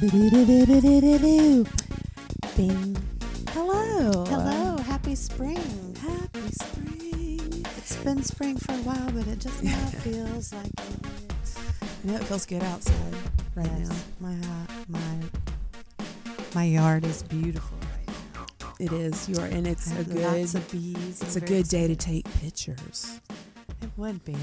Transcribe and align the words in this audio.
Bing. 0.00 0.10
Hello. 3.50 4.24
Hello, 4.26 4.76
happy 4.82 5.14
spring. 5.14 5.96
Happy 6.02 6.48
spring. 6.52 7.64
It's 7.78 7.96
been 7.96 8.22
spring 8.22 8.58
for 8.58 8.72
a 8.72 8.76
while, 8.82 9.10
but 9.12 9.26
it 9.26 9.38
just 9.38 9.62
now 9.62 9.86
feels 10.04 10.52
like 10.52 10.66
it. 10.66 11.08
I 12.04 12.08
know 12.08 12.14
it 12.16 12.24
feels 12.24 12.44
good 12.44 12.62
outside 12.64 13.14
right 13.54 13.70
Yes, 13.78 13.88
now. 13.88 13.96
My 14.28 14.34
uh, 14.34 14.66
my 14.88 14.98
my 16.54 16.64
yard 16.64 17.04
is 17.06 17.22
beautiful 17.22 17.78
right 17.78 18.16
now. 18.34 18.46
It 18.78 18.92
is. 18.92 19.26
You're 19.30 19.46
and 19.46 19.66
it's 19.66 19.90
I 19.92 20.00
a 20.00 20.04
good 20.04 20.16
lots 20.18 20.54
of 20.54 20.70
bees. 20.70 21.22
it's 21.22 21.36
a 21.36 21.40
good 21.40 21.68
day 21.68 21.86
to 21.88 21.96
take 21.96 22.26
pictures. 22.42 23.18
It 23.82 23.88
would 23.96 24.22
be. 24.26 24.36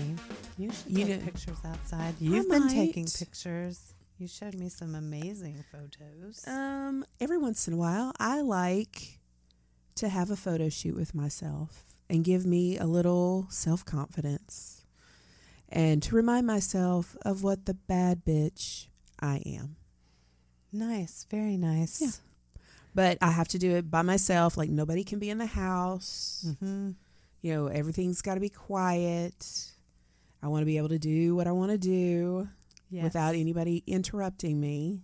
You 0.58 0.72
should 0.72 0.92
You 0.98 1.06
take 1.06 1.20
know- 1.20 1.26
pictures 1.26 1.58
outside. 1.66 2.16
You've 2.20 2.50
been 2.50 2.70
taking 2.70 3.06
pictures. 3.06 3.94
You 4.18 4.28
showed 4.28 4.56
me 4.56 4.70
some 4.70 4.96
amazing 4.96 5.64
photos. 5.72 6.48
Um, 6.48 7.04
every 7.20 7.38
once 7.38 7.68
in 7.68 7.74
a 7.74 7.78
while, 7.78 8.14
I 8.20 8.42
like 8.42 9.20
to 9.96 10.08
have 10.08 10.30
a 10.30 10.36
photo 10.36 10.70
shoot 10.70 10.96
with 10.96 11.16
myself 11.16 11.86
and 12.10 12.24
give 12.24 12.46
me 12.46 12.78
a 12.78 12.86
little 12.86 13.48
self 13.50 13.84
confidence 13.84 14.84
and 15.70 16.04
to 16.04 16.16
remind 16.16 16.46
myself 16.46 17.18
of 17.26 17.44
what 17.44 17.66
the 17.66 17.74
bad 17.74 18.24
bitch 18.24 18.88
I 19.20 19.42
am. 19.46 19.78
nice, 20.72 21.26
very 21.30 21.58
nice. 21.58 22.02
Yeah. 22.02 22.10
But 22.96 23.18
I 23.22 23.32
have 23.32 23.48
to 23.50 23.58
do 23.58 23.76
it 23.76 23.90
by 23.90 24.04
myself. 24.04 24.56
Like, 24.56 24.70
nobody 24.70 25.04
can 25.04 25.18
be 25.18 25.32
in 25.32 25.40
the 25.40 25.48
house. 25.48 26.46
Mm-hmm. 26.48 26.92
You 27.42 27.54
know, 27.54 27.68
everything's 27.68 28.22
got 28.22 28.36
to 28.36 28.40
be 28.40 28.50
quiet. 28.50 29.72
I 30.44 30.48
want 30.48 30.62
to 30.62 30.66
be 30.66 30.78
able 30.78 30.90
to 30.90 31.00
do 31.00 31.36
what 31.36 31.48
I 31.48 31.52
want 31.52 31.72
to 31.72 31.78
do 31.80 32.48
Yes. 32.94 33.04
without 33.04 33.34
anybody 33.34 33.84
interrupting 33.88 34.60
me. 34.60 35.02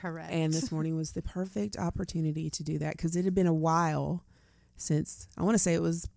correct. 0.00 0.32
And 0.32 0.52
this 0.52 0.72
morning 0.72 0.96
was 0.96 1.12
the 1.12 1.20
perfect 1.22 1.76
opportunity 1.76 2.48
to 2.50 2.62
do 2.64 2.78
that 2.78 2.96
because 2.96 3.16
it 3.16 3.24
had 3.26 3.34
been 3.34 3.46
a 3.46 3.54
while 3.54 4.24
since 4.76 5.28
I 5.36 5.42
want 5.42 5.54
to 5.54 5.58
say 5.58 5.74
it 5.74 5.82
was 5.82 6.08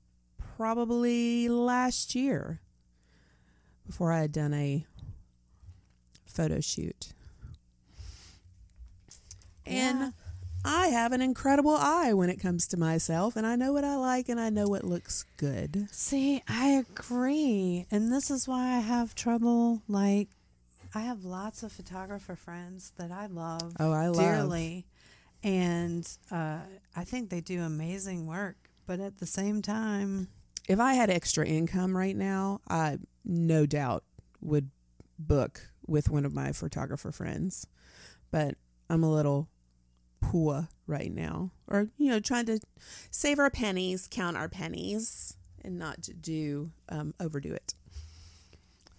probably 0.58 1.49
last 1.49 2.16
year 2.16 2.61
before 3.86 4.11
I 4.13 4.21
had 4.21 4.31
done 4.31 4.53
a 4.53 4.86
photo 6.25 6.59
shoot. 6.61 7.14
Yeah. 9.66 9.73
And 9.73 10.14
I 10.66 10.88
have 10.88 11.11
an 11.14 11.21
incredible 11.21 11.75
eye 11.75 12.14
when 12.14 12.30
it 12.30 12.39
comes 12.39 12.67
to 12.67 12.77
myself, 12.77 13.36
and 13.36 13.45
I 13.47 13.55
know 13.55 13.71
what 13.71 13.83
I 13.83 13.95
like 13.95 14.27
and 14.30 14.39
I 14.39 14.49
know 14.49 14.67
what 14.67 14.83
looks 14.83 15.25
good. 15.38 15.88
See, 15.91 16.43
I 16.47 16.69
agree. 16.69 17.86
And 17.89 18.11
this 18.11 18.30
is 18.30 18.47
why 18.47 18.75
I 18.75 18.80
have 18.80 19.16
trouble. 19.16 19.81
Like, 19.88 20.27
I 20.93 21.01
have 21.01 21.23
lots 21.23 21.61
of 21.63 21.71
photographer 21.71 22.35
friends 22.35 22.93
that 22.97 23.11
I 23.11 23.27
love 23.27 23.73
Oh, 23.80 23.91
I 23.91 24.08
love. 24.08 24.17
dearly. 24.17 24.87
And 25.43 26.08
uh, 26.31 26.59
I 26.95 27.03
think 27.03 27.30
they 27.30 27.41
do 27.41 27.61
amazing 27.61 28.25
work. 28.27 28.58
But 28.87 28.99
at 28.99 29.19
the 29.19 29.25
same 29.27 29.61
time, 29.61 30.30
If 30.67 30.80
I 30.80 30.93
had 30.95 31.09
extra 31.11 31.45
income 31.45 31.95
right 31.95 32.15
now, 32.15 32.61
I 32.67 32.97
no 33.23 33.65
doubt 33.67 34.03
would 34.41 34.71
book 35.19 35.69
with 35.86 36.09
one 36.09 36.25
of 36.25 36.33
my 36.33 36.52
photographer 36.53 37.11
friends. 37.11 37.67
But 38.31 38.55
I'm 38.89 39.03
a 39.03 39.11
little 39.11 39.47
poor 40.21 40.69
right 40.87 41.14
now. 41.14 41.52
Or, 41.67 41.89
you 41.97 42.09
know, 42.09 42.19
trying 42.19 42.47
to 42.47 42.59
save 43.11 43.37
our 43.37 43.52
pennies, 43.52 44.08
count 44.09 44.35
our 44.37 44.49
pennies, 44.49 45.37
and 45.64 45.77
not 45.77 46.02
to 46.03 46.14
do 46.14 46.71
um, 46.89 47.14
overdo 47.19 47.53
it. 47.53 47.75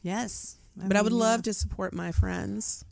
yes. 0.02 0.56
But 0.76 0.96
I 0.96 1.02
would 1.02 1.12
love 1.12 1.42
to 1.42 1.52
support 1.52 1.92
my 1.92 2.12
friends. 2.12 2.84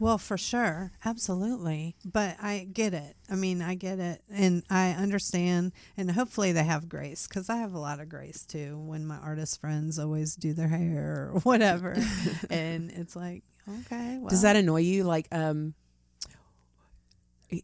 Well, 0.00 0.18
for 0.18 0.38
sure. 0.38 0.92
Absolutely. 1.04 1.96
But 2.04 2.36
I 2.40 2.68
get 2.72 2.94
it. 2.94 3.16
I 3.28 3.34
mean, 3.34 3.60
I 3.60 3.74
get 3.74 3.98
it. 3.98 4.22
And 4.30 4.62
I 4.70 4.90
understand. 4.90 5.72
And 5.96 6.10
hopefully 6.12 6.52
they 6.52 6.62
have 6.62 6.88
grace 6.88 7.26
because 7.26 7.50
I 7.50 7.56
have 7.56 7.74
a 7.74 7.80
lot 7.80 7.98
of 7.98 8.08
grace 8.08 8.44
too 8.44 8.78
when 8.78 9.04
my 9.04 9.16
artist 9.16 9.60
friends 9.60 9.98
always 9.98 10.36
do 10.36 10.52
their 10.52 10.68
hair 10.68 11.30
or 11.32 11.40
whatever. 11.42 11.96
and 12.50 12.90
it's 12.92 13.16
like, 13.16 13.42
okay. 13.80 14.18
Well, 14.20 14.28
Does 14.28 14.42
that 14.42 14.54
annoy 14.54 14.82
you? 14.82 15.02
Like, 15.02 15.26
um, 15.32 15.74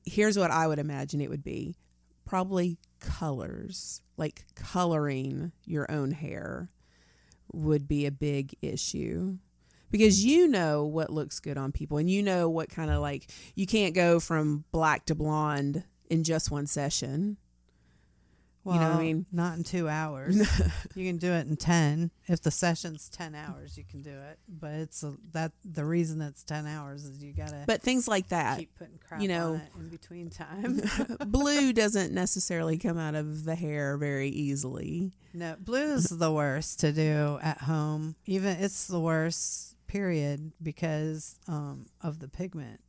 here's 0.04 0.36
what 0.36 0.50
I 0.50 0.66
would 0.66 0.80
imagine 0.80 1.20
it 1.20 1.30
would 1.30 1.44
be 1.44 1.76
probably 2.24 2.78
colors, 2.98 4.02
like 4.16 4.44
coloring 4.56 5.52
your 5.66 5.88
own 5.90 6.10
hair 6.10 6.70
would 7.54 7.88
be 7.88 8.06
a 8.06 8.10
big 8.10 8.54
issue 8.62 9.38
because 9.90 10.24
you 10.24 10.48
know 10.48 10.84
what 10.84 11.10
looks 11.10 11.38
good 11.38 11.56
on 11.56 11.70
people 11.70 11.98
and 11.98 12.10
you 12.10 12.22
know 12.22 12.48
what 12.48 12.68
kind 12.68 12.90
of 12.90 13.00
like 13.00 13.30
you 13.54 13.66
can't 13.66 13.94
go 13.94 14.18
from 14.18 14.64
black 14.72 15.06
to 15.06 15.14
blonde 15.14 15.84
in 16.10 16.24
just 16.24 16.50
one 16.50 16.66
session. 16.66 17.36
You 18.66 18.72
know 18.72 18.90
what 18.90 18.98
I 18.98 19.02
mean? 19.02 19.26
Not 19.30 19.58
in 19.58 19.64
two 19.64 19.88
hours. 19.88 20.36
you 20.94 21.06
can 21.06 21.18
do 21.18 21.32
it 21.32 21.46
in 21.46 21.56
ten. 21.56 22.10
If 22.26 22.40
the 22.42 22.50
session's 22.50 23.08
ten 23.10 23.34
hours, 23.34 23.76
you 23.76 23.84
can 23.84 24.00
do 24.02 24.10
it. 24.10 24.38
But 24.48 24.72
it's 24.72 25.02
a, 25.02 25.14
that 25.32 25.52
the 25.64 25.84
reason 25.84 26.22
it's 26.22 26.42
ten 26.44 26.66
hours 26.66 27.04
is 27.04 27.22
you 27.22 27.32
gotta 27.32 27.64
But 27.66 27.82
things 27.82 28.08
like 28.08 28.28
that, 28.28 28.58
keep 28.58 28.74
putting 28.78 28.98
crap 29.06 29.20
you 29.20 29.28
know- 29.28 29.60
in 29.78 29.88
between 29.90 30.30
time. 30.30 30.80
blue 31.26 31.72
doesn't 31.74 32.12
necessarily 32.14 32.78
come 32.78 32.98
out 32.98 33.14
of 33.14 33.44
the 33.44 33.54
hair 33.54 33.96
very 33.98 34.28
easily. 34.28 35.12
no, 35.34 35.56
blue 35.58 35.94
is 35.94 36.08
the 36.08 36.32
worst 36.32 36.80
to 36.80 36.92
do 36.92 37.38
at 37.42 37.58
home. 37.58 38.14
Even 38.26 38.56
it's 38.58 38.86
the 38.86 39.00
worst 39.00 39.76
period 39.86 40.52
because 40.62 41.38
um, 41.46 41.86
of 42.00 42.18
the 42.18 42.28
pigment 42.28 42.80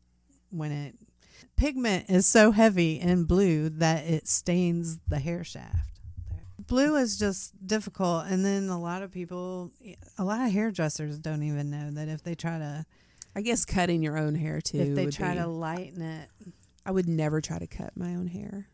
when 0.51 0.71
it 0.71 0.95
pigment 1.55 2.09
is 2.09 2.25
so 2.27 2.51
heavy 2.51 2.99
in 2.99 3.23
blue 3.25 3.69
that 3.69 4.05
it 4.05 4.27
stains 4.27 4.99
the 5.07 5.19
hair 5.19 5.43
shaft. 5.43 5.99
Blue 6.67 6.95
is 6.95 7.17
just 7.19 7.53
difficult, 7.67 8.25
and 8.27 8.43
then 8.43 8.69
a 8.69 8.79
lot 8.79 9.03
of 9.03 9.11
people, 9.11 9.71
a 10.17 10.23
lot 10.23 10.41
of 10.45 10.51
hairdressers 10.51 11.19
don't 11.19 11.43
even 11.43 11.69
know 11.69 11.91
that 11.91 12.07
if 12.07 12.23
they 12.23 12.33
try 12.33 12.57
to, 12.57 12.85
I 13.35 13.41
guess 13.41 13.65
cutting 13.65 14.01
your 14.01 14.17
own 14.17 14.33
hair 14.35 14.61
too. 14.61 14.79
if 14.79 14.95
they 14.95 15.05
try 15.07 15.33
be- 15.33 15.39
to 15.41 15.47
lighten 15.47 16.01
it, 16.01 16.29
I 16.85 16.91
would 16.91 17.07
never 17.07 17.39
try 17.41 17.59
to 17.59 17.67
cut 17.67 17.95
my 17.95 18.15
own 18.15 18.27
hair. 18.27 18.67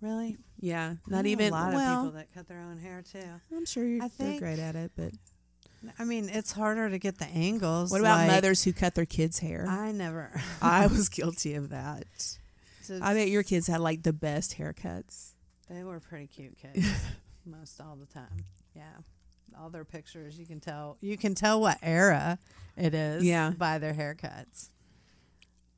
really, 0.00 0.36
Yeah, 0.60 0.94
not 1.06 1.26
even. 1.26 1.48
a 1.48 1.50
lot 1.56 1.72
well, 1.74 1.92
of 1.92 2.06
people 2.06 2.18
that 2.18 2.32
cut 2.32 2.48
their 2.48 2.60
own 2.60 2.78
hair 2.78 3.02
too. 3.02 3.18
I'm 3.54 3.66
sure 3.66 3.84
you're 3.84 4.02
I 4.02 4.08
they're 4.16 4.38
great 4.38 4.58
at 4.58 4.76
it, 4.76 4.92
but 4.96 5.12
I 5.98 6.04
mean, 6.04 6.28
it's 6.28 6.52
harder 6.52 6.90
to 6.90 6.98
get 6.98 7.18
the 7.18 7.26
angles. 7.26 7.90
what 7.90 8.00
about 8.00 8.18
like, 8.18 8.26
mothers 8.28 8.62
who 8.64 8.72
cut 8.72 8.94
their 8.94 9.06
kids' 9.06 9.38
hair? 9.38 9.66
I 9.68 9.92
never. 9.92 10.30
I 10.62 10.86
was 10.86 11.08
guilty 11.08 11.54
of 11.54 11.70
that. 11.70 12.04
So 12.82 12.98
I 13.02 13.14
bet 13.14 13.28
your 13.28 13.42
kids 13.42 13.66
had 13.66 13.80
like 13.80 14.02
the 14.02 14.12
best 14.12 14.58
haircuts. 14.58 15.30
They 15.68 15.82
were 15.84 16.00
pretty 16.00 16.26
cute 16.26 16.56
kids 16.58 16.86
most 17.46 17.80
all 17.80 17.96
the 17.96 18.06
time. 18.06 18.44
Yeah. 18.74 18.82
All 19.58 19.70
their 19.70 19.84
pictures 19.84 20.38
you 20.38 20.46
can 20.46 20.60
tell 20.60 20.96
you 21.00 21.16
can 21.16 21.34
tell 21.34 21.60
what 21.60 21.78
era 21.82 22.38
it 22.76 22.94
is 22.94 23.22
Yeah. 23.24 23.50
by 23.50 23.78
their 23.78 23.94
haircuts. 23.94 24.68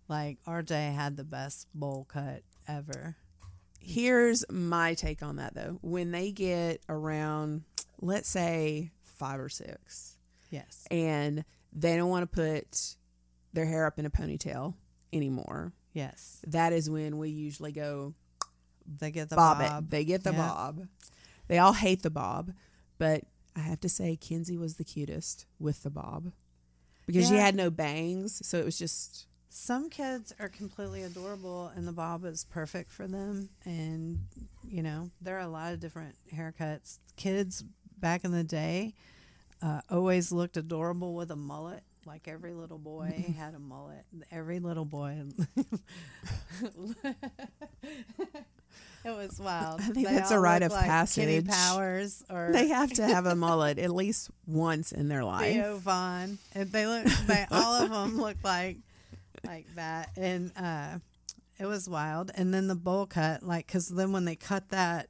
Like 0.08 0.38
RJ 0.46 0.94
had 0.94 1.16
the 1.16 1.24
best 1.24 1.66
bowl 1.74 2.06
cut 2.08 2.42
ever. 2.68 3.16
Here's 3.78 4.44
my 4.50 4.94
take 4.94 5.22
on 5.22 5.36
that 5.36 5.54
though. 5.54 5.78
When 5.82 6.10
they 6.12 6.32
get 6.32 6.80
around, 6.88 7.62
let's 8.00 8.28
say 8.28 8.92
five 9.22 9.38
or 9.40 9.48
six, 9.48 10.16
Yes. 10.50 10.84
and 10.90 11.44
they 11.72 11.96
don't 11.96 12.10
want 12.10 12.22
to 12.24 12.34
put 12.34 12.96
their 13.52 13.66
hair 13.66 13.86
up 13.86 13.98
in 14.00 14.04
a 14.06 14.10
ponytail 14.10 14.74
anymore, 15.12 15.72
Yes. 15.92 16.40
that 16.48 16.72
is 16.72 16.90
when 16.90 17.18
we 17.18 17.28
usually 17.30 17.70
go 17.70 18.14
They 18.98 19.12
get 19.12 19.28
the 19.30 19.36
bob, 19.36 19.58
bob. 19.58 19.84
it. 19.84 19.90
They 19.90 20.04
get 20.04 20.24
the 20.24 20.32
Yeah. 20.32 20.48
bob. 20.48 20.88
They 21.46 21.58
all 21.58 21.72
hate 21.74 22.02
the 22.02 22.10
bob, 22.10 22.52
but 22.98 23.24
I 23.54 23.60
have 23.60 23.78
to 23.80 23.88
say 23.88 24.16
Kinsey 24.16 24.56
was 24.56 24.74
the 24.76 24.84
cutest 24.84 25.46
with 25.60 25.82
the 25.84 25.90
bob 25.90 26.32
because 27.06 27.28
she 27.28 27.36
had 27.36 27.54
no 27.54 27.70
bangs, 27.70 28.44
so 28.46 28.58
it 28.58 28.64
was 28.64 28.76
just 28.78 29.26
some 29.54 29.88
kids 29.90 30.32
are 30.40 30.48
completely 30.48 31.02
adorable 31.02 31.68
and 31.76 31.86
the 31.86 31.92
bob 31.92 32.24
is 32.24 32.44
perfect 32.46 32.90
for 32.90 33.06
them 33.06 33.50
and 33.66 34.26
you 34.64 34.82
know 34.82 35.10
there 35.20 35.36
are 35.36 35.40
a 35.42 35.46
lot 35.48 35.74
of 35.74 35.78
different 35.80 36.16
haircuts 36.34 36.98
kids 37.16 37.62
back 38.02 38.24
in 38.24 38.32
the 38.32 38.44
day 38.44 38.92
uh, 39.62 39.80
always 39.90 40.30
looked 40.30 40.58
adorable 40.58 41.14
with 41.14 41.30
a 41.30 41.36
mullet 41.36 41.82
like 42.04 42.28
every 42.28 42.52
little 42.52 42.78
boy 42.78 43.24
had 43.38 43.54
a 43.54 43.58
mullet 43.58 44.04
every 44.30 44.58
little 44.60 44.84
boy 44.84 45.22
it 49.04 49.10
was 49.10 49.38
wild 49.40 49.80
I 49.80 49.84
think 49.84 50.06
They 50.08 50.14
that's 50.14 50.30
a 50.30 50.38
rite 50.38 50.62
of 50.62 50.72
like 50.72 50.82
Kitty 51.10 51.42
passage. 51.42 51.48
powers 51.48 52.24
or 52.30 52.50
They 52.52 52.68
have 52.68 52.92
to 52.94 53.04
have 53.06 53.26
a 53.26 53.34
mullet 53.34 53.78
at 53.78 53.90
least 53.94 54.30
once 54.46 54.92
in 54.92 55.08
their 55.08 55.24
life. 55.24 55.52
Theo 55.54 55.76
Von. 55.78 56.38
And 56.54 56.70
they 56.70 56.86
look, 56.86 57.04
they 57.26 57.46
all 57.50 57.82
of 57.82 57.90
them 57.90 58.20
look 58.20 58.36
like 58.44 58.78
like 59.44 59.66
that, 59.74 60.10
and 60.16 60.52
uh, 60.56 60.98
it 61.58 61.66
was 61.66 61.88
wild. 61.88 62.30
And 62.36 62.54
then 62.54 62.68
the 62.68 62.76
bowl 62.76 63.06
cut, 63.06 63.42
like, 63.42 63.66
because 63.66 63.88
then 63.88 64.12
when 64.12 64.24
they 64.24 64.36
cut 64.36 64.68
that 64.68 65.08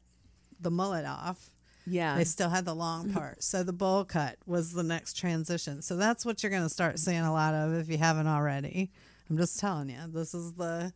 the 0.59 0.71
mullet 0.71 1.05
off, 1.05 1.51
Yeah. 1.87 2.17
they 2.17 2.25
still 2.25 2.49
had 2.49 2.65
the 2.65 2.75
long 2.75 3.13
part. 3.13 3.43
So 3.43 3.63
the 3.63 3.73
bowl 3.73 4.05
cut 4.05 4.37
was 4.47 4.73
the 4.73 4.83
next 4.83 5.17
transition. 5.17 5.83
So 5.83 5.97
that's 5.97 6.25
what 6.25 6.43
you're 6.43 6.51
going 6.51 6.63
to 6.63 6.69
start 6.69 6.99
seeing 6.99 7.21
a 7.23 7.33
lot 7.33 7.55
of 7.55 7.75
if 7.75 7.89
you 7.89 7.99
haven't 7.99 8.27
already. 8.29 8.91
I'm 9.31 9.37
just 9.37 9.59
telling 9.59 9.89
you, 9.91 9.99
this 10.09 10.35
is 10.35 10.53
the 10.53 10.93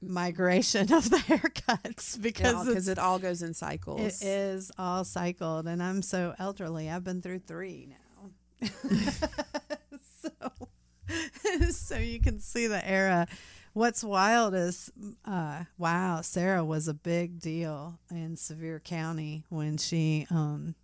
migration 0.00 0.92
of 0.92 1.08
the 1.10 1.16
haircuts 1.28 2.20
because 2.20 2.64
because 2.64 2.68
it's- 2.68 2.88
it 2.88 2.98
all 2.98 3.18
goes 3.18 3.42
in 3.42 3.54
cycles. 3.54 4.20
it 4.22 4.26
is 4.26 4.70
all 4.78 5.04
cycled, 5.04 5.66
and 5.66 5.82
I'm 5.82 6.02
so 6.02 6.34
elderly. 6.38 6.90
I've 6.90 7.04
been 7.04 7.22
through 7.22 7.40
three 7.40 7.88
now. 7.88 8.68
so, 10.22 10.30
so 11.70 11.96
you 11.98 12.20
can 12.20 12.38
see 12.40 12.66
the 12.66 12.86
era. 12.88 13.26
What's 13.74 14.04
wild 14.04 14.54
is, 14.54 14.90
uh, 15.24 15.64
wow, 15.78 16.20
Sarah 16.20 16.64
was 16.64 16.88
a 16.88 16.94
big 16.94 17.40
deal 17.40 17.98
in 18.10 18.36
Sevier 18.36 18.80
County 18.80 19.44
when 19.48 19.78
she, 19.78 20.26
um, 20.30 20.74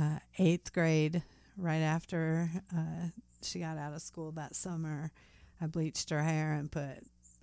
uh, 0.00 0.20
eighth 0.38 0.72
grade, 0.72 1.22
right 1.56 1.78
after 1.80 2.50
uh, 2.76 3.08
she 3.42 3.58
got 3.58 3.78
out 3.78 3.94
of 3.94 4.02
school 4.02 4.30
that 4.32 4.54
summer, 4.54 5.10
I 5.60 5.66
bleached 5.66 6.10
her 6.10 6.22
hair 6.22 6.52
and 6.52 6.70
put 6.70 6.98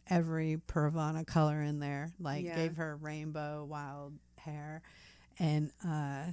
every 0.10 0.62
Pravana 0.68 1.28
color 1.28 1.62
in 1.62 1.80
there. 1.80 2.14
Like 2.20 2.46
Yeah. 2.46 2.56
gave 2.56 2.78
her 2.78 2.96
rainbow 2.96 3.66
wild 3.66 4.14
hair, 4.38 4.82
and 5.38 5.72
uh, 5.86 6.32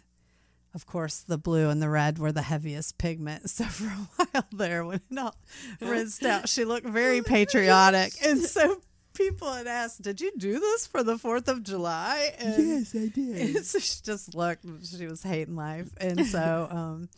of 0.74 0.86
course 0.86 1.18
the 1.18 1.38
blue 1.38 1.68
and 1.68 1.82
the 1.82 1.88
red 1.88 2.18
were 2.18 2.32
the 2.32 2.42
heaviest 2.42 2.98
pigment. 2.98 3.50
So 3.50 3.64
for 3.64 3.86
a 3.86 4.24
while 4.32 4.44
there, 4.52 4.84
when 4.84 5.00
it 5.10 5.18
all 5.18 5.34
rinsed 5.80 6.24
out, 6.24 6.48
she 6.48 6.64
looked 6.64 6.86
very 6.86 7.22
patriotic, 7.22 8.12
and 8.24 8.40
so. 8.42 8.80
People 9.12 9.52
had 9.52 9.66
asked, 9.66 10.00
"Did 10.02 10.20
you 10.20 10.30
do 10.38 10.60
this 10.60 10.86
for 10.86 11.02
the 11.02 11.18
Fourth 11.18 11.48
of 11.48 11.62
July?" 11.64 12.32
And 12.38 12.68
yes, 12.68 12.94
I 12.94 13.08
did. 13.08 13.56
and 13.56 13.66
so 13.70 13.78
she 13.80 13.96
just 14.04 14.34
looked 14.36 14.64
she 14.86 15.06
was 15.06 15.22
hating 15.22 15.56
life 15.56 15.90
and 16.00 16.24
so 16.24 16.68
um 16.70 17.08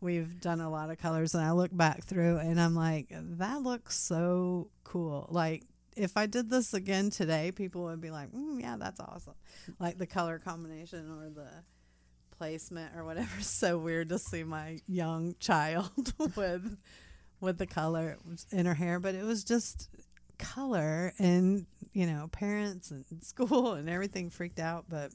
we've 0.00 0.40
done 0.40 0.60
a 0.60 0.70
lot 0.70 0.90
of 0.90 0.98
colors 0.98 1.34
and 1.34 1.44
i 1.44 1.50
look 1.50 1.76
back 1.76 2.04
through 2.04 2.38
and 2.38 2.58
i'm 2.58 2.74
like 2.76 3.08
that 3.10 3.60
looks 3.62 3.98
so 3.98 4.68
cool 4.84 5.26
like 5.30 5.64
if 5.96 6.16
i 6.16 6.24
did 6.24 6.48
this 6.48 6.72
again 6.72 7.10
today 7.10 7.50
people 7.52 7.82
would 7.82 8.00
be 8.00 8.10
like 8.10 8.30
mm, 8.32 8.58
yeah 8.60 8.76
that's 8.78 9.00
awesome 9.00 9.34
like 9.80 9.98
the 9.98 10.06
color 10.06 10.38
combination 10.38 11.10
or 11.10 11.28
the 11.28 11.48
placement 12.40 12.96
or 12.96 13.04
whatever. 13.04 13.28
It's 13.38 13.46
so 13.46 13.76
weird 13.76 14.08
to 14.08 14.18
see 14.18 14.44
my 14.44 14.78
young 14.88 15.34
child 15.40 16.14
with 16.36 16.78
with 17.40 17.58
the 17.58 17.66
color 17.66 18.16
in 18.50 18.66
her 18.66 18.74
hair 18.74 18.98
but 18.98 19.14
it 19.14 19.24
was 19.24 19.44
just 19.44 19.88
color 20.38 21.12
and 21.18 21.66
you 21.92 22.06
know 22.06 22.28
parents 22.32 22.90
and 22.90 23.04
school 23.22 23.74
and 23.74 23.88
everything 23.90 24.30
freaked 24.30 24.58
out 24.58 24.86
but 24.88 25.10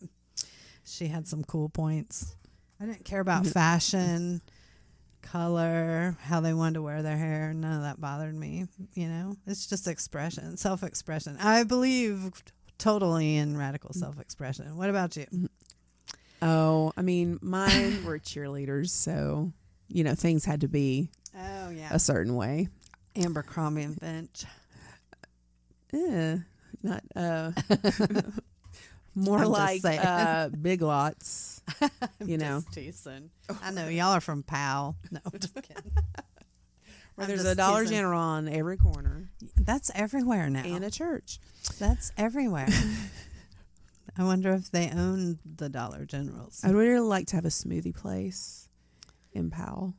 she 0.83 1.07
had 1.07 1.27
some 1.27 1.44
cool 1.44 1.68
points. 1.68 2.36
I 2.80 2.86
didn't 2.86 3.06
care 3.06 3.22
about 3.22 3.42
mm-hmm. 3.42 3.51
fashion 3.51 4.42
color 5.24 6.16
how 6.21 6.39
they 6.42 6.54
wanted 6.54 6.75
to 6.75 6.83
wear 6.83 7.01
their 7.01 7.18
hair. 7.18 7.51
None 7.56 7.78
of 7.78 7.81
that 7.81 8.00
bothered 8.00 8.36
me 8.36 8.68
you 8.94 9.07
know? 9.07 9.36
It's 9.48 9.66
just 9.66 9.88
expression 9.88 10.57
self-expression. 10.57 11.38
I 11.39 11.63
believe 11.63 12.44
totally 12.78 13.38
in 13.38 13.57
radical 13.57 13.89
mm-hmm. 13.89 14.00
self-expression. 14.00 14.78
What 14.78 14.92
about 14.92 15.16
you 15.18 15.25
mm-hmm. 15.25 15.45
Oh, 16.47 16.94
I 16.95 17.01
mean, 17.01 17.39
mine 17.42 18.06
were 18.06 18.19
cheerleaders, 18.19 18.89
so 18.89 19.51
you 19.88 20.03
know 20.03 20.15
things 20.15 20.45
had 20.45 20.62
to 20.62 20.68
be 20.68 21.09
oh 21.38 21.69
yeah 21.69 21.89
a 21.92 22.00
certain 22.00 22.36
way. 22.36 22.68
Abercrombie 23.15 23.83
and 23.83 24.00
Fitch 24.00 24.45
Eh, 25.94 26.38
not 26.83 27.03
uh, 27.15 27.51
more 29.15 29.39
I'm 29.39 29.50
like 29.50 29.86
uh, 29.86 30.50
big 30.50 30.81
lots. 30.81 31.62
You 32.25 32.38
know. 32.38 32.63
teasing. 32.71 33.30
i 33.63 33.71
know 33.71 33.88
y'all 33.88 34.13
are 34.13 34.21
from 34.21 34.42
powell 34.44 34.95
no 35.12 35.19
i'm 35.31 35.39
just 35.39 35.53
kidding 35.56 35.92
Where 37.15 37.24
I'm 37.25 37.27
there's 37.27 37.45
a 37.45 37.56
Dollar 37.56 37.81
teasing. 37.83 37.97
General 37.97 38.19
on 38.19 38.47
every 38.50 38.77
corner 38.77 39.30
that's 39.59 39.89
everywhere 39.95 40.50
now 40.50 40.63
and 40.63 40.83
a 40.83 40.92
church. 40.92 41.39
That's 41.80 42.12
everywhere. 42.18 42.68
I 44.18 44.24
wonder 44.24 44.54
if 44.54 44.72
they 44.72 44.90
own 44.90 45.40
the 45.46 45.70
Dollar 45.70 46.06
Generals. 46.06 46.62
I'd 46.64 46.74
really 46.74 47.00
like 47.00 47.28
to 47.28 47.36
have 47.36 47.46
a 47.46 47.50
smoothie 47.50 47.96
place 47.96 48.70
in 49.34 49.50
Powell. 49.50 49.94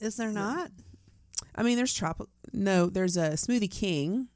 Is 0.00 0.16
there 0.16 0.32
not? 0.32 0.70
I 1.54 1.62
mean, 1.62 1.76
there's 1.76 1.94
tropical. 1.94 2.28
No, 2.52 2.86
there's 2.86 3.16
a 3.16 3.30
Smoothie 3.30 3.70
King, 3.70 4.28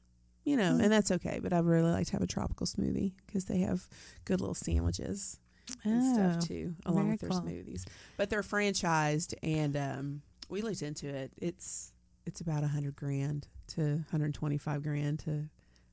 you 0.45 0.55
know, 0.55 0.75
Hmm. 0.75 0.81
and 0.81 0.91
that's 0.91 1.11
okay. 1.11 1.39
But 1.41 1.51
I'd 1.51 1.65
really 1.65 1.91
like 1.91 2.05
to 2.07 2.13
have 2.13 2.21
a 2.21 2.27
tropical 2.27 2.65
smoothie 2.65 3.13
because 3.25 3.45
they 3.45 3.59
have 3.59 3.87
good 4.25 4.39
little 4.39 4.53
sandwiches 4.55 5.39
and 5.83 6.01
Oh, 6.01 6.13
stuff 6.13 6.47
too, 6.47 6.75
along 6.85 7.09
with 7.09 7.19
their 7.19 7.29
cool. 7.29 7.41
smoothies. 7.41 7.83
But 8.15 8.29
they're 8.29 8.41
franchised, 8.43 9.33
and 9.43 9.75
um, 9.75 10.21
we 10.47 10.61
looked 10.61 10.81
into 10.81 11.07
it. 11.09 11.33
It's 11.37 11.91
it's 12.25 12.39
about 12.39 12.63
a 12.63 12.67
hundred 12.67 12.95
grand 12.95 13.47
to 13.67 13.81
125 13.81 14.83
grand 14.83 15.19
to 15.19 15.49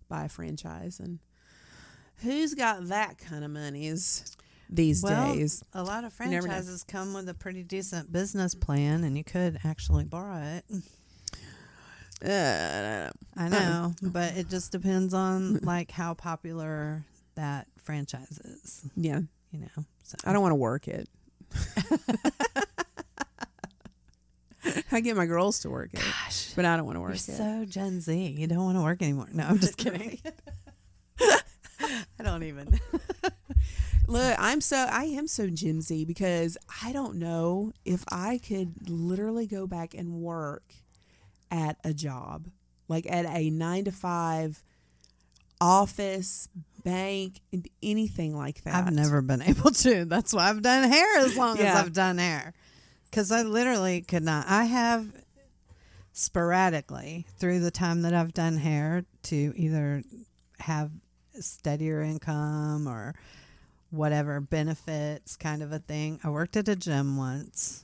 buy 0.08 0.24
a 0.24 0.28
franchise, 0.28 1.00
and 1.00 1.18
who's 2.22 2.54
got 2.54 2.88
that 2.88 3.18
kind 3.18 3.44
of 3.44 3.50
monies 3.50 4.36
these 4.70 5.02
Well, 5.02 5.34
days? 5.34 5.62
A 5.72 5.82
lot 5.82 6.04
of 6.04 6.14
You 6.20 6.26
never 6.26 6.46
know. 6.46 6.52
franchises 6.54 6.84
come 6.84 7.12
with 7.14 7.28
a 7.28 7.34
pretty 7.34 7.62
decent 7.62 8.10
business 8.12 8.54
plan, 8.54 9.04
and 9.04 9.16
you 9.18 9.24
could 9.24 9.58
actually 9.64 10.04
borrow 10.04 10.42
it. 10.42 10.64
Uh, 12.24 13.10
I 13.36 13.48
know, 13.48 13.92
but 14.02 14.36
it 14.36 14.48
just 14.48 14.72
depends 14.72 15.12
on 15.12 15.58
like 15.62 15.90
how 15.90 16.14
popular 16.14 17.04
that 17.34 17.66
franchise 17.82 18.38
is. 18.44 18.84
yeah, 18.96 19.20
You 19.50 19.60
know, 19.60 19.84
so 20.04 20.16
I 20.24 20.32
don't 20.32 20.40
want 20.42 20.52
to 20.52 20.56
work 20.56 20.88
it. 20.88 21.08
I 24.90 25.00
get 25.00 25.14
my 25.16 25.26
girls 25.26 25.58
to 25.60 25.70
work 25.70 25.90
it, 25.92 26.00
Gosh, 26.00 26.52
but 26.56 26.64
I 26.64 26.76
don't 26.76 26.86
want 26.86 26.96
to 26.96 27.00
work 27.02 27.10
you're 27.10 27.16
it. 27.16 27.38
so 27.38 27.64
Gen 27.68 28.00
Z. 28.00 28.14
You 28.38 28.46
don't 28.46 28.64
want 28.64 28.78
to 28.78 28.82
work 28.82 29.02
anymore. 29.02 29.28
No, 29.32 29.44
I'm 29.44 29.58
just 29.58 29.76
kidding. 29.84 30.18
I 32.18 32.22
don't 32.22 32.42
even. 32.42 32.78
Look, 34.06 34.36
I'm 34.38 34.60
so 34.60 34.76
I 34.76 35.04
am 35.04 35.26
so 35.26 35.48
Gen 35.48 35.80
because 36.06 36.58
I 36.82 36.92
don't 36.92 37.16
know 37.16 37.72
if 37.84 38.04
I 38.10 38.38
could 38.38 38.90
literally 38.90 39.46
go 39.46 39.66
back 39.66 39.94
and 39.94 40.20
work 40.20 40.74
at 41.50 41.78
a 41.84 41.94
job, 41.94 42.48
like 42.88 43.10
at 43.10 43.24
a 43.24 43.48
nine 43.50 43.84
to 43.84 43.92
five 43.92 44.62
office, 45.60 46.48
bank, 46.84 47.40
and 47.52 47.66
anything 47.82 48.36
like 48.36 48.62
that. 48.64 48.74
I've 48.74 48.92
never 48.92 49.22
been 49.22 49.42
able 49.46 49.70
to. 49.70 50.04
That's 50.04 50.34
why 50.34 50.50
I've 50.50 50.62
done 50.62 50.90
hair 50.90 51.18
as 51.18 51.36
long 51.36 51.58
as 51.58 51.74
I've 51.74 51.92
done 51.92 52.18
hair. 52.18 52.52
Because 53.10 53.30
I 53.30 53.42
literally 53.42 54.02
could 54.02 54.24
not. 54.24 54.46
I 54.48 54.64
have 54.64 55.06
sporadically 56.12 57.26
through 57.38 57.60
the 57.60 57.70
time 57.70 58.02
that 58.02 58.12
I've 58.12 58.34
done 58.34 58.58
hair 58.58 59.04
to 59.24 59.52
either 59.56 60.02
have 60.60 60.90
steadier 61.40 62.02
income 62.02 62.86
or 62.86 63.14
whatever 63.90 64.40
benefits 64.40 65.36
kind 65.36 65.62
of 65.62 65.72
a 65.72 65.78
thing. 65.78 66.20
I 66.24 66.30
worked 66.30 66.56
at 66.56 66.68
a 66.68 66.76
gym 66.76 67.16
once. 67.16 67.80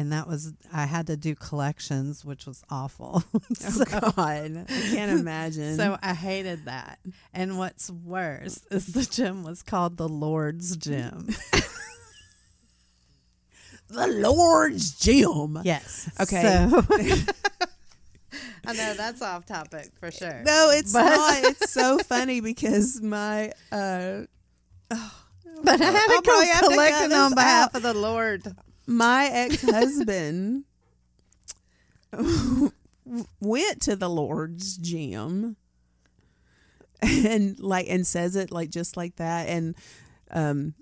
And 0.00 0.12
that 0.12 0.28
was 0.28 0.52
I 0.72 0.86
had 0.86 1.08
to 1.08 1.16
do 1.16 1.34
collections, 1.34 2.24
which 2.24 2.46
was 2.46 2.62
awful. 2.70 3.24
Oh 3.34 3.40
so, 3.70 3.84
God, 3.84 4.14
I 4.16 4.64
can't 4.94 5.18
imagine. 5.18 5.76
so 5.76 5.98
I 6.00 6.14
hated 6.14 6.66
that. 6.66 7.00
And 7.34 7.58
what's 7.58 7.90
worse 7.90 8.64
is 8.70 8.92
the 8.92 9.02
gym 9.04 9.42
was 9.42 9.64
called 9.64 9.96
the 9.96 10.08
Lord's 10.08 10.76
Gym. 10.76 11.30
the 13.88 14.06
Lord's 14.06 14.92
gym. 14.92 15.58
Yes. 15.64 16.08
Okay. 16.20 16.68
So 16.70 16.82
I 18.66 18.72
know 18.74 18.94
that's 18.94 19.22
off 19.22 19.46
topic 19.46 19.90
for 19.98 20.10
sure. 20.10 20.42
No, 20.44 20.70
it's 20.72 20.92
But- 20.92 21.04
not. 21.16 21.44
It's 21.52 21.70
so 21.70 21.98
funny 21.98 22.40
because 22.40 23.00
my 23.00 23.52
uh, 23.72 24.22
But 24.90 25.80
I 25.80 25.84
had 25.84 26.10
I'll 26.10 26.22
to 26.22 26.58
to 26.60 26.60
collecting 26.68 27.12
on 27.12 27.34
behalf 27.34 27.70
out. 27.70 27.76
of 27.76 27.82
the 27.82 27.94
Lord. 27.94 28.42
my 28.86 29.26
ex 29.32 29.62
husband 29.62 30.64
went 33.40 33.82
to 33.82 33.96
the 33.96 34.08
Lord's 34.08 34.76
gym 34.76 35.56
and 37.00 37.58
like 37.60 37.86
and 37.88 38.06
says 38.06 38.34
it 38.36 38.50
like 38.50 38.70
just 38.70 38.96
like 38.96 39.14
that 39.16 39.48
and 39.48 39.76
um 40.32 40.74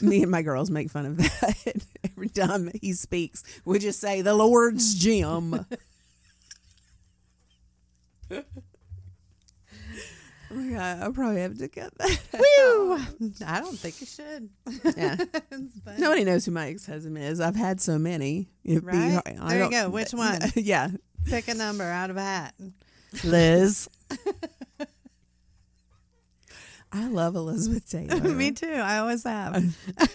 me 0.00 0.22
and 0.22 0.30
my 0.30 0.40
girls 0.42 0.70
make 0.70 0.88
fun 0.88 1.04
of 1.04 1.16
that 1.18 1.84
every 2.04 2.28
time 2.28 2.70
he 2.80 2.92
speaks 2.92 3.42
we 3.64 3.78
just 3.80 3.98
say 4.00 4.22
the 4.22 4.34
lord's 4.34 4.94
gym 4.94 5.66
oh 8.32 8.42
my 10.54 10.70
god 10.72 11.02
i 11.02 11.10
probably 11.12 11.40
have 11.40 11.58
to 11.58 11.68
cut 11.68 11.92
that 11.98 12.18
Whew. 12.32 12.98
I 13.46 13.60
don't 13.60 13.78
think 13.78 14.00
you 14.00 14.06
should. 14.06 14.48
yeah 14.96 15.16
It's 15.50 15.98
nobody 15.98 16.24
knows 16.24 16.44
who 16.44 16.52
my 16.52 16.68
ex-husband 16.68 17.18
is 17.18 17.40
i've 17.40 17.56
had 17.56 17.80
so 17.80 17.98
many 17.98 18.48
It'd 18.64 18.82
be 18.84 18.88
Right? 18.88 19.12
hard- 19.12 19.38
I 19.40 19.48
There 19.48 19.56
you 19.56 19.70
don't- 19.70 19.72
go. 19.72 19.88
Which 19.90 20.12
one? 20.12 20.40
yeah 20.54 20.88
Pick 21.26 21.48
a 21.48 21.54
number 21.54 21.84
out 21.84 22.10
of 22.10 22.16
a 22.16 22.20
hat. 22.22 22.54
Liz. 23.24 23.88
i 26.92 27.08
love 27.08 27.34
elizabeth 27.34 27.88
taylor 27.90 28.20
Me 28.32 28.52
too. 28.52 28.70
I 28.72 28.98
always 28.98 29.24
have. 29.24 29.56
Uh, 29.98 30.06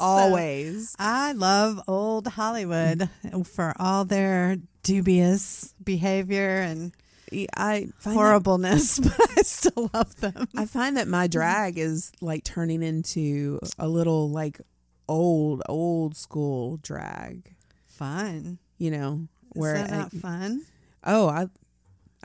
always 0.00 0.94
I 0.98 1.32
love 1.32 1.80
old 1.86 2.26
Hollywood 2.26 3.08
for 3.52 3.74
all 3.78 4.04
their 4.04 4.56
dubious 4.82 5.74
behavior 5.82 6.58
and 6.60 6.92
i 7.32 7.88
find 7.98 8.14
that- 8.14 8.14
horribleness, 8.14 8.98
but 9.00 9.18
I 9.38 9.42
still 9.42 9.90
love 9.94 10.14
them. 10.16 10.48
I 10.56 10.66
find 10.66 10.96
that 10.96 11.08
my 11.08 11.26
drag 11.26 11.78
is 11.78 12.12
like 12.20 12.44
turning 12.44 12.82
into 12.82 13.58
a 13.78 13.88
little 13.88 14.30
like 14.30 14.60
old, 15.08 15.62
old 15.68 16.16
school 16.16 16.78
drag. 16.78 17.54
Fun. 17.86 18.58
You 18.78 18.90
know, 18.90 19.28
Is 19.54 19.60
where 19.60 19.74
that 19.74 19.92
I- 19.92 19.96
not 19.96 20.12
fun? 20.12 20.62
oh, 21.04 21.28
I, 21.28 21.46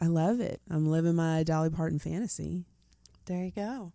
I 0.01 0.07
love 0.07 0.39
it. 0.39 0.61
I'm 0.69 0.89
living 0.89 1.15
my 1.15 1.43
Dolly 1.43 1.69
Parton 1.69 1.99
fantasy. 1.99 2.65
There 3.25 3.43
you 3.43 3.51
go. 3.51 3.91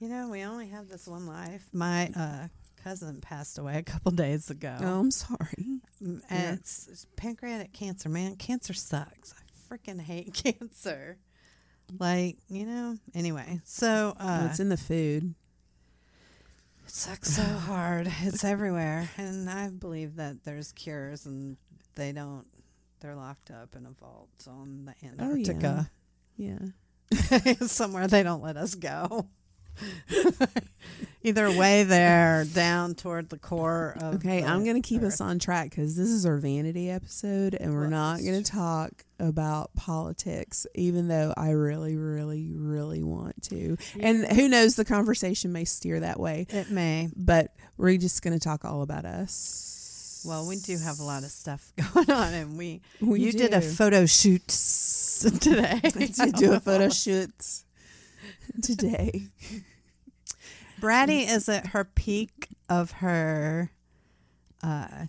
You 0.00 0.08
know, 0.08 0.28
we 0.28 0.42
only 0.42 0.68
have 0.68 0.88
this 0.88 1.06
one 1.06 1.26
life. 1.26 1.66
My 1.72 2.10
uh, 2.16 2.48
cousin 2.82 3.20
passed 3.20 3.58
away 3.58 3.78
a 3.78 3.82
couple 3.82 4.10
days 4.12 4.48
ago. 4.50 4.76
Oh, 4.80 5.00
I'm 5.00 5.10
sorry. 5.10 5.80
Mm, 6.02 6.20
yeah. 6.30 6.52
It's, 6.54 6.88
it's 6.88 7.06
pancreatic 7.16 7.72
cancer, 7.72 8.08
man. 8.08 8.36
Cancer 8.36 8.72
sucks. 8.74 9.34
Freaking 9.70 10.00
hate 10.00 10.32
cancer. 10.60 11.18
Like, 11.98 12.36
you 12.48 12.66
know, 12.66 12.96
anyway. 13.14 13.60
So, 13.64 14.14
uh, 14.18 14.46
it's 14.50 14.60
in 14.60 14.68
the 14.68 14.76
food. 14.76 15.34
It 16.84 16.90
sucks 16.90 17.34
so 17.34 17.42
hard. 17.66 18.10
It's 18.22 18.44
everywhere. 18.44 19.08
And 19.16 19.48
I 19.48 19.68
believe 19.70 20.16
that 20.16 20.44
there's 20.44 20.72
cures 20.72 21.26
and 21.26 21.56
they 21.94 22.12
don't 22.12 22.46
they're 23.00 23.14
locked 23.14 23.50
up 23.50 23.76
in 23.76 23.86
a 23.86 23.90
vault 23.90 24.28
on 24.48 24.84
the 24.86 24.92
Oh, 24.92 25.34
yeah. 25.34 25.50
Antarctica. 25.50 25.90
Yeah. 26.36 27.54
Somewhere 27.66 28.06
they 28.08 28.22
don't 28.22 28.42
let 28.42 28.56
us 28.56 28.74
go. 28.74 29.26
Either 31.22 31.50
way 31.50 31.82
there, 31.82 32.44
down 32.54 32.94
toward 32.94 33.28
the 33.28 33.36
core 33.38 33.96
of 34.00 34.14
Okay, 34.16 34.42
I'm 34.42 34.62
going 34.64 34.80
to 34.80 34.88
keep 34.88 35.02
us 35.02 35.20
on 35.20 35.38
track 35.40 35.70
because 35.70 35.96
this 35.96 36.08
is 36.08 36.24
our 36.24 36.38
vanity 36.38 36.88
episode, 36.90 37.54
and 37.58 37.74
we're 37.74 37.82
Well, 37.82 37.90
not 37.90 38.20
going 38.20 38.40
to 38.42 38.48
talk 38.50 39.04
about 39.18 39.74
politics, 39.74 40.64
even 40.76 41.08
though 41.08 41.34
I 41.36 41.50
really, 41.50 41.96
really, 41.96 42.52
really 42.54 43.02
want 43.02 43.42
to. 43.44 43.76
And 43.98 44.26
who 44.26 44.48
knows, 44.48 44.76
the 44.76 44.84
conversation 44.84 45.52
may 45.52 45.64
steer 45.64 46.00
that 46.00 46.20
way. 46.20 46.46
It 46.50 46.70
may. 46.70 47.10
but 47.16 47.52
we're 47.76 47.98
just 47.98 48.22
going 48.22 48.38
to 48.38 48.42
talk 48.42 48.64
all 48.64 48.82
about 48.82 49.04
us. 49.04 50.22
Well, 50.24 50.46
we 50.48 50.56
do 50.56 50.78
have 50.78 51.00
a 51.00 51.04
lot 51.04 51.24
of 51.24 51.30
stuff 51.30 51.72
going 51.94 52.10
on 52.10 52.32
and 52.32 52.56
we, 52.58 52.80
We 53.00 53.20
you 53.20 53.32
did 53.32 53.54
a 53.54 53.60
photo 53.60 54.06
shoot 54.06 54.46
today. 55.20 55.80
I 55.82 55.90
did 55.90 56.34
do 56.36 56.52
a 56.52 56.60
photo 56.60 56.88
shoot 56.88 57.32
today. 58.62 59.28
Bratty 60.80 61.28
is 61.28 61.48
at 61.48 61.68
her 61.68 61.84
peak 61.84 62.48
of 62.68 62.92
her 62.92 63.70
uh, 64.62 65.06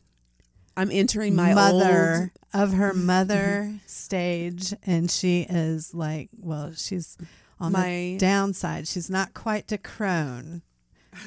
I'm 0.77 0.91
entering 0.91 1.35
my 1.35 1.53
mother 1.53 2.31
of 2.53 2.71
her 2.73 2.93
mother 2.93 3.79
stage, 3.85 4.73
and 4.85 5.11
she 5.11 5.41
is 5.41 5.93
like, 5.93 6.29
well, 6.39 6.71
she's 6.73 7.17
on 7.59 7.73
My- 7.73 7.83
the 7.83 8.17
downside. 8.17 8.87
She's 8.87 9.09
not 9.09 9.33
quite 9.33 9.67
to 9.67 9.77
crone, 9.77 10.61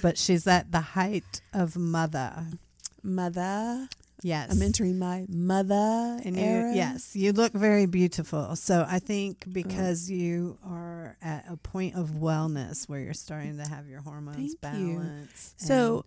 but 0.01 0.17
she's 0.17 0.47
at 0.47 0.73
the 0.73 0.81
height 0.81 1.43
of 1.53 1.77
mother. 1.77 2.47
mother. 3.03 3.89
Yes, 4.23 4.53
I'm 4.53 4.63
entering 4.63 4.99
my 4.99 5.27
mother 5.29 5.75
and 6.25 6.37
you, 6.37 6.43
era. 6.43 6.73
yes, 6.75 7.17
you 7.17 7.33
look 7.33 7.53
very 7.53 7.87
beautiful. 7.87 8.55
So 8.55 8.87
I 8.89 9.01
think 9.01 9.53
because 9.53 10.09
you 10.09 10.59
are 10.65 11.17
at 11.21 11.45
a 11.51 11.57
point 11.57 11.97
of 11.97 12.11
wellness 12.11 12.89
where 12.89 13.01
you're 13.01 13.15
starting 13.15 13.59
to 13.59 13.65
have 13.65 13.89
your 13.89 14.01
hormones 14.01 14.55
Thank 14.61 14.79
you. 14.79 14.95
balanced. 14.99 15.61
So 15.61 16.05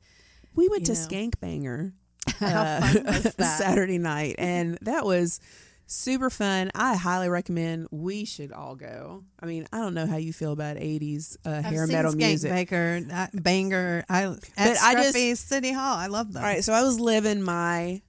we 0.56 0.70
went 0.70 0.86
to 0.86 0.94
know. 0.94 1.00
Skank 1.00 1.40
Banger 1.42 1.94
uh, 2.42 2.82
fun 2.82 3.04
was 3.06 3.24
that? 3.38 3.60
Saturday 3.60 3.98
night, 3.98 4.36
and 4.38 4.78
that 4.82 5.06
was 5.06 5.40
super 5.88 6.30
fun. 6.30 6.72
I 6.76 6.96
highly 6.96 7.30
recommend 7.30 7.88
we 7.92 8.26
should 8.26 8.52
all 8.52 8.76
go. 8.76 9.24
I 9.40 9.46
mean, 9.46 9.68
I 9.72 9.78
don't 9.80 9.94
know 9.94 10.06
how 10.08 10.18
you 10.18 10.34
feel 10.34 10.52
about 10.52 10.78
80s 10.78 11.38
uh, 11.46 11.62
hair 11.62 11.88
metal 11.88 12.12
Skank 12.14 12.18
music. 12.18 12.52
Baker, 12.52 13.02
uh, 13.12 13.28
Banger. 13.34 14.04
I 14.10 14.24
at 14.26 14.40
But 14.58 14.78
I 14.82 15.12
just- 15.12 15.48
City 15.48 15.72
Hall. 15.72 15.96
I 15.96 16.08
love 16.08 16.34
them. 16.34 16.44
All 16.44 16.50
right, 16.50 16.64
so 16.64 16.74
I 16.74 16.82
was 16.84 17.00
living 17.00 17.42
my 17.42 18.02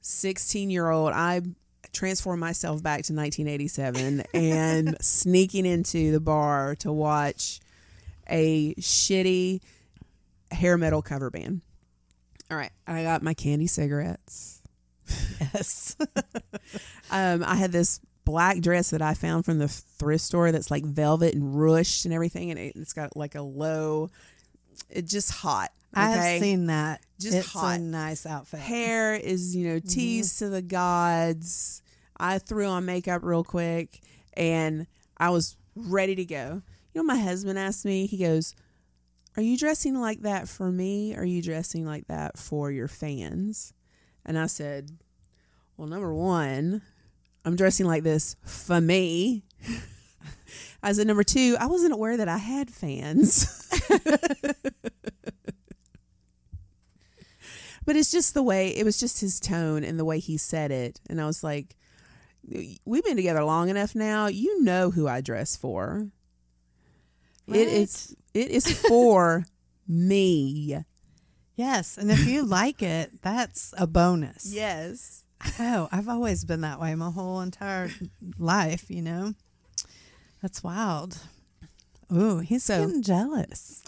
16 0.00 0.70
year 0.70 0.88
old. 0.90 1.12
I 1.12 1.42
transformed 1.92 2.40
myself 2.40 2.82
back 2.82 3.02
to 3.04 3.12
1987 3.14 4.24
and 4.34 4.96
sneaking 5.00 5.66
into 5.66 6.10
the 6.12 6.20
bar 6.20 6.74
to 6.76 6.92
watch 6.92 7.60
a 8.28 8.74
shitty 8.74 9.60
hair 10.50 10.76
metal 10.76 11.02
cover 11.02 11.30
band. 11.30 11.60
All 12.50 12.56
right, 12.56 12.72
I 12.86 13.02
got 13.02 13.22
my 13.22 13.34
candy 13.34 13.66
cigarettes. 13.66 14.60
Yes. 15.40 15.96
Um, 17.10 17.42
I 17.44 17.54
had 17.56 17.72
this 17.72 18.00
black 18.24 18.60
dress 18.60 18.90
that 18.90 19.02
I 19.02 19.14
found 19.14 19.44
from 19.44 19.58
the 19.58 19.68
thrift 19.68 20.24
store 20.24 20.50
that's 20.52 20.70
like 20.70 20.84
velvet 20.84 21.34
and 21.34 21.54
ruched 21.54 22.04
and 22.04 22.14
everything, 22.14 22.50
and 22.50 22.58
it, 22.58 22.74
it's 22.76 22.92
got 22.92 23.16
like 23.16 23.34
a 23.34 23.42
low. 23.42 24.10
It's 24.90 25.10
just 25.10 25.30
hot. 25.30 25.70
I 25.96 26.10
have 26.10 26.40
seen 26.40 26.66
that. 26.66 27.00
Just 27.20 27.36
it's 27.36 27.52
hot. 27.52 27.78
a 27.78 27.82
nice 27.82 28.26
outfit. 28.26 28.60
hair 28.60 29.14
is 29.14 29.54
you 29.54 29.68
know 29.68 29.76
Mm-hmm. 29.76 29.88
teased 29.88 30.38
to 30.40 30.48
the 30.48 30.62
gods 30.62 31.82
i 32.16 32.38
threw 32.38 32.66
on 32.66 32.84
makeup 32.84 33.22
real 33.24 33.44
quick 33.44 34.00
and 34.34 34.86
i 35.16 35.30
was 35.30 35.56
ready 35.76 36.14
to 36.16 36.24
go 36.24 36.62
you 36.92 37.00
know 37.00 37.04
my 37.04 37.16
husband 37.16 37.58
asked 37.58 37.84
me 37.84 38.06
he 38.06 38.18
goes 38.18 38.54
are 39.36 39.42
you 39.42 39.56
dressing 39.56 39.94
like 40.00 40.20
that 40.22 40.48
for 40.48 40.70
me 40.72 41.14
or 41.16 41.20
are 41.20 41.24
you 41.24 41.40
dressing 41.42 41.86
like 41.86 42.06
that 42.08 42.36
for 42.38 42.70
your 42.72 42.88
fans 42.88 43.72
and 44.24 44.36
i 44.38 44.46
said 44.46 44.90
well 45.76 45.88
number 45.88 46.12
one 46.12 46.82
i'm 47.44 47.56
dressing 47.56 47.86
like 47.86 48.02
this 48.02 48.36
for 48.44 48.80
me 48.80 49.44
As 50.82 50.98
said 50.98 51.06
number 51.06 51.24
two 51.24 51.56
i 51.58 51.66
wasn't 51.66 51.94
aware 51.94 52.16
that 52.16 52.28
i 52.28 52.36
had 52.38 52.70
fans 52.70 53.70
But 57.86 57.96
it's 57.96 58.10
just 58.10 58.34
the 58.34 58.42
way 58.42 58.68
it 58.68 58.84
was 58.84 58.98
just 58.98 59.20
his 59.20 59.38
tone 59.38 59.84
and 59.84 59.98
the 59.98 60.04
way 60.04 60.18
he 60.18 60.36
said 60.38 60.70
it. 60.70 61.00
And 61.08 61.20
I 61.20 61.26
was 61.26 61.44
like, 61.44 61.76
we've 62.84 63.04
been 63.04 63.16
together 63.16 63.44
long 63.44 63.68
enough 63.68 63.94
now. 63.94 64.26
You 64.26 64.62
know 64.62 64.90
who 64.90 65.06
I 65.06 65.20
dress 65.20 65.56
for. 65.56 66.08
It 67.46 67.68
is 67.68 68.16
it 68.32 68.50
is 68.50 68.72
for 68.88 69.44
me. 69.88 70.82
Yes, 71.56 71.98
and 71.98 72.10
if 72.10 72.26
you 72.26 72.44
like 72.44 72.82
it, 72.82 73.20
that's 73.22 73.74
a 73.76 73.86
bonus. 73.86 74.50
Yes. 74.52 75.23
Oh, 75.58 75.88
I've 75.92 76.08
always 76.08 76.44
been 76.44 76.62
that 76.62 76.80
way 76.80 76.94
my 76.94 77.10
whole 77.10 77.40
entire 77.40 77.90
life. 78.38 78.90
You 78.90 79.02
know, 79.02 79.34
that's 80.42 80.62
wild. 80.62 81.18
Ooh, 82.12 82.38
he's 82.38 82.64
So- 82.64 82.86
getting 82.86 83.02
jealous. 83.02 83.82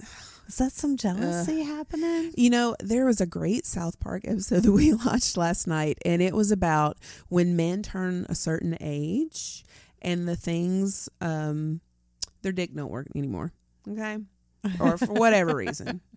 Is 0.48 0.58
that 0.58 0.70
some 0.70 0.96
jealousy 0.96 1.64
happening? 1.64 2.32
You 2.36 2.50
know, 2.50 2.76
there 2.78 3.04
was 3.04 3.20
a 3.20 3.26
great 3.26 3.66
South 3.66 3.98
Park 3.98 4.22
episode 4.24 4.62
that 4.62 4.70
we 4.72 4.94
watched 4.94 5.36
last 5.36 5.66
night, 5.66 5.98
and 6.04 6.22
it 6.22 6.34
was 6.34 6.52
about 6.52 6.98
when 7.28 7.56
men 7.56 7.82
turn 7.82 8.26
a 8.28 8.34
certain 8.36 8.76
age 8.80 9.64
and 10.00 10.28
the 10.28 10.36
things, 10.36 11.08
um, 11.20 11.80
their 12.42 12.52
dick 12.52 12.72
don't 12.74 12.90
work 12.92 13.08
anymore. 13.16 13.52
Okay. 13.88 14.18
Or 14.78 14.96
for 14.98 15.12
whatever 15.14 15.54
reason. 15.54 16.00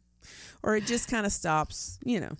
Or 0.62 0.76
it 0.76 0.86
just 0.86 1.08
kind 1.10 1.26
of 1.26 1.32
stops, 1.32 1.98
you 2.04 2.20
know, 2.20 2.34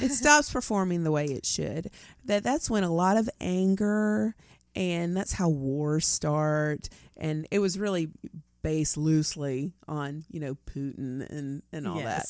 it 0.00 0.10
stops 0.10 0.50
performing 0.52 1.04
the 1.04 1.12
way 1.12 1.26
it 1.26 1.46
should. 1.46 1.90
That 2.24 2.42
that's 2.42 2.68
when 2.70 2.84
a 2.84 2.92
lot 2.92 3.16
of 3.16 3.28
anger 3.40 4.34
and 4.74 5.16
that's 5.16 5.32
how 5.34 5.48
wars 5.48 6.06
start. 6.06 6.88
And 7.16 7.46
it 7.50 7.60
was 7.60 7.78
really 7.78 8.10
based 8.62 8.96
loosely 8.96 9.74
on, 9.86 10.24
you 10.30 10.40
know, 10.40 10.56
Putin 10.66 11.28
and, 11.30 11.62
and 11.72 11.86
all 11.86 12.00
that. 12.00 12.26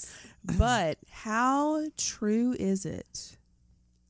But 0.58 0.98
how 1.10 1.86
true 1.96 2.54
is 2.58 2.84
it? 2.84 3.36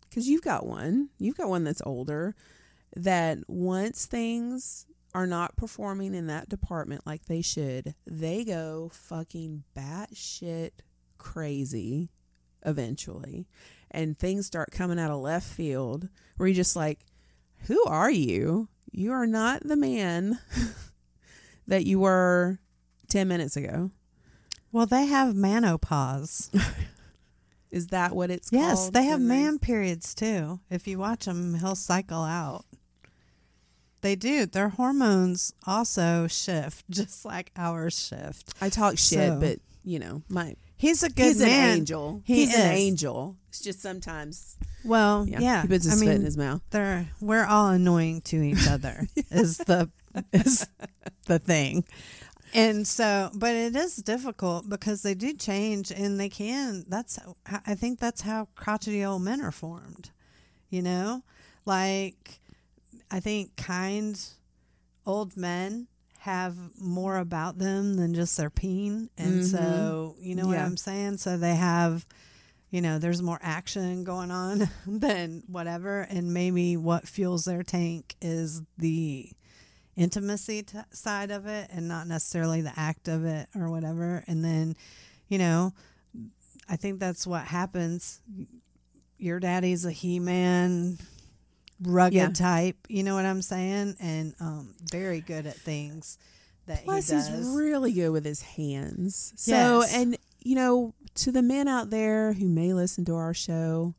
Because 0.09 0.29
you've 0.29 0.43
got 0.43 0.67
one. 0.67 1.11
You've 1.19 1.37
got 1.37 1.49
one 1.49 1.65
that's 1.65 1.83
older. 1.85 2.35
that 2.97 3.39
once 3.49 4.07
things 4.07 4.87
are 5.15 5.27
not 5.27 5.57
performing 5.57 6.15
in 6.15 6.27
that 6.29 6.49
department 6.49 7.07
like 7.07 7.27
they 7.27 7.43
should, 7.43 7.95
they 8.07 8.45
go 8.45 8.91
fucking 8.93 9.65
batshit 9.77 10.71
crazy 11.19 12.11
eventually. 12.65 13.47
And 13.91 14.19
things 14.19 14.47
start 14.47 14.71
coming 14.73 14.99
out 14.99 15.11
of 15.11 15.21
left 15.21 15.47
field 15.47 16.09
where 16.37 16.49
you're 16.49 16.55
just 16.55 16.77
like, 16.77 17.01
who 17.67 17.83
are 17.85 18.11
you? 18.11 18.69
You 18.91 19.13
are 19.13 19.27
not 19.27 19.63
the 19.63 19.77
man 19.77 20.39
that 21.67 21.87
you 21.87 22.01
were 22.01 22.59
10 23.09 23.29
minutes 23.29 23.57
ago. 23.57 23.91
Well, 24.73 24.87
they 24.87 25.07
have 25.07 25.35
menopause. 25.35 26.51
Is 27.71 27.89
that 27.89 28.15
what 28.15 28.31
it's 28.31 28.51
yes, 28.53 28.75
called? 28.75 28.79
Yes, 28.79 28.91
they 28.91 29.05
have 29.09 29.21
man 29.21 29.59
periods 29.59 30.15
too. 30.15 30.61
If 30.71 30.87
you 30.87 30.99
watch 30.99 31.25
them, 31.25 31.55
he'll 31.55 31.75
cycle 31.75 32.23
out. 32.23 32.65
They 34.01 34.15
do. 34.17 34.47
Their 34.47 34.69
hormones 34.69 35.55
also 35.67 36.27
shift, 36.27 36.85
just 36.91 37.25
like 37.25 37.51
ours 37.57 37.99
shift. 37.99 38.53
I 38.61 38.69
talk 38.69 38.99
shit, 38.99 39.29
So- 39.31 39.41
but 39.41 39.59
you 39.83 39.99
know, 39.99 40.23
my 40.29 40.57
He's 40.85 41.03
a 41.03 41.09
good 41.09 41.25
he's 41.25 41.41
man. 41.41 41.71
an 41.71 41.77
angel. 41.79 42.23
He 42.27 42.35
he's 42.45 42.55
an 42.55 42.71
angel. 42.73 43.37
It's 43.49 43.63
just 43.63 43.81
sometimes, 43.81 44.57
Well, 44.85 45.25
yeah, 45.27 45.41
yeah. 45.41 45.63
he 45.63 45.69
puts 45.69 45.85
his 45.85 45.95
I 45.95 45.97
spit 45.97 46.09
mean, 46.09 46.17
in 46.19 46.25
his 46.25 46.37
mouth. 46.37 46.61
they're 46.71 47.09
we're 47.23 47.47
all 47.47 47.69
annoying 47.69 48.21
to 48.23 48.43
each 48.43 48.69
other. 48.69 49.07
is 49.31 49.57
the 49.57 49.91
is 50.33 50.67
the 51.25 51.39
thing. 51.39 51.85
And 52.53 52.87
so, 52.87 53.31
but 53.35 53.55
it 53.55 53.75
is 53.75 53.97
difficult 53.97 54.69
because 54.69 55.01
they 55.01 55.15
do 55.15 55.33
change 55.33 55.91
and 55.91 56.21
they 56.21 56.29
can. 56.29 56.85
That's, 56.87 57.19
I 57.67 57.75
think 57.75 57.99
that's 57.99 58.21
how 58.21 58.49
crotchety 58.55 59.03
old 59.05 59.23
men 59.23 59.41
are 59.41 59.51
formed. 59.51 60.11
You 60.69 60.83
know, 60.83 61.23
like 61.65 62.41
I 63.11 63.21
think 63.21 63.57
kind 63.57 64.21
old 65.07 65.35
men 65.37 65.87
have 66.25 66.57
more 66.81 67.19
about 67.19 67.59
them 67.59 67.97
than 67.97 68.15
just 68.15 68.35
their 68.39 68.49
peen. 68.49 69.11
And 69.19 69.41
Mhm. 69.43 69.45
so, 69.51 70.17
you 70.21 70.35
know 70.35 70.47
what 70.47 70.57
I'm 70.59 70.79
saying? 70.79 71.19
So 71.19 71.37
they 71.37 71.55
have, 71.55 72.07
you 72.71 72.81
know, 72.81 72.99
there's 72.99 73.21
more 73.21 73.39
action 73.43 74.05
going 74.05 74.31
on 74.31 74.71
than 74.87 75.43
whatever. 75.49 76.01
And 76.01 76.33
maybe 76.33 76.79
what 76.79 77.07
fuels 77.07 77.45
their 77.45 77.63
tank 77.63 78.17
is 78.23 78.63
the 78.79 79.31
intimacy 79.97 80.63
t- 80.63 80.79
side 80.93 81.31
of 81.31 81.45
it 81.47 81.69
and 81.71 81.89
not 81.89 82.07
necessarily 82.07 82.63
the 82.63 82.73
act 82.75 83.07
of 83.07 83.27
it 83.27 83.51
or 83.55 83.69
whatever. 83.71 84.25
And 84.27 84.43
then, 84.43 84.77
you 85.29 85.37
know, 85.37 85.75
I 86.71 86.77
think 86.77 87.01
that's 87.01 87.27
what 87.27 87.45
happens. 87.45 88.23
Your 89.19 89.41
daddy's 89.41 89.85
a 89.85 89.93
He 89.93 90.21
Man, 90.21 90.97
rugged 91.87 92.15
Yeah. 92.15 92.29
type. 92.31 92.77
You 92.89 93.03
know 93.03 93.15
what 93.15 93.25
I'm 93.25 93.43
saying? 93.43 93.97
And 94.01 94.35
um, 94.41 94.75
very 94.91 95.21
good 95.21 95.47
at 95.47 95.57
things 95.57 96.19
that 96.67 96.85
Plus, 96.85 97.09
he 97.11 97.17
he's 97.17 97.29
does. 97.29 97.47
really 97.57 97.93
good 97.93 98.11
with 98.11 98.25
his 98.25 98.43
hands. 98.43 99.33
So, 99.37 99.81
Yes. 99.81 99.95
and 99.95 100.17
you 100.41 100.55
know, 100.55 100.95
to 101.17 101.33
the 101.33 101.43
men 101.43 101.69
out 101.69 101.91
there 101.91 102.33
who 102.35 102.49
may 102.49 102.73
listen 102.75 103.05
to 103.07 103.15
our 103.15 103.33
show, 103.35 103.95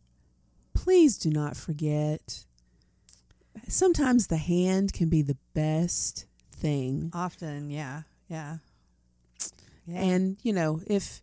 please 0.74 1.18
do 1.18 1.30
not 1.30 1.56
forget. 1.58 2.46
Sometimes 3.68 4.28
the 4.28 4.38
hand 4.38 4.94
can 4.94 5.10
be 5.10 5.22
the 5.22 5.38
best 5.54 6.26
thing. 6.52 7.10
Often, 7.14 7.72
yeah, 7.72 8.04
yeah, 8.30 8.58
yeah. 9.88 10.02
And 10.02 10.38
you 10.44 10.54
know, 10.54 10.82
if 10.88 11.22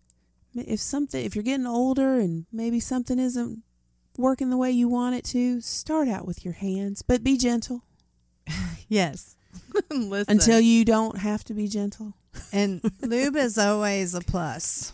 if 0.55 0.81
something 0.81 1.25
if 1.25 1.35
you're 1.37 1.43
getting 1.45 1.67
older 1.67 2.19
and 2.19 2.47
maybe 2.53 2.81
something 2.81 3.19
isn't 3.19 3.63
working 4.19 4.51
the 4.51 4.57
way 4.57 4.71
you 4.71 4.89
want 4.89 5.15
it 5.15 5.25
to, 5.27 5.61
start 5.61 6.09
out 6.09 6.27
with 6.27 6.45
your 6.45 6.55
hands, 6.55 7.03
but 7.03 7.25
be 7.25 7.37
gentle 7.37 7.85
yes. 8.89 9.37
Listen. 9.91 10.33
until 10.33 10.61
you 10.61 10.85
don't 10.85 11.19
have 11.19 11.45
to 11.45 11.55
be 11.55 11.69
gentle. 11.69 12.15
and 12.53 12.81
lube 13.03 13.37
is 13.37 13.59
always 13.59 14.15
a 14.15 14.21
plus. 14.21 14.93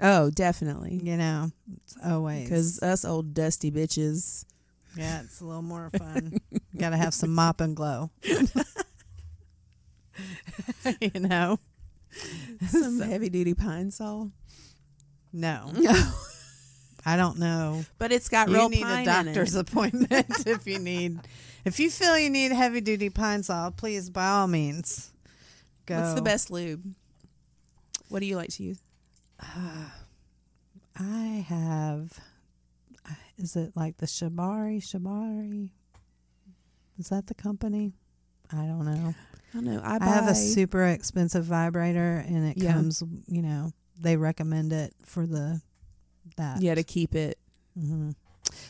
Oh, 0.00 0.30
definitely. 0.30 1.00
You 1.02 1.16
know, 1.16 1.50
it's 1.82 1.96
always 2.04 2.44
Because 2.44 2.82
us 2.82 3.04
old 3.04 3.32
dusty 3.32 3.70
bitches, 3.70 4.44
yeah, 4.96 5.22
it's 5.22 5.40
a 5.40 5.44
little 5.44 5.62
more 5.62 5.90
fun. 5.90 6.38
Got 6.76 6.90
to 6.90 6.96
have 6.96 7.14
some 7.14 7.34
mop 7.34 7.62
and 7.62 7.74
glow. 7.74 8.10
you 8.22 8.46
know, 11.20 11.58
some 12.68 13.00
heavy 13.00 13.30
duty 13.30 13.54
Pine-Sol. 13.54 14.30
No. 15.32 15.70
no, 15.74 16.12
I 17.06 17.16
don't 17.16 17.38
know. 17.38 17.84
but 17.98 18.10
it's 18.10 18.28
got 18.28 18.48
you 18.48 18.54
real 18.54 18.68
need 18.68 18.84
a 18.84 19.04
doctor's 19.04 19.54
appointment 19.54 20.26
if 20.46 20.66
you 20.66 20.80
need. 20.80 21.20
If 21.64 21.78
you 21.78 21.88
feel 21.88 22.18
you 22.18 22.28
need 22.28 22.50
heavy 22.50 22.80
duty 22.80 23.10
Pine-Sol, 23.10 23.70
please 23.70 24.10
by 24.10 24.26
all 24.28 24.48
means 24.48 25.12
go. 25.86 26.00
What's 26.00 26.14
the 26.14 26.22
best 26.22 26.50
lube? 26.50 26.94
What 28.08 28.20
do 28.20 28.26
you 28.26 28.36
like 28.36 28.50
to 28.50 28.62
use? 28.64 28.80
Uh, 29.40 29.88
I 30.98 31.44
have. 31.48 32.18
Uh, 33.08 33.14
is 33.38 33.54
it 33.54 33.72
like 33.76 33.98
the 33.98 34.06
Shabari? 34.06 34.78
Shabari? 34.82 35.70
Is 36.98 37.08
that 37.10 37.28
the 37.28 37.34
company? 37.34 37.92
I 38.52 38.64
don't 38.66 38.84
know. 38.84 39.14
I 39.52 39.54
don't 39.56 39.64
know. 39.64 39.80
I, 39.84 39.98
I, 40.00 40.04
have 40.06 40.28
a 40.28 40.34
super 40.34 40.86
expensive 40.86 41.44
vibrator, 41.44 42.24
and 42.26 42.48
it 42.48 42.58
Yeah. 42.58 42.72
comes. 42.72 43.02
You 43.28 43.42
know, 43.42 43.72
they 44.00 44.16
recommend 44.16 44.72
it 44.72 44.94
for 45.04 45.26
the 45.26 45.60
that. 46.36 46.60
yeah 46.62 46.74
to 46.74 46.82
keep 46.84 47.14
it. 47.14 47.38
hmm 47.78 48.10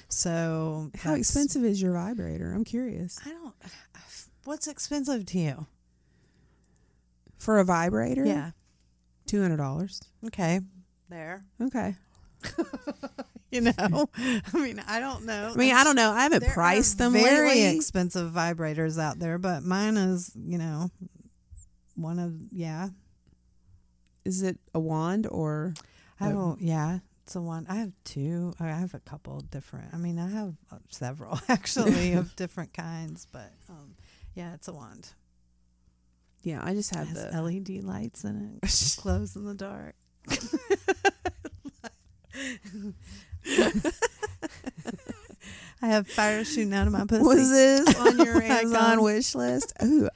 So 0.08 0.90
How 0.96 1.14
expensive 1.14 1.64
is 1.64 1.80
your 1.82 1.92
vibrator? 1.92 2.52
I'm 2.52 2.64
curious. 2.64 3.18
I 3.24 3.30
don't. 3.30 3.54
What's 4.44 4.66
expensive 4.68 5.26
to 5.26 5.38
you? 5.38 5.66
For 7.38 7.58
a 7.58 7.64
vibrator, 7.64 8.24
Yeah. 8.24 8.52
two 9.26 9.42
hundred 9.42 9.58
dollars. 9.58 10.00
Okay. 10.26 10.60
There. 11.08 11.44
Okay. 11.60 11.94
You 13.52 13.60
know. 13.60 14.10
I 14.52 14.58
mean, 14.58 14.82
I 14.88 14.98
don't 14.98 15.24
know. 15.24 15.52
I 15.54 15.56
mean, 15.56 15.72
I 15.72 15.84
don't 15.84 15.94
know. 15.94 16.10
I 16.10 16.24
haven't 16.24 16.40
There 16.42 16.50
priced 16.52 16.98
them 16.98 17.12
very 17.12 17.48
lately. 17.50 17.76
expensive 17.76 18.32
vibrators 18.32 18.98
out 19.00 19.20
there, 19.20 19.38
but 19.38 19.62
mine 19.62 19.96
is, 19.96 20.32
you 20.36 20.58
know, 20.58 20.90
one 21.94 22.18
of 22.18 22.34
yeah. 22.50 22.88
Is 24.24 24.42
it 24.42 24.58
a 24.74 24.80
wand 24.80 25.28
or? 25.30 25.74
I 26.20 26.30
don't. 26.30 26.60
Yeah, 26.60 26.98
it's 27.26 27.34
a 27.34 27.40
one. 27.40 27.66
I 27.68 27.74
have 27.74 27.90
two. 28.04 28.54
I 28.60 28.66
have 28.68 28.94
a 28.94 29.00
couple 29.00 29.40
different. 29.40 29.92
I 29.92 29.96
mean, 29.96 30.16
I 30.16 30.30
have 30.30 30.54
uh, 30.70 30.76
several 30.90 31.40
actually 31.48 32.12
of 32.14 32.36
different 32.36 32.72
kinds, 32.72 33.26
but 33.32 33.52
um, 33.68 33.96
yeah, 34.36 34.54
it's 34.54 34.68
a 34.68 34.72
wand. 34.72 35.08
Yeah, 36.44 36.60
I 36.62 36.72
just 36.74 36.92
It 36.92 36.98
have 36.98 37.08
has 37.08 37.32
the. 37.32 37.42
LED 37.42 37.82
lights 37.82 38.22
in 38.22 38.60
it. 38.62 38.98
Glows 39.02 39.34
in 39.34 39.44
the 39.44 39.54
dark. 39.54 39.96
I 45.82 45.88
have 45.88 46.06
fire 46.06 46.44
shooting 46.44 46.72
out 46.74 46.86
of 46.86 46.92
my 46.92 47.06
pussy. 47.06 47.24
Was 47.24 47.50
this 47.50 47.98
on 47.98 48.18
your 48.24 48.40
I 48.40 48.46
Amazon 48.60 49.02
wish 49.02 49.34
list? 49.34 49.72
Ooh, 49.82 50.08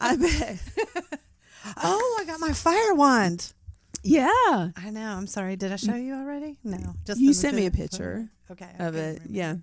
I 0.00 0.16
bet. 0.16 0.58
Oh, 1.82 2.18
I 2.20 2.24
got 2.24 2.38
my 2.40 2.52
fire 2.52 2.94
wand. 2.94 3.52
Yeah, 4.02 4.70
I 4.76 4.90
know. 4.90 5.08
I'm 5.16 5.26
sorry. 5.26 5.56
Did 5.56 5.72
I 5.72 5.76
show 5.76 5.94
you 5.94 6.14
already? 6.14 6.58
No. 6.64 6.94
Just 7.04 7.20
You 7.20 7.32
sent 7.32 7.56
me 7.56 7.66
a 7.66 7.70
picture 7.70 8.28
Okay. 8.50 8.68
of 8.78 8.94
it. 8.96 9.20
remember. 9.20 9.22
Yeah, 9.28 9.54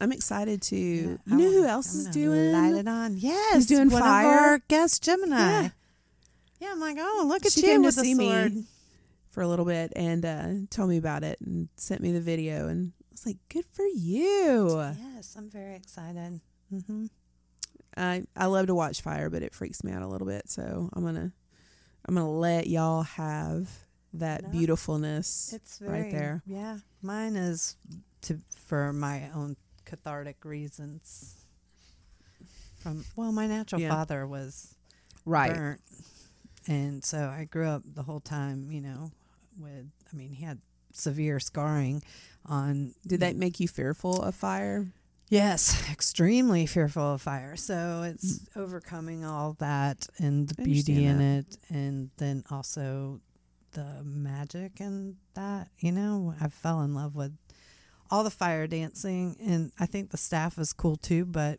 I'm 0.00 0.12
excited 0.12 0.60
to. 0.62 0.76
Yeah, 0.76 1.02
you 1.02 1.18
I 1.30 1.34
know 1.36 1.50
who 1.50 1.64
else 1.64 1.94
I'm 1.94 2.00
is 2.00 2.06
doing? 2.08 2.52
Light 2.52 2.74
it 2.74 2.86
on. 2.88 3.16
Yes, 3.16 3.66
doing 3.66 3.88
one 3.90 4.02
fire. 4.02 4.26
Of 4.26 4.32
our 4.32 4.58
guest 4.68 5.02
Gemini. 5.02 5.36
Yeah. 5.38 5.68
Yeah. 6.60 6.68
I'm 6.72 6.80
like, 6.80 6.96
oh, 7.00 7.24
look 7.26 7.46
at 7.46 7.52
She 7.52 7.62
you 7.66 7.74
to 7.74 7.80
with 7.80 7.96
the 7.96 8.02
see 8.02 8.14
me. 8.14 8.26
sword. 8.28 8.52
for 9.30 9.42
a 9.42 9.48
little 9.48 9.64
bit 9.64 9.92
and 9.96 10.24
uh, 10.24 10.48
told 10.70 10.90
me 10.90 10.96
about 10.98 11.22
it 11.24 11.38
and 11.40 11.68
sent 11.76 12.00
me 12.00 12.12
the 12.12 12.20
video 12.20 12.66
and 12.68 12.92
I 13.00 13.06
was 13.12 13.24
like, 13.26 13.36
"Good 13.48 13.64
for 13.72 13.84
you." 13.86 14.76
Yes, 15.14 15.34
I'm 15.36 15.48
very 15.48 15.76
excited. 15.76 16.40
hmm 16.70 17.06
I 17.96 18.24
I 18.36 18.46
love 18.46 18.66
to 18.66 18.74
watch 18.74 19.00
fire, 19.00 19.30
but 19.30 19.42
it 19.42 19.54
freaks 19.54 19.82
me 19.82 19.92
out 19.92 20.02
a 20.02 20.06
little 20.08 20.26
bit. 20.26 20.48
So 20.50 20.88
I'm 20.92 21.04
gonna 21.04 21.32
I'm 22.08 22.14
gonna 22.14 22.30
let 22.30 22.66
y'all 22.66 23.02
have 23.02 23.68
that 24.14 24.44
No. 24.44 24.48
beautifulness. 24.48 25.52
It's 25.52 25.78
very 25.78 26.02
right 26.04 26.10
there. 26.12 26.42
Yeah, 26.46 26.78
mine 27.02 27.36
is 27.36 27.76
to 28.22 28.40
for 28.64 28.92
my 28.94 29.30
own 29.32 29.56
cathartic 29.84 30.44
reasons. 30.44 31.34
From 32.78 33.04
well, 33.14 33.30
my 33.32 33.46
natural 33.46 33.80
Yeah. 33.82 33.90
father 33.90 34.26
was 34.26 34.74
right. 35.26 35.54
burnt. 35.54 35.80
And 36.66 37.04
so 37.04 37.28
I 37.28 37.44
grew 37.44 37.66
up 37.66 37.82
the 37.84 38.02
whole 38.02 38.20
time, 38.20 38.70
you 38.70 38.80
know, 38.80 39.10
with, 39.58 39.90
I 40.12 40.16
mean, 40.16 40.32
he 40.32 40.44
had 40.44 40.60
severe 40.92 41.40
scarring 41.40 42.02
on. 42.46 42.94
Did 43.06 43.20
that 43.20 43.36
make 43.36 43.58
you 43.60 43.68
fearful 43.68 44.22
of 44.22 44.34
fire? 44.34 44.92
Yes, 45.30 45.88
extremely 45.92 46.66
fearful 46.66 47.14
of 47.14 47.22
fire. 47.22 47.56
So 47.56 48.02
it's 48.02 48.38
mm. 48.38 48.60
overcoming 48.60 49.24
all 49.24 49.56
that 49.58 50.06
and 50.18 50.48
the 50.48 50.62
I 50.62 50.64
beauty 50.64 51.04
in 51.04 51.20
understand 51.20 51.46
it. 51.70 51.74
And 51.74 52.10
then 52.16 52.44
also 52.50 53.20
the 53.72 54.02
magic 54.04 54.80
and 54.80 55.16
that, 55.34 55.68
you 55.78 55.92
know, 55.92 56.34
I 56.40 56.48
fell 56.48 56.82
in 56.82 56.94
love 56.94 57.14
with 57.14 57.36
all 58.10 58.24
the 58.24 58.30
fire 58.30 58.66
dancing. 58.66 59.36
And 59.40 59.72
I 59.78 59.86
think 59.86 60.10
the 60.10 60.16
staff 60.16 60.58
is 60.58 60.72
cool 60.72 60.96
too, 60.96 61.24
but 61.24 61.58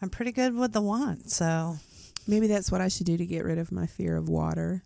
I'm 0.00 0.10
pretty 0.10 0.32
good 0.32 0.54
with 0.54 0.72
the 0.72 0.80
wand, 0.80 1.30
So 1.30 1.76
Maybe 2.26 2.46
that's 2.46 2.70
what 2.70 2.80
I 2.80 2.88
should 2.88 3.06
do 3.06 3.16
to 3.16 3.26
get 3.26 3.44
rid 3.44 3.58
of 3.58 3.72
my 3.72 3.86
fear 3.86 4.16
of 4.16 4.28
water. 4.28 4.84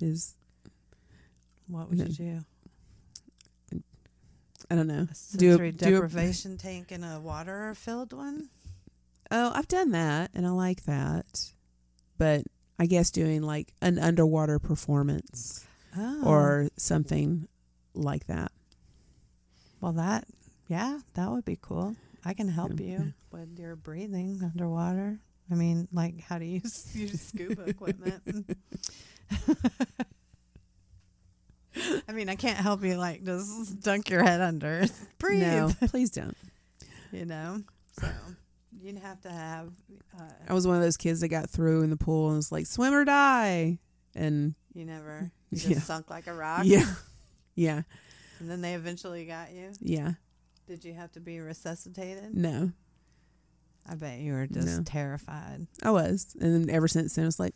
Is 0.00 0.34
what 1.68 1.88
would 1.90 1.98
you 1.98 2.06
do? 2.06 2.40
I 4.70 4.74
don't 4.74 4.86
know. 4.88 5.06
A 5.10 5.36
Do 5.36 5.48
a- 5.48 5.50
sensory 5.52 5.72
do 5.72 5.86
a- 5.86 5.90
deprivation 6.08 6.58
tank 6.58 6.90
in 6.92 7.04
a 7.04 7.20
water 7.20 7.74
filled 7.74 8.12
one? 8.12 8.48
Oh, 9.30 9.52
I've 9.54 9.68
done 9.68 9.90
that 9.92 10.30
and 10.34 10.46
I 10.46 10.50
like 10.50 10.84
that. 10.84 11.50
But 12.18 12.42
I 12.78 12.86
guess 12.86 13.10
doing 13.10 13.42
like 13.42 13.72
an 13.80 13.98
underwater 13.98 14.58
performance 14.58 15.64
Oh. 15.96 16.22
or 16.24 16.68
something 16.76 17.48
like 17.94 18.26
that. 18.26 18.52
well, 19.80 19.92
that 19.92 20.26
yeah, 20.68 20.98
that 21.14 21.30
would 21.30 21.44
be 21.44 21.58
cool. 21.60 21.96
I 22.24 22.34
can 22.34 22.48
help 22.48 22.72
Yeah, 22.80 22.86
you 22.86 23.12
with 23.30 23.58
your 23.58 23.76
breathing 23.76 24.40
underwater. 24.42 25.18
I 25.50 25.54
mean, 25.54 25.86
like 25.92 26.20
how 26.20 26.38
to 26.38 26.44
use 26.44 26.90
use 26.94 27.20
scuba 27.20 27.62
equipment. 27.64 28.56
I 32.08 32.12
mean, 32.12 32.28
I 32.28 32.34
can't 32.36 32.56
help 32.58 32.82
you 32.84 32.96
like 32.96 33.24
just 33.24 33.80
dunk 33.80 34.08
your 34.10 34.22
head 34.22 34.40
under. 34.40 34.86
Breathe. 35.18 35.40
No, 35.42 35.70
please 35.88 36.10
don't. 36.10 36.36
You 37.12 37.24
know. 37.26 37.62
So 38.00 38.08
you'd 38.80 38.98
have 38.98 39.20
to 39.22 39.30
have. 39.30 39.68
Uh, 40.18 40.22
I 40.48 40.52
was 40.54 40.66
one 40.66 40.76
of 40.76 40.82
those 40.82 40.96
kids 40.96 41.20
that 41.20 41.28
got 41.28 41.48
through 41.50 41.82
in 41.82 41.90
the 41.90 41.96
pool 41.96 42.28
and 42.28 42.36
was 42.36 42.50
like, 42.52 42.66
swim 42.66 42.94
or 42.94 43.04
die. 43.04 43.78
And 44.14 44.54
you 44.74 44.84
never 44.84 45.30
you 45.50 45.58
just 45.58 45.70
Yeah. 45.70 45.80
sunk 45.80 46.10
like 46.10 46.26
a 46.26 46.34
rock. 46.34 46.62
yeah, 46.64 46.94
yeah, 47.54 47.82
And 48.40 48.50
then 48.50 48.60
they 48.62 48.74
eventually 48.74 49.24
got 49.26 49.52
you. 49.52 49.72
yeah, 49.80 50.12
Did 50.66 50.84
you 50.84 50.94
have 50.94 51.12
to 51.12 51.20
be 51.20 51.38
resuscitated? 51.40 52.34
no, 52.34 52.72
I 53.88 53.94
bet 53.94 54.18
you 54.20 54.32
were 54.32 54.46
just 54.46 54.66
No. 54.78 54.82
terrified. 54.84 55.66
I 55.82 55.90
was. 55.90 56.34
And 56.40 56.66
then 56.68 56.74
ever 56.74 56.88
since 56.88 57.14
then, 57.14 57.26
it's 57.26 57.38
like, 57.38 57.54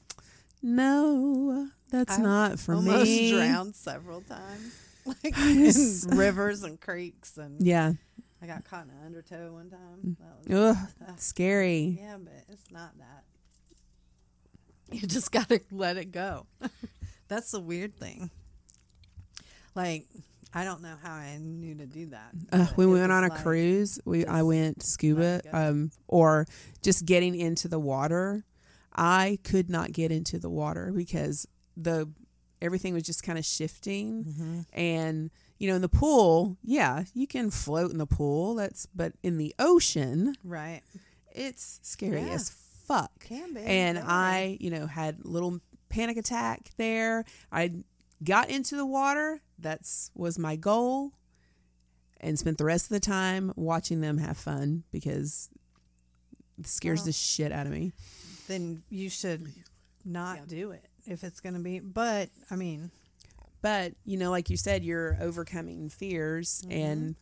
no, 0.63 1.69
that's 1.91 2.15
I've 2.17 2.23
not 2.23 2.59
for 2.59 2.75
Almost 2.75 3.05
me. 3.05 3.33
Almost 3.33 3.51
drowned 3.53 3.75
several 3.77 4.21
times, 4.23 4.77
like 5.07 5.37
in 5.39 5.73
rivers 6.17 6.63
and 6.63 6.81
creeks, 6.81 7.37
and 7.39 7.65
Yeah. 7.65 7.93
I 8.43 8.47
got 8.47 8.65
caught 8.65 8.85
in 8.85 8.91
an 8.91 8.97
undertow 9.07 9.53
one 9.53 9.67
Mm. 9.67 9.71
time. 9.71 10.17
That 10.47 10.49
was, 10.49 10.77
Ugh, 10.77 10.89
uh, 11.09 11.13
scary. 11.17 11.99
yeah, 12.01 12.17
but 12.19 12.33
it's 12.49 12.71
not 12.71 12.93
that. 12.99 13.25
You 14.93 15.07
just 15.07 15.31
gotta 15.31 15.61
let 15.71 15.97
it 15.99 16.11
go. 16.11 16.47
That's 17.29 17.51
the 17.53 17.61
weird 17.61 17.97
thing. 17.97 18.31
Like, 19.75 20.07
I 20.53 20.65
don't 20.65 20.83
know 20.83 20.97
how 21.01 21.13
I 21.13 21.37
knew 21.39 21.77
to 21.77 21.87
do 21.87 22.07
that. 22.07 22.33
Uh, 22.51 22.67
when 22.75 22.91
we 22.91 22.99
went 22.99 23.13
on 23.13 23.23
a 23.25 23.29
like- 23.29 23.43
cruise, 23.43 24.01
we 24.05 24.27
I 24.27 24.43
went 24.43 24.83
scuba, 24.83 25.21
let 25.21 25.45
it 25.47 25.53
go. 25.53 25.59
um, 25.71 25.91
or 26.09 26.47
just 26.83 27.05
getting 27.05 27.35
into 27.37 27.69
the 27.69 27.79
water. 27.79 28.43
I 29.03 29.39
could 29.45 29.71
not 29.71 29.93
get 29.93 30.13
into 30.13 30.39
the 30.39 30.51
water 30.51 30.93
because 30.95 31.49
the 31.77 32.11
everything 32.61 32.93
was 32.93 33.03
just 33.05 33.23
kind 33.23 33.39
of 33.39 33.45
shifting, 33.47 34.25
Mhm. 34.25 34.67
and 34.75 35.31
you 35.59 35.69
know, 35.69 35.75
in 35.77 35.83
the 35.83 35.89
pool, 35.89 36.57
yeah, 36.63 37.05
you 37.15 37.27
can 37.27 37.51
float 37.51 37.91
in 37.91 37.99
the 37.99 38.07
pool. 38.07 38.55
That's 38.55 38.87
but 38.95 39.15
in 39.23 39.39
the 39.39 39.55
ocean, 39.59 40.35
Right. 40.45 40.83
it's 41.33 41.81
scary 41.83 42.21
Yeah. 42.23 42.35
as 42.35 42.51
fuck. 42.51 43.21
Can 43.21 43.55
be. 43.55 43.61
and 43.61 43.97
very. 43.99 44.07
I, 44.09 44.57
you 44.61 44.69
know, 44.71 44.87
had 44.87 45.21
a 45.25 45.29
little 45.29 45.61
panic 45.89 46.17
attack 46.17 46.71
there. 46.77 47.25
I 47.53 47.85
got 48.23 48.51
into 48.51 48.77
the 48.77 48.85
water. 48.87 49.41
That's 49.59 50.11
was 50.15 50.39
my 50.39 50.57
goal, 50.57 51.13
and 52.21 52.39
spent 52.39 52.59
the 52.59 52.65
rest 52.65 52.85
of 52.87 52.91
the 52.91 53.01
time 53.01 53.53
watching 53.57 54.01
them 54.03 54.19
have 54.19 54.37
fun 54.37 54.85
because 54.93 55.49
it 56.59 56.67
scares 56.67 57.05
the 57.05 57.13
shit 57.13 57.53
out 57.53 57.67
of 57.67 57.73
me. 57.73 57.93
Then 58.51 58.83
you 58.91 59.09
should 59.09 59.47
not 60.05 60.37
Yeah. 60.39 60.45
do 60.47 60.71
it 60.73 60.85
if 61.07 61.23
it's 61.25 61.41
going 61.41 61.55
to 61.55 61.61
be. 61.61 61.79
But 61.79 62.29
I 62.51 62.57
mean, 62.57 62.91
But 63.63 63.93
you 64.05 64.17
know, 64.17 64.31
like 64.31 64.51
you 64.51 64.57
said, 64.57 64.85
you're 64.85 65.17
overcoming 65.21 65.89
fears, 65.89 66.63
Mm-hmm. 66.63 66.73
and 66.73 67.15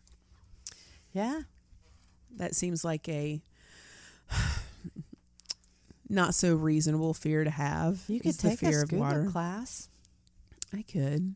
yeah, 1.12 1.42
that 2.36 2.54
seems 2.54 2.84
like 2.84 3.08
a 3.08 3.40
not 6.08 6.34
so 6.34 6.54
reasonable 6.54 7.14
fear 7.14 7.44
to 7.44 7.50
have. 7.50 8.00
you 8.08 8.20
could 8.20 8.38
take 8.38 8.58
fear 8.60 8.80
a 8.80 8.84
of 8.84 8.92
water. 8.92 9.26
class. 9.30 9.88
I 10.72 10.82
could, 10.82 11.34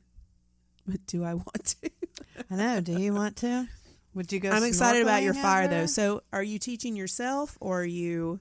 but 0.86 1.04
do 1.06 1.24
I 1.24 1.34
want 1.34 1.76
to? 1.82 1.90
I 2.50 2.54
know. 2.56 2.80
Do 2.80 2.98
you 2.98 3.12
want 3.14 3.36
to? 3.38 3.66
Would 4.14 4.30
you 4.32 4.40
go? 4.40 4.50
I'm 4.50 4.64
excited 4.64 5.02
about 5.02 5.22
your 5.22 5.34
fire 5.34 5.62
ever? 5.64 5.74
though. 5.74 5.86
So, 5.86 6.22
are 6.32 6.42
you 6.42 6.58
teaching 6.58 6.96
yourself 6.96 7.56
or 7.60 7.80
are 7.82 7.84
you 7.86 8.40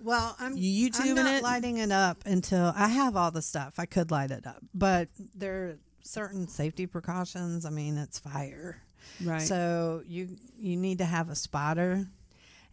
Well, 0.00 0.36
I'm 0.38 0.56
you 0.56 0.90
I'm 0.94 1.14
not 1.14 1.34
it? 1.34 1.42
lighting 1.42 1.78
it 1.78 1.90
up 1.90 2.18
until 2.24 2.72
I 2.76 2.88
have 2.88 3.16
all 3.16 3.30
the 3.30 3.42
stuff. 3.42 3.74
I 3.78 3.86
could 3.86 4.10
light 4.10 4.30
it 4.30 4.46
up, 4.46 4.62
but 4.72 5.08
there 5.34 5.54
are 5.54 5.78
certain 6.02 6.48
safety 6.48 6.86
precautions. 6.86 7.64
I 7.64 7.70
mean, 7.70 7.96
it's 7.98 8.18
fire, 8.18 8.80
right. 9.24 9.42
so 9.42 10.02
you 10.06 10.36
you 10.58 10.76
need 10.76 10.98
to 10.98 11.04
have 11.04 11.30
a 11.30 11.34
spotter. 11.34 12.06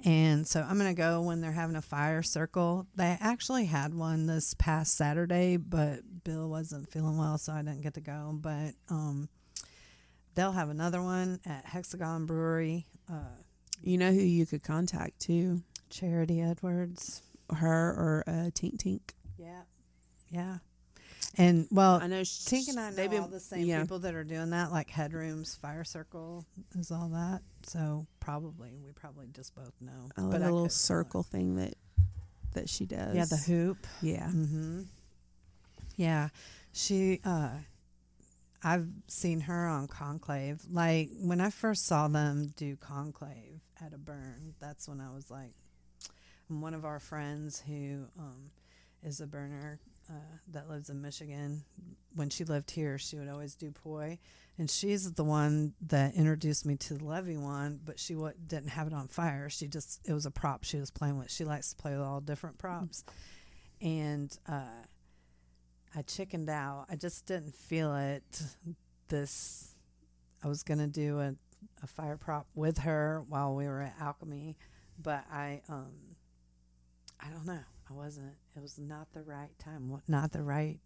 And 0.03 0.45
so 0.45 0.61
I'm 0.61 0.77
going 0.77 0.93
to 0.93 0.97
go 0.97 1.21
when 1.21 1.39
they're 1.39 1.53
having 1.53 1.77
a 1.77 1.81
fire 1.81 2.21
circle. 2.21 2.85
They 2.95 3.17
actually 3.21 3.65
had 3.65 3.93
one 3.93 4.25
this 4.25 4.53
past 4.53 4.97
Saturday, 4.97 5.55
but 5.55 6.01
Bill 6.25 6.49
wasn't 6.49 6.91
feeling 6.91 7.17
well, 7.17 7.37
so 7.37 7.53
I 7.53 7.61
didn't 7.61 7.81
get 7.81 7.93
to 7.93 8.01
go. 8.01 8.31
But 8.33 8.73
um, 8.89 9.29
they'll 10.35 10.51
have 10.51 10.69
another 10.69 11.01
one 11.01 11.39
at 11.45 11.65
Hexagon 11.65 12.25
Brewery. 12.25 12.85
Uh, 13.09 13.39
you 13.81 13.97
know 13.97 14.11
who 14.11 14.21
you 14.21 14.45
could 14.45 14.63
contact 14.63 15.19
too, 15.19 15.61
Charity 15.99 16.41
Edwards. 16.41 17.21
her 17.55 17.89
or 17.91 18.23
uh, 18.27 18.31
Tink 18.51 18.77
Tink. 18.77 19.01
Yeah. 19.37 19.61
Yeah. 20.29 20.57
And 21.37 21.67
well, 21.71 21.99
I 22.01 22.07
know 22.07 22.23
sh- 22.23 22.45
Tink 22.47 22.69
and 22.69 22.79
I 22.79 22.89
know 22.91 23.07
been- 23.07 23.21
all 23.21 23.27
the 23.27 23.39
same 23.39 23.65
yeah. 23.65 23.81
people 23.81 23.99
that 23.99 24.15
are 24.15 24.23
doing 24.23 24.49
that, 24.51 24.71
like 24.71 24.89
Headrooms, 24.89 25.57
Fire 25.59 25.83
Circle 25.83 26.45
is 26.77 26.91
all 26.91 27.09
that. 27.09 27.41
So 27.63 28.07
probably 28.19 28.71
we 28.83 28.91
probably 28.93 29.27
just 29.33 29.53
both 29.55 29.73
know. 29.81 30.09
I 30.17 30.21
But 30.21 30.39
the 30.39 30.45
little 30.51 30.69
circle 30.69 31.23
thing 31.23 31.55
that 31.57 31.75
that 32.53 32.69
she 32.69 32.85
does. 32.85 33.15
Yeah, 33.15 33.25
the 33.25 33.37
hoop. 33.37 33.85
Yeah. 34.01 34.27
Mm-hmm. 34.27 34.81
Yeah, 35.97 36.29
she. 36.73 37.19
uh 37.23 37.49
I've 38.63 38.87
seen 39.07 39.41
her 39.41 39.67
on 39.67 39.87
Conclave. 39.87 40.59
Like 40.71 41.09
when 41.21 41.39
I 41.39 41.51
first 41.51 41.85
saw 41.85 42.07
them 42.07 42.53
do 42.57 42.75
Conclave 42.77 43.61
at 43.79 43.93
a 43.93 43.97
burn, 43.99 44.55
that's 44.59 44.87
when 44.89 44.99
I 44.99 45.11
was 45.13 45.29
like, 45.29 45.51
and 46.49 46.61
one 46.61 46.73
of 46.73 46.85
our 46.85 46.99
friends 46.99 47.63
who 47.67 48.05
um, 48.19 48.51
is 49.03 49.21
a 49.21 49.27
burner 49.27 49.79
uh, 50.09 50.37
that 50.51 50.69
lives 50.69 50.89
in 50.89 51.01
Michigan. 51.01 51.63
When 52.15 52.29
she 52.29 52.43
lived 52.43 52.71
here, 52.71 52.97
she 52.97 53.17
would 53.17 53.27
always 53.27 53.55
do 53.55 53.71
poi, 53.71 54.19
and 54.57 54.69
she's 54.69 55.11
the 55.11 55.23
one 55.23 55.73
that 55.87 56.15
introduced 56.15 56.65
me 56.65 56.75
to 56.77 56.93
the 56.95 57.05
Levy 57.05 57.37
one. 57.37 57.79
But 57.83 57.99
she 57.99 58.13
w- 58.13 58.33
didn't 58.47 58.69
have 58.69 58.87
it 58.87 58.93
on 58.93 59.07
fire. 59.07 59.49
She 59.49 59.67
just 59.67 60.01
it 60.05 60.13
was 60.13 60.25
a 60.25 60.31
prop 60.31 60.63
she 60.63 60.77
was 60.77 60.91
playing 60.91 61.17
with. 61.17 61.31
She 61.31 61.43
likes 61.43 61.71
to 61.71 61.75
play 61.75 61.91
with 61.91 62.01
all 62.01 62.21
different 62.21 62.57
props, 62.57 63.03
and 63.81 64.35
uh, 64.47 64.85
I 65.95 66.01
chickened 66.03 66.49
out. 66.49 66.85
I 66.89 66.95
just 66.95 67.25
didn't 67.25 67.55
feel 67.55 67.95
it. 67.95 68.23
This 69.07 69.75
I 70.43 70.47
was 70.47 70.63
gonna 70.63 70.87
do 70.87 71.19
a, 71.19 71.35
a 71.83 71.87
fire 71.87 72.17
prop 72.17 72.47
with 72.55 72.79
her 72.79 73.23
while 73.27 73.55
we 73.55 73.65
were 73.65 73.81
at 73.81 73.95
Alchemy, 73.99 74.55
but 75.01 75.25
I 75.31 75.61
um 75.67 76.15
I 77.19 77.29
don't 77.29 77.45
know. 77.45 77.59
I 77.89 77.93
wasn't. 77.93 78.33
It 78.55 78.61
was 78.61 78.77
not 78.79 79.11
the 79.13 79.21
right 79.23 79.57
time. 79.59 79.89
What? 79.89 80.01
Not 80.07 80.31
the 80.31 80.41
right 80.43 80.79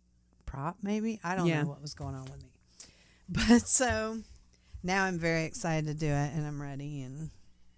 prop. 0.46 0.78
Maybe 0.82 1.20
I 1.24 1.36
don't 1.36 1.48
Yeah. 1.48 1.64
know 1.64 1.70
what 1.70 1.82
was 1.82 1.94
going 1.94 2.16
on 2.16 2.26
with 2.26 2.42
me. 2.44 2.50
But 3.30 3.68
so 3.68 4.22
now 4.84 5.06
I'm 5.06 5.20
very 5.20 5.44
excited 5.46 5.86
to 5.88 5.94
do 5.94 6.08
it, 6.08 6.34
and 6.34 6.46
I'm 6.48 6.62
ready, 6.62 7.02
and 7.04 7.30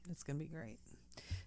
it's 0.10 0.24
gonna 0.24 0.40
be 0.40 0.46
great. 0.46 0.80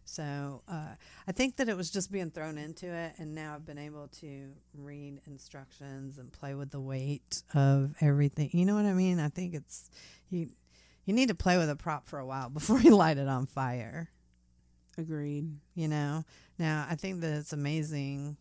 So 0.04 0.62
uh, 0.68 0.94
I 1.26 1.32
think 1.32 1.56
that 1.56 1.70
it 1.70 1.76
was 1.76 1.90
just 1.90 2.12
being 2.12 2.30
thrown 2.30 2.58
into 2.58 2.86
it, 2.86 3.14
and 3.18 3.34
now 3.34 3.54
I've 3.54 3.64
been 3.64 3.78
able 3.78 4.08
to 4.20 4.50
read 4.74 5.20
instructions 5.26 6.18
and 6.18 6.30
play 6.30 6.54
with 6.54 6.70
the 6.70 6.80
weight 6.80 7.42
of 7.54 7.94
everything. 8.00 8.50
You 8.52 8.66
know 8.66 8.74
what 8.74 8.84
I 8.84 8.92
mean? 8.92 9.18
I 9.18 9.30
think 9.30 9.54
it's 9.54 9.90
you. 10.30 10.50
You 11.06 11.14
need 11.14 11.28
to 11.28 11.34
play 11.34 11.56
with 11.58 11.70
a 11.70 11.76
prop 11.76 12.06
for 12.06 12.18
a 12.18 12.26
while 12.26 12.48
before 12.58 12.80
you 12.80 12.94
light 12.94 13.16
it 13.18 13.28
on 13.28 13.46
fire 13.46 14.10
Agreed. 14.98 15.50
you 15.74 15.88
know? 15.88 16.24
Now 16.58 16.86
i 16.88 16.94
think 16.94 17.20
that 17.20 17.32
it's 17.32 17.52
amazing 17.52 18.36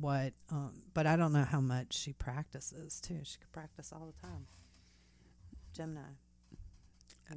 what 0.00 0.32
um 0.50 0.72
but 0.92 1.06
i 1.06 1.16
don't 1.16 1.32
know 1.32 1.44
how 1.44 1.60
much 1.60 1.92
she 1.94 2.12
practices 2.12 3.00
too. 3.00 3.20
She 3.22 3.38
could 3.38 3.52
practice 3.52 3.92
all 3.92 4.06
the 4.14 4.26
time. 4.26 4.46
Gemini. 5.72 6.00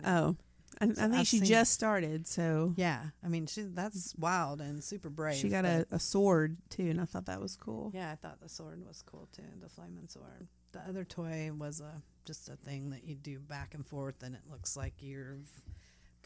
Oh, 0.05 0.35
I, 0.79 0.85
I 0.85 0.87
think 0.87 1.13
I've 1.13 1.27
she 1.27 1.39
just 1.39 1.73
started, 1.73 2.27
so 2.27 2.73
yeah. 2.75 3.01
I 3.23 3.29
mean 3.29 3.47
she 3.47 3.61
that's 3.61 4.13
wild 4.17 4.59
and 4.61 4.83
super 4.83 5.09
brave 5.09 5.37
she 5.37 5.49
got 5.49 5.65
a, 5.65 5.87
a 5.91 5.99
sword 5.99 6.57
too, 6.69 6.89
and 6.89 6.99
I 7.01 7.05
thought 7.05 7.25
that 7.27 7.41
was 7.41 7.55
cool. 7.55 7.91
yeah 7.95 8.11
i 8.11 8.15
thought 8.15 8.41
the 8.41 8.49
sword 8.49 8.85
was 8.85 9.01
cool 9.01 9.27
too 9.31 9.43
the 9.61 9.69
flaming 9.69 10.07
sword. 10.07 10.47
The 10.73 10.79
other 10.87 11.03
toy 11.05 11.51
was 11.57 11.79
a 11.79 12.01
just 12.25 12.49
a 12.49 12.57
thing 12.57 12.89
that 12.89 13.05
you 13.05 13.15
do 13.15 13.39
back 13.39 13.73
and 13.73 13.87
forth 13.87 14.21
and 14.21 14.35
it 14.35 14.41
looks 14.51 14.75
like 14.75 14.95
you've 14.99 15.47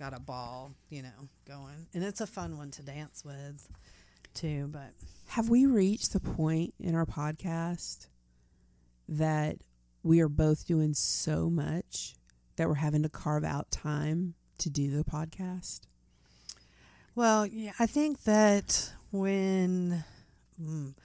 got 0.02 0.18
a 0.18 0.20
ball, 0.20 0.74
you 0.90 1.04
know, 1.04 1.30
going. 1.48 1.86
And 1.94 2.04
it's 2.04 2.22
a 2.22 2.26
fun 2.26 2.58
one 2.58 2.72
to 2.72 2.82
dance 2.82 3.24
with 3.24 3.70
too, 4.34 4.68
but 4.72 4.94
Have 5.28 5.48
we 5.48 5.68
reached 5.68 6.12
the 6.12 6.20
point 6.20 6.74
in 6.80 6.96
our 6.96 7.06
podcast 7.06 8.08
that 9.08 9.58
we 10.02 10.20
are 10.20 10.28
both 10.28 10.66
doing 10.66 10.96
so 10.96 11.52
much 11.52 12.16
that 12.56 12.68
we're 12.68 12.74
having 12.76 13.04
to 13.04 13.10
carve 13.10 13.44
out 13.44 13.70
time 13.70 14.34
to 14.58 14.72
do 14.72 14.90
the 14.90 15.04
podcast? 15.04 15.82
well, 17.14 17.46
yeah, 17.46 17.74
I 17.78 17.86
think 17.86 18.24
that 18.24 18.94
when 19.12 20.04
mm, 20.60 20.96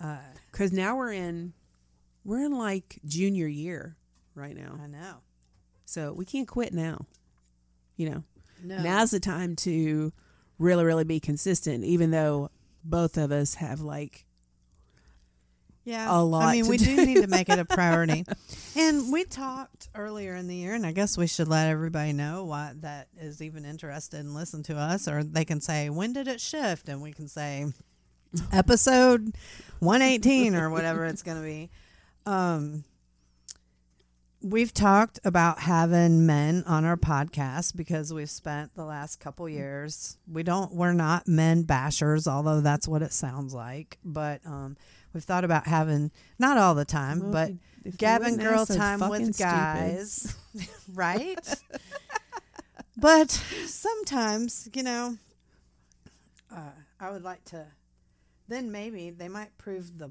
uh, 0.00 0.16
Because 0.50 0.72
now 0.72 0.96
we're 0.96 1.12
in, 1.12 1.52
we're 2.24 2.46
in 2.46 2.56
like 2.56 3.00
junior 3.04 3.48
year 3.48 3.96
right 4.34 4.56
now, 4.56 4.78
I 4.82 4.86
know. 4.86 5.16
so 5.84 6.14
we 6.14 6.24
can't 6.24 6.48
quit 6.48 6.72
now. 6.72 7.04
You 7.96 8.10
know, 8.10 8.22
No. 8.62 8.82
now's 8.82 9.10
the 9.12 9.20
time 9.20 9.56
to 9.56 10.12
really, 10.58 10.84
really 10.84 11.04
be 11.04 11.20
consistent. 11.20 11.84
Even 11.84 12.10
though 12.10 12.50
both 12.84 13.16
of 13.16 13.30
us 13.32 13.54
have 13.54 13.80
like 13.80 14.24
Yeah, 15.84 16.06
a 16.10 16.22
lot 16.22 16.44
I 16.44 16.52
mean, 16.52 16.66
we 16.66 16.78
do. 16.78 16.84
do 16.96 17.04
need 17.06 17.20
to 17.22 17.26
make 17.26 17.48
it 17.50 17.58
a 17.58 17.64
priority. 17.66 18.24
and 18.76 19.12
we 19.12 19.24
talked 19.24 19.88
earlier 19.94 20.34
in 20.34 20.46
the 20.48 20.56
year, 20.56 20.74
and 20.74 20.86
I 20.86 20.92
guess 20.92 21.18
we 21.18 21.26
should 21.26 21.46
let 21.48 21.68
everybody 21.68 22.12
know 22.14 22.44
why 22.44 22.72
that 22.80 23.08
is 23.20 23.42
even 23.42 23.64
interested 23.66 24.20
and 24.20 24.34
listen 24.34 24.62
to 24.64 24.76
us, 24.76 25.06
or 25.08 25.22
they 25.22 25.44
can 25.44 25.60
say, 25.60 25.90
"When 25.90 26.12
did 26.14 26.26
it 26.26 26.40
shift?" 26.40 26.88
And 26.88 27.02
we 27.02 27.12
can 27.12 27.28
say, 27.28 27.66
"Episode 28.52 29.34
one 29.80 30.00
eighteen 30.00 30.54
or 30.54 30.70
whatever 30.70 31.04
it's 31.04 31.22
going 31.22 31.36
to 31.36 31.42
be." 31.44 31.70
Um, 32.24 32.84
we've 34.44 34.74
talked 34.74 35.18
about 35.24 35.60
having 35.60 36.26
men 36.26 36.62
on 36.66 36.84
our 36.84 36.96
podcast 36.96 37.74
because 37.74 38.12
we've 38.12 38.30
spent 38.30 38.74
the 38.74 38.84
last 38.84 39.18
couple 39.18 39.48
years. 39.48 40.18
We 40.30 40.42
don't. 40.42 40.72
We're 40.74 40.92
not 40.92 41.26
men 41.26 41.64
bashers, 41.64 42.26
although 42.28 42.60
that's 42.60 42.86
what 42.86 43.02
it 43.02 43.12
sounds 43.12 43.54
like. 43.54 43.98
But 44.04 44.40
um, 44.44 44.76
we've 45.12 45.24
thought 45.24 45.44
about 45.44 45.66
having 45.66 46.10
not 46.38 46.58
all 46.58 46.74
the 46.74 46.84
time, 46.84 47.20
Well, 47.20 47.32
but 47.32 47.48
if 47.48 47.54
you- 47.54 47.58
if 47.86 47.92
you 47.92 47.98
Gab 47.98 48.22
and 48.22 48.38
girl 48.40 48.64
time 48.64 48.98
with 49.10 49.36
guys, 49.36 50.34
right? 50.94 51.54
but 52.96 53.30
sometimes, 53.30 54.70
you 54.72 54.82
know, 54.82 55.18
uh, 56.50 56.70
I 56.98 57.10
would 57.10 57.22
like 57.22 57.44
to. 57.46 57.66
Then 58.48 58.72
maybe 58.72 59.10
they 59.10 59.28
might 59.28 59.56
prove 59.58 59.98
the 59.98 60.10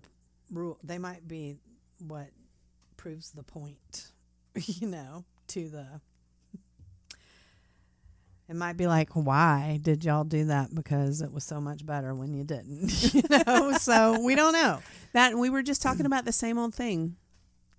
rule. 0.51 0.77
They 0.83 0.99
might 0.99 1.27
be 1.27 1.55
what 1.99 2.27
proves 2.95 3.31
the 3.31 3.41
point, 3.41 4.11
you 4.65 4.87
know, 4.87 5.25
to 5.49 5.69
the. 5.69 5.87
It 8.49 8.57
might 8.57 8.75
be 8.75 8.87
like, 8.87 9.11
why 9.13 9.79
did 9.81 10.03
y'all 10.03 10.25
do 10.25 10.45
that? 10.45 10.75
Because 10.75 11.21
it 11.21 11.31
was 11.31 11.45
so 11.45 11.61
much 11.61 11.85
better 11.85 12.13
when 12.13 12.33
you 12.33 12.43
didn't, 12.43 13.13
you 13.13 13.23
know. 13.29 13.71
so 13.77 14.19
we 14.19 14.35
don't 14.35 14.53
know. 14.53 14.79
That 15.13 15.37
we 15.37 15.49
were 15.49 15.63
just 15.63 15.81
talking 15.81 16.05
about 16.05 16.25
the 16.25 16.33
same 16.33 16.57
old 16.57 16.75
thing 16.75 17.15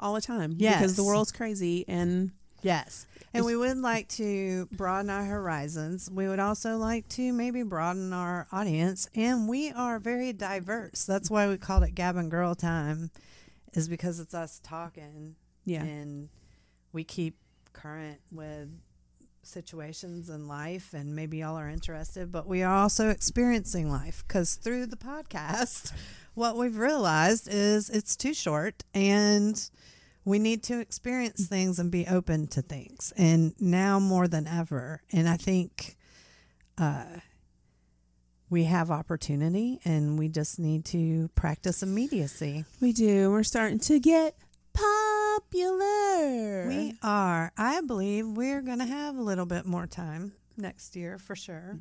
all 0.00 0.14
the 0.14 0.22
time. 0.22 0.54
Because 0.54 0.96
the 0.96 1.04
world's 1.04 1.32
crazy 1.32 1.84
and 1.86 2.32
Yes. 2.64 3.06
And 3.34 3.44
we 3.44 3.56
would 3.56 3.76
like 3.78 4.08
to 4.10 4.66
broaden 4.72 5.10
our 5.10 5.24
horizons. 5.24 6.10
We 6.10 6.28
would 6.28 6.38
also 6.38 6.78
like 6.78 7.08
to 7.10 7.32
maybe 7.32 7.62
broaden 7.62 8.12
our 8.12 8.46
audience. 8.52 9.08
And 9.14 9.48
we 9.48 9.70
are 9.72 9.98
very 9.98 10.32
diverse. 10.32 11.04
That's 11.04 11.30
why 11.30 11.48
we 11.48 11.58
called 11.58 11.82
it 11.82 11.94
Gab 11.94 12.16
and 12.16 12.30
Girl 12.30 12.54
Time, 12.54 13.10
is 13.74 13.88
because 13.88 14.18
it's 14.18 14.34
us 14.34 14.60
talking 14.62 15.34
yeah. 15.64 15.82
and 15.82 16.28
we 16.94 17.04
keep 17.04 17.36
current 17.72 18.20
with 18.30 18.68
situations 19.42 20.30
in 20.30 20.48
life 20.48 20.94
and 20.94 21.14
maybe 21.14 21.38
y'all 21.38 21.56
are 21.58 21.68
interested 21.68 22.32
but 22.32 22.46
we 22.46 22.62
are 22.62 22.74
also 22.74 23.10
experiencing 23.10 23.90
life 23.90 24.24
because 24.26 24.54
through 24.54 24.86
the 24.86 24.96
podcast 24.96 25.92
what 26.34 26.56
we've 26.56 26.78
realized 26.78 27.46
is 27.50 27.90
it's 27.90 28.16
too 28.16 28.32
short 28.32 28.84
and 28.94 29.68
we 30.24 30.38
need 30.38 30.62
to 30.62 30.80
experience 30.80 31.46
things 31.46 31.78
and 31.78 31.90
be 31.90 32.06
open 32.06 32.46
to 32.46 32.62
things 32.62 33.12
and 33.18 33.52
now 33.60 33.98
more 34.00 34.26
than 34.26 34.46
ever 34.46 35.02
and 35.12 35.28
i 35.28 35.36
think 35.36 35.96
uh, 36.78 37.04
we 38.48 38.64
have 38.64 38.90
opportunity 38.90 39.80
and 39.84 40.18
we 40.18 40.28
just 40.28 40.58
need 40.58 40.84
to 40.86 41.28
practice 41.34 41.82
immediacy 41.82 42.64
We 42.80 42.92
do. 42.92 43.30
We're 43.30 43.42
starting 43.42 43.78
to 43.80 43.98
get 43.98 44.36
popular. 44.74 46.68
We 46.68 46.94
are. 47.02 47.52
I 47.56 47.80
believe 47.80 48.26
we're 48.28 48.62
going 48.62 48.80
to 48.80 48.84
have 48.84 49.16
a 49.16 49.22
little 49.22 49.46
bit 49.46 49.64
more 49.66 49.86
time 49.86 50.32
next 50.56 50.96
year 50.96 51.18
for 51.18 51.34
sure. 51.34 51.76
Mm. 51.76 51.80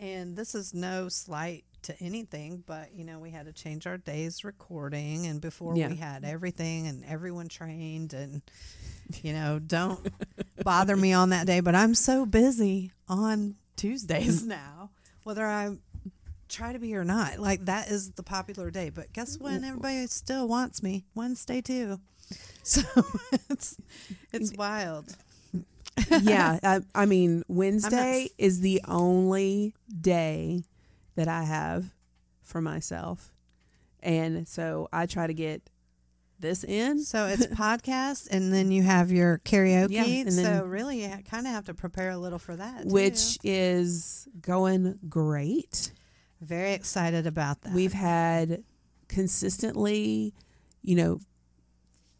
And 0.00 0.36
this 0.36 0.54
is 0.54 0.74
no 0.74 1.08
slight 1.08 1.64
to 1.82 2.00
anything, 2.00 2.62
but 2.66 2.92
you 2.94 3.04
know, 3.04 3.18
we 3.18 3.30
had 3.30 3.46
to 3.46 3.52
change 3.52 3.86
our 3.86 3.98
days 3.98 4.44
recording 4.44 5.26
and 5.26 5.40
before 5.40 5.76
Yeah. 5.76 5.88
we 5.88 5.96
had 5.96 6.24
everything 6.24 6.86
and 6.86 7.04
everyone 7.04 7.48
trained 7.48 8.12
and 8.12 8.42
you 9.22 9.32
know, 9.32 9.58
don't 9.58 10.06
bother 10.62 10.96
me 10.96 11.12
on 11.12 11.30
that 11.30 11.46
day, 11.46 11.60
but 11.60 11.74
I'm 11.74 11.94
so 11.94 12.24
busy 12.26 12.92
on 13.08 13.56
Tuesdays 13.76 14.42
mm. 14.44 14.48
now, 14.48 14.90
whether 15.24 15.46
I 15.46 15.76
try 16.48 16.72
to 16.72 16.78
be 16.78 16.94
or 16.94 17.04
not. 17.04 17.38
Like 17.38 17.64
that 17.64 17.88
is 17.88 18.12
the 18.12 18.22
popular 18.22 18.70
day, 18.70 18.90
but 18.90 19.12
guess 19.12 19.38
when 19.38 19.64
everybody 19.64 20.06
still 20.06 20.46
wants 20.46 20.82
me? 20.82 21.04
Wednesday 21.14 21.60
too. 21.60 21.98
So 22.64 22.82
it's 23.50 23.76
it's 24.32 24.52
wild. 24.56 25.16
yeah. 26.22 26.58
I, 26.62 26.80
I 26.94 27.06
mean, 27.06 27.42
Wednesday 27.48 28.24
s- 28.26 28.30
is 28.38 28.60
the 28.60 28.80
only 28.86 29.74
day 30.00 30.62
that 31.16 31.26
I 31.28 31.42
have 31.42 31.86
for 32.40 32.60
myself. 32.60 33.32
And 34.00 34.46
so 34.46 34.88
I 34.92 35.06
try 35.06 35.26
to 35.26 35.34
get 35.34 35.62
this 36.38 36.62
in. 36.64 37.02
So 37.04 37.26
it's 37.26 37.46
podcast, 37.54 38.28
and 38.30 38.52
then 38.52 38.70
you 38.70 38.82
have 38.84 39.10
your 39.10 39.38
karaoke. 39.44 39.90
Yeah, 39.90 40.04
and 40.04 40.28
then- 40.28 40.44
so 40.60 40.64
really, 40.64 41.02
you 41.02 41.08
kind 41.28 41.46
of 41.48 41.52
have 41.52 41.64
to 41.64 41.74
prepare 41.74 42.10
a 42.10 42.16
little 42.18 42.38
for 42.38 42.54
that. 42.56 42.82
too. 42.82 42.88
which 42.94 43.38
is 43.42 44.28
going 44.40 44.98
great. 45.08 45.90
very 46.40 46.72
excited 46.74 47.26
about 47.26 47.62
that. 47.62 47.72
We've 47.72 47.92
had 47.92 48.62
consistently, 49.08 50.34
you 50.82 50.94
know, 50.96 51.20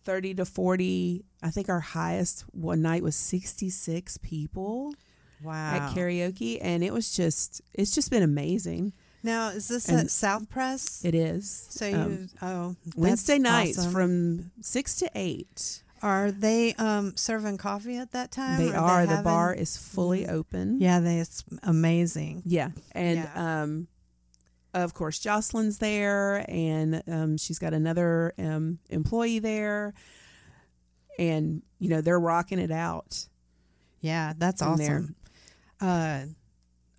30 0.04 0.34
to 0.34 0.44
40. 0.44 1.24
I 1.42 1.50
think 1.50 1.68
our 1.68 1.80
highest 1.80 2.44
one 2.52 2.82
night 2.82 3.02
was 3.02 3.16
66 3.16 4.18
people 4.18 4.94
wow. 5.42 5.74
at 5.74 5.94
karaoke. 5.94 6.58
And 6.60 6.82
it 6.84 6.92
was 6.92 7.14
just, 7.14 7.60
it's 7.74 7.94
just 7.94 8.10
been 8.10 8.22
amazing. 8.22 8.92
now 9.22 9.48
is 9.50 9.68
this 9.68 9.88
and- 9.88 10.00
at 10.00 10.10
South 10.10 10.48
Press? 10.50 11.04
It 11.04 11.14
is. 11.14 11.66
so 11.70 11.86
you 11.86 11.96
Um, 11.96 12.28
oh 12.42 12.76
Wednesday 12.96 13.38
nights 13.38 13.78
awesome. 13.78 13.92
from 13.92 14.50
6 14.60 14.96
to 14.96 15.10
8. 15.14 15.82
are 16.02 16.32
they 16.32 16.74
um 16.74 17.16
serving 17.16 17.56
coffee 17.58 17.96
at 17.96 18.10
that 18.10 18.32
time? 18.32 18.58
They 18.58 18.72
Are 18.74 18.76
are. 19.02 19.02
the 19.06 19.10
having- 19.16 19.24
bar 19.24 19.54
is 19.54 19.76
fully 19.76 20.24
Mhm. 20.24 20.30
open. 20.32 20.80
Yeah, 20.80 20.98
they 20.98 21.18
it's 21.20 21.44
amazing. 21.62 22.42
Yeah. 22.44 22.70
And 22.90 23.18
Yeah. 23.18 23.62
um 23.62 23.86
of 24.74 24.94
course 24.94 25.18
Jocelyn's 25.18 25.78
there 25.78 26.44
and 26.48 27.02
um 27.06 27.36
she's 27.36 27.58
got 27.58 27.74
another 27.74 28.32
um 28.38 28.78
employee 28.90 29.38
there 29.38 29.92
and 31.18 31.62
you 31.78 31.88
know 31.88 32.00
they're 32.00 32.20
rocking 32.20 32.58
it 32.58 32.70
out 32.70 33.26
Yeah, 34.00 34.32
that's 34.36 34.62
awesome. 34.62 35.14
Uh, 35.80 36.22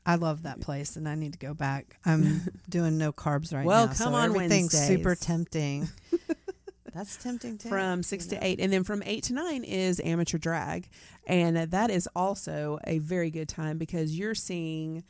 I 0.06 0.16
love 0.16 0.44
that 0.44 0.60
place, 0.60 0.98
and 0.98 1.08
I 1.08 1.16
need 1.16 1.32
to 1.34 1.40
go 1.40 1.54
back. 1.54 1.98
I'm 2.06 2.42
doing 2.70 2.98
no 2.98 3.14
carbs 3.14 3.54
right 3.54 3.66
Well, 3.66 3.86
now, 3.86 3.86
Well, 3.86 3.96
come 3.96 4.14
so 4.14 4.14
on 4.14 4.26
everything's 4.36 4.78
super 4.78 5.16
tempting. 5.16 5.88
That's 6.94 7.16
tempting 7.18 7.58
too. 7.58 7.70
from 7.70 8.04
6 8.04 8.28
to 8.28 8.36
know? 8.36 8.42
8 8.44 8.60
and 8.60 8.72
then 8.72 8.84
from 8.84 9.02
8 9.04 9.24
to 9.24 9.34
9 9.34 9.64
is 9.64 10.00
amateur 10.04 10.38
drag 10.38 10.88
and 11.26 11.58
that 11.72 11.90
is 11.90 12.08
also 12.16 12.78
a 12.86 13.00
very 13.00 13.32
good 13.32 13.50
time 13.50 13.80
because 13.80 14.16
you're 14.16 14.36
seeing 14.36 15.04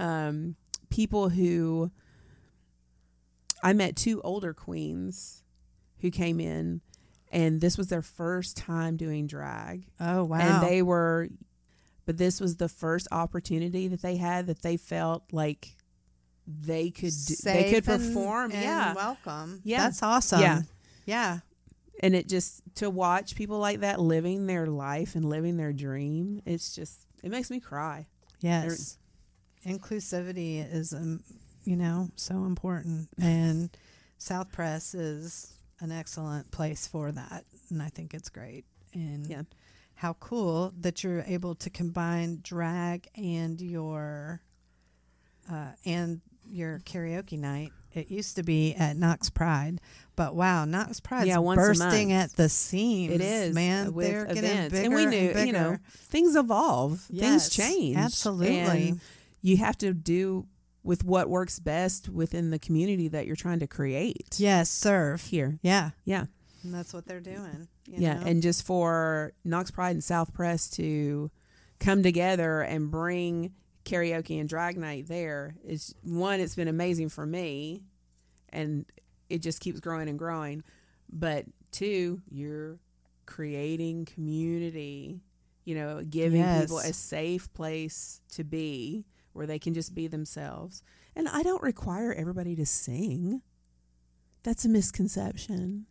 um 0.00 0.56
people 0.88 1.28
who 1.28 1.92
I 3.62 3.72
met 3.72 3.96
two 3.96 4.20
older 4.22 4.54
queens 4.54 5.42
who 6.00 6.10
came 6.10 6.40
in 6.40 6.80
and 7.32 7.60
this 7.60 7.76
was 7.78 7.88
their 7.88 8.02
first 8.02 8.56
time 8.56 8.96
doing 8.96 9.26
drag 9.26 9.86
Oh 10.00 10.24
wow! 10.24 10.38
and 10.38 10.66
they 10.68 10.82
were 10.82 11.28
but 12.06 12.16
this 12.18 12.40
was 12.40 12.56
the 12.56 12.68
first 12.68 13.06
opportunity 13.12 13.86
that 13.88 14.02
they 14.02 14.16
had 14.16 14.46
that 14.48 14.62
they 14.62 14.76
felt 14.76 15.22
like 15.32 15.76
they 16.46 16.90
could 16.90 17.12
do, 17.26 17.34
they 17.44 17.70
could 17.72 17.86
and- 17.88 18.14
perform 18.14 18.50
and 18.50 18.62
yeah 18.62 18.94
welcome. 18.94 19.60
Yeah. 19.62 19.80
that's 19.84 20.02
awesome. 20.02 20.40
Yeah. 20.40 20.62
yeah. 21.06 21.38
and 22.02 22.14
it 22.16 22.28
just 22.28 22.62
to 22.76 22.90
watch 22.90 23.36
people 23.36 23.58
like 23.58 23.80
that 23.80 24.00
living 24.00 24.46
their 24.46 24.66
life 24.66 25.14
and 25.14 25.24
living 25.24 25.56
their 25.58 25.72
dream 25.72 26.40
it's 26.46 26.74
just 26.74 27.06
it 27.22 27.30
makes 27.30 27.50
me 27.50 27.60
cry 27.60 28.06
Yes, 28.40 28.96
inclusivity 29.66 30.66
is 30.72 30.92
um, 30.94 31.22
you 31.64 31.76
know 31.76 32.10
so 32.16 32.44
important, 32.44 33.08
and 33.20 33.70
South 34.18 34.50
Press 34.52 34.94
is 34.94 35.52
an 35.80 35.92
excellent 35.92 36.50
place 36.50 36.86
for 36.86 37.10
that. 37.12 37.44
and 37.70 37.80
I 37.82 37.88
think 37.88 38.12
it's 38.14 38.28
great. 38.28 38.64
And 38.92 39.26
Yeah. 39.26 39.42
how 39.94 40.14
cool 40.14 40.72
that 40.80 41.04
you're 41.04 41.22
able 41.26 41.54
to 41.56 41.70
combine 41.70 42.40
drag 42.42 43.08
and 43.14 43.60
your 43.60 44.40
uh, 45.50 45.72
and 45.84 46.20
your 46.48 46.80
karaoke 46.80 47.38
night. 47.38 47.72
It 47.92 48.08
used 48.10 48.36
to 48.36 48.42
be 48.44 48.74
at 48.74 48.96
Knox 48.96 49.30
Pride, 49.30 49.80
but 50.14 50.34
wow, 50.36 50.64
Knox 50.64 51.00
Pride's 51.00 51.26
Yeah, 51.28 51.40
bursting 51.40 52.12
at 52.12 52.32
the 52.36 52.48
seams. 52.48 53.14
It 53.14 53.20
is 53.20 53.54
man. 53.54 53.92
They're 53.96 54.26
getting 54.26 54.68
bigger 54.68 54.84
and 54.84 54.94
we 54.94 55.06
knew 55.06 55.28
bigger. 55.32 55.44
you 55.44 55.52
know 55.52 55.78
things 55.94 56.36
evolve, 56.36 57.04
Yes, 57.10 57.48
things 57.48 57.48
change, 57.50 57.96
absolutely. 57.96 58.88
and 58.88 59.00
you 59.42 59.56
have 59.56 59.76
to 59.78 59.92
do 59.92 60.46
with 60.82 61.04
what 61.04 61.28
works 61.28 61.58
best 61.58 62.08
within 62.08 62.50
the 62.50 62.58
community 62.58 63.08
that 63.08 63.26
you're 63.26 63.36
trying 63.36 63.58
to 63.60 63.66
create. 63.66 64.36
Yes, 64.38 64.70
serve. 64.70 65.20
here, 65.22 65.58
Yeah, 65.62 65.90
yeah, 66.04 66.24
and 66.62 66.72
that's 66.74 66.92
what 66.94 67.06
they're 67.06 67.20
doing. 67.20 67.68
you 67.86 67.96
yeah, 67.98 68.14
know? 68.14 68.26
and 68.26 68.42
just 68.42 68.64
for 68.66 69.32
Knox 69.44 69.70
Pride 69.70 69.90
and 69.92 70.04
South 70.04 70.32
Press 70.32 70.68
to 70.70 71.30
come 71.78 72.02
together 72.02 72.60
and 72.62 72.90
bring 72.90 73.52
karaoke 73.84 74.38
and 74.38 74.48
drag 74.48 74.76
night 74.76 75.08
there 75.08 75.54
is 75.64 75.94
one. 76.02 76.40
It's 76.40 76.54
been 76.54 76.68
amazing 76.68 77.08
for 77.08 77.24
me, 77.26 77.82
and 78.50 78.84
it 79.28 79.38
just 79.42 79.60
keeps 79.60 79.80
growing 79.80 80.08
and 80.08 80.18
growing. 80.18 80.62
But 81.12 81.46
two, 81.72 82.20
you're 82.30 82.78
creating 83.26 84.04
community. 84.06 85.20
You 85.64 85.74
know, 85.76 86.02
giving 86.08 86.42
people 86.60 86.78
a 86.78 86.92
safe 86.92 87.52
place 87.52 88.20
to 88.32 88.44
be 88.44 89.04
where 89.32 89.46
they 89.46 89.58
can 89.58 89.74
just 89.74 89.94
be 89.94 90.06
themselves. 90.06 90.82
And 91.16 91.28
I 91.28 91.42
don't 91.42 91.62
require 91.62 92.12
everybody 92.12 92.54
to 92.56 92.66
sing. 92.66 93.42
That's 94.42 94.64
a 94.64 94.68
misconception. 94.68 95.86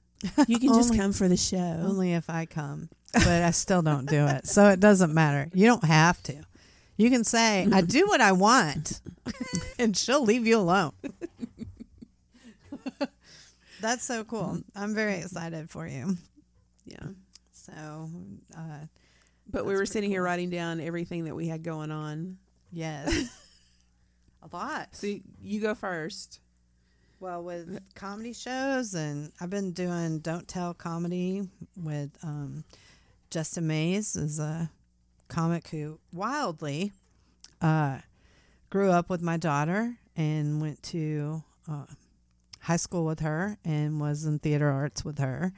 You 0.48 0.60
can 0.60 0.74
just 0.76 0.96
come 0.96 1.14
for 1.14 1.28
the 1.28 1.38
show. 1.38 1.58
Only 1.86 2.14
if 2.14 2.30
I 2.30 2.46
come, 2.46 2.90
but 3.14 3.28
I 3.28 3.52
still 3.52 3.82
don't 3.82 4.06
do 4.06 4.26
it. 4.26 4.48
So 4.48 4.70
it 4.70 4.80
doesn't 4.80 5.14
matter. 5.14 5.50
You 5.54 5.66
don't 5.68 5.84
have 5.84 6.22
to. 6.24 6.42
You 6.98 7.10
can 7.10 7.24
say, 7.24 7.66
I 7.72 7.80
do 7.82 8.08
what 8.08 8.20
I 8.20 8.34
want, 8.34 9.00
and 9.80 9.96
she'll 9.96 10.24
leave 10.24 10.46
you 10.46 10.58
alone. 10.60 10.92
That's 13.82 14.04
so 14.04 14.24
cool. 14.26 14.60
I'm 14.76 14.94
very 14.94 15.16
excited 15.16 15.70
for 15.70 15.88
you. 15.88 16.18
yeah. 16.86 17.08
So, 17.54 18.10
uh, 18.58 18.86
But 19.50 19.66
we 19.66 19.74
were 19.76 19.86
sitting 19.86 20.10
here 20.10 20.22
writing 20.24 20.50
down 20.50 20.82
everything 20.82 21.26
that 21.26 21.36
we 21.36 21.48
had 21.48 21.64
going 21.64 21.92
on. 21.92 22.38
Yes. 22.72 23.30
A 24.42 24.56
lot. 24.56 24.90
So 24.94 25.08
you 25.42 25.60
go 25.62 25.76
first. 25.76 26.40
Well, 27.20 27.44
with 27.44 27.78
comedy 27.96 28.32
shows, 28.32 28.94
and 28.94 29.34
I've 29.42 29.50
been 29.50 29.74
doing 29.74 30.20
Don't 30.20 30.48
Tell 30.48 30.74
comedy 30.74 31.50
with 31.76 32.12
um, 32.24 32.64
Justin 33.30 33.68
Mays, 33.68 34.16
is 34.16 34.40
a 34.40 34.72
comic 35.28 35.68
who 35.68 36.00
wildly 36.14 36.94
uh, 37.62 37.98
grew 38.70 38.90
up 38.90 39.10
with 39.10 39.22
my 39.22 39.36
daughter 39.36 39.98
and 40.16 40.62
went 40.62 40.82
to 40.84 41.44
uh, 41.70 41.86
high 42.62 42.78
school 42.78 43.04
with 43.06 43.20
her 43.20 43.58
and 43.66 44.00
was 44.00 44.24
in 44.24 44.40
theater 44.40 44.70
arts 44.70 45.04
with 45.04 45.20
her. 45.20 45.52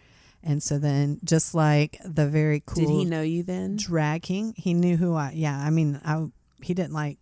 And 0.44 0.64
so 0.64 0.80
then, 0.80 1.20
just 1.24 1.54
like 1.54 2.00
the 2.04 2.28
very 2.28 2.64
cool 2.66 2.88
Did 2.88 2.90
he 2.90 3.06
know 3.06 3.22
you 3.22 3.44
then? 3.44 3.76
drag 3.76 4.24
king, 4.24 4.56
he 4.58 4.74
knew 4.74 4.98
who 4.98 5.14
I. 5.14 5.34
Yeah, 5.36 5.56
I 5.56 5.70
mean, 5.70 6.02
I 6.04 6.26
he 6.64 6.74
didn't 6.74 6.94
like 6.94 7.18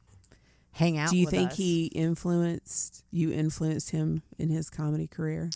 hang 0.71 0.97
out. 0.97 1.09
Do 1.09 1.17
you 1.17 1.27
think 1.27 1.51
us. 1.51 1.57
he 1.57 1.85
influenced 1.87 3.03
you 3.11 3.31
influenced 3.31 3.91
him 3.91 4.21
in 4.37 4.49
his 4.49 4.69
comedy 4.69 5.07
career 5.07 5.49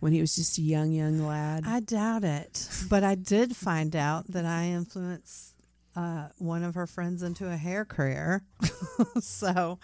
when 0.00 0.12
he 0.12 0.20
was 0.20 0.34
just 0.34 0.58
a 0.58 0.62
young 0.62 0.92
young 0.92 1.26
lad? 1.26 1.64
I 1.66 1.80
doubt 1.80 2.24
it, 2.24 2.68
but 2.88 3.04
I 3.04 3.14
did 3.14 3.56
find 3.56 3.94
out 3.94 4.26
that 4.28 4.44
I 4.44 4.66
influenced 4.66 5.54
uh, 5.96 6.28
one 6.38 6.62
of 6.62 6.74
her 6.74 6.86
friends 6.86 7.22
into 7.22 7.50
a 7.50 7.56
hair 7.56 7.84
career. 7.84 8.44
so 9.20 9.78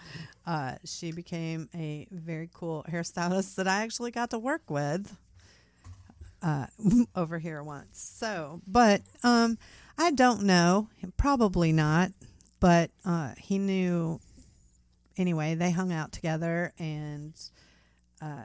uh, 0.45 0.75
she 0.85 1.11
became 1.11 1.69
a 1.75 2.07
very 2.11 2.49
cool 2.53 2.85
hairstylist 2.89 3.55
that 3.55 3.67
I 3.67 3.83
actually 3.83 4.11
got 4.11 4.29
to 4.31 4.39
work 4.39 4.69
with 4.69 5.15
uh, 6.41 6.67
over 7.15 7.39
here 7.39 7.61
once. 7.61 7.99
So, 7.99 8.61
but 8.65 9.01
um, 9.23 9.57
I 9.97 10.11
don't 10.11 10.43
know, 10.43 10.89
probably 11.17 11.71
not, 11.71 12.11
but 12.59 12.91
uh, 13.05 13.33
he 13.37 13.57
knew. 13.57 14.19
Anyway, 15.17 15.55
they 15.55 15.71
hung 15.71 15.91
out 15.91 16.11
together, 16.11 16.71
and 16.77 17.33
uh, 18.21 18.43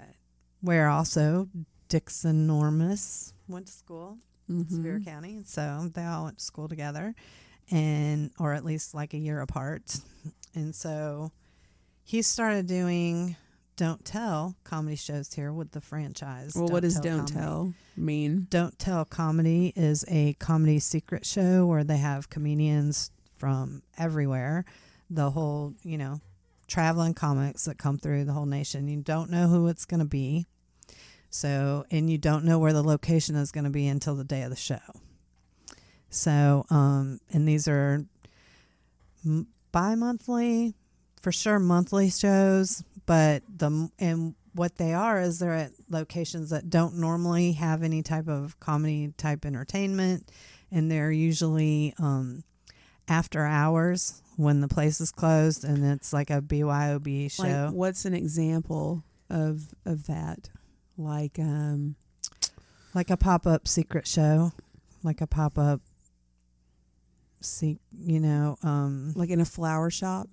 where 0.63 0.89
also 0.89 1.49
Dixon 1.89 2.47
Normus 2.49 3.33
went 3.49 3.67
to 3.67 3.73
school. 3.73 4.19
Mhm. 4.51 4.71
Sevier 4.71 5.01
County. 5.01 5.43
So 5.45 5.91
they 5.95 6.05
all 6.05 6.25
went 6.25 6.39
to 6.39 6.45
school 6.45 6.69
together 6.69 7.15
and 7.71 8.31
or 8.39 8.55
at 8.55 8.65
least 8.65 8.93
like 8.95 9.15
a 9.15 9.19
year 9.19 9.41
apart. 9.41 9.99
And 10.55 10.75
so 10.75 11.31
he 12.05 12.21
started 12.23 12.67
doing 12.67 13.37
Don't 13.77 14.05
Tell 14.05 14.55
comedy 14.65 14.97
shows 14.97 15.33
here 15.33 15.53
with 15.53 15.71
the 15.71 15.81
franchise. 15.81 16.55
Well, 16.55 16.69
what 16.69 16.83
does 16.83 17.01
don't 17.01 17.19
Comedy. 17.21 17.33
tell 17.35 17.75
mean? 17.97 18.47
Don't 18.51 18.79
Tell 18.79 19.05
Comedy 19.05 19.73
is 19.77 20.05
a 20.09 20.35
comedy 20.35 20.79
secret 20.81 21.25
show 21.25 21.65
where 21.67 21.85
they 21.85 21.97
have 21.99 22.29
comedians 22.29 23.11
from 23.43 23.83
everywhere. 23.99 24.65
The 25.11 25.33
whole, 25.33 25.75
you 25.83 25.99
know, 25.99 26.21
traveling 26.69 27.13
comics 27.13 27.65
that 27.65 27.77
come 27.77 27.99
through 27.99 28.25
the 28.25 28.33
whole 28.33 28.47
nation. 28.47 28.87
You 28.87 28.99
don't 28.99 29.31
know 29.31 29.49
who 29.49 29.67
it's 29.67 29.85
going 29.85 29.99
to 29.99 30.07
be. 30.07 30.47
So, 31.29 31.85
and 31.91 32.09
you 32.09 32.19
don't 32.19 32.45
know 32.45 32.61
where 32.61 32.73
the 32.73 32.85
location 32.85 33.35
is 33.35 33.51
going 33.51 33.65
to 33.65 33.71
be 33.71 33.89
until 33.89 34.15
the 34.15 34.23
day 34.23 34.43
of 34.43 34.51
the 34.51 34.55
show. 34.55 34.79
So, 36.09 36.65
um, 36.71 37.19
and 37.33 37.49
these 37.49 37.67
are 37.67 38.05
bi 39.73 39.97
monthly, 39.97 40.75
for 41.21 41.33
sure 41.33 41.59
monthly 41.59 42.11
shows, 42.11 42.85
but 43.07 43.43
the, 43.49 43.91
and 43.99 44.37
what 44.55 44.77
they 44.77 44.95
are 44.95 45.21
is 45.21 45.41
they're 45.41 45.53
at 45.53 45.73
locations 45.91 46.51
that 46.51 46.71
don't 46.71 46.95
normally 46.95 47.55
have 47.55 47.83
any 47.83 48.05
type 48.05 48.29
of 48.29 48.61
comedy 48.61 49.13
type 49.17 49.45
entertainment. 49.45 50.31
And 50.71 50.89
they're 50.89 51.11
usually, 51.11 51.93
um, 51.99 52.45
after 53.09 53.45
hours 53.45 54.23
when 54.37 54.61
the 54.61 54.69
place 54.69 55.01
is 55.01 55.11
closed 55.13 55.65
and 55.65 55.85
it's 55.85 56.13
like 56.13 56.31
a 56.31 56.41
BYOB 56.41 57.31
show. 57.31 57.43
Like, 57.43 57.73
what's 57.75 58.05
an 58.05 58.15
example 58.15 59.05
of 59.31 59.75
of 59.85 60.07
that? 60.07 60.49
Like, 60.97 61.39
um, 61.39 61.97
like 62.95 63.11
a 63.11 63.17
pop 63.17 63.47
up 63.47 63.67
secret 63.67 64.07
show, 64.07 64.53
like 65.03 65.21
a 65.21 65.27
pop 65.27 65.59
up, 65.59 65.81
se- 67.41 67.79
you 67.99 68.21
know, 68.21 68.57
um, 68.63 69.13
like 69.17 69.31
in 69.31 69.41
a 69.41 69.45
flower 69.45 69.91
shop. 69.91 70.29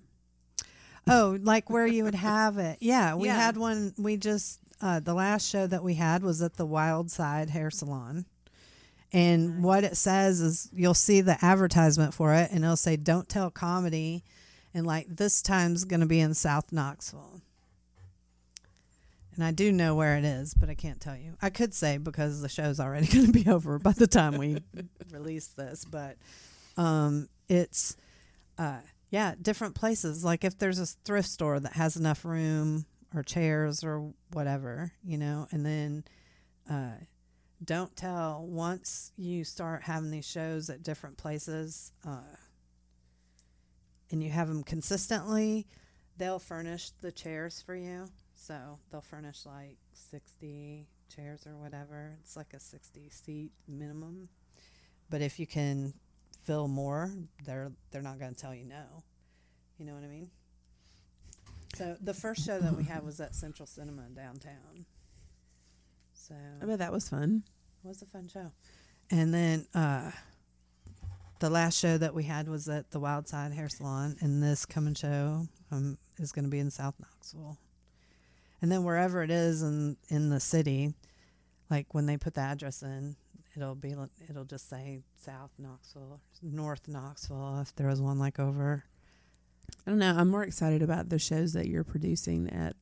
oh, 1.08 1.38
like 1.42 1.70
where 1.70 1.86
you 1.86 2.04
would 2.04 2.14
have 2.14 2.58
it. 2.58 2.78
Yeah, 2.82 3.14
we 3.14 3.26
Yeah. 3.28 3.36
had 3.36 3.56
one. 3.56 3.92
We 3.98 4.16
just 4.16 4.60
uh, 4.80 5.00
the 5.00 5.14
last 5.14 5.46
show 5.48 5.66
that 5.66 5.82
we 5.82 5.94
had 5.94 6.22
was 6.22 6.40
at 6.42 6.54
the 6.54 6.64
Wild 6.66 7.10
Side 7.10 7.50
Hair 7.50 7.70
Salon. 7.70 8.24
And 9.12 9.64
what 9.64 9.82
it 9.82 9.96
says 9.96 10.40
is 10.40 10.68
you'll 10.72 10.94
see 10.94 11.20
the 11.20 11.42
advertisement 11.44 12.14
for 12.14 12.34
it, 12.34 12.50
and 12.52 12.64
it'll 12.64 12.76
say 12.76 12.96
"Don't 12.96 13.28
tell 13.28 13.50
comedy," 13.50 14.22
and 14.72 14.86
like 14.86 15.06
this 15.08 15.42
time's 15.42 15.84
going 15.84 16.00
to 16.00 16.06
be 16.06 16.20
in 16.20 16.34
South 16.34 16.72
Knoxville. 16.72 17.40
And 19.34 19.44
I 19.44 19.52
do 19.52 19.72
know 19.72 19.94
where 19.94 20.16
it 20.16 20.24
is, 20.24 20.54
but 20.54 20.68
I 20.68 20.74
can't 20.74 21.00
tell 21.00 21.16
you. 21.16 21.34
I 21.40 21.50
could 21.50 21.72
say 21.72 21.96
because 21.98 22.40
the 22.40 22.48
show's 22.48 22.78
already 22.78 23.06
going 23.12 23.26
to 23.26 23.32
be 23.32 23.48
over 23.50 23.78
by 23.78 23.92
the 23.92 24.06
time 24.06 24.36
we 24.36 24.58
release 25.10 25.48
this, 25.48 25.84
but 25.84 26.16
um, 26.76 27.28
it's 27.48 27.96
uh, 28.58 28.80
yeah, 29.10 29.34
different 29.40 29.74
places. 29.74 30.24
Like 30.24 30.44
if 30.44 30.58
there's 30.58 30.78
a 30.78 30.86
thrift 30.86 31.28
store 31.28 31.58
that 31.58 31.72
has 31.72 31.96
enough 31.96 32.24
room 32.24 32.86
or 33.14 33.22
chairs 33.22 33.82
or 33.82 34.12
whatever, 34.32 34.92
you 35.04 35.18
know, 35.18 35.48
and 35.50 35.66
then 35.66 36.04
uh, 36.70 36.92
don't 37.64 37.94
tell 37.94 38.46
once 38.46 39.12
you 39.16 39.44
start 39.44 39.82
having 39.82 40.10
these 40.10 40.26
shows 40.26 40.70
at 40.70 40.82
different 40.82 41.16
places 41.18 41.92
uh, 42.06 42.36
and 44.10 44.22
you 44.22 44.30
have 44.30 44.48
them 44.48 44.62
consistently, 44.62 45.66
they'll 46.16 46.38
furnish 46.38 46.90
the 47.00 47.12
chairs 47.12 47.62
for 47.64 47.74
you. 47.74 48.08
So 48.34 48.78
they'll 48.90 49.02
furnish 49.02 49.44
like 49.44 49.76
60 49.92 50.86
chairs 51.14 51.46
or 51.46 51.56
whatever. 51.56 52.16
It's 52.22 52.36
like 52.36 52.54
a 52.54 52.60
60 52.60 53.10
seat 53.10 53.52
minimum. 53.68 54.28
But 55.10 55.20
if 55.20 55.38
you 55.38 55.46
can 55.46 55.92
fill 56.44 56.68
more, 56.68 57.12
they're 57.44 57.72
they're 57.90 58.02
not 58.02 58.18
going 58.18 58.34
to 58.34 58.40
tell 58.40 58.54
you 58.54 58.64
no. 58.64 59.02
You 59.78 59.86
know 59.86 59.94
what 59.94 60.04
I 60.04 60.08
mean? 60.08 60.30
So 61.74 61.96
the 62.00 62.14
first 62.14 62.44
show 62.44 62.58
that 62.58 62.76
we 62.76 62.84
had 62.84 63.04
was 63.04 63.20
at 63.20 63.34
Central 63.34 63.66
Cinema 63.66 64.02
downtown. 64.14 64.86
So 66.30 66.36
I 66.62 66.66
bet 66.66 66.78
that 66.78 66.92
was 66.92 67.08
fun. 67.08 67.42
it 67.84 67.88
was 67.88 68.02
a 68.02 68.06
fun 68.06 68.28
show. 68.28 68.52
And 69.10 69.34
then 69.34 69.66
uh, 69.74 70.12
the 71.40 71.50
last 71.50 71.76
show 71.76 71.98
that 71.98 72.14
we 72.14 72.22
had 72.22 72.48
was 72.48 72.68
at 72.68 72.90
the 72.92 73.00
Wild 73.00 73.26
Side 73.26 73.52
Hair 73.52 73.68
Salon, 73.68 74.16
and 74.20 74.40
this 74.40 74.64
coming 74.64 74.94
show 74.94 75.48
um, 75.72 75.98
is 76.18 76.30
going 76.30 76.44
to 76.44 76.50
be 76.50 76.60
in 76.60 76.70
South 76.70 76.94
Knoxville. 77.00 77.58
And 78.62 78.70
then 78.70 78.84
wherever 78.84 79.22
it 79.22 79.30
is 79.30 79.62
in 79.62 79.96
in 80.08 80.28
the 80.28 80.38
city, 80.38 80.94
like 81.68 81.94
when 81.94 82.06
they 82.06 82.16
put 82.16 82.34
the 82.34 82.42
address 82.42 82.82
in, 82.82 83.16
it'll 83.56 83.74
be 83.74 83.94
it'll 84.28 84.44
just 84.44 84.68
say 84.68 85.00
South 85.16 85.50
Knoxville, 85.58 86.20
North 86.42 86.86
Knoxville 86.86 87.60
if 87.62 87.74
there 87.74 87.88
was 87.88 88.00
one 88.00 88.18
like 88.18 88.38
over. 88.38 88.84
I 89.86 89.90
don't 89.90 89.98
know. 89.98 90.14
I'm 90.16 90.28
more 90.28 90.44
excited 90.44 90.82
about 90.82 91.08
the 91.08 91.18
shows 91.18 91.54
that 91.54 91.66
you're 91.68 91.84
producing 91.84 92.50
at 92.50 92.76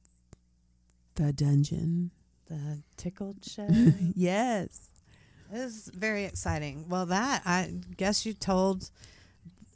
the 1.15 1.33
dungeon. 1.33 2.11
The 2.49 2.83
tickled 2.97 3.45
show. 3.45 3.67
yes. 4.15 4.89
It's 5.53 5.89
very 5.91 6.25
exciting. 6.25 6.87
Well, 6.89 7.07
that 7.07 7.43
I 7.47 7.73
guess 7.97 8.27
you 8.27 8.35
told 8.35 8.91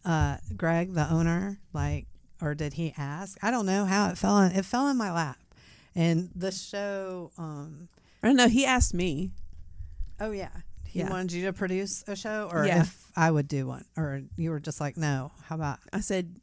uh, 0.05 0.37
Greg, 0.57 0.95
the 0.95 1.11
owner, 1.11 1.59
like, 1.73 2.07
or 2.43 2.55
did 2.55 2.75
he 2.75 2.93
ask? 2.99 3.39
I 3.43 3.51
don't 3.51 3.66
know 3.66 3.85
how 3.85 4.09
it 4.11 4.18
fell 4.18 4.39
in. 4.41 4.53
It 4.53 4.64
fell 4.64 4.89
in 4.89 4.97
my 4.99 5.12
lap, 5.12 5.39
and 5.95 6.29
the 6.35 6.51
show. 6.53 7.31
Um, 7.39 7.89
I 8.23 8.27
don't 8.27 8.37
know. 8.37 8.49
He 8.49 8.66
asked 8.66 8.93
me. 8.95 9.31
oh 10.20 10.31
yeah, 10.33 10.51
he 10.87 10.99
Yeah. 11.01 11.09
wanted 11.11 11.33
you 11.33 11.47
to 11.47 11.53
produce 11.55 12.05
a 12.07 12.16
show, 12.16 12.49
or 12.53 12.66
Yeah. 12.66 12.83
if 12.83 13.07
I 13.16 13.31
would 13.31 13.49
do 13.49 13.66
one, 13.66 13.85
or 13.97 14.23
you 14.37 14.51
were 14.51 14.61
just 14.61 14.81
like, 14.81 14.97
no. 14.99 15.33
How 15.45 15.55
about 15.55 15.79
I 15.93 16.01
said 16.01 16.37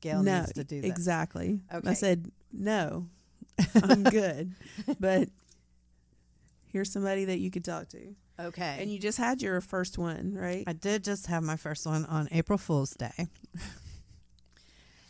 Gail 0.00 0.22
no. 0.22 0.40
needs 0.40 0.52
to 0.52 0.62
do 0.64 0.80
that? 0.82 0.86
exactly. 0.86 1.60
Okay. 1.74 1.90
I 1.90 1.94
said 1.94 2.30
no. 2.52 3.08
I'm 3.82 4.04
good, 4.04 4.52
but 5.00 5.28
here's 6.76 6.92
somebody 6.92 7.24
that 7.24 7.38
you 7.38 7.50
could 7.50 7.64
talk 7.64 7.88
to. 7.88 8.14
Okay. 8.38 8.76
And 8.78 8.92
you 8.92 8.98
just 8.98 9.16
had 9.16 9.40
your 9.40 9.62
first 9.62 9.96
one, 9.96 10.34
right? 10.34 10.62
I 10.66 10.74
did 10.74 11.02
just 11.02 11.26
have 11.28 11.42
my 11.42 11.56
first 11.56 11.86
one 11.86 12.04
on 12.04 12.28
April 12.30 12.58
Fool's 12.58 12.90
Day. 12.90 13.28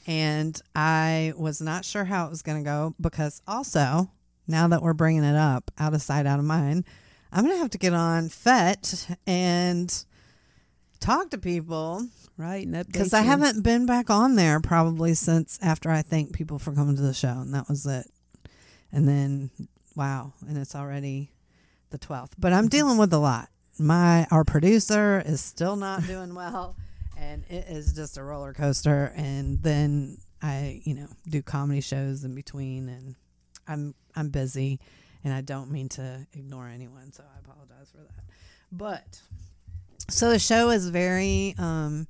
and 0.06 0.60
I 0.76 1.32
was 1.36 1.60
not 1.60 1.84
sure 1.84 2.04
how 2.04 2.26
it 2.26 2.30
was 2.30 2.42
going 2.42 2.62
to 2.62 2.64
go 2.64 2.94
because 3.00 3.42
also, 3.48 4.12
now 4.46 4.68
that 4.68 4.80
we're 4.80 4.92
bringing 4.92 5.24
it 5.24 5.34
up, 5.34 5.72
out 5.76 5.92
of 5.92 6.02
sight, 6.02 6.24
out 6.24 6.38
of 6.38 6.44
mind, 6.44 6.84
I'm 7.32 7.42
going 7.42 7.56
to 7.56 7.60
have 7.60 7.70
to 7.70 7.78
get 7.78 7.92
on 7.92 8.28
FET 8.28 9.08
and 9.26 10.04
talk 11.00 11.30
to 11.30 11.38
people 11.38 12.06
right. 12.36 12.70
Because 12.70 13.12
I 13.12 13.22
haven't 13.22 13.64
been 13.64 13.86
back 13.86 14.08
on 14.08 14.36
there 14.36 14.60
probably 14.60 15.14
since 15.14 15.58
after 15.60 15.90
I 15.90 16.02
thanked 16.02 16.32
people 16.32 16.60
for 16.60 16.70
coming 16.70 16.94
to 16.94 17.02
the 17.02 17.12
show, 17.12 17.38
and 17.40 17.52
that 17.54 17.68
was 17.68 17.84
it. 17.86 18.06
And 18.92 19.08
then, 19.08 19.50
wow, 19.96 20.32
and 20.48 20.56
it's 20.56 20.76
already 20.76 21.32
the 21.90 21.98
12th. 21.98 22.32
But 22.38 22.52
I'm 22.52 22.68
dealing 22.68 22.98
with 22.98 23.12
a 23.12 23.18
lot. 23.18 23.48
My 23.78 24.26
our 24.30 24.44
producer 24.44 25.22
is 25.24 25.40
still 25.40 25.76
not 25.76 26.06
doing 26.06 26.34
well, 26.34 26.76
and 27.18 27.44
it 27.48 27.66
is 27.68 27.92
just 27.92 28.16
a 28.16 28.22
roller 28.22 28.52
coaster. 28.54 29.12
And 29.16 29.62
then 29.62 30.18
I, 30.42 30.80
you 30.84 30.94
know, 30.94 31.08
do 31.28 31.42
comedy 31.42 31.80
shows 31.80 32.24
in 32.24 32.34
between, 32.34 32.88
and 32.88 33.14
I'm 33.68 33.94
I'm 34.14 34.30
busy, 34.30 34.80
and 35.24 35.32
I 35.34 35.42
don't 35.42 35.70
mean 35.70 35.88
to 35.90 36.26
ignore 36.32 36.68
anyone, 36.68 37.12
so 37.12 37.22
I 37.22 37.38
apologize 37.38 37.90
for 37.90 37.98
that. 37.98 38.24
But 38.72 39.20
so 40.08 40.30
the 40.30 40.38
show 40.38 40.70
is 40.70 40.88
very 40.88 41.54
um 41.58 42.06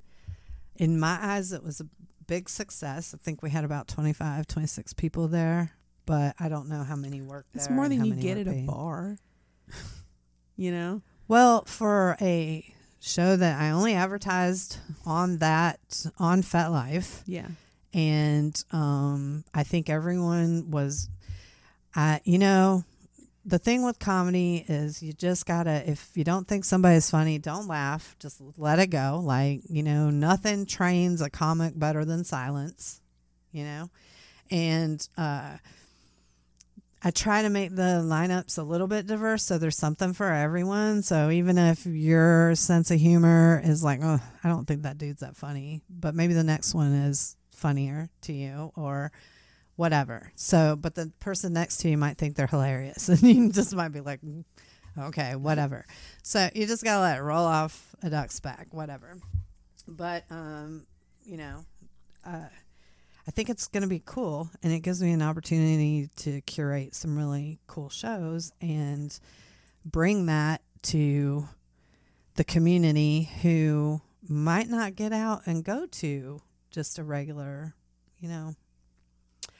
in 0.76 1.00
my 1.00 1.18
eyes 1.20 1.52
it 1.52 1.62
was 1.64 1.80
a 1.80 1.86
big 2.26 2.48
success 2.48 3.14
i 3.14 3.16
think 3.22 3.42
we 3.42 3.48
had 3.48 3.64
about 3.64 3.88
25 3.88 4.46
26 4.46 4.92
people 4.94 5.28
there 5.28 5.70
but 6.04 6.34
i 6.38 6.48
don't 6.48 6.68
know 6.68 6.82
how 6.82 6.96
many 6.96 7.22
worked 7.22 7.48
It's 7.54 7.70
more 7.70 7.88
than 7.88 8.04
you 8.04 8.14
get 8.14 8.36
at 8.36 8.48
a 8.48 8.66
bar. 8.66 9.16
You 10.56 10.70
know? 10.70 11.02
well 11.28 11.64
for 11.64 12.16
a 12.20 12.72
show 13.00 13.36
that 13.36 13.60
i 13.60 13.70
only 13.70 13.94
advertised 13.94 14.78
on 15.04 15.38
that 15.38 15.78
on 16.18 16.42
FetLife 16.42 17.22
Yeah. 17.26 17.48
and 17.94 18.64
um 18.72 19.44
i 19.54 19.62
think 19.62 19.88
everyone 19.90 20.70
was 20.70 21.08
uh 21.94 22.18
you 22.24 22.38
know 22.38 22.84
the 23.44 23.58
thing 23.60 23.84
with 23.84 23.98
comedy 24.00 24.64
is 24.66 25.02
you 25.02 25.12
just 25.12 25.46
gotta 25.46 25.88
if 25.88 26.10
you 26.16 26.24
don't 26.24 26.48
think 26.48 26.64
somebody's 26.64 27.08
funny 27.10 27.38
don't 27.38 27.68
laugh 27.68 28.16
just 28.18 28.40
let 28.56 28.78
it 28.80 28.88
go 28.88 29.20
like 29.22 29.60
you 29.68 29.82
know 29.84 30.10
nothing 30.10 30.66
trains 30.66 31.20
a 31.20 31.30
comic 31.30 31.78
better 31.78 32.04
than 32.04 32.24
silence 32.24 33.00
you 33.52 33.62
know 33.64 33.88
and 34.50 35.08
uh 35.16 35.56
I 37.02 37.10
try 37.10 37.42
to 37.42 37.50
make 37.50 37.74
the 37.74 38.02
lineups 38.02 38.58
a 38.58 38.62
little 38.62 38.86
bit 38.86 39.06
diverse 39.06 39.44
so 39.44 39.58
there's 39.58 39.76
something 39.76 40.12
for 40.12 40.32
everyone. 40.32 41.02
So 41.02 41.30
even 41.30 41.58
if 41.58 41.86
your 41.86 42.54
sense 42.54 42.90
of 42.90 42.98
humor 42.98 43.60
is 43.62 43.84
like, 43.84 44.00
oh, 44.02 44.18
I 44.42 44.48
don't 44.48 44.66
think 44.66 44.82
that 44.82 44.98
dude's 44.98 45.20
that 45.20 45.36
funny, 45.36 45.82
but 45.90 46.14
maybe 46.14 46.34
the 46.34 46.42
next 46.42 46.74
one 46.74 46.92
is 46.92 47.36
funnier 47.52 48.08
to 48.22 48.32
you 48.32 48.72
or 48.76 49.12
whatever. 49.76 50.32
So, 50.36 50.74
but 50.74 50.94
the 50.94 51.12
person 51.20 51.52
next 51.52 51.78
to 51.78 51.90
you 51.90 51.98
might 51.98 52.18
think 52.18 52.34
they're 52.34 52.46
hilarious 52.46 53.08
and 53.10 53.22
you 53.22 53.52
just 53.52 53.74
might 53.74 53.92
be 53.92 54.00
like, 54.00 54.22
"Mm, 54.22 54.44
okay, 54.98 55.36
whatever. 55.36 55.86
So 56.22 56.48
you 56.54 56.66
just 56.66 56.82
got 56.82 56.96
to 56.96 57.00
let 57.02 57.18
it 57.18 57.22
roll 57.22 57.44
off 57.44 57.94
a 58.02 58.10
duck's 58.10 58.40
back, 58.40 58.68
whatever. 58.72 59.18
But, 59.86 60.24
um, 60.30 60.86
you 61.24 61.36
know, 61.36 61.64
uh, 62.24 62.46
I 63.26 63.32
think 63.32 63.50
it's 63.50 63.66
going 63.66 63.82
to 63.82 63.88
be 63.88 64.02
cool, 64.04 64.50
and 64.62 64.72
it 64.72 64.80
gives 64.80 65.02
me 65.02 65.10
an 65.12 65.22
opportunity 65.22 66.08
to 66.16 66.40
curate 66.42 66.94
some 66.94 67.16
really 67.16 67.58
cool 67.66 67.88
shows 67.88 68.52
and 68.60 69.18
bring 69.84 70.26
that 70.26 70.62
to 70.82 71.48
the 72.36 72.44
community 72.44 73.30
who 73.42 74.00
might 74.28 74.68
not 74.68 74.94
get 74.94 75.12
out 75.12 75.42
and 75.46 75.64
go 75.64 75.86
to 75.86 76.40
just 76.70 76.98
a 76.98 77.04
regular, 77.04 77.74
you 78.20 78.28
know. 78.28 78.54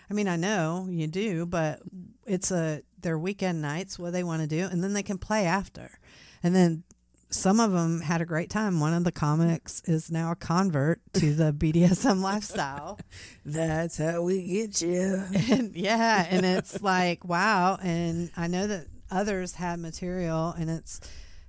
I 0.09 0.15
mean, 0.15 0.29
I 0.29 0.37
know 0.37 0.87
you 0.89 1.09
do, 1.09 1.47
but 1.47 1.81
it's 2.25 2.53
a 2.53 2.83
their 3.01 3.19
weekend 3.19 3.61
nights 3.61 3.99
what 3.99 4.13
they 4.13 4.23
want 4.23 4.43
to 4.43 4.49
do, 4.49 4.69
and 4.71 4.83
then 4.83 4.93
they 4.93 5.03
can 5.03 5.19
play 5.19 5.45
after, 5.45 5.99
and 6.43 6.55
then 6.55 6.85
some 7.31 7.61
of 7.61 7.73
them 7.73 8.01
had 8.01 8.21
a 8.21 8.25
great 8.25 8.51
time. 8.51 8.81
One 8.81 8.95
of 8.95 9.05
the 9.05 9.13
comics 9.13 9.83
is 9.85 10.11
now 10.11 10.33
a 10.33 10.37
convert 10.37 11.01
to 11.15 11.35
the 11.35 11.53
BDSM 11.53 12.21
lifestyle. 12.23 12.99
That's 13.45 13.99
how 13.99 14.23
we 14.23 14.43
get 14.47 14.81
you. 14.81 15.25
And 15.51 15.75
yeah, 15.77 16.27
and 16.29 16.45
it's 16.45 16.83
like 16.83 17.25
wow. 17.25 17.79
And 17.83 18.31
I 18.37 18.47
know 18.47 18.67
that 18.67 18.87
others 19.11 19.55
had 19.55 19.79
material, 19.79 20.55
and 20.59 20.69
it's 20.71 21.01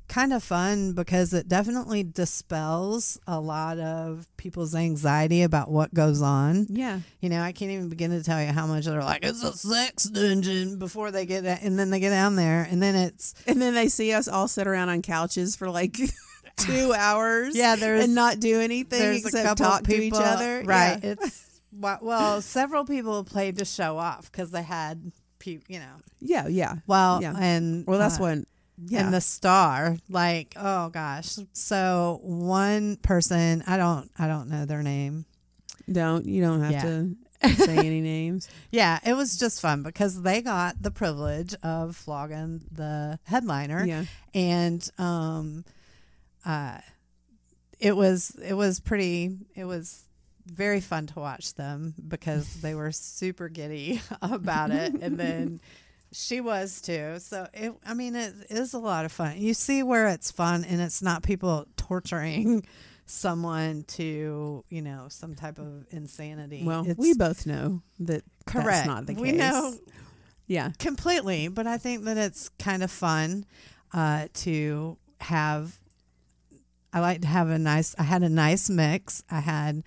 kind 0.08 0.32
of 0.34 0.42
fun 0.44 0.94
because 0.94 1.34
it 1.34 1.48
definitely 1.48 2.04
dispels 2.04 3.20
a 3.28 3.40
lot 3.40 3.78
of 3.80 4.26
people's 4.38 4.74
anxiety 4.74 5.42
about 5.44 5.70
what 5.70 5.94
goes 5.94 6.22
on. 6.22 6.66
Yeah. 6.70 7.00
You 7.20 7.30
know, 7.30 7.42
I 7.42 7.52
can't 7.52 7.72
even 7.72 7.90
begin 7.90 8.12
to 8.12 8.24
tell 8.24 8.42
you 8.42 8.48
how 8.54 8.66
much 8.68 8.86
they're 8.86 9.02
like, 9.04 9.24
it's 9.26 9.44
a 9.44 9.54
sex 9.54 10.06
dungeon 10.06 10.80
before 10.80 11.12
they 11.12 11.26
get, 11.26 11.44
and 11.46 11.78
then 11.78 11.90
they 11.90 12.00
get 12.00 12.12
down 12.12 12.36
there, 12.36 12.68
and 12.70 12.82
then 12.82 12.96
it's 12.96 13.34
And 13.46 13.62
then 13.62 13.74
they 13.74 13.90
see 13.90 14.14
us 14.14 14.28
all 14.28 14.48
sit 14.48 14.68
around 14.68 14.90
on 14.90 15.02
couches 15.02 15.56
for 15.56 15.70
like 15.70 15.98
two 16.58 16.94
hours. 16.98 17.56
Yeah, 17.56 17.76
there's- 17.76 18.06
and 18.06 18.16
not 18.16 18.40
do 18.40 18.60
anything 18.62 19.18
except 19.18 19.58
talk 19.58 19.84
to 19.84 19.96
each 20.02 20.14
other. 20.16 20.64
right? 20.66 21.00
Yeah. 21.04 21.16
It's 21.20 21.44
well, 21.74 22.42
several 22.42 22.86
people 22.86 23.24
played 23.24 23.58
to 23.60 23.66
show 23.66 23.98
off 23.98 24.32
because 24.32 24.52
they 24.52 24.64
had, 24.64 25.12
you 25.46 25.60
know, 25.70 25.96
Yeah, 26.20 26.48
yeah. 26.48 26.76
well, 26.88 27.22
Yeah. 27.22 27.36
and 27.38 27.86
Well, 27.86 28.00
that's 28.00 28.18
uh, 28.20 28.24
what. 28.24 28.38
Yeah. 28.86 29.06
and 29.06 29.14
the 29.14 29.22
star 29.22 29.98
like 30.08 30.54
oh 30.56 30.90
gosh 30.90 31.36
so 31.54 32.20
one 32.22 32.98
person 32.98 33.64
i 33.66 33.76
don't 33.78 34.12
i 34.20 34.28
don't 34.28 34.50
know 34.50 34.66
their 34.66 34.84
name 34.84 35.26
don't 35.92 36.26
you 36.28 36.42
don't 36.44 36.62
have 36.62 36.72
Yeah. 36.72 36.82
to 36.82 37.16
say 37.56 37.78
any 37.78 38.02
names. 38.02 38.48
yeah 38.72 39.00
it 39.06 39.14
was 39.14 39.38
just 39.38 39.62
fun 39.62 39.82
because 39.84 40.22
they 40.22 40.42
got 40.42 40.82
the 40.82 40.92
privilege 40.92 41.56
of 41.64 41.96
flogging 41.96 42.62
the 42.72 43.20
headliner 43.24 43.84
Yeah. 43.86 44.06
and 44.36 44.88
um 45.00 45.66
uh 46.46 46.78
it 47.80 47.96
was 47.96 48.32
it 48.44 48.54
was 48.54 48.80
pretty 48.80 49.38
it 49.56 49.66
was 49.66 50.04
very 50.46 50.80
fun 50.82 51.08
to 51.08 51.20
watch 51.20 51.56
them 51.56 51.94
because 52.08 52.62
they 52.62 52.74
were 52.76 52.92
super 52.92 53.50
giddy 53.50 54.02
about 54.22 54.72
it 54.72 54.94
and 55.02 55.18
then 55.20 55.62
she 56.12 56.42
was 56.42 56.82
too. 56.82 57.20
So 57.20 57.48
it 57.54 57.74
i 57.86 57.94
mean 57.94 58.16
it 58.16 58.34
is 58.50 58.74
a 58.74 58.80
lot 58.80 59.06
of 59.06 59.12
fun. 59.12 59.38
You 59.38 59.54
see 59.54 59.84
where 59.84 60.08
it's 60.08 60.32
fun 60.32 60.64
and 60.64 60.82
it's 60.82 61.02
not 61.02 61.24
people 61.24 61.66
torturing 61.78 62.66
someone 63.06 63.84
to 63.88 64.64
you 64.70 64.82
know 64.82 65.08
some 65.10 65.36
type 65.36 65.60
of 65.60 65.86
insanity. 65.92 66.64
Well, 66.66 66.84
it's 66.88 67.00
we 67.00 67.14
both 67.14 67.46
know 67.46 67.82
that 68.00 68.24
correct. 68.46 68.68
that's 68.68 68.88
not 68.88 69.06
the 69.06 69.14
case. 69.14 69.22
we 69.22 69.32
know 69.34 69.74
Yeah. 70.48 70.72
completely 70.80 71.48
but 71.50 71.68
i 71.68 71.78
think 71.78 72.06
that 72.06 72.18
it's 72.18 72.50
kind 72.60 72.84
of 72.84 72.90
fun 72.92 73.46
uh, 73.94 74.28
to 74.46 74.98
have 75.22 75.78
i 76.94 77.00
like 77.00 77.22
to 77.22 77.28
have 77.28 77.50
a 77.50 77.58
nice 77.60 77.96
i 78.00 78.04
had 78.04 78.24
a 78.24 78.30
nice 78.30 78.70
mix. 78.70 79.24
I 79.30 79.40
had 79.42 79.84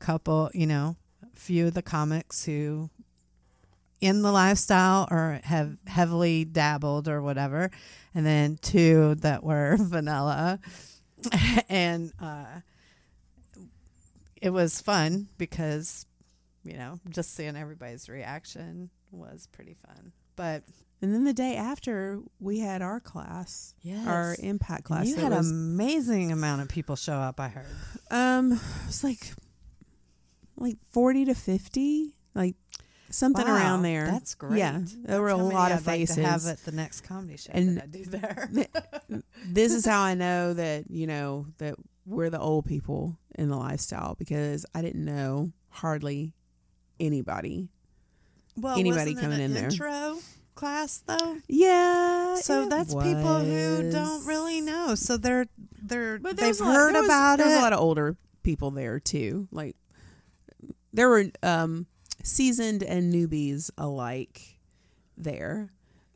a 0.00 0.04
couple 0.04 0.50
you 0.54 0.66
know 0.66 0.96
a 1.22 1.38
few 1.38 1.66
of 1.68 1.74
the 1.74 1.82
comics 1.82 2.44
who 2.44 2.90
in 4.00 4.22
the 4.22 4.32
lifestyle 4.32 5.06
or 5.10 5.40
have 5.44 5.76
heavily 5.86 6.44
dabbled 6.44 7.06
or 7.08 7.20
whatever 7.20 7.70
and 8.14 8.24
then 8.24 8.58
two 8.62 9.14
that 9.16 9.42
were 9.44 9.76
vanilla 9.80 10.58
and 11.68 12.12
uh, 12.20 12.60
it 14.40 14.50
was 14.50 14.80
fun 14.80 15.28
because 15.38 16.06
you 16.64 16.76
know 16.76 16.98
just 17.10 17.34
seeing 17.34 17.56
everybody's 17.56 18.08
reaction 18.08 18.88
was 19.12 19.46
pretty 19.52 19.76
fun 19.86 20.12
But 20.36 20.62
And 21.02 21.12
then 21.12 21.24
the 21.24 21.32
day 21.34 21.56
after, 21.56 22.20
we 22.38 22.60
had 22.60 22.80
our 22.82 23.00
class, 23.00 23.74
yes, 23.82 24.06
our 24.06 24.36
impact 24.38 24.84
class. 24.84 25.06
you 25.08 25.16
had 25.16 25.32
an 25.32 25.38
amazing 25.38 26.30
amount 26.32 26.62
of 26.62 26.68
people 26.68 26.96
show 26.96 27.14
up. 27.14 27.40
I 27.40 27.48
heard. 27.48 27.66
um, 28.10 28.52
it 28.52 28.58
was 28.86 29.02
like 29.04 29.32
like 30.56 30.76
forty 30.92 31.24
to 31.24 31.34
fifty, 31.34 32.14
like 32.34 32.54
something 33.10 33.46
Wow, 33.46 33.54
around 33.54 33.82
there. 33.82 34.06
That's 34.06 34.34
great. 34.34 34.58
Yeah, 34.58 34.80
there 35.04 35.20
were 35.20 35.28
a 35.30 35.36
lot 35.36 35.72
of 35.72 35.78
I'd 35.80 35.86
like 35.92 36.00
faces. 36.00 36.16
to 36.16 36.22
have 36.24 36.46
at 36.46 36.64
the 36.64 36.72
next 36.72 37.02
comedy 37.02 37.36
show 37.36 37.50
And- 37.54 37.76
that 37.76 37.84
I 37.84 37.86
do 37.86 38.04
there. 38.04 38.50
this 39.46 39.72
is 39.72 39.84
how 39.84 40.00
I 40.02 40.14
know 40.14 40.54
that 40.54 40.90
you 40.90 41.06
know 41.06 41.46
that 41.58 41.74
we're 42.06 42.30
the 42.30 42.40
old 42.40 42.66
people 42.66 43.18
in 43.36 43.48
the 43.48 43.56
lifestyle 43.56 44.14
because 44.18 44.64
I 44.74 44.82
didn't 44.82 45.04
know 45.04 45.52
hardly 45.68 46.32
anybody. 46.98 47.68
well, 48.56 48.78
anybody 48.78 49.14
coming 49.14 49.34
an 49.38 49.40
in 49.40 49.54
there. 49.54 49.64
intro 49.64 50.18
class 50.54 51.02
though. 51.06 51.38
Yeah, 51.48 52.34
So 52.36 52.68
that's 52.68 52.92
people 52.94 53.40
who 53.40 53.90
don't 53.90 54.26
really 54.26 54.60
know. 54.60 54.94
So 54.94 55.16
they're 55.16 55.46
they're 55.82 56.18
but 56.18 56.36
they've 56.36 56.48
was 56.48 56.60
lot- 56.60 56.74
heard 56.74 56.94
was- 56.94 57.04
about 57.06 57.36
there 57.38 57.46
was 57.46 57.54
it. 57.54 57.58
a 57.58 57.62
lot 57.62 57.72
of 57.72 57.80
older 57.80 58.16
people 58.42 58.70
there 58.70 58.98
too. 59.00 59.48
Like 59.50 59.76
there 60.92 61.08
were 61.08 61.26
um, 61.42 61.86
seasoned 62.22 62.82
and 62.82 63.12
newbies 63.12 63.70
alike 63.78 64.58
there, 65.16 65.70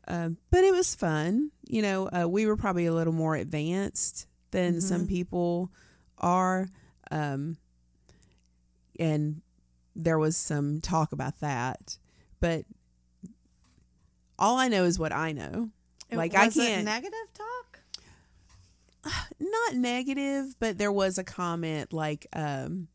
um, 0.07 0.37
but 0.51 0.63
it 0.63 0.73
was 0.73 0.95
fun. 0.95 1.51
You 1.67 1.81
know, 1.81 2.07
uh, 2.09 2.27
we 2.27 2.45
were 2.45 2.57
probably 2.57 2.85
a 2.85 2.93
little 2.93 3.13
more 3.13 3.35
advanced 3.35 4.27
than 4.51 4.81
some 4.81 5.05
Mhm. 5.05 5.09
people 5.09 5.71
are, 6.17 6.67
um, 7.11 7.57
and 8.99 9.41
there 9.95 10.17
was 10.19 10.37
some 10.37 10.81
talk 10.81 11.11
about 11.11 11.39
that. 11.39 11.97
But 12.39 12.65
all 14.37 14.57
I 14.57 14.67
know 14.67 14.83
is 14.83 14.99
what 14.99 15.11
I 15.11 15.31
know. 15.31 15.71
It- 16.09 16.17
like, 16.17 16.35
I 16.35 16.49
can't- 16.49 16.85
negative 16.85 17.33
talk. 17.33 17.79
not 19.39 19.75
negative, 19.75 20.55
but 20.59 20.77
there 20.77 20.91
was 20.91 21.17
a 21.17 21.23
comment 21.23 21.93
like 21.93 22.27
um 22.33 22.87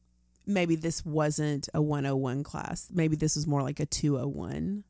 maybe 0.53 0.76
this 0.76 1.05
wasn't 1.05 1.68
a 1.74 1.80
101 1.82 2.42
class. 2.44 2.88
Maybe 2.92 3.16
this 3.16 3.36
was 3.36 3.46
more 3.46 3.62
like 3.62 3.80
a 3.80 3.86
201 3.86 4.84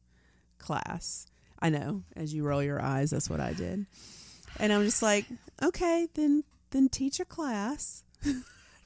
class. 0.58 1.26
I 1.60 1.68
know, 1.70 2.02
as 2.16 2.32
you 2.32 2.44
roll 2.44 2.62
your 2.62 2.80
eyes, 2.80 3.10
that's 3.10 3.28
what 3.30 3.40
I 3.40 3.52
did. 3.52 3.86
And 4.58 4.72
I'm 4.72 4.84
just 4.84 5.02
like, 5.02 5.26
okay, 5.62 6.08
then 6.14 6.44
then 6.70 6.88
teach 6.88 7.20
a 7.20 7.24
class. 7.24 8.02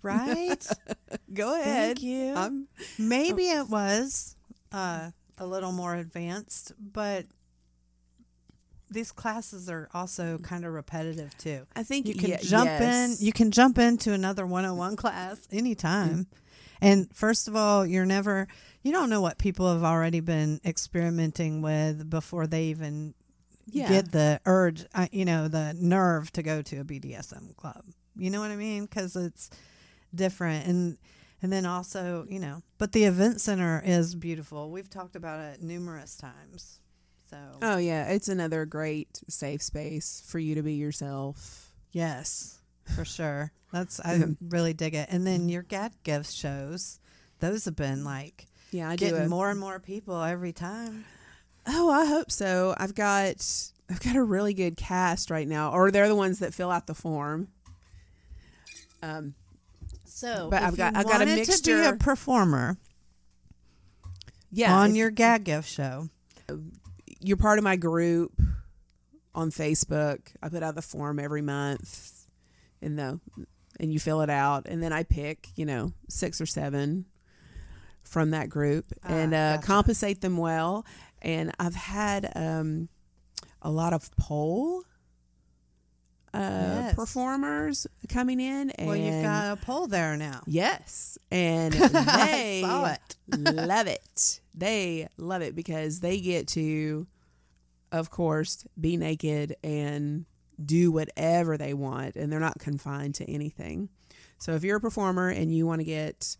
Right. 0.02 0.62
Go 1.32 1.54
ahead. 1.58 1.96
Thank 1.96 2.02
you. 2.02 2.34
I'm 2.34 2.68
Maybe 2.98 3.44
it 3.48 3.70
was 3.70 4.36
uh, 4.70 5.12
a 5.38 5.46
little 5.46 5.72
more 5.72 5.94
advanced, 5.94 6.72
but 6.78 7.24
these 8.90 9.12
classes 9.12 9.70
are 9.70 9.88
also 9.94 10.36
kind 10.36 10.66
of 10.66 10.74
repetitive 10.74 11.34
too. 11.38 11.66
I 11.74 11.84
think 11.84 12.06
You 12.06 12.14
can 12.16 12.30
ye- 12.30 12.36
jump 12.42 12.66
yes. 12.66 13.18
in. 13.18 13.26
You 13.26 13.32
can 13.32 13.50
jump 13.50 13.78
into 13.78 14.12
another 14.12 14.44
101 14.44 14.96
class 15.02 15.38
anytime. 15.50 16.26
And 16.80 17.08
first 17.14 17.48
of 17.48 17.56
all, 17.56 17.86
you're 17.86 18.06
never. 18.06 18.48
You 18.82 18.92
don't 18.92 19.08
know 19.08 19.22
what 19.22 19.38
people 19.38 19.72
have 19.72 19.82
already 19.82 20.20
been 20.20 20.60
experimenting 20.64 21.62
with 21.62 22.10
before 22.10 22.46
they 22.46 22.64
even 22.64 23.14
yeah. 23.70 23.88
get 23.88 24.12
the 24.12 24.40
urge, 24.44 24.84
uh, 24.94 25.06
you 25.10 25.24
know, 25.24 25.48
the 25.48 25.74
nerve 25.78 26.30
to 26.32 26.42
go 26.42 26.62
to 26.62 26.80
a 26.80 26.84
BDSM 26.84 27.56
club. 27.56 27.84
You 28.16 28.30
know 28.30 28.40
what 28.40 28.50
I 28.50 28.56
mean? 28.56 28.84
Because 28.84 29.16
it's 29.16 29.50
different, 30.14 30.66
and 30.66 30.98
and 31.42 31.52
then 31.52 31.66
also, 31.66 32.26
you 32.28 32.38
know, 32.38 32.62
but 32.78 32.92
the 32.92 33.04
event 33.04 33.40
center 33.40 33.82
is 33.84 34.14
beautiful. 34.14 34.70
We've 34.70 34.88
talked 34.88 35.16
about 35.16 35.40
it 35.40 35.62
numerous 35.62 36.16
times. 36.16 36.78
So 37.28 37.36
Oh 37.62 37.76
yeah, 37.78 38.10
it's 38.10 38.28
another 38.28 38.64
great 38.64 39.20
safe 39.28 39.62
space 39.62 40.22
for 40.26 40.38
you 40.38 40.54
to 40.54 40.62
be 40.62 40.74
yourself. 40.74 41.72
yes, 41.92 42.60
for 42.94 43.04
sure. 43.04 43.52
That's 43.72 43.98
I 44.00 44.22
really 44.48 44.72
dig 44.72 44.94
it. 44.94 45.08
And 45.10 45.26
then 45.26 45.48
your 45.48 45.62
Gag 45.62 45.92
Gift 46.04 46.32
shows, 46.32 47.00
those 47.40 47.64
have 47.64 47.76
been 47.76 48.04
like 48.04 48.46
Yeah, 48.70 48.88
I 48.90 48.96
getting 48.96 49.28
more 49.28 49.50
and 49.50 49.58
more 49.58 49.80
people 49.80 50.20
every 50.22 50.52
time. 50.52 51.04
Oh, 51.66 51.90
I 51.90 52.04
hope 52.06 52.30
so. 52.30 52.74
I've 52.78 52.94
got 52.94 53.44
I've 53.90 54.00
got 54.00 54.16
a 54.16 54.22
really 54.22 54.54
good 54.54 54.76
cast 54.76 55.30
right 55.30 55.46
now, 55.48 55.72
or 55.72 55.90
they're 55.90 56.08
the 56.08 56.14
ones 56.14 56.38
that 56.38 56.54
fill 56.54 56.70
out 56.70 56.86
the 56.86 56.94
form. 56.94 57.48
Um, 59.02 59.34
So, 60.06 60.48
But 60.50 60.62
I've 60.62 60.76
got- 60.76 60.96
I've 60.96 61.06
got 61.06 61.20
a 61.22 61.26
mixture. 61.26 61.56
to 61.58 61.82
be 61.82 61.88
a 61.88 61.96
performer 61.96 62.78
yeah, 64.50 64.74
on 64.74 64.94
your 64.94 65.10
Gag 65.10 65.44
Gift 65.44 65.68
show. 65.68 66.08
you're 67.20 67.36
part 67.36 67.58
of 67.58 67.64
my 67.64 67.74
group 67.76 68.40
on 69.34 69.50
Facebook. 69.50 70.20
I 70.42 70.48
put 70.48 70.62
out 70.62 70.74
the 70.76 70.82
form 70.82 71.18
every 71.18 71.42
month, 71.42 72.13
and 72.84 72.98
the 72.98 73.20
and 73.80 73.92
you 73.92 73.98
fill 73.98 74.20
it 74.20 74.30
out, 74.30 74.66
and 74.68 74.82
then 74.82 74.92
I 74.92 75.02
pick 75.02 75.48
you 75.56 75.66
know 75.66 75.92
six 76.08 76.40
or 76.40 76.46
seven 76.46 77.06
from 78.04 78.30
that 78.30 78.48
group 78.50 78.84
Ah, 79.02 79.08
and 79.08 79.34
uh, 79.34 79.56
gotcha. 79.56 79.66
compensate 79.66 80.20
them 80.20 80.36
well. 80.36 80.84
And 81.22 81.52
I've 81.58 81.74
had 81.74 82.30
um, 82.36 82.88
a 83.62 83.70
lot 83.70 83.92
of 83.94 84.14
pole. 84.16 84.82
Uh, 86.32 86.40
Yes. 86.40 86.94
performers 86.96 87.86
coming 88.08 88.40
in 88.40 88.70
and 88.70 88.88
Well, 88.88 88.96
you've 88.96 89.22
got 89.22 89.52
a 89.52 89.56
poll 89.64 89.86
there 89.86 90.16
now. 90.16 90.40
yes 90.46 91.16
and 91.30 91.72
they 91.72 92.60
it. 92.64 92.66
love 93.38 93.86
it. 93.86 94.40
They 94.52 95.06
love 95.16 95.42
it 95.42 95.54
because 95.54 96.00
they 96.00 96.20
get 96.20 96.48
to, 96.48 97.06
of 97.92 98.10
course, 98.10 98.66
be 98.80 98.96
naked 98.96 99.54
and 99.62 100.24
do 100.62 100.92
whatever 100.92 101.56
they 101.56 101.74
want, 101.74 102.16
and 102.16 102.30
they're 102.30 102.40
not 102.40 102.58
confined 102.58 103.14
to 103.16 103.30
anything. 103.30 103.88
So 104.38 104.52
if 104.52 104.64
you're 104.64 104.76
a 104.76 104.80
performer 104.80 105.28
and 105.28 105.54
you 105.54 105.66
want 105.66 105.80
to 105.80 105.84
get, 105.84 106.36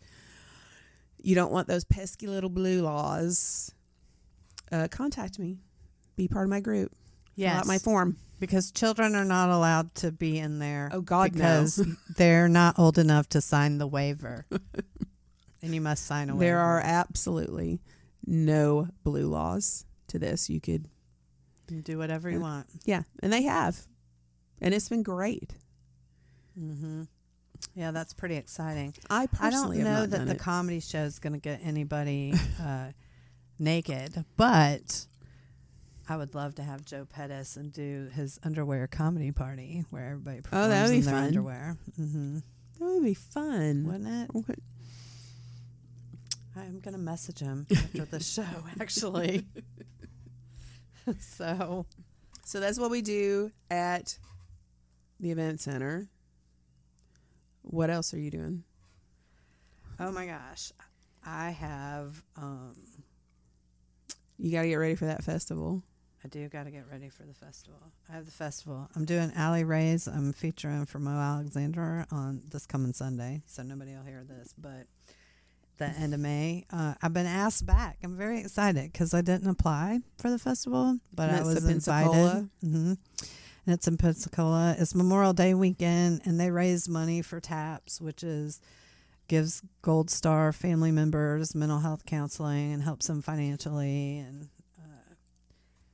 you 1.22 1.34
don't 1.34 1.52
want 1.52 1.68
those 1.68 1.84
pesky 1.84 2.26
little 2.26 2.50
blue 2.50 2.82
laws, 2.82 3.72
uh, 4.70 4.88
contact 4.90 5.38
me. 5.38 5.58
Be 6.16 6.28
part 6.28 6.44
of 6.44 6.50
my 6.50 6.60
group. 6.60 6.92
Fill 7.36 7.48
out 7.48 7.66
my 7.66 7.78
form. 7.78 8.16
because 8.38 8.70
children 8.70 9.14
are 9.14 9.24
not 9.24 9.50
allowed 9.50 9.94
to 9.96 10.12
be 10.12 10.38
in 10.38 10.58
there. 10.58 10.90
Oh, 10.92 11.00
God, 11.00 11.32
no. 11.32 11.38
because 11.38 11.84
they're 12.16 12.48
not 12.48 12.78
old 12.78 12.98
enough 12.98 13.28
to 13.30 13.40
sign 13.40 13.78
the 13.78 13.86
waiver, 13.86 14.46
and 15.62 15.74
you 15.74 15.80
must 15.80 16.06
sign 16.06 16.30
a 16.30 16.34
waiver. 16.34 16.44
There 16.44 16.58
are 16.60 16.80
absolutely 16.80 17.80
no 18.26 18.88
blue 19.02 19.26
laws 19.26 19.84
to 20.08 20.18
this. 20.18 20.48
You 20.48 20.60
could, 20.60 20.88
do 21.82 21.98
whatever 21.98 22.30
you 22.30 22.40
want. 22.40 22.66
yeah, 22.84 23.02
and 23.22 23.32
they 23.32 23.42
have, 23.42 23.86
and 24.60 24.72
it's 24.74 24.88
been 24.88 25.02
great. 25.02 25.54
hmm 26.54 27.02
Yeah, 27.74 27.90
that's 27.90 28.12
pretty 28.14 28.36
exciting. 28.36 28.94
I 29.10 29.26
I 29.40 29.50
don't 29.50 29.76
know 29.78 30.06
that 30.06 30.26
the 30.26 30.32
it. 30.34 30.38
comedy 30.38 30.80
show 30.80 31.02
is 31.04 31.18
going 31.18 31.32
to 31.34 31.38
get 31.40 31.60
anybody 31.64 32.34
uh, 32.62 32.88
naked, 33.58 34.24
but 34.36 35.06
I 36.08 36.16
would 36.16 36.34
love 36.34 36.54
to 36.56 36.62
have 36.62 36.84
Joe 36.84 37.06
Pettis 37.06 37.56
and 37.56 37.72
do 37.72 38.10
his 38.14 38.38
underwear 38.44 38.86
comedy 38.86 39.32
party 39.32 39.84
where 39.90 40.10
everybody 40.10 40.42
performs 40.42 40.66
Oh, 40.66 40.68
that 40.68 40.82
would 40.84 40.90
be 40.92 40.98
in 40.98 41.04
their 41.04 41.14
fun. 41.14 41.24
underwear. 41.24 41.76
hmm 41.96 42.38
that 42.78 42.84
would 42.86 43.04
be 43.04 43.14
fun. 43.14 43.84
Wouldn't 43.86 44.08
it? 44.08 44.36
Okay. 44.36 44.54
I'm 46.56 46.80
gonna 46.80 46.98
message 46.98 47.38
him 47.40 47.66
after 47.74 48.04
the 48.04 48.20
show, 48.20 48.44
actually. 48.80 49.46
so 51.20 51.86
So 52.44 52.60
that's 52.60 52.78
what 52.78 52.90
we 52.90 53.00
do 53.02 53.50
at 53.70 54.18
the 55.20 55.30
event 55.30 55.60
center. 55.60 56.08
What 57.62 57.90
else 57.90 58.12
are 58.14 58.18
you 58.18 58.30
doing? 58.30 58.64
Oh 59.98 60.10
my 60.12 60.26
gosh. 60.26 60.72
I 61.24 61.50
have 61.50 62.22
um 62.36 62.74
You 64.38 64.50
got 64.52 64.62
to 64.62 64.68
get 64.68 64.74
ready 64.76 64.94
for 64.94 65.06
that 65.06 65.24
festival. 65.24 65.82
I 66.24 66.28
do 66.28 66.48
got 66.48 66.64
to 66.64 66.70
get 66.70 66.84
ready 66.90 67.10
for 67.10 67.22
the 67.24 67.34
festival. 67.34 67.78
I 68.08 68.14
have 68.14 68.24
the 68.24 68.32
festival. 68.32 68.88
I'm 68.96 69.04
doing 69.04 69.30
Alley 69.36 69.62
Rays. 69.62 70.06
I'm 70.06 70.32
featuring 70.32 70.86
for 70.86 70.98
Mo 70.98 71.10
Alexander 71.10 72.06
on 72.10 72.42
this 72.48 72.64
coming 72.66 72.94
Sunday, 72.94 73.42
so 73.46 73.62
nobody 73.62 73.92
will 73.94 74.04
hear 74.04 74.24
this, 74.26 74.54
but 74.56 74.86
the 75.76 75.86
end 75.86 76.14
of 76.14 76.20
May. 76.20 76.64
Uh, 76.72 76.94
I've 77.02 77.12
been 77.12 77.26
asked 77.26 77.66
back. 77.66 77.98
I'm 78.02 78.16
very 78.16 78.40
excited 78.40 78.90
because 78.90 79.12
I 79.12 79.20
didn't 79.20 79.50
apply 79.50 80.00
for 80.16 80.30
the 80.30 80.38
festival, 80.38 80.98
but 81.12 81.28
I 81.28 81.42
was 81.42 81.62
invited. 81.64 81.84
Pensacola? 82.62 82.98
And 83.66 83.74
it's 83.74 83.88
in 83.88 83.96
Pensacola. 83.96 84.76
It's 84.78 84.94
Memorial 84.94 85.32
Day 85.32 85.54
weekend, 85.54 86.22
and 86.24 86.38
they 86.38 86.50
raise 86.50 86.88
money 86.88 87.22
for 87.22 87.40
TAPS, 87.40 88.00
which 88.00 88.22
is 88.22 88.60
gives 89.26 89.62
Gold 89.80 90.10
Star 90.10 90.52
family 90.52 90.92
members 90.92 91.54
mental 91.54 91.78
health 91.78 92.04
counseling 92.04 92.74
and 92.74 92.82
helps 92.82 93.06
them 93.06 93.22
financially, 93.22 94.18
and 94.18 94.48
uh, 94.78 95.14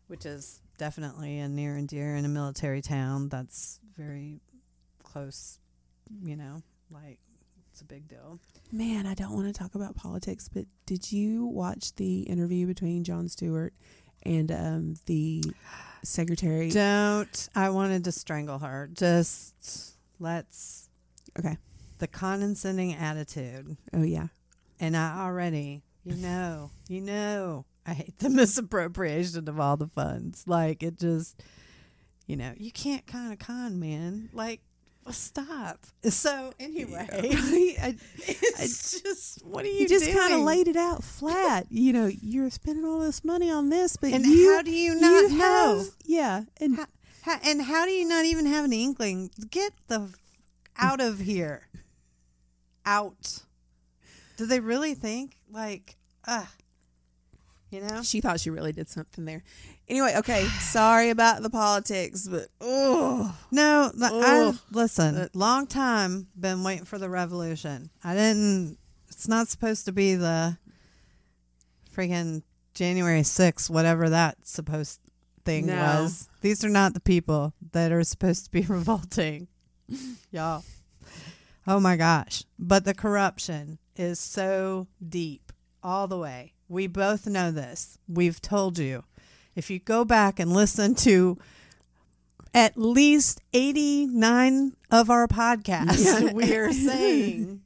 which 0.08 0.26
is 0.26 0.60
definitely 0.78 1.38
a 1.38 1.48
near 1.48 1.76
and 1.76 1.86
dear 1.86 2.16
in 2.16 2.24
a 2.24 2.28
military 2.28 2.82
town. 2.82 3.28
That's 3.28 3.78
very 3.96 4.40
close, 5.04 5.60
you 6.22 6.34
know, 6.36 6.62
like 6.90 7.20
it's 7.70 7.82
a 7.82 7.84
big 7.84 8.08
deal. 8.08 8.40
Man, 8.72 9.06
I 9.06 9.14
don't 9.14 9.32
want 9.32 9.46
to 9.46 9.52
talk 9.52 9.76
about 9.76 9.94
politics, 9.94 10.48
but 10.48 10.64
did 10.86 11.12
you 11.12 11.46
watch 11.46 11.94
the 11.94 12.22
interview 12.22 12.66
between 12.66 13.04
Jon 13.04 13.28
Stewart 13.28 13.74
and 14.24 14.50
um, 14.52 14.94
the 15.06 15.42
secretary. 16.02 16.70
Don't. 16.70 17.48
I 17.54 17.70
wanted 17.70 18.04
to 18.04 18.12
strangle 18.12 18.58
her. 18.58 18.90
Just 18.92 19.96
let's. 20.18 20.88
Okay. 21.38 21.56
The 21.98 22.06
condescending 22.06 22.94
attitude. 22.94 23.76
Oh 23.92 24.02
yeah. 24.02 24.28
And 24.78 24.96
I 24.96 25.24
already, 25.24 25.82
you 26.04 26.16
know, 26.16 26.70
you 26.88 27.02
know, 27.02 27.66
I 27.86 27.92
hate 27.92 28.18
the 28.18 28.30
misappropriation 28.30 29.48
of 29.48 29.60
all 29.60 29.76
the 29.76 29.88
funds. 29.88 30.44
Like 30.46 30.82
it 30.82 30.98
just, 30.98 31.42
you 32.26 32.36
know, 32.36 32.52
you 32.56 32.72
can't 32.72 33.06
kind 33.06 33.32
of 33.32 33.38
con, 33.38 33.78
man. 33.78 34.30
Like, 34.32 34.60
well, 35.04 35.12
stop. 35.12 35.78
So 36.04 36.52
anyway, 36.60 37.06
I, 37.12 37.96
it's 38.26 39.00
just 39.00 39.44
what 39.44 39.64
are 39.64 39.68
you 39.68 39.80
you 39.80 39.88
just 39.88 40.10
kind 40.12 40.34
of 40.34 40.40
laid 40.40 40.68
it 40.68 40.76
out 40.76 41.02
flat. 41.02 41.66
you 41.70 41.92
know, 41.92 42.06
you're 42.20 42.50
spending 42.50 42.84
all 42.84 43.00
this 43.00 43.24
money 43.24 43.50
on 43.50 43.70
this, 43.70 43.96
but 43.96 44.12
And 44.12 44.24
you, 44.26 44.52
how 44.54 44.62
do 44.62 44.70
you 44.70 44.94
not 44.94 45.22
you 45.30 45.38
know? 45.38 45.78
have- 45.78 45.86
yeah, 46.04 46.42
and 46.60 46.76
How, 46.76 46.86
how, 47.22 47.38
and 47.44 47.62
how 47.62 47.84
do 47.86 47.92
you 47.92 48.06
not 48.06 48.24
even 48.24 48.46
have 48.46 48.64
an 48.64 48.72
inkling? 48.72 49.30
Get 49.50 49.72
the 49.88 50.08
out 50.78 51.00
of 51.00 51.18
here. 51.20 51.68
Out. 52.86 53.42
Do 54.36 54.46
they 54.46 54.60
really 54.60 54.94
think 54.94 55.36
like, 55.50 55.96
uh, 56.26 56.46
you 57.70 57.80
know? 57.80 58.02
she 58.02 58.20
thought 58.20 58.40
she 58.40 58.50
really 58.50 58.72
did 58.72 58.88
something 58.88 59.24
there. 59.26 59.42
Anyway, 59.90 60.14
okay, 60.18 60.44
sorry 60.60 61.10
about 61.10 61.42
the 61.42 61.50
politics, 61.50 62.28
but 62.30 62.46
oh, 62.60 63.36
No, 63.50 63.90
I 64.00 64.52
listen. 64.70 65.16
Uh, 65.16 65.28
long 65.34 65.66
time 65.66 66.28
been 66.38 66.62
waiting 66.62 66.84
for 66.84 66.96
the 66.98 67.10
revolution. 67.10 67.90
I 68.02 68.14
didn't. 68.14 68.78
It's 69.08 69.26
not 69.28 69.48
supposed 69.48 69.84
to 69.86 69.92
be 69.92 70.14
the 70.14 70.56
freaking 71.94 72.42
January 72.74 73.24
sixth, 73.24 73.68
whatever 73.68 74.08
that 74.08 74.36
supposed 74.46 75.00
thing 75.44 75.66
No. 75.66 75.74
was. 75.74 76.28
These 76.40 76.64
are 76.64 76.68
not 76.70 76.94
the 76.94 77.00
people 77.00 77.52
that 77.72 77.90
are 77.92 78.04
supposed 78.04 78.44
to 78.44 78.50
be 78.50 78.60
revolting, 78.68 79.48
y'all. 80.30 80.64
Oh 81.66 81.80
my 81.80 81.96
gosh! 81.96 82.44
But 82.58 82.84
the 82.84 82.94
corruption 82.94 83.78
is 83.96 84.18
so 84.20 84.86
deep 85.06 85.52
all 85.82 86.06
the 86.06 86.16
way. 86.18 86.54
We 86.68 86.86
both 86.86 87.26
know 87.26 87.50
this. 87.50 87.98
We've 88.08 88.40
told 88.40 88.78
you. 88.78 89.02
If 89.54 89.70
you 89.70 89.78
go 89.78 90.04
back 90.04 90.38
and 90.38 90.52
listen 90.52 90.94
to 90.96 91.38
at 92.54 92.76
least 92.76 93.40
89 93.52 94.72
of 94.90 95.10
our 95.10 95.26
podcasts, 95.28 96.04
Yeah. 96.04 96.32
we 96.32 96.54
are 96.56 96.72
saying 96.72 97.62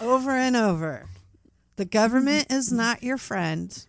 over 0.00 0.30
and 0.30 0.56
over 0.56 1.06
the 1.76 1.84
government 1.84 2.46
is 2.50 2.72
not 2.72 3.02
your 3.02 3.16
friend. 3.18 3.86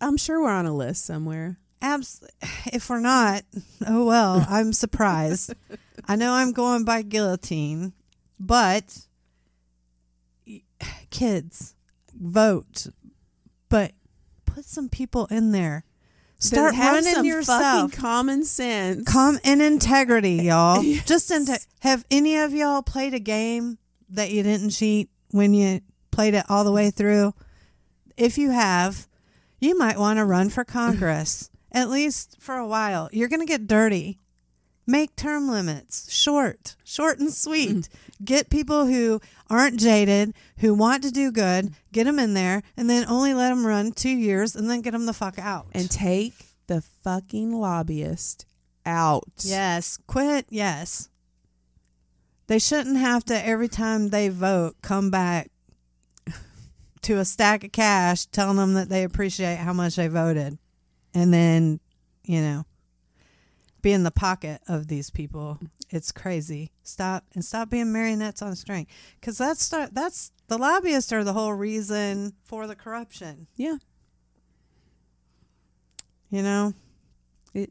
I'm 0.00 0.16
sure 0.16 0.40
we're 0.42 0.50
on 0.50 0.66
a 0.66 0.74
list 0.74 1.04
somewhere. 1.06 1.58
Abs- 1.80 2.22
if 2.66 2.90
we're 2.90 3.00
not, 3.00 3.44
oh 3.86 4.04
well, 4.04 4.44
I'm 4.48 4.72
surprised. 4.72 5.54
I 6.06 6.16
know 6.16 6.32
I'm 6.32 6.52
going 6.52 6.84
by 6.84 7.02
guillotine, 7.02 7.92
but 8.38 9.06
kids, 11.10 11.74
vote, 12.14 12.88
but 13.68 13.92
put 14.56 14.64
some 14.64 14.88
people 14.88 15.26
in 15.26 15.52
there. 15.52 15.84
Start 16.38 16.74
have 16.74 16.94
running 16.94 17.12
some 17.12 17.26
yourself. 17.26 17.90
Fucking 17.90 18.00
common 18.00 18.42
sense. 18.42 19.06
Come 19.06 19.38
and 19.44 19.60
integrity, 19.60 20.34
y'all. 20.44 20.82
Yes. 20.82 21.04
Just 21.04 21.30
inte- 21.30 21.66
have 21.80 22.06
any 22.10 22.38
of 22.38 22.54
y'all 22.54 22.80
played 22.80 23.12
a 23.12 23.18
game 23.20 23.76
that 24.08 24.30
you 24.30 24.42
didn't 24.42 24.70
cheat 24.70 25.10
when 25.30 25.52
you 25.52 25.82
played 26.10 26.32
it 26.32 26.46
all 26.48 26.64
the 26.64 26.72
way 26.72 26.90
through? 26.90 27.34
If 28.16 28.38
you 28.38 28.50
have, 28.50 29.06
you 29.60 29.76
might 29.78 29.98
want 29.98 30.18
to 30.18 30.24
run 30.24 30.48
for 30.48 30.64
Congress 30.64 31.50
at 31.70 31.90
least 31.90 32.36
for 32.40 32.56
a 32.56 32.66
while. 32.66 33.10
You're 33.12 33.28
going 33.28 33.40
to 33.40 33.46
get 33.46 33.66
dirty. 33.66 34.18
Make 34.86 35.16
term 35.16 35.48
limits 35.48 36.12
short, 36.12 36.76
short 36.84 37.18
and 37.18 37.32
sweet. 37.32 37.88
Get 38.24 38.48
people 38.50 38.86
who 38.86 39.20
aren't 39.50 39.80
jaded, 39.80 40.32
who 40.58 40.74
want 40.74 41.02
to 41.02 41.10
do 41.10 41.30
good, 41.30 41.74
get 41.92 42.04
them 42.04 42.18
in 42.18 42.32
there, 42.34 42.62
and 42.76 42.88
then 42.88 43.04
only 43.08 43.34
let 43.34 43.50
them 43.50 43.66
run 43.66 43.92
two 43.92 44.08
years 44.08 44.56
and 44.56 44.70
then 44.70 44.80
get 44.80 44.92
them 44.92 45.04
the 45.04 45.12
fuck 45.12 45.38
out. 45.38 45.66
and 45.72 45.90
take 45.90 46.32
the 46.66 46.80
fucking 47.04 47.52
lobbyist 47.52 48.46
out. 48.86 49.28
Yes, 49.40 49.98
quit. 50.06 50.46
Yes. 50.48 51.10
They 52.46 52.58
shouldn't 52.58 52.96
have 52.96 53.24
to 53.26 53.46
every 53.46 53.68
time 53.68 54.08
they 54.08 54.28
vote 54.30 54.76
come 54.82 55.10
back 55.10 55.50
to 57.02 57.18
a 57.18 57.24
stack 57.24 57.64
of 57.64 57.72
cash 57.72 58.26
telling 58.26 58.56
them 58.56 58.74
that 58.74 58.88
they 58.88 59.02
appreciate 59.04 59.56
how 59.56 59.72
much 59.74 59.96
they 59.96 60.08
voted 60.08 60.58
and 61.12 61.34
then, 61.34 61.80
you 62.24 62.40
know, 62.40 62.64
be 63.86 63.92
in 63.92 64.02
the 64.02 64.10
pocket 64.10 64.60
of 64.66 64.88
these 64.88 65.10
people. 65.10 65.60
It's 65.90 66.10
crazy. 66.10 66.72
Stop 66.82 67.22
and 67.34 67.44
stop 67.44 67.70
being 67.70 67.92
marionettes 67.92 68.42
on 68.42 68.50
a 68.50 68.56
string 68.56 68.88
cuz 69.22 69.38
that's 69.38 69.62
start, 69.64 69.94
that's 69.94 70.32
the 70.48 70.58
lobbyists 70.58 71.12
are 71.12 71.22
the 71.22 71.34
whole 71.34 71.54
reason 71.54 72.32
for 72.42 72.66
the 72.66 72.74
corruption, 72.74 73.46
Yeah. 73.54 73.76
you 76.30 76.42
know? 76.42 76.74
It. 77.54 77.70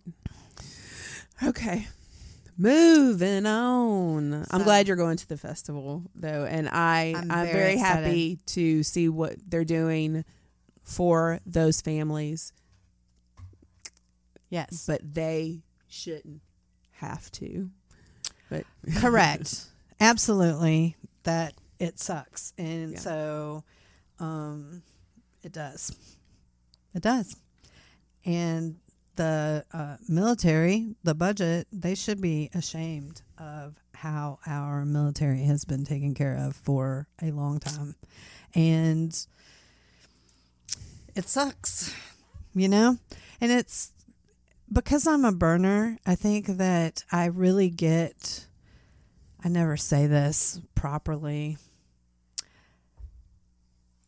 Okay. 1.44 1.90
Moving 2.58 3.46
on. 3.46 4.46
I'm 4.52 4.64
glad 4.64 4.88
you're 4.88 4.96
going 4.96 5.18
to 5.18 5.28
the 5.28 5.36
festival 5.38 6.04
though, 6.16 6.46
and 6.46 6.70
I 6.70 7.14
I'm 7.18 7.30
I'm, 7.30 7.46
very 7.48 7.58
very, 7.58 7.78
happy 7.78 8.40
to 8.46 8.84
see 8.84 9.10
what 9.10 9.36
they're 9.46 9.66
doing 9.66 10.24
for 10.82 11.42
those 11.46 11.82
families, 11.82 12.54
Yes. 14.50 14.86
but 14.88 15.02
they 15.14 15.66
shouldn't 15.96 16.42
have 16.92 17.32
to. 17.32 17.70
But 18.50 18.66
correct. 18.98 19.66
Absolutely. 20.00 20.96
That 21.24 21.54
it 21.80 22.00
sucks. 22.00 22.54
And 22.58 22.94
Yeah. 22.94 23.00
so 23.00 23.64
um 24.20 24.84
it 25.44 25.52
does. 25.52 25.92
It 26.94 27.02
does. 27.02 27.36
And 28.26 28.78
the 29.16 29.64
uh, 29.72 29.96
military 30.10 30.96
the 31.04 31.16
budget 31.16 31.68
they 31.72 31.96
should 31.96 32.20
be 32.20 32.50
ashamed 32.54 33.22
of 33.38 33.76
how 33.94 34.40
our 34.46 34.84
military 34.86 35.44
has 35.44 35.64
been 35.64 35.86
taken 35.86 36.14
care 36.14 36.36
of 36.36 36.56
for 36.56 37.08
a 37.22 37.32
long 37.32 37.60
time. 37.60 37.96
And 38.54 39.18
it 41.16 41.30
sucks 41.30 41.94
you 42.54 42.70
know? 42.70 42.98
And 43.42 43.52
it's 43.52 43.92
because 44.76 45.08
I'm 45.08 45.26
a 45.26 45.32
burner, 45.32 45.98
I 46.06 46.16
think 46.16 46.46
that 46.48 47.04
I 47.12 47.26
really 47.26 47.70
get 47.70 48.46
I 49.44 49.48
never 49.48 49.78
say 49.78 50.08
this 50.08 50.60
properly. 50.74 51.58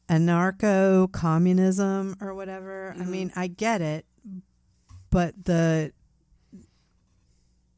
Anarcho 0.09 1.11
communism 1.11 2.15
or 2.21 2.33
whatever. 2.33 2.95
I 2.97 3.01
Mhm. 3.03 3.07
mean, 3.07 3.31
I 3.35 3.47
get 3.47 3.81
it, 3.81 4.05
but 5.11 5.45
the 5.45 5.91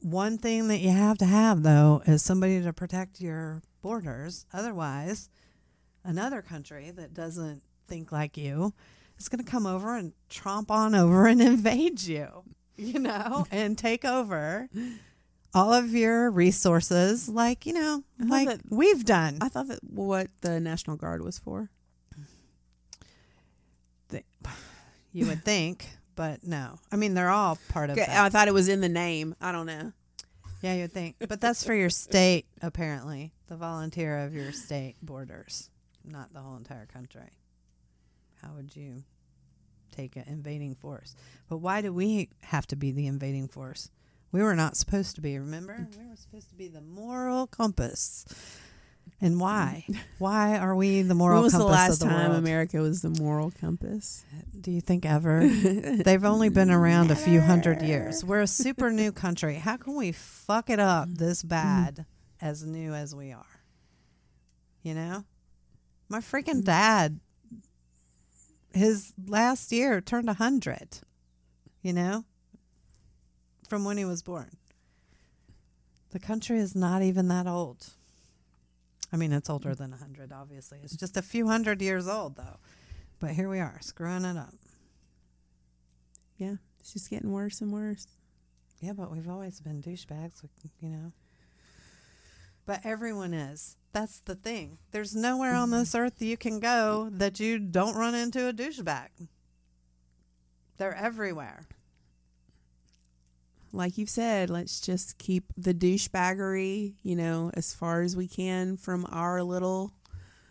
one 0.00 0.38
thing 0.38 0.68
that 0.68 0.78
you 0.78 0.90
have 0.90 1.18
to 1.18 1.26
have 1.26 1.62
though 1.62 2.02
is 2.06 2.22
somebody 2.22 2.62
to 2.62 2.72
protect 2.72 3.20
your 3.20 3.62
borders. 3.82 4.46
Otherwise, 4.54 5.28
another 6.02 6.40
country 6.40 6.90
that 6.92 7.12
doesn't 7.12 7.62
think 7.88 8.10
like 8.10 8.38
you 8.38 8.72
is 9.18 9.28
going 9.28 9.44
to 9.44 9.50
come 9.50 9.66
over 9.66 9.96
and 9.96 10.14
tromp 10.30 10.70
on 10.70 10.94
over 10.94 11.26
and 11.26 11.42
invade 11.42 12.00
you, 12.02 12.44
you 12.80 12.98
know, 12.98 13.46
and 13.52 13.76
take 13.76 14.04
over 14.04 14.68
all 15.54 15.72
of 15.72 15.92
your 15.94 16.30
resources, 16.30 17.28
like, 17.28 17.66
you 17.66 17.72
know, 17.72 18.02
like 18.18 18.48
that- 18.48 18.60
we've 18.70 19.04
done. 19.04 19.38
I 19.40 19.48
thought 19.48 19.68
that 19.68 19.80
what 19.84 20.28
the 20.42 20.60
National 20.60 20.96
Guard 20.96 21.22
was 21.22 21.38
for. 21.38 21.70
You 25.12 25.26
would 25.26 25.44
think, 25.44 25.88
but 26.14 26.46
no. 26.46 26.78
I 26.92 26.96
mean, 26.96 27.14
they're 27.14 27.30
all 27.30 27.58
part 27.70 27.90
of. 27.90 27.98
I 27.98 28.28
thought 28.28 28.46
it 28.46 28.54
was 28.54 28.68
in 28.68 28.80
the 28.80 28.88
name. 28.88 29.34
I 29.40 29.50
don't 29.50 29.66
know. 29.66 29.92
Yeah, 30.62 30.74
you'd 30.74 30.92
think. 30.92 31.16
But 31.28 31.40
that's 31.40 31.64
for 31.64 31.74
your 31.74 31.90
state, 31.90 32.46
apparently. 32.62 33.32
The 33.48 33.56
volunteer 33.56 34.18
of 34.18 34.34
your 34.34 34.52
state 34.52 34.94
borders, 35.02 35.68
not 36.04 36.32
the 36.32 36.38
whole 36.38 36.56
entire 36.56 36.86
country. 36.86 37.30
How 38.40 38.52
would 38.52 38.76
you 38.76 39.02
take 39.90 40.16
an 40.16 40.24
invading 40.26 40.74
force? 40.74 41.14
But 41.48 41.58
why 41.58 41.80
do 41.80 41.92
we 41.92 42.30
have 42.42 42.66
to 42.68 42.76
be 42.76 42.92
the 42.92 43.06
invading 43.06 43.48
force? 43.48 43.90
We 44.32 44.42
were 44.42 44.54
not 44.54 44.76
supposed 44.76 45.16
to 45.16 45.20
be, 45.20 45.38
remember? 45.38 45.74
Mm. 45.74 45.98
We 45.98 46.08
were 46.08 46.16
supposed 46.16 46.48
to 46.50 46.54
be 46.54 46.68
the 46.68 46.80
moral 46.80 47.46
compass. 47.46 48.24
And 49.20 49.36
mm. 49.36 49.40
why? 49.40 49.86
Why 50.18 50.56
are 50.58 50.74
we 50.74 51.02
the 51.02 51.14
moral 51.14 51.38
when 51.38 51.44
was 51.44 51.52
compass 51.52 51.66
the 51.66 51.72
last 51.72 51.98
the 52.00 52.06
time 52.06 52.30
world? 52.30 52.38
America 52.38 52.78
was 52.78 53.02
the 53.02 53.10
moral 53.10 53.50
compass? 53.50 54.24
Do 54.58 54.70
you 54.70 54.80
think 54.80 55.04
ever? 55.04 55.46
They've 55.46 56.24
only 56.24 56.48
been 56.48 56.70
around 56.70 57.10
a 57.10 57.16
few 57.16 57.40
hundred 57.40 57.82
years. 57.82 58.24
We're 58.24 58.42
a 58.42 58.46
super 58.46 58.90
new 58.90 59.12
country. 59.12 59.56
How 59.56 59.76
can 59.76 59.96
we 59.96 60.12
fuck 60.12 60.70
it 60.70 60.78
up 60.78 61.08
mm. 61.08 61.18
this 61.18 61.42
bad 61.42 62.06
as 62.40 62.64
new 62.64 62.94
as 62.94 63.14
we 63.14 63.32
are? 63.32 63.44
You 64.82 64.94
know? 64.94 65.24
My 66.08 66.20
freaking 66.20 66.64
dad 66.64 67.20
his 68.72 69.12
last 69.26 69.72
year 69.72 70.00
turned 70.00 70.26
100, 70.26 71.00
you 71.82 71.92
know, 71.92 72.24
from 73.68 73.84
when 73.84 73.96
he 73.96 74.04
was 74.04 74.22
born. 74.22 74.56
The 76.10 76.18
country 76.18 76.58
is 76.58 76.74
not 76.74 77.02
even 77.02 77.28
that 77.28 77.46
old. 77.46 77.88
I 79.12 79.16
mean, 79.16 79.32
it's 79.32 79.50
older 79.50 79.74
than 79.74 79.90
100, 79.90 80.32
obviously. 80.32 80.78
It's 80.82 80.96
just 80.96 81.16
a 81.16 81.22
few 81.22 81.48
hundred 81.48 81.82
years 81.82 82.08
old, 82.08 82.36
though. 82.36 82.58
But 83.18 83.30
here 83.30 83.48
we 83.48 83.58
are, 83.60 83.78
screwing 83.80 84.24
it 84.24 84.36
up. 84.36 84.54
Yeah, 86.36 86.54
it's 86.78 86.92
just 86.92 87.10
getting 87.10 87.30
worse 87.32 87.60
and 87.60 87.72
worse. 87.72 88.06
Yeah, 88.80 88.92
but 88.92 89.12
we've 89.12 89.28
always 89.28 89.60
been 89.60 89.82
douchebags, 89.82 90.42
you 90.80 90.88
know. 90.88 91.12
But 92.66 92.80
everyone 92.84 93.34
is. 93.34 93.76
That's 93.92 94.20
the 94.20 94.34
thing. 94.36 94.78
There's 94.92 95.16
nowhere 95.16 95.54
on 95.54 95.70
mm-hmm. 95.70 95.80
this 95.80 95.94
earth 95.94 96.22
you 96.22 96.36
can 96.36 96.60
go 96.60 97.08
that 97.12 97.40
you 97.40 97.58
don't 97.58 97.96
run 97.96 98.14
into 98.14 98.48
a 98.48 98.52
douchebag. 98.52 99.08
They're 100.78 100.94
everywhere. 100.94 101.66
Like 103.72 103.98
you've 103.98 104.10
said, 104.10 104.50
let's 104.50 104.80
just 104.80 105.18
keep 105.18 105.44
the 105.56 105.72
douchebaggery, 105.74 106.94
you 107.02 107.14
know, 107.16 107.50
as 107.54 107.72
far 107.72 108.02
as 108.02 108.16
we 108.16 108.26
can 108.26 108.76
from 108.76 109.06
our 109.10 109.42
little. 109.42 109.92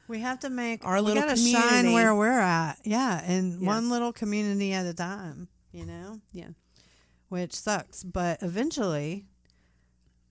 We 0.07 0.19
have 0.21 0.39
to 0.39 0.49
make 0.49 0.85
Our 0.85 0.95
we 0.95 1.01
little 1.01 1.23
gotta 1.23 1.35
shine 1.35 1.61
community. 1.61 1.93
where 1.93 2.15
we're 2.15 2.39
at. 2.39 2.77
Yeah, 2.83 3.21
and 3.25 3.61
Yeah. 3.61 3.67
one 3.67 3.89
little 3.89 4.13
community 4.13 4.73
at 4.73 4.85
a 4.85 4.93
time. 4.93 5.47
You 5.71 5.85
know. 5.85 6.19
Yeah. 6.33 6.49
which 7.29 7.53
sucks. 7.53 8.03
But 8.03 8.41
eventually, 8.41 9.25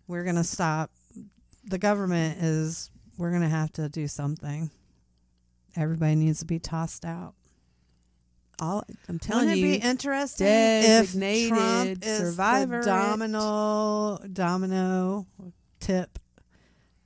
we're 0.09 0.24
going 0.24 0.34
to 0.34 0.42
stop. 0.42 0.90
The 1.64 1.78
government 1.78 2.42
is, 2.42 2.90
we're 3.18 3.30
going 3.30 3.42
to 3.42 3.48
have 3.48 3.72
to 3.74 3.88
do 3.88 4.08
something. 4.08 4.70
Everybody 5.76 6.14
needs 6.14 6.38
to 6.38 6.46
be 6.46 6.58
tossed 6.58 7.04
out. 7.04 7.34
All 8.60 8.82
I'm 9.08 9.18
telling 9.18 9.46
Wouldn't 9.46 9.58
you, 9.58 9.74
it 9.74 9.80
be 9.80 9.86
interesting 9.86 10.46
if 10.48 11.12
Trump 11.12 12.04
is 12.04 12.18
survivor 12.18 12.80
the 12.80 12.86
domino 12.86 14.18
domino 14.32 15.26
tip 15.78 16.18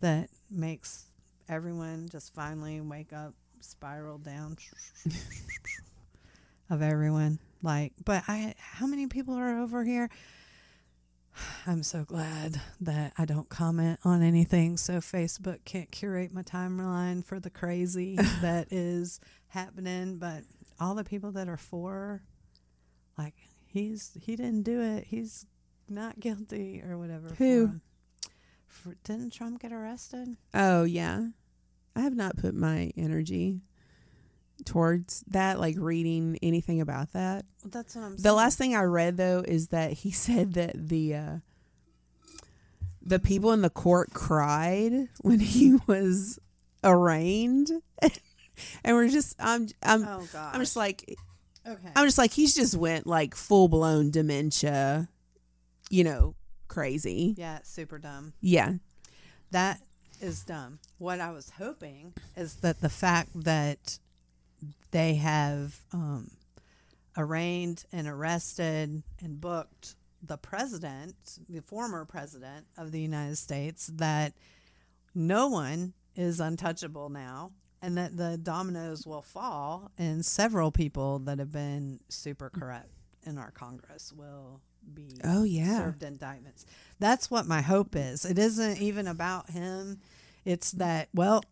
that 0.01 0.31
makes 0.51 1.07
everyone 1.51 2.09
just 2.11 2.33
finally 2.33 2.81
wake 2.81 3.13
up, 3.13 3.35
spiral 3.61 4.17
down 4.17 4.57
of 6.71 6.81
everyone? 6.81 7.39
Like, 7.63 7.93
but 8.03 8.25
I, 8.29 8.55
how 8.59 8.87
many 8.87 9.07
people 9.07 9.35
are 9.35 9.59
over 9.59 9.85
here? 9.85 10.09
I'm 11.67 11.83
so 11.83 12.05
glad 12.05 12.61
that 12.81 13.13
I 13.17 13.25
don't 13.25 13.49
comment 13.49 14.01
on 14.05 14.23
anything, 14.23 14.77
so 14.77 14.95
Facebook 14.95 15.65
can't 15.65 15.91
curate 15.91 16.33
my 16.33 16.43
timeline 16.43 17.25
for 17.25 17.41
the 17.41 17.51
crazy 17.51 18.17
that 18.43 18.69
is 18.71 19.21
happening. 19.49 20.19
But 20.19 20.43
all 20.81 20.95
the 20.95 21.05
people 21.05 21.33
that 21.33 21.49
are 21.49 21.57
for, 21.57 22.23
like, 23.17 23.35
he's 23.67 24.17
he 24.21 24.37
didn't 24.37 24.63
do 24.63 24.81
it, 24.81 25.05
he's 25.05 25.47
not 25.89 26.21
guilty 26.21 26.83
or 26.87 26.99
whatever. 26.99 27.29
Who? 27.39 27.81
For, 28.67 28.97
didn't 29.05 29.33
Trump 29.33 29.61
get 29.61 29.73
arrested? 29.73 30.37
Oh 30.55 30.85
yeah, 30.85 31.27
I 31.95 32.01
have 32.01 32.17
not 32.17 32.37
put 32.37 32.55
my 32.55 32.91
energy 32.97 33.61
towards 34.65 35.25
that, 35.29 35.59
like 35.61 35.77
reading 35.79 36.39
anything 36.43 36.81
about 36.81 37.13
that. 37.13 37.45
Well, 37.63 37.71
that's 37.71 37.95
what 37.97 38.05
I'm. 38.05 38.17
The 38.17 38.23
saying. 38.23 38.37
last 38.37 38.59
thing 38.59 38.75
I 38.75 38.83
read 38.83 39.17
though 39.17 39.45
is 39.47 39.69
that 39.69 39.93
he 39.93 40.11
said 40.27 40.55
that 40.55 40.89
the 40.89 41.15
uh, 41.15 41.37
the 43.01 43.19
people 43.19 43.53
in 43.53 43.63
the 43.63 43.71
court 43.71 44.11
cried 44.15 45.09
when 45.21 45.41
he 45.41 45.79
was 45.87 46.39
arraigned, 46.85 47.71
and 48.85 48.97
we're 48.97 49.09
just 49.09 49.37
I'm 49.39 49.69
I'm 49.83 50.05
Oh 50.05 50.27
I'm 50.35 50.61
just 50.61 50.77
like 50.77 51.17
okay. 51.67 51.89
I'm 51.97 52.07
just 52.07 52.19
like 52.19 52.33
he's 52.33 52.55
just 52.55 52.77
went 52.77 53.07
like 53.07 53.35
full 53.35 53.69
blown 53.69 54.11
dementia, 54.11 55.09
you 55.91 56.05
know, 56.05 56.35
crazy. 56.69 57.35
yeah, 57.37 57.59
super 57.65 57.99
dumb. 57.99 58.33
Yeah, 58.41 58.75
That 59.51 59.81
is 60.21 60.45
dumb. 60.45 60.79
What 60.99 61.19
I 61.21 61.33
was 61.33 61.51
hoping 61.59 62.15
is 62.37 62.55
that 62.57 62.81
the 62.81 62.89
fact 62.89 63.31
that 63.45 63.99
they 64.91 65.15
have 65.17 65.77
um, 65.93 66.31
arraigned 67.17 67.85
and 67.93 68.07
arrested 68.09 69.03
and 69.23 69.41
booked 69.41 69.97
the 70.23 70.37
president, 70.37 71.15
the 71.49 71.61
former 71.63 72.05
president 72.05 72.67
of 72.77 72.93
the 72.93 73.01
United 73.01 73.37
States, 73.39 73.91
that 73.95 74.35
no 75.15 75.49
one 75.49 75.95
is 76.15 76.41
untouchable 76.41 77.09
now. 77.09 77.53
And 77.85 77.99
that 77.99 78.17
the 78.17 78.39
dominoes 78.39 79.09
will 79.09 79.23
fall, 79.23 79.91
and 79.99 80.25
several 80.25 80.71
people 80.71 81.19
that 81.19 81.41
have 81.41 81.51
been 81.51 81.99
super 82.09 82.49
corrupt 82.49 82.91
in 83.27 83.39
our 83.39 83.51
Congress 83.51 84.13
will 84.17 84.61
be 84.95 85.17
Oh, 85.25 85.43
yeah. 85.43 85.79
served 85.79 86.05
indictments. 86.05 86.65
That's 87.01 87.29
what 87.29 87.49
my 87.49 87.61
hope 87.61 87.97
is. 87.97 88.25
It 88.25 88.39
isn't 88.39 88.79
even 88.81 89.09
about 89.09 89.51
him. 89.51 89.99
It's 90.45 90.71
that 90.73 91.09
well, 91.13 91.43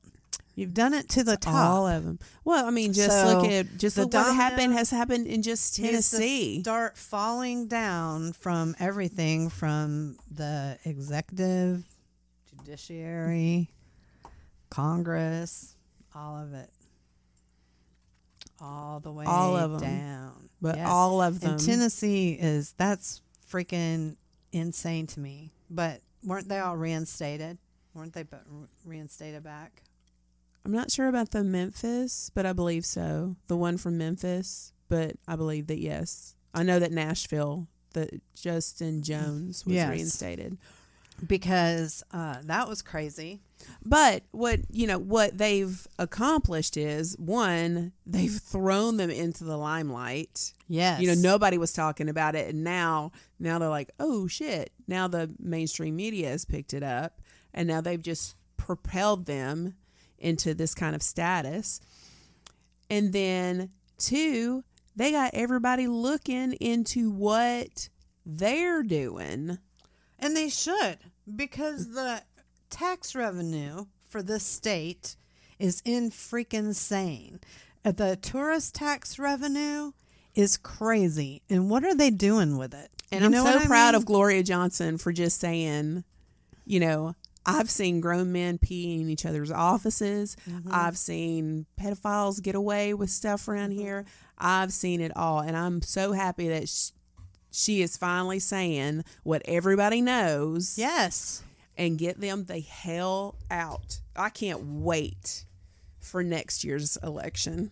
you've 0.60 0.74
done 0.74 0.94
it 0.94 1.08
to 1.10 1.24
the 1.24 1.36
top. 1.36 1.54
all 1.54 1.86
of 1.86 2.04
them. 2.04 2.18
Well, 2.44 2.64
I 2.66 2.70
mean, 2.70 2.92
just 2.92 3.10
So, 3.10 3.26
look 3.40 3.50
at 3.50 3.76
just 3.78 3.96
look 3.98 4.12
what 4.14 4.34
happened 4.34 4.74
has 4.74 4.90
happened 4.90 5.26
in 5.26 5.42
just 5.42 5.74
Tennessee. 5.76 6.60
start 6.62 6.96
falling 6.96 7.66
down 7.66 8.32
from 8.34 8.76
everything 8.78 9.48
from 9.48 10.18
the 10.30 10.78
executive, 10.84 11.84
judiciary, 12.58 13.70
Congress, 14.68 15.74
all 16.14 16.36
of 16.36 16.52
it. 16.54 16.70
All 18.60 19.00
the 19.00 19.10
way 19.10 19.24
All 19.24 19.56
of 19.56 19.74
'em. 19.74 19.80
down. 19.80 20.50
But 20.60 20.76
Yes. 20.76 20.88
all 20.88 21.22
of 21.22 21.40
them. 21.40 21.52
And 21.52 21.60
Tennessee 21.64 22.32
is 22.32 22.74
that's 22.76 23.22
freaking 23.50 24.16
insane 24.52 25.06
to 25.08 25.20
me. 25.20 25.52
But 25.70 26.02
weren't 26.22 26.48
they 26.48 26.58
all 26.58 26.76
reinstated? 26.76 27.56
Weren't 27.94 28.12
they 28.12 28.24
reinstated 28.84 29.42
back? 29.42 29.82
I'm 30.64 30.72
not 30.72 30.90
sure 30.90 31.08
about 31.08 31.30
the 31.30 31.42
Memphis, 31.42 32.30
but 32.34 32.44
I 32.46 32.52
believe 32.52 32.84
so. 32.84 33.36
The 33.46 33.56
one 33.56 33.78
from 33.78 33.96
Memphis, 33.98 34.72
but 34.88 35.16
I 35.26 35.36
believe 35.36 35.66
that 35.68 35.78
yes. 35.78 36.34
I 36.52 36.62
know 36.62 36.78
that 36.78 36.92
Nashville, 36.92 37.68
that 37.94 38.20
Justin 38.34 39.02
Jones 39.02 39.64
was 39.64 39.74
Yes. 39.74 39.90
reinstated. 39.90 40.58
Because 41.26 42.02
uh, 42.12 42.36
that 42.44 42.66
was 42.66 42.80
crazy. 42.80 43.42
But 43.84 44.22
what 44.30 44.60
you 44.70 44.86
know 44.86 44.98
what 44.98 45.36
they've 45.36 45.86
accomplished 45.98 46.78
is 46.78 47.14
one, 47.18 47.92
they've 48.06 48.32
thrown 48.32 48.96
them 48.96 49.10
into 49.10 49.44
the 49.44 49.58
limelight. 49.58 50.54
Yes. 50.66 51.00
You 51.02 51.08
know, 51.08 51.14
nobody 51.14 51.58
was 51.58 51.74
talking 51.74 52.08
about 52.08 52.34
it, 52.36 52.48
and 52.48 52.64
now 52.64 53.12
now 53.38 53.58
they're 53.58 53.68
like, 53.68 53.90
oh 54.00 54.28
shit! 54.28 54.72
Now 54.88 55.08
the 55.08 55.30
mainstream 55.38 55.94
media 55.96 56.30
has 56.30 56.46
picked 56.46 56.72
it 56.72 56.82
up, 56.82 57.20
and 57.52 57.68
now 57.68 57.82
they've 57.82 58.00
just 58.00 58.34
propelled 58.56 59.26
them 59.26 59.74
into 60.20 60.54
this 60.54 60.74
kind 60.74 60.94
of 60.94 61.02
status. 61.02 61.80
And 62.88 63.12
then 63.12 63.70
two, 63.98 64.64
they 64.96 65.12
got 65.12 65.30
everybody 65.34 65.86
looking 65.86 66.52
into 66.54 67.10
what 67.10 67.88
they're 68.26 68.82
doing. 68.82 69.58
And 70.18 70.36
they 70.36 70.48
should, 70.48 70.98
because 71.34 71.92
the 71.92 72.22
tax 72.68 73.14
revenue 73.14 73.86
for 74.08 74.22
this 74.22 74.44
state 74.44 75.16
is 75.58 75.82
in 75.84 76.10
freaking 76.10 76.66
insane. 76.66 77.40
Uh, 77.84 77.92
The 77.92 78.16
tourist 78.16 78.74
tax 78.74 79.18
revenue 79.18 79.92
is 80.34 80.56
crazy. 80.56 81.42
And 81.48 81.70
what 81.70 81.84
are 81.84 81.94
they 81.94 82.10
doing 82.10 82.56
with 82.58 82.74
it? 82.74 82.90
And 83.12 83.20
You 83.22 83.26
I'm 83.26 83.60
so 83.60 83.66
proud 83.66 83.92
mean? 83.92 83.94
of 83.96 84.06
Gloria 84.06 84.42
Johnson 84.42 84.98
for 84.98 85.12
just 85.12 85.40
saying, 85.40 86.04
you 86.64 86.80
know, 86.80 87.14
I've 87.46 87.70
seen 87.70 88.00
grown 88.00 88.32
men 88.32 88.58
pee 88.58 89.00
in 89.00 89.08
each 89.08 89.24
other's 89.24 89.50
offices. 89.50 90.36
Mm-hmm. 90.48 90.68
I've 90.72 90.98
seen 90.98 91.66
pedophiles 91.80 92.42
get 92.42 92.54
away 92.54 92.92
with 92.94 93.10
stuff 93.10 93.48
around 93.48 93.70
Mm-hmm. 93.70 93.80
here. 93.80 94.04
I've 94.38 94.72
seen 94.72 95.00
it 95.00 95.12
all. 95.16 95.40
And 95.40 95.56
I'm 95.56 95.80
so 95.82 96.12
happy 96.12 96.48
that 96.48 96.68
sh- 96.68 96.90
she 97.50 97.82
is 97.82 97.96
finally 97.96 98.38
saying 98.38 99.04
what 99.22 99.42
everybody 99.46 100.00
knows 100.02 100.76
Yes. 100.78 101.42
and 101.76 101.98
get 101.98 102.20
them 102.20 102.44
the 102.44 102.60
hell 102.60 103.36
out. 103.50 104.00
I 104.14 104.28
can't 104.28 104.62
wait 104.82 105.44
for 105.98 106.22
next 106.22 106.62
year's 106.62 106.96
election. 107.02 107.70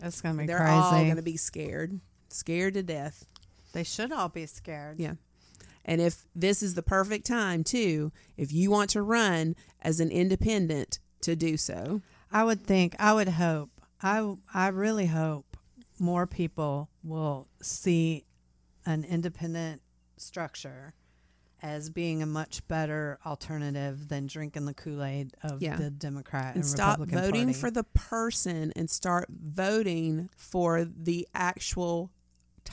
That's 0.00 0.20
going 0.20 0.36
to 0.36 0.42
be 0.42 0.46
crazy. 0.46 0.56
They're 0.58 0.66
crazy. 0.66 0.80
all 0.80 0.90
going 1.04 1.16
to 1.16 1.22
be 1.22 1.36
scared, 1.36 2.00
scared 2.30 2.74
to 2.74 2.82
death. 2.82 3.26
they 3.72 3.84
should 3.84 4.10
all 4.12 4.28
be 4.28 4.46
scared. 4.46 4.98
Yeah. 4.98 5.14
And 5.84 6.00
if 6.00 6.24
this 6.34 6.62
is 6.62 6.74
the 6.74 6.82
perfect 6.82 7.26
time, 7.26 7.62
too, 7.64 8.12
if 8.36 8.52
you 8.52 8.70
want 8.70 8.90
to 8.90 9.02
run 9.02 9.54
as 9.82 10.00
an 10.00 10.10
independent, 10.10 10.98
to 11.22 11.34
do 11.34 11.56
so. 11.56 12.02
I 12.30 12.44
would 12.44 12.62
think, 12.62 12.94
I 12.98 13.12
would 13.14 13.28
hope, 13.28 13.70
I, 14.02 14.34
I 14.52 14.68
really 14.68 15.06
hope 15.06 15.56
more 15.98 16.26
people 16.26 16.90
will 17.02 17.48
see 17.62 18.24
an 18.84 19.04
independent 19.04 19.80
structure 20.18 20.94
as 21.62 21.88
being 21.88 22.22
a 22.22 22.26
much 22.26 22.66
better 22.68 23.18
alternative 23.24 24.08
than 24.08 24.26
drinking 24.26 24.66
the 24.66 24.74
Kool 24.74 25.02
Aid 25.02 25.34
of 25.42 25.62
Yeah. 25.62 25.76
the 25.76 25.90
Democrat 25.90 26.48
and 26.48 26.56
and, 26.56 26.66
stop 26.66 26.98
Republican 26.98 27.18
voting 27.24 27.44
Party. 27.46 27.58
for 27.58 27.70
the 27.70 27.84
person 27.84 28.72
and 28.76 28.90
start 28.90 29.28
voting 29.30 30.28
for 30.36 30.84
the 30.84 31.26
actual 31.34 32.10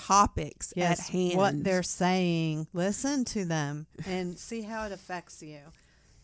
topics 0.07 0.73
yes, 0.75 0.99
at 0.99 1.13
hand. 1.13 1.37
what 1.37 1.63
they're 1.63 1.83
saying. 1.83 2.67
Listen 2.73 3.25
to 3.25 3.45
them 3.45 3.87
and 4.05 4.37
see 4.37 4.61
how 4.61 4.85
it 4.85 4.91
affects 4.91 5.41
you. 5.41 5.59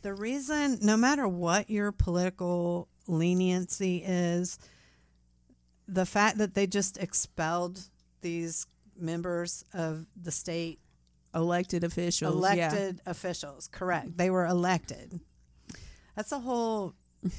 The 0.01 0.13
reason, 0.13 0.79
no 0.81 0.97
matter 0.97 1.27
what 1.27 1.69
your 1.69 1.91
political 1.91 2.87
leniency 3.07 4.03
is, 4.05 4.59
the 5.87 6.05
fact 6.05 6.37
that 6.37 6.53
they 6.53 6.67
just 6.67 6.97
expelled 6.97 7.79
these 8.21 8.67
members 8.97 9.63
of 9.73 10.05
the 10.21 10.31
state 10.31 10.79
elected 11.33 11.83
officials. 11.83 12.33
elected 12.33 13.01
officials. 13.05 13.69
Correct. 13.71 14.17
They 14.17 14.29
were 14.29 14.45
elected. 14.45 15.19
That's 16.15 16.31
a 16.31 16.39
whole 16.39 16.93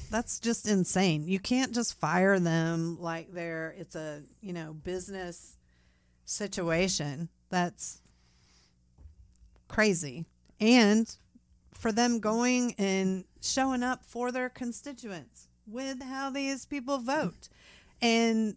that's 0.09 0.39
just 0.39 0.67
insane. 0.67 1.27
You 1.27 1.39
can't 1.39 1.73
just 1.73 1.99
fire 1.99 2.39
them 2.39 2.97
like 2.99 3.31
they're 3.31 3.75
it's 3.77 3.95
a, 3.95 4.21
you 4.41 4.53
know, 4.53 4.73
business 4.73 5.57
situation. 6.29 7.29
That's 7.49 8.01
crazy. 9.67 10.25
And 10.59 11.13
for 11.73 11.91
them 11.91 12.19
going 12.19 12.75
and 12.77 13.23
showing 13.41 13.83
up 13.83 14.03
for 14.03 14.31
their 14.31 14.49
constituents 14.49 15.47
with 15.65 16.03
how 16.03 16.29
these 16.29 16.65
people 16.65 16.99
vote. 16.99 17.49
And 18.01 18.55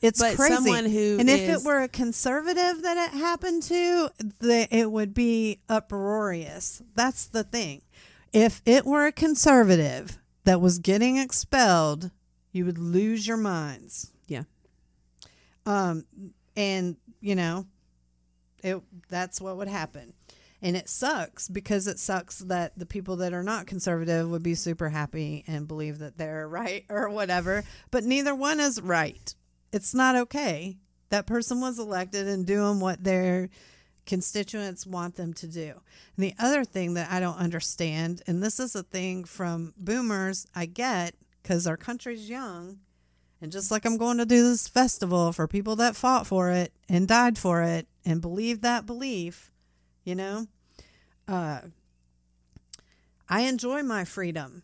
it's 0.00 0.20
But 0.20 0.36
crazy. 0.36 0.54
someone 0.54 0.86
who 0.86 1.18
and 1.20 1.30
if 1.30 1.48
it 1.48 1.64
were 1.64 1.82
a 1.82 1.88
conservative 1.88 2.82
that 2.82 2.96
it 2.96 3.16
happened 3.16 3.62
to, 3.64 4.10
the, 4.40 4.66
it 4.70 4.90
would 4.90 5.14
be 5.14 5.60
uproarious. 5.68 6.82
That's 6.94 7.26
the 7.26 7.44
thing. 7.44 7.82
If 8.32 8.62
it 8.64 8.84
were 8.84 9.06
a 9.06 9.12
conservative 9.12 10.18
that 10.44 10.60
was 10.60 10.78
getting 10.78 11.18
expelled, 11.18 12.10
you 12.50 12.64
would 12.64 12.78
lose 12.78 13.26
your 13.26 13.36
minds. 13.36 14.11
Um, 15.66 16.04
and 16.56 16.96
you 17.20 17.34
know, 17.34 17.66
it 18.62 18.82
that's 19.08 19.40
what 19.40 19.56
would 19.56 19.68
happen. 19.68 20.14
And 20.64 20.76
it 20.76 20.88
sucks 20.88 21.48
because 21.48 21.88
it 21.88 21.98
sucks 21.98 22.38
that 22.38 22.78
the 22.78 22.86
people 22.86 23.16
that 23.16 23.32
are 23.32 23.42
not 23.42 23.66
conservative 23.66 24.30
would 24.30 24.44
be 24.44 24.54
super 24.54 24.90
happy 24.90 25.42
and 25.48 25.66
believe 25.66 25.98
that 25.98 26.16
they're 26.16 26.48
right 26.48 26.84
or 26.88 27.08
whatever. 27.08 27.64
But 27.90 28.04
neither 28.04 28.34
one 28.34 28.60
is 28.60 28.80
right. 28.80 29.34
It's 29.72 29.92
not 29.94 30.14
okay. 30.14 30.76
That 31.08 31.26
person 31.26 31.60
was 31.60 31.78
elected 31.78 32.28
and 32.28 32.46
doing 32.46 32.78
what 32.78 33.02
their 33.02 33.50
constituents 34.06 34.86
want 34.86 35.16
them 35.16 35.32
to 35.34 35.46
do. 35.46 35.80
And 36.16 36.24
the 36.24 36.34
other 36.38 36.64
thing 36.64 36.94
that 36.94 37.10
I 37.10 37.20
don't 37.20 37.36
understand, 37.36 38.22
and 38.26 38.42
this 38.42 38.60
is 38.60 38.74
a 38.74 38.82
thing 38.82 39.24
from 39.24 39.74
boomers, 39.76 40.46
I 40.54 40.66
get 40.66 41.14
because 41.42 41.66
our 41.66 41.76
country's 41.76 42.28
young. 42.28 42.78
And 43.42 43.50
just 43.50 43.72
like 43.72 43.84
I'm 43.84 43.96
going 43.96 44.18
to 44.18 44.24
do 44.24 44.48
this 44.48 44.68
festival 44.68 45.32
for 45.32 45.48
people 45.48 45.74
that 45.76 45.96
fought 45.96 46.28
for 46.28 46.50
it 46.52 46.72
and 46.88 47.08
died 47.08 47.36
for 47.36 47.60
it 47.62 47.88
and 48.04 48.20
believe 48.20 48.60
that 48.60 48.86
belief, 48.86 49.50
you 50.04 50.14
know, 50.14 50.46
uh, 51.26 51.62
I 53.28 53.40
enjoy 53.40 53.82
my 53.82 54.04
freedom. 54.04 54.62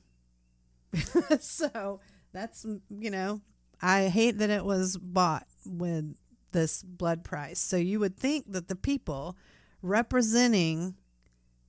so 1.40 1.98
that's, 2.32 2.64
you 2.88 3.10
know, 3.10 3.40
I 3.82 4.04
hate 4.06 4.38
that 4.38 4.50
it 4.50 4.64
was 4.64 4.96
bought 4.96 5.48
with 5.66 6.14
this 6.52 6.84
blood 6.84 7.24
price. 7.24 7.58
So 7.58 7.76
you 7.76 7.98
would 7.98 8.16
think 8.16 8.52
that 8.52 8.68
the 8.68 8.76
people 8.76 9.36
representing 9.82 10.94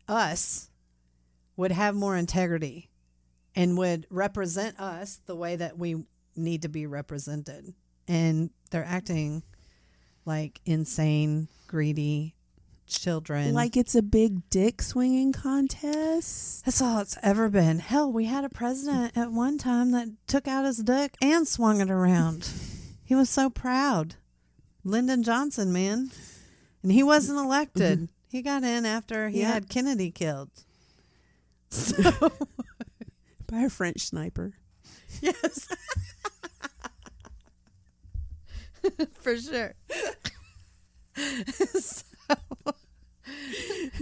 us 0.07 0.69
would 1.57 1.71
have 1.71 1.95
more 1.95 2.15
integrity 2.15 2.91
and 3.55 3.79
would 3.79 4.05
represent 4.11 4.79
us 4.79 5.21
the 5.25 5.35
way 5.35 5.55
that 5.55 5.75
we 5.75 6.03
need 6.39 6.63
to 6.63 6.69
be 6.69 6.85
represented. 6.85 7.73
And 8.07 8.49
they're 8.71 8.85
acting 8.85 9.43
like 10.25 10.61
insane, 10.65 11.47
greedy 11.67 12.35
children. 12.87 13.53
like 13.53 13.77
it's 13.77 13.93
a 13.93 14.01
big 14.01 14.49
dick 14.49 14.81
swinging 14.81 15.31
contest. 15.31 16.65
that's 16.65 16.81
all 16.81 16.99
it's 16.99 17.17
ever 17.21 17.47
been. 17.47 17.79
Hell, 17.79 18.11
we 18.11 18.25
had 18.25 18.43
a 18.43 18.49
president 18.49 19.15
at 19.15 19.31
one 19.31 19.59
time 19.59 19.91
that 19.91 20.07
took 20.25 20.47
out 20.47 20.65
his 20.65 20.77
dick 20.77 21.15
and 21.21 21.47
swung 21.47 21.81
it 21.81 21.91
around. 21.91 22.49
He 23.03 23.15
was 23.15 23.27
so 23.27 23.49
proud. 23.49 24.17
Lyndon 24.83 25.23
Johnson, 25.23 25.73
man. 25.73 26.11
And 26.83 26.91
he 26.91 27.01
wasn't 27.01 27.39
elected. 27.39 27.97
Mm-hmm. 27.97 28.05
He 28.29 28.43
got 28.43 28.63
in 28.63 28.85
after 28.85 29.29
he 29.29 29.41
had 29.41 29.67
Kennedy 29.67 30.11
killed. 30.11 30.51
So 31.71 32.31
By 33.47 33.61
a 33.61 33.69
French 33.71 34.01
sniper. 34.01 34.53
Yes. 35.21 35.67
For 39.21 39.37
sure. 39.37 39.75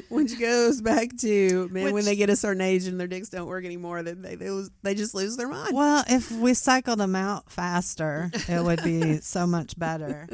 Which 0.10 0.40
goes 0.40 0.82
back 0.82 1.10
to 1.22 1.68
man, 1.70 1.94
when 1.94 2.06
they 2.06 2.16
get 2.16 2.30
a 2.30 2.36
certain 2.36 2.62
age 2.62 2.86
and 2.86 3.00
their 3.00 3.08
dicks 3.08 3.30
don't 3.30 3.48
work 3.48 3.66
anymore, 3.66 4.04
then 4.04 4.22
they 4.22 4.36
they, 4.36 4.50
lose, 4.50 4.70
they 4.84 4.94
just 4.96 5.16
lose 5.16 5.36
their 5.38 5.48
mind. 5.48 5.76
Well, 5.76 6.04
if 6.08 6.32
we 6.32 6.54
cycled 6.54 7.00
them 7.00 7.16
out 7.16 7.52
faster, 7.52 8.32
it 8.48 8.64
would 8.64 8.84
be 8.84 9.18
so 9.18 9.48
much 9.48 9.78
better. 9.78 10.28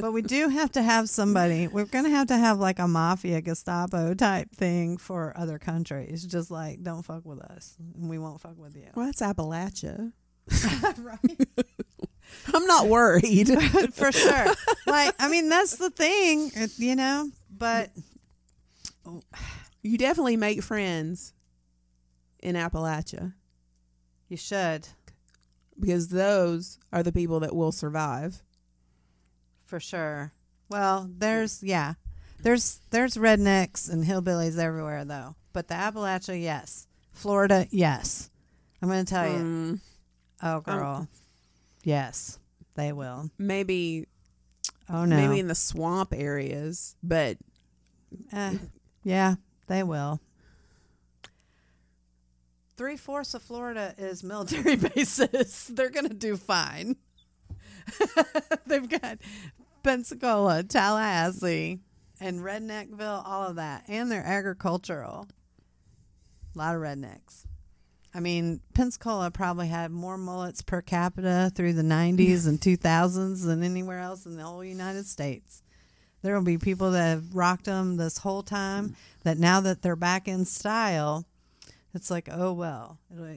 But 0.00 0.12
we 0.12 0.22
do 0.22 0.48
have 0.48 0.72
to 0.72 0.82
have 0.82 1.08
somebody. 1.08 1.68
We're 1.68 1.84
going 1.84 2.04
to 2.04 2.10
have 2.10 2.28
to 2.28 2.36
have 2.36 2.58
like 2.58 2.78
a 2.78 2.88
mafia 2.88 3.42
Gestapo 3.42 4.14
type 4.14 4.50
thing 4.50 4.96
for 4.96 5.34
other 5.36 5.58
countries. 5.58 6.24
Just 6.24 6.50
like, 6.50 6.82
don't 6.82 7.02
fuck 7.02 7.24
with 7.24 7.40
us, 7.40 7.76
and 7.78 8.08
we 8.08 8.18
won't 8.18 8.40
fuck 8.40 8.58
with 8.58 8.74
you. 8.76 8.88
Well, 8.94 9.06
that's 9.06 9.20
Appalachia. 9.20 10.12
right. 10.98 11.48
I'm 12.54 12.66
not 12.66 12.88
worried. 12.88 13.48
for 13.94 14.12
sure. 14.12 14.46
Like, 14.86 15.14
I 15.18 15.28
mean, 15.28 15.48
that's 15.48 15.76
the 15.76 15.90
thing, 15.90 16.50
you 16.76 16.96
know. 16.96 17.30
But 17.56 17.90
you 19.82 19.98
definitely 19.98 20.36
make 20.36 20.62
friends 20.62 21.32
in 22.40 22.56
Appalachia 22.56 23.34
you 24.32 24.36
should, 24.38 24.88
because 25.78 26.08
those 26.08 26.78
are 26.90 27.02
the 27.02 27.12
people 27.12 27.40
that 27.40 27.54
will 27.54 27.70
survive. 27.70 28.42
for 29.66 29.78
sure. 29.78 30.32
Well, 30.70 31.10
there's 31.18 31.62
yeah, 31.62 31.94
there's 32.42 32.80
there's 32.90 33.16
rednecks 33.16 33.92
and 33.92 34.04
hillbillies 34.04 34.58
everywhere 34.58 35.04
though. 35.04 35.36
But 35.52 35.68
the 35.68 35.74
Appalachia, 35.74 36.40
yes. 36.42 36.86
Florida, 37.12 37.66
yes. 37.70 38.30
I'm 38.80 38.88
going 38.88 39.04
to 39.04 39.14
tell 39.14 39.28
you. 39.28 39.38
Hmm. 39.38 39.74
Oh, 40.42 40.60
girl. 40.60 41.08
yes, 41.84 42.38
they 42.74 42.92
will. 42.92 43.30
maybe 43.38 44.06
Oh 44.88 45.04
no. 45.04 45.16
maybe 45.16 45.38
in 45.40 45.46
the 45.48 45.54
swamp 45.54 46.12
areas, 46.14 46.96
but 47.02 47.38
Eh, 48.32 48.58
yeah, 49.04 49.36
they 49.68 49.82
will. 49.82 50.20
Three 52.76 52.96
fourths 52.96 53.34
of 53.34 53.42
Florida 53.42 53.94
is 53.98 54.22
military 54.24 54.76
bases. 54.94 55.68
They're 55.74 55.90
going 55.90 56.08
to 56.08 56.14
do 56.14 56.36
fine. 56.36 56.96
They've 58.66 58.88
got 58.88 59.18
Pensacola, 59.82 60.62
Tallahassee, 60.62 61.80
and 62.20 62.40
Redneckville, 62.40 63.22
all 63.26 63.48
of 63.48 63.56
that. 63.56 63.84
And 63.88 64.10
they're 64.10 64.24
agricultural. 64.24 65.28
A 66.54 66.58
lot 66.58 66.74
of 66.74 66.82
rednecks. 66.82 67.44
I 68.14 68.20
mean, 68.20 68.60
Pensacola 68.74 69.30
probably 69.30 69.68
had 69.68 69.90
more 69.90 70.18
mullets 70.18 70.60
per 70.60 70.82
capita 70.82 71.50
through 71.54 71.72
the 71.72 71.82
90s 71.82 72.46
and 72.46 72.60
2000s 72.60 73.44
than 73.44 73.62
anywhere 73.62 74.00
else 74.00 74.26
in 74.26 74.36
the 74.36 74.42
whole 74.42 74.62
United 74.62 75.06
States. 75.06 75.62
There 76.20 76.34
will 76.34 76.44
be 76.44 76.58
people 76.58 76.90
that 76.92 77.08
have 77.08 77.34
rocked 77.34 77.64
them 77.64 77.96
this 77.96 78.18
whole 78.18 78.42
time 78.42 78.96
that 79.24 79.38
now 79.38 79.60
that 79.60 79.82
they're 79.82 79.96
back 79.96 80.28
in 80.28 80.44
style, 80.44 81.24
it's 81.94 82.10
like, 82.10 82.28
oh, 82.30 82.52
well, 82.52 82.98
it'll, 83.12 83.36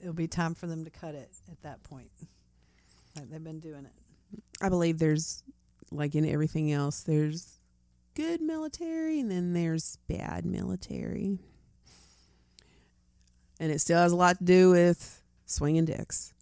it'll 0.00 0.12
be 0.12 0.26
time 0.26 0.54
for 0.54 0.66
them 0.66 0.84
to 0.84 0.90
cut 0.90 1.14
it 1.14 1.30
at 1.50 1.62
that 1.62 1.82
point. 1.84 2.10
Like 3.16 3.30
they've 3.30 3.44
been 3.44 3.60
doing 3.60 3.84
it. 3.84 4.42
I 4.60 4.70
believe 4.70 4.98
there's 4.98 5.42
like 5.92 6.14
in 6.14 6.26
everything 6.26 6.72
else, 6.72 7.00
there's 7.00 7.58
good 8.14 8.40
military 8.40 9.20
and 9.20 9.30
then 9.30 9.52
there's 9.52 9.98
bad 10.08 10.44
military. 10.44 11.38
And 13.58 13.72
it 13.72 13.80
still 13.80 13.98
has 13.98 14.12
a 14.12 14.16
lot 14.16 14.38
to 14.38 14.44
do 14.44 14.70
with 14.70 15.22
swinging 15.46 15.84
dicks. 15.84 16.32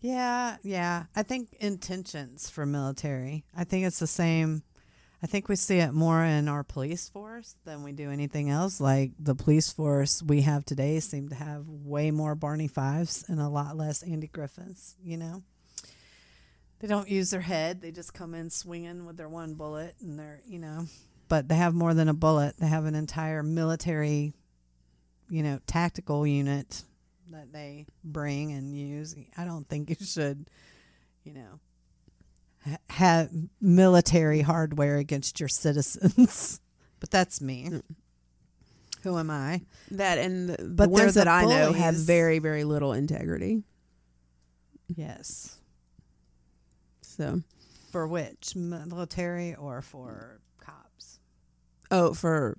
Yeah, 0.00 0.56
yeah. 0.62 1.04
I 1.16 1.22
think 1.22 1.54
intentions 1.58 2.48
for 2.48 2.64
military. 2.64 3.44
I 3.56 3.64
think 3.64 3.86
it's 3.86 3.98
the 3.98 4.06
same. 4.06 4.62
I 5.22 5.26
think 5.26 5.48
we 5.48 5.56
see 5.56 5.78
it 5.78 5.92
more 5.92 6.22
in 6.22 6.46
our 6.46 6.62
police 6.62 7.08
force 7.08 7.56
than 7.64 7.82
we 7.82 7.92
do 7.92 8.10
anything 8.10 8.50
else. 8.50 8.80
Like 8.80 9.12
the 9.18 9.34
police 9.34 9.72
force 9.72 10.22
we 10.22 10.42
have 10.42 10.64
today 10.64 11.00
seem 11.00 11.30
to 11.30 11.34
have 11.34 11.66
way 11.66 12.10
more 12.10 12.34
Barney 12.34 12.68
Fifes 12.68 13.24
and 13.28 13.40
a 13.40 13.48
lot 13.48 13.76
less 13.76 14.02
Andy 14.02 14.28
Griffins, 14.28 14.94
you 15.02 15.16
know? 15.16 15.42
They 16.78 16.88
don't 16.88 17.08
use 17.08 17.30
their 17.30 17.40
head. 17.40 17.80
They 17.80 17.90
just 17.90 18.12
come 18.12 18.34
in 18.34 18.50
swinging 18.50 19.06
with 19.06 19.16
their 19.16 19.28
one 19.28 19.54
bullet, 19.54 19.94
and 20.00 20.18
they're 20.18 20.40
you 20.46 20.58
know. 20.58 20.86
But 21.28 21.48
they 21.48 21.56
have 21.56 21.74
more 21.74 21.94
than 21.94 22.08
a 22.08 22.14
bullet. 22.14 22.56
They 22.58 22.66
have 22.66 22.84
an 22.84 22.94
entire 22.94 23.42
military, 23.42 24.32
you 25.28 25.42
know, 25.42 25.60
tactical 25.66 26.26
unit 26.26 26.82
that 27.30 27.52
they 27.52 27.86
bring 28.04 28.52
and 28.52 28.76
use. 28.76 29.14
I 29.36 29.44
don't 29.44 29.68
think 29.68 29.90
you 29.90 29.96
should, 30.00 30.48
you 31.24 31.34
know, 31.34 31.60
ha- 32.64 32.78
have 32.90 33.30
military 33.60 34.40
hardware 34.42 34.98
against 34.98 35.40
your 35.40 35.48
citizens. 35.48 36.60
but 37.00 37.10
that's 37.10 37.40
me. 37.40 37.68
Mm. 37.70 37.82
Who 39.02 39.18
am 39.18 39.30
I? 39.30 39.62
That 39.92 40.18
and 40.18 40.48
the, 40.48 40.56
the 40.56 40.68
But 40.68 40.92
they're 40.94 41.04
ones 41.04 41.14
that 41.14 41.24
the 41.24 41.30
I 41.30 41.44
know 41.44 41.72
have 41.72 41.94
very, 41.94 42.38
very 42.38 42.64
little 42.64 42.92
integrity. 42.92 43.62
Yes. 44.88 45.58
So, 47.02 47.42
For 47.92 48.06
which 48.06 48.54
military 48.56 49.54
or 49.54 49.80
for? 49.82 50.40
Oh, 51.90 52.14
for 52.14 52.58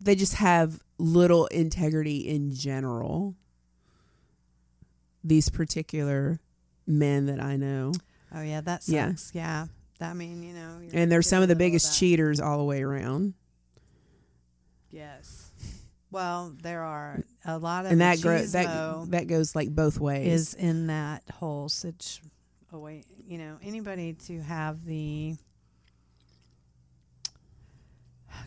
they 0.00 0.14
just 0.14 0.34
have 0.34 0.80
little 0.98 1.46
integrity 1.46 2.18
in 2.28 2.52
general. 2.52 3.34
These 5.22 5.50
particular 5.50 6.40
men 6.86 7.26
that 7.26 7.40
I 7.42 7.56
know, 7.56 7.92
Oh 8.32 8.40
yeah, 8.42 8.60
that 8.62 8.82
Yeah. 8.86 9.08
sucks. 9.10 9.32
Yeah. 9.34 9.66
That 9.98 10.10
I 10.10 10.14
mean, 10.14 10.42
you 10.42 10.54
know, 10.54 10.78
you're 10.80 10.90
and 10.94 11.10
they're 11.12 11.20
some 11.20 11.42
of 11.42 11.48
the 11.48 11.54
a 11.54 11.58
biggest 11.58 11.86
that. 11.92 11.98
cheaters 11.98 12.40
all 12.40 12.56
the 12.58 12.64
way 12.64 12.82
around. 12.82 13.34
Yes. 14.90 15.50
Well, 16.10 16.54
there 16.62 16.82
are 16.82 17.22
a 17.44 17.58
lot 17.58 17.86
of 17.86 17.92
and 17.92 18.00
that 18.00 18.20
gro- 18.20 18.42
that 18.42 19.10
that 19.10 19.26
goes 19.26 19.54
like 19.54 19.68
both 19.74 20.00
ways. 20.00 20.26
is 20.26 20.54
in 20.54 20.86
that 20.88 21.22
whole 21.34 21.68
such 21.68 22.22
Oh 22.72 22.78
wait, 22.78 23.04
you 23.26 23.36
know, 23.36 23.58
anybody 23.62 24.14
to 24.26 24.40
have 24.42 24.84
the 24.84 25.36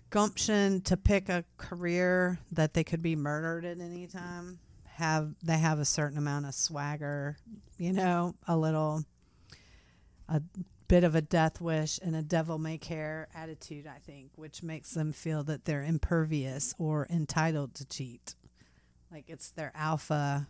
gumption 0.10 0.82
to 0.82 0.98
pick 0.98 1.30
a 1.30 1.44
career 1.58 2.40
that 2.52 2.74
they 2.74 2.84
could 2.84 3.02
be 3.02 3.16
murdered 3.16 3.66
at 3.66 3.80
any 3.80 4.08
time. 4.08 4.60
Have 4.96 5.34
they 5.44 5.58
have 5.58 5.80
a 5.80 5.86
certain 5.86 6.18
amount 6.18 6.46
of 6.46 6.54
swagger, 6.54 7.38
you 7.78 7.94
know, 7.94 8.36
a 8.48 8.56
little, 8.56 9.04
a 10.30 10.42
bit 10.88 11.04
of 11.04 11.16
a 11.16 11.22
death 11.22 11.60
wish 11.60 12.00
and 12.04 12.16
a 12.16 12.22
devil 12.22 12.60
may 12.60 12.78
care 12.78 13.28
attitude, 13.34 13.88
I 13.88 13.98
think, 14.06 14.32
which 14.36 14.62
makes 14.62 14.92
them 14.92 15.12
feel 15.12 15.44
that 15.46 15.66
they're 15.66 15.82
impervious 15.82 16.76
or 16.78 17.08
entitled 17.10 17.74
to 17.76 17.86
cheat. 17.86 18.36
Like 19.12 19.26
it's 19.28 19.50
their 19.52 19.72
alpha 19.74 20.48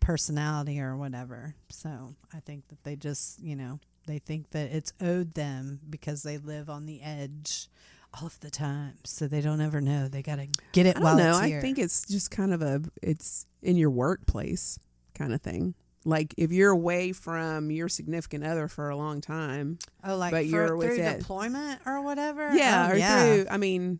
personality 0.00 0.80
or 0.80 0.96
whatever. 0.96 1.54
So 1.68 2.14
I 2.32 2.40
think 2.40 2.68
that 2.68 2.82
they 2.84 2.96
just, 2.96 3.42
you 3.42 3.56
know, 3.56 3.80
they 4.06 4.18
think 4.18 4.50
that 4.50 4.70
it's 4.72 4.92
owed 5.00 5.34
them 5.34 5.80
because 5.90 6.22
they 6.22 6.38
live 6.38 6.70
on 6.70 6.86
the 6.86 7.02
edge 7.02 7.68
all 8.14 8.26
of 8.26 8.38
the 8.40 8.50
time. 8.50 8.94
So 9.04 9.26
they 9.28 9.40
don't 9.40 9.60
ever 9.60 9.80
know. 9.80 10.08
They 10.08 10.22
got 10.22 10.36
to 10.36 10.46
get 10.72 10.86
it 10.86 10.96
I 10.96 11.00
while 11.00 11.16
know. 11.16 11.30
it's 11.30 11.38
I 11.38 11.60
think 11.60 11.78
it's 11.78 12.06
just 12.06 12.30
kind 12.30 12.52
of 12.54 12.62
a 12.62 12.82
it's 13.02 13.46
in 13.62 13.76
your 13.76 13.90
workplace 13.90 14.78
kind 15.14 15.32
of 15.34 15.40
thing. 15.42 15.74
Like 16.04 16.34
if 16.36 16.52
you're 16.52 16.70
away 16.70 17.12
from 17.12 17.70
your 17.70 17.88
significant 17.88 18.44
other 18.44 18.68
for 18.68 18.90
a 18.90 18.96
long 18.96 19.20
time, 19.20 19.78
oh, 20.04 20.16
like 20.16 20.30
but 20.30 20.46
you're 20.46 20.76
with 20.76 20.94
through 20.94 20.98
deployment 21.18 21.80
or 21.84 22.00
whatever. 22.02 22.52
yeah, 22.54 22.86
Oh, 22.88 22.92
or 22.92 22.96
yeah. 22.96 23.24
through 23.24 23.46
I 23.50 23.56
mean 23.56 23.98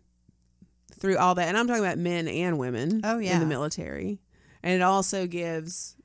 through 0.99 1.17
all 1.17 1.35
that, 1.35 1.47
and 1.47 1.57
I'm 1.57 1.67
talking 1.67 1.83
about 1.83 1.97
men 1.99 2.27
and 2.27 2.57
women. 2.57 3.01
Oh, 3.03 3.19
yeah. 3.19 3.33
in 3.33 3.39
the 3.39 3.45
military, 3.45 4.19
and 4.63 4.73
it 4.73 4.81
also 4.81 5.27
gives 5.27 5.95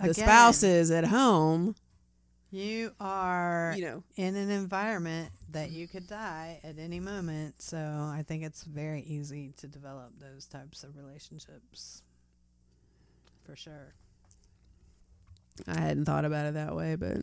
the 0.00 0.10
Again, 0.10 0.24
spouses 0.24 0.90
at 0.90 1.04
home, 1.04 1.74
You 2.54 2.92
are 3.00 3.74
you 3.76 3.84
know, 3.84 4.04
in 4.14 4.36
an 4.36 4.48
environment 4.48 5.32
that 5.50 5.72
you 5.72 5.88
could 5.88 6.06
die 6.06 6.60
at 6.62 6.78
any 6.78 7.00
moment. 7.00 7.60
So 7.60 7.78
I 7.78 8.22
think 8.24 8.44
it's 8.44 8.62
very 8.62 9.02
easy 9.02 9.52
to 9.56 9.66
develop 9.66 10.12
those 10.20 10.46
types 10.46 10.84
of 10.84 10.96
relationships. 10.96 12.02
For 13.44 13.56
sure. 13.56 13.94
I 15.66 15.80
hadn't 15.80 16.04
thought 16.04 16.24
about 16.24 16.46
it 16.46 16.54
that 16.54 16.76
way, 16.76 16.94
but 16.94 17.22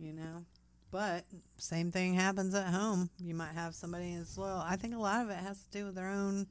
you 0.00 0.12
know. 0.12 0.44
But 0.90 1.24
same 1.58 1.92
thing 1.92 2.14
happens 2.14 2.56
at 2.56 2.74
home. 2.74 3.08
You 3.20 3.36
might 3.36 3.54
have 3.54 3.76
somebody 3.76 4.14
as 4.14 4.36
well. 4.36 4.64
I 4.66 4.74
think 4.74 4.96
a 4.96 4.98
lot 4.98 5.22
of 5.22 5.30
it 5.30 5.38
has 5.38 5.62
to 5.62 5.78
do 5.78 5.84
with 5.84 5.94
their 5.94 6.08
own 6.08 6.48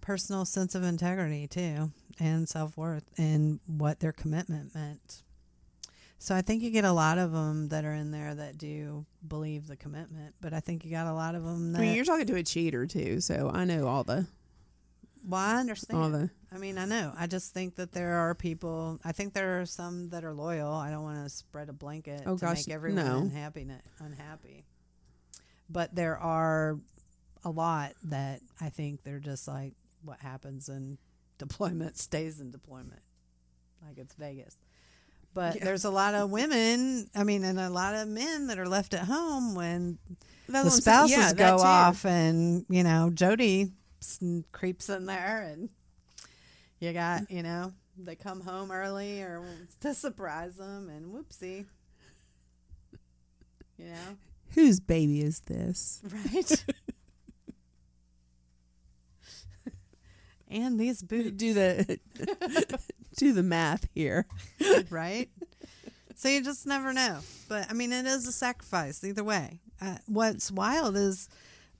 personal 0.00 0.46
sense 0.46 0.74
of 0.74 0.84
integrity 0.84 1.48
too, 1.48 1.90
and 2.18 2.48
self 2.48 2.78
worth, 2.78 3.04
and 3.18 3.60
what 3.66 4.00
their 4.00 4.12
commitment 4.12 4.74
meant. 4.74 5.22
So 6.22 6.36
I 6.36 6.40
think 6.40 6.62
you 6.62 6.70
get 6.70 6.84
a 6.84 6.92
lot 6.92 7.18
of 7.18 7.32
them 7.32 7.68
that 7.70 7.84
are 7.84 7.92
in 7.94 8.12
there 8.12 8.32
that 8.32 8.56
do 8.56 9.04
believe 9.26 9.66
the 9.66 9.74
commitment, 9.74 10.36
but 10.40 10.52
I 10.52 10.60
think 10.60 10.84
you 10.84 10.90
got 10.92 11.08
a 11.08 11.12
lot 11.12 11.34
of 11.34 11.42
them 11.42 11.72
that. 11.72 11.80
I 11.80 11.82
mean, 11.82 11.96
you're 11.96 12.04
talking 12.04 12.26
to 12.28 12.36
a 12.36 12.44
cheater 12.44 12.86
too, 12.86 13.20
so 13.20 13.50
I 13.52 13.64
know 13.64 13.88
all 13.88 14.04
the 14.04 14.28
well, 15.26 15.40
I 15.40 15.56
understand. 15.56 16.00
all 16.00 16.10
the 16.10 16.30
I 16.52 16.58
mean, 16.58 16.78
I 16.78 16.84
know. 16.84 17.12
I 17.18 17.26
just 17.26 17.52
think 17.52 17.74
that 17.74 17.90
there 17.90 18.14
are 18.18 18.36
people. 18.36 19.00
I 19.04 19.10
think 19.10 19.34
there 19.34 19.60
are 19.60 19.66
some 19.66 20.10
that 20.10 20.22
are 20.22 20.32
loyal. 20.32 20.72
I 20.72 20.90
don't 20.92 21.02
want 21.02 21.24
to 21.24 21.28
spread 21.28 21.68
a 21.68 21.72
blanket 21.72 22.22
Oh, 22.24 22.36
to 22.36 22.40
gosh, 22.40 22.68
make 22.68 22.74
everyone 22.76 23.04
no. 23.04 23.16
unhappy. 23.18 23.66
Unhappy, 23.98 24.64
but 25.68 25.92
there 25.92 26.18
are 26.18 26.78
a 27.44 27.50
lot 27.50 27.94
that 28.04 28.42
I 28.60 28.68
think 28.68 29.02
they're 29.02 29.18
just 29.18 29.48
like 29.48 29.74
what 30.04 30.20
happens 30.20 30.68
in 30.68 30.98
deployment 31.38 31.98
stays 31.98 32.38
in 32.38 32.52
deployment, 32.52 33.02
like 33.84 33.98
it's 33.98 34.14
Vegas. 34.14 34.56
But 35.34 35.56
Yeah. 35.56 35.64
there's 35.64 35.84
a 35.84 35.90
lot 35.90 36.14
of 36.14 36.30
women. 36.30 37.08
I 37.14 37.24
mean, 37.24 37.42
and 37.44 37.58
a 37.58 37.70
lot 37.70 37.94
of 37.94 38.06
men 38.08 38.48
that 38.48 38.58
are 38.58 38.68
left 38.68 38.92
at 38.94 39.04
home 39.06 39.54
when 39.54 39.98
That's 40.46 40.46
the 40.46 40.52
what 40.52 40.64
I'm 40.64 40.70
saying. 40.70 40.80
spouses 40.80 41.16
Yeah, 41.16 41.32
go 41.32 41.56
off 41.58 42.04
and 42.04 42.66
you 42.68 42.82
know 42.84 43.10
jody 43.10 43.72
creeps 44.52 44.88
in 44.90 45.06
there 45.06 45.42
and 45.42 45.70
you 46.80 46.92
got 46.92 47.30
you 47.30 47.42
know 47.42 47.72
they 47.96 48.14
come 48.16 48.40
home 48.40 48.70
early 48.72 49.22
or 49.22 49.42
to 49.80 49.94
surprise 49.94 50.56
them 50.56 50.88
and 50.90 51.06
whoopsie 51.14 51.64
you 53.78 53.86
know 53.86 54.16
Whose 54.54 54.80
baby 54.80 55.22
is 55.22 55.40
this? 55.40 56.02
right 56.34 56.64
and 60.48 60.78
these 60.78 61.02
boots 61.02 61.30
Do 61.36 61.54
the 61.54 61.98
do 63.16 63.32
the 63.32 63.42
math 63.42 63.88
here. 63.94 64.26
right? 64.90 65.28
So 66.14 66.28
you 66.28 66.42
just 66.42 66.66
never 66.66 66.92
know. 66.92 67.20
But 67.48 67.70
I 67.70 67.74
mean, 67.74 67.92
it 67.92 68.06
is 68.06 68.26
a 68.26 68.32
sacrifice 68.32 69.02
either 69.04 69.24
way. 69.24 69.60
Uh, 69.80 69.96
what's 70.06 70.50
wild 70.50 70.96
is 70.96 71.28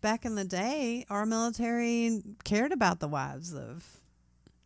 back 0.01 0.25
in 0.25 0.35
the 0.35 0.45
day, 0.45 1.07
our 1.09 1.25
military 1.25 2.23
cared 2.45 2.73
about 2.73 3.01
the 3.01 3.09
wives 3.09 3.55
of 3.55 3.85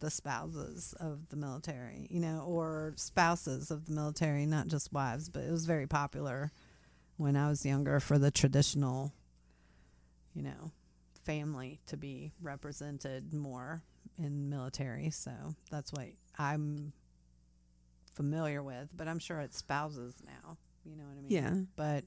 the 0.01 0.11
spouses 0.11 0.95
of 1.01 1.29
the 1.29 1.37
military, 1.37 2.07
you 2.11 2.21
know, 2.21 2.45
or 2.47 2.93
spouses 2.97 3.71
of 3.71 3.87
the 3.87 3.93
military, 3.93 4.47
not 4.47 4.69
just 4.69 4.93
wives, 4.93 5.29
but 5.29 5.43
it 5.45 5.51
was 5.51 5.67
very 5.67 5.87
popular 5.87 6.53
when 7.17 7.37
I 7.37 7.49
was 7.49 7.64
younger 7.64 7.99
for 8.01 8.19
the 8.19 8.31
traditional, 8.31 9.12
you 10.35 10.43
know, 10.43 10.71
family 11.25 11.81
to 11.87 11.97
be 11.97 12.33
represented 12.43 13.33
more 13.33 13.83
in 14.19 14.49
military. 14.49 15.11
So 15.11 15.33
that's 15.71 15.93
what 15.93 16.09
I'm 16.39 16.93
familiar 18.14 18.62
with, 18.62 18.89
but 18.97 19.09
I'm 19.09 19.18
sure 19.18 19.41
it's 19.41 19.59
spouses 19.59 20.14
now. 20.24 20.57
You 20.84 20.97
know 20.97 21.05
what 21.05 21.18
I 21.18 21.22
mean? 21.22 21.30
Yeah. 21.30 21.55
But 21.76 22.05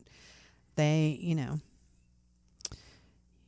they, 0.76 1.18
you 1.22 1.36
know, 1.36 1.60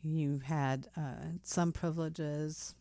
you 0.03 0.39
had 0.43 0.87
uh, 0.97 1.37
some 1.43 1.71
privileges, 1.71 2.75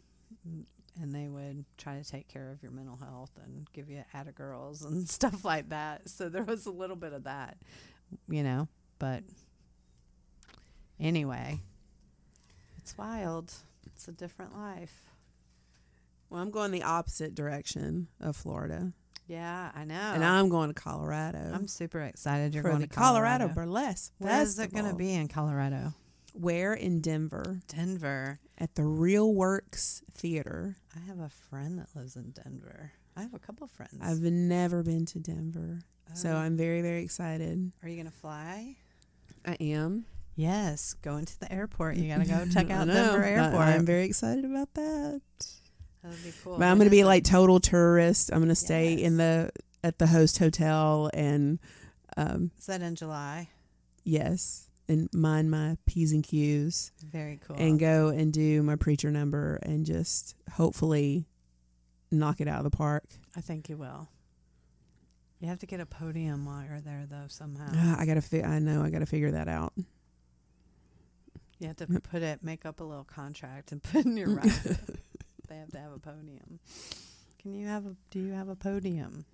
and 1.01 1.15
they 1.15 1.29
would 1.29 1.65
try 1.79 1.99
to 2.01 2.09
take 2.09 2.29
care 2.29 2.51
of 2.51 2.63
your 2.63 2.73
mental 2.73 2.97
health 2.97 3.31
and 3.45 3.67
give 3.73 3.89
you 3.89 4.03
girls 4.35 4.83
and 4.83 5.09
stuff 5.09 5.45
like 5.45 5.69
that. 5.71 6.09
So 6.09 6.29
there 6.29 6.45
was 6.45 6.67
a 6.67 6.71
little 6.71 6.97
bit 6.97 7.13
of 7.13 7.25
that, 7.25 7.57
you 8.29 8.43
know. 8.43 8.69
But 8.99 9.23
anyway, 10.99 11.61
it's 12.79 12.97
wild. 12.99 13.53
It's 13.87 14.09
a 14.09 14.13
different 14.13 14.57
life. 14.57 15.10
Well, 16.31 16.41
I'm 16.41 16.51
going 16.51 16.71
the 16.71 16.85
opposite 16.85 17.35
direction 17.35 18.07
of 18.21 18.37
Florida, 18.37 18.93
Yeah, 19.27 19.71
I 19.75 19.85
know. 19.85 19.95
and 20.15 20.25
I'm 20.25 20.49
going 20.49 20.69
to 20.69 20.75
Colorado. 20.81 21.51
I'm 21.53 21.67
super 21.69 22.01
excited 22.01 22.55
you're 22.55 22.63
for 22.63 22.69
going 22.71 22.81
the 22.83 22.87
to 22.87 22.95
Colorado, 22.95 23.49
Colorado. 23.49 23.55
Burlesque 23.55 24.13
Where 24.19 24.41
is 24.43 24.59
it 24.59 24.73
going 24.73 24.89
to 24.89 24.95
be 24.95 25.13
in 25.13 25.29
Colorado? 25.29 25.95
Where 26.33 26.73
in 26.75 27.01
Denver 27.01 27.59
Denver. 27.67 28.39
at 28.57 28.77
the 28.77 28.85
Real 28.85 29.35
Works 29.35 30.03
Theater. 30.13 30.77
I 30.97 31.01
have 31.09 31.19
a 31.19 31.29
friend 31.29 31.79
that 31.81 31.89
lives 31.97 32.15
in 32.15 32.31
Denver. 32.31 32.93
I 33.17 33.23
have 33.23 33.35
a 33.35 33.39
couple 33.41 33.67
friends. 33.67 33.99
I've 34.01 34.21
never 34.23 34.85
been 34.85 35.05
to 35.07 35.19
Denver, 35.19 35.81
so 36.15 36.31
Oh. 36.31 36.37
I'm 36.37 36.57
very 36.57 36.81
very 36.83 37.03
excited. 37.03 37.73
Are 37.83 37.89
you 37.89 37.97
going 37.97 38.07
to 38.11 38.17
fly? 38.17 38.77
I 39.45 39.55
am. 39.55 40.07
Yes, 40.37 40.95
going 40.95 41.25
to 41.25 41.41
the 41.41 41.53
airport. 41.53 41.97
You 41.97 42.09
got 42.09 42.23
to 42.25 42.29
go 42.31 42.47
check 42.53 42.71
out 42.71 42.87
Denver 42.87 43.25
Airport. 43.25 43.63
I'm 43.67 43.85
very 43.85 44.05
excited 44.05 44.45
about 44.45 44.73
that. 44.75 45.21
That 46.03 46.11
would 46.13 46.25
be 46.25 46.33
cool. 46.43 46.59
But 46.59 46.67
I'm 46.69 46.77
going 46.79 46.87
to 46.87 46.91
be 46.91 47.05
like 47.05 47.25
total 47.25 47.61
tourist. 47.61 48.31
I'm 48.33 48.39
going 48.39 48.49
to 48.49 48.55
stay 48.55 48.95
in 48.95 49.17
the 49.19 49.51
at 49.85 49.99
the 49.99 50.07
host 50.07 50.39
hotel 50.39 51.11
and 51.15 51.59
um 52.17 52.51
Is 52.59 52.67
that 52.67 52.83
in 52.83 52.95
July? 52.97 53.49
yes, 54.05 54.69
and 54.89 55.09
mind 55.13 55.51
my 55.51 55.77
p's 55.87 56.13
and 56.13 56.25
q's 56.25 56.91
Very 57.05 57.39
cool. 57.47 57.57
and 57.59 57.79
go 57.79 58.09
and 58.09 58.33
do 58.33 58.63
my 58.63 58.77
preacher 58.77 59.11
number 59.11 59.57
and 59.63 59.85
just 59.87 60.35
hopefully 60.53 61.27
knock 62.11 62.41
it 62.41 62.49
out 62.49 62.59
of 62.59 62.65
the 62.65 62.77
park. 62.77 63.05
I 63.37 63.41
think 63.41 63.69
you 63.69 63.77
will. 63.77 64.09
You 65.39 65.49
have 65.49 65.59
to 65.61 65.67
get 65.67 65.81
a 65.81 65.87
podium 65.87 66.45
while 66.45 66.65
you're 66.65 66.81
there, 66.81 67.05
though. 67.09 67.27
Somehow 67.29 67.71
Ah, 67.75 67.97
I 67.99 68.05
got 68.05 68.15
to 68.15 68.21
fi- 68.23 68.43
I 68.43 68.59
know 68.59 68.83
I 68.83 68.91
got 68.91 68.99
to 68.99 69.07
figure 69.07 69.31
that 69.31 69.49
out. 69.49 69.73
you 71.59 71.67
have 71.67 71.77
to 71.77 71.87
put 71.87 72.23
it, 72.23 72.43
make 72.43 72.67
up 72.67 72.81
a 72.81 72.85
little 72.85 73.05
contract, 73.05 73.73
and 73.73 73.83
put 73.93 74.05
in 74.07 74.17
your 74.17 74.29
right. 74.35 74.79
They 75.51 75.57
have 75.57 75.71
to 75.73 75.79
have 75.79 75.93
a 75.93 75.99
podium. 75.99 76.61
Can 77.43 77.53
you 77.55 77.67
have 77.67 77.85
a? 77.85 77.97
Do 78.11 78.21
you 78.21 78.33
have 78.33 78.49
a 78.49 78.57
podium? 78.57 79.27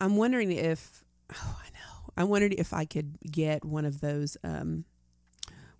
I'm 0.00 0.16
wondering 0.16 0.52
if 0.52 1.04
oh, 1.34 1.58
I 1.60 1.68
know. 1.70 2.12
I'm 2.16 2.28
wondering 2.28 2.52
if 2.52 2.72
I 2.72 2.84
could 2.84 3.18
get 3.30 3.64
one 3.64 3.84
of 3.84 4.00
those 4.00 4.36
um 4.44 4.84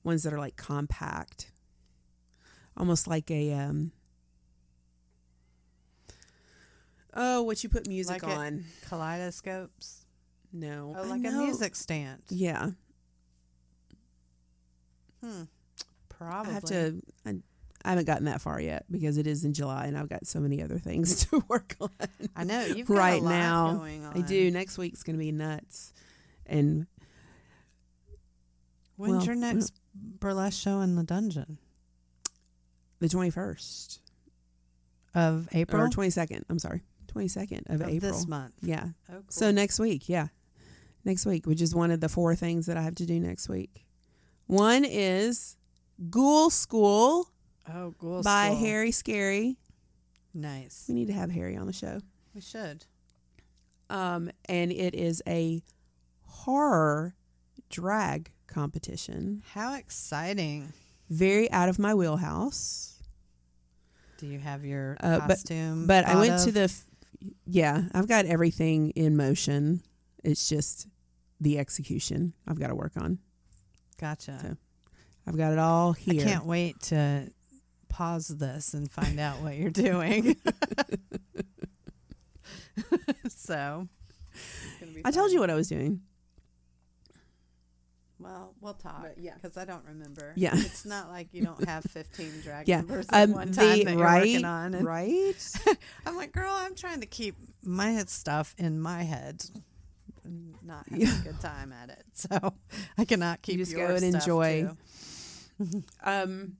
ones 0.02 0.24
that 0.24 0.32
are 0.34 0.38
like 0.38 0.56
compact. 0.56 1.50
Almost 2.76 3.06
like 3.06 3.30
a 3.30 3.52
um 3.52 3.92
Oh, 7.18 7.42
what 7.42 7.62
you 7.62 7.70
put 7.70 7.88
music 7.88 8.22
Like 8.22 8.36
on. 8.36 8.64
Kaleidoscopes. 8.88 10.04
no. 10.52 10.94
Oh, 10.98 11.02
like 11.04 11.24
a 11.24 11.30
music 11.30 11.74
stand. 11.74 12.22
Yeah. 12.28 12.70
Hmm. 15.24 15.44
Probably. 16.10 16.50
I 16.50 16.54
have 16.54 16.64
to 16.64 17.00
I, 17.24 17.36
I 17.86 17.90
haven't 17.90 18.06
gotten 18.06 18.24
that 18.24 18.40
far 18.40 18.60
yet 18.60 18.84
because 18.90 19.16
it 19.16 19.28
is 19.28 19.44
in 19.44 19.52
July 19.52 19.86
and 19.86 19.96
I've 19.96 20.08
got 20.08 20.26
so 20.26 20.40
many 20.40 20.60
other 20.60 20.76
things 20.76 21.24
to 21.30 21.44
work 21.46 21.76
on. 21.80 21.90
I 22.34 22.42
know 22.42 22.64
you've 22.64 22.88
got 22.88 22.96
right 22.96 23.20
a 23.20 23.24
lot 23.24 23.30
now. 23.30 23.74
going 23.76 24.04
on. 24.04 24.16
I 24.16 24.26
do. 24.26 24.50
Next 24.50 24.76
week's 24.76 25.04
going 25.04 25.14
to 25.14 25.20
be 25.20 25.30
nuts. 25.30 25.92
And 26.46 26.88
When's 28.96 29.14
Well, 29.14 29.24
your 29.24 29.34
uh, 29.34 29.52
next 29.52 29.72
burlesque 29.94 30.60
show 30.60 30.80
in 30.80 30.96
the 30.96 31.04
dungeon 31.04 31.58
the 32.98 33.06
21st 33.06 34.00
of 35.14 35.48
April 35.52 35.82
or 35.82 35.88
22nd, 35.88 36.42
I'm 36.50 36.58
sorry. 36.58 36.82
22nd 37.14 37.72
of, 37.72 37.82
of 37.82 37.88
April. 37.88 38.12
this 38.12 38.26
month? 38.26 38.54
Yeah. 38.62 38.86
Oh, 39.08 39.12
cool. 39.12 39.24
So 39.28 39.50
next 39.52 39.78
week, 39.78 40.08
yeah. 40.08 40.28
Next 41.04 41.24
week, 41.24 41.46
which 41.46 41.62
is 41.62 41.72
one 41.74 41.92
of 41.92 42.00
the 42.00 42.08
four 42.08 42.34
things 42.34 42.66
that 42.66 42.76
I 42.76 42.82
have 42.82 42.96
to 42.96 43.06
do 43.06 43.20
next 43.20 43.48
week. 43.48 43.86
One 44.46 44.84
is 44.84 45.56
Ghoul 46.10 46.50
School 46.50 47.30
oh, 47.72 47.90
Ghoul 47.98 48.22
by 48.22 48.48
School. 48.48 48.58
Harry 48.58 48.90
Scary. 48.92 49.56
Nice. 50.34 50.84
We 50.88 50.94
need 50.94 51.06
to 51.08 51.12
have 51.14 51.30
Harry 51.30 51.56
on 51.56 51.66
the 51.66 51.72
show. 51.72 52.00
We 52.34 52.40
should. 52.40 52.84
Um, 53.88 54.30
and 54.48 54.70
it 54.72 54.94
is 54.94 55.22
a 55.26 55.62
horror 56.24 57.14
drag 57.70 58.30
competition. 58.46 59.42
How 59.52 59.74
exciting! 59.74 60.72
Very 61.08 61.50
out 61.52 61.68
of 61.68 61.78
my 61.78 61.94
wheelhouse. 61.94 62.94
Do 64.18 64.26
you 64.26 64.38
have 64.38 64.64
your 64.64 64.96
Uh, 65.00 65.20
but- 65.20 65.28
costume? 65.28 65.86
But 65.86 66.04
I 66.06 66.16
went 66.16 66.32
of? 66.34 66.44
to 66.44 66.52
the, 66.52 66.60
f- 66.62 66.84
yeah, 67.46 67.84
I've 67.92 68.08
got 68.08 68.24
everything 68.26 68.90
in 68.90 69.16
motion. 69.16 69.82
It's 70.24 70.48
just 70.48 70.88
the 71.40 71.58
execution 71.58 72.32
I've 72.46 72.58
got 72.58 72.68
to 72.68 72.74
work 72.74 72.92
on. 72.96 73.18
Gotcha. 73.98 74.38
So, 74.42 74.56
I've 75.26 75.36
got 75.36 75.52
it 75.52 75.58
all 75.58 75.92
here. 75.92 76.22
I 76.22 76.24
can't 76.24 76.46
wait 76.46 76.80
to 76.84 77.30
pause 77.88 78.28
this 78.28 78.74
and 78.74 78.90
find 78.90 79.18
out 79.20 79.40
what 79.40 79.56
you're 79.56 79.70
doing. 79.70 80.36
so, 83.28 83.88
it's 84.34 84.80
gonna 84.80 84.92
be 84.92 85.02
I 85.04 85.10
told 85.10 85.32
you 85.32 85.40
what 85.40 85.50
I 85.50 85.54
was 85.54 85.68
doing. 85.68 86.00
Well, 88.18 88.54
we'll 88.60 88.74
talk. 88.74 89.02
But, 89.02 89.18
yeah. 89.18 89.34
because 89.34 89.56
I 89.58 89.64
don't 89.66 89.84
remember. 89.86 90.32
Yeah. 90.36 90.52
it's 90.54 90.86
not 90.86 91.10
like 91.10 91.28
you 91.32 91.44
don't 91.44 91.62
have 91.68 91.84
15 91.84 92.40
drag 92.42 92.66
Yeah, 92.66 92.78
numbers 92.78 93.06
at 93.10 93.24
um, 93.28 93.32
one 93.34 93.52
time 93.52 93.78
the- 93.78 93.84
that 93.84 93.92
you're 93.94 94.02
right, 94.02 94.20
working 94.22 94.44
on. 94.44 94.74
And 94.74 94.86
right? 94.86 95.52
I'm 96.06 96.16
like, 96.16 96.32
girl, 96.32 96.50
I'm 96.52 96.74
trying 96.74 97.00
to 97.00 97.06
keep 97.06 97.36
my 97.62 97.90
head 97.90 98.08
stuff 98.08 98.54
in 98.58 98.80
my 98.80 99.02
head. 99.02 99.44
and 100.24 100.54
Not 100.62 100.88
have 100.88 100.98
Yeah. 100.98 101.20
a 101.20 101.24
good 101.24 101.40
time 101.40 101.72
at 101.72 101.90
it, 101.90 102.04
so 102.14 102.54
I 102.96 103.04
cannot 103.04 103.42
keep 103.42 103.58
just 103.58 103.72
your 103.72 103.86
go 103.86 103.94
and 103.94 104.00
stuff, 104.02 104.22
enjoy. 104.22 104.70
Um, 106.02 106.56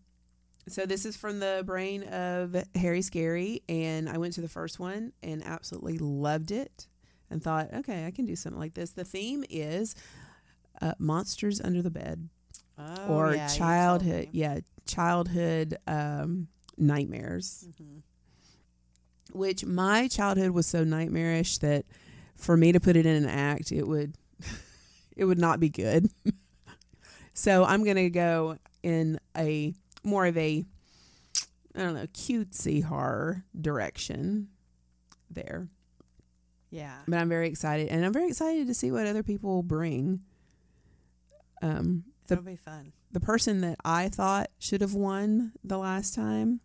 so 0.69 0.87
this 0.87 1.05
is 1.05 1.17
from 1.17 1.39
the 1.39 1.63
brain 1.65 2.03
of 2.05 2.57
Harry 2.75 3.03
Scary, 3.03 3.63
and 3.69 4.09
I 4.09 4.19
went 4.19 4.35
to 4.35 4.41
the 4.41 4.49
first 4.49 4.79
one 4.79 5.13
and 5.23 5.45
absolutely 5.45 5.99
loved 5.99 6.51
it, 6.51 6.87
and 7.31 7.43
thought, 7.43 7.73
okay, 7.75 8.07
I 8.07 8.11
can 8.11 8.27
do 8.27 8.37
something 8.37 8.59
like 8.61 8.75
this. 8.75 8.91
The 8.91 9.05
theme 9.05 9.45
is 9.51 9.95
uh, 10.83 10.93
monsters 10.99 11.61
under 11.61 11.83
the 11.83 11.91
bed, 11.91 12.29
Oh, 12.79 13.07
or 13.09 13.35
yeah, 13.35 13.47
childhood, 13.49 14.29
yeah, 14.33 14.61
childhood 14.87 15.77
um, 15.87 16.49
nightmares. 16.77 17.67
Mhm. 17.81 18.03
Which 19.33 19.65
my 19.65 20.09
childhood 20.09 20.51
was 20.51 20.67
so 20.67 20.85
nightmarish 20.85 21.59
that 21.59 21.85
for 22.37 22.57
me 22.57 22.73
to 22.73 22.81
put 22.81 22.97
it 22.97 23.07
in 23.07 23.17
an 23.25 23.29
act, 23.29 23.73
it 23.73 23.87
would 23.87 24.17
it 25.17 25.25
would 25.25 25.39
not 25.39 25.59
be 25.61 25.69
good. 25.69 26.11
so 27.35 27.65
I'm 27.65 27.85
gonna 27.85 28.11
go 28.11 28.59
in 28.83 29.19
a 29.37 29.75
more 30.07 30.27
of 30.27 30.37
a 30.39 30.65
I 31.75 31.81
don't 31.83 31.95
know 31.95 32.07
cutesy 32.07 32.83
horror 32.83 33.45
direction 33.61 34.49
there. 35.31 35.69
Yeah. 36.71 36.97
But 37.07 37.19
I'm 37.19 37.29
very 37.29 37.49
excited, 37.49 37.89
and 37.89 38.05
I'm 38.05 38.13
very 38.13 38.29
excited 38.29 38.67
to 38.67 38.75
see 38.75 38.91
what 38.91 39.07
other 39.07 39.23
people 39.23 39.63
bring. 39.63 40.21
Um, 41.63 42.05
the 42.29 42.35
It'll 42.35 42.45
be 42.45 42.57
fun. 42.57 42.93
the 43.13 43.21
person 43.21 43.61
that 43.61 43.79
I 43.85 44.09
thought 44.09 44.49
should 44.59 44.81
have 44.81 44.95
won 44.95 45.53
the 45.63 45.79
last 45.79 46.15
time, 46.15 46.61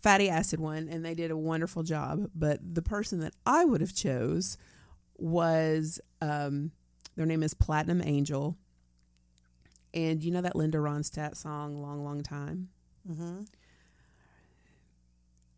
Fatty 0.00 0.28
Acid 0.28 0.58
won, 0.58 0.88
and 0.88 1.04
they 1.04 1.14
did 1.14 1.30
a 1.30 1.36
wonderful 1.36 1.82
job. 1.82 2.30
But 2.34 2.60
the 2.74 2.82
person 2.82 3.20
that 3.20 3.34
I 3.46 3.64
would 3.64 3.80
have 3.80 3.94
chose 3.94 4.56
was 5.18 6.00
um, 6.20 6.72
their 7.16 7.26
name 7.26 7.42
is 7.42 7.54
Platinum 7.54 8.00
Angel, 8.04 8.56
and 9.94 10.22
you 10.22 10.30
know 10.30 10.40
that 10.40 10.56
Linda 10.56 10.78
Ronstadt 10.78 11.36
song, 11.36 11.82
"Long 11.82 12.04
Long 12.04 12.22
Time." 12.22 12.68
Mm-hmm. 13.08 13.42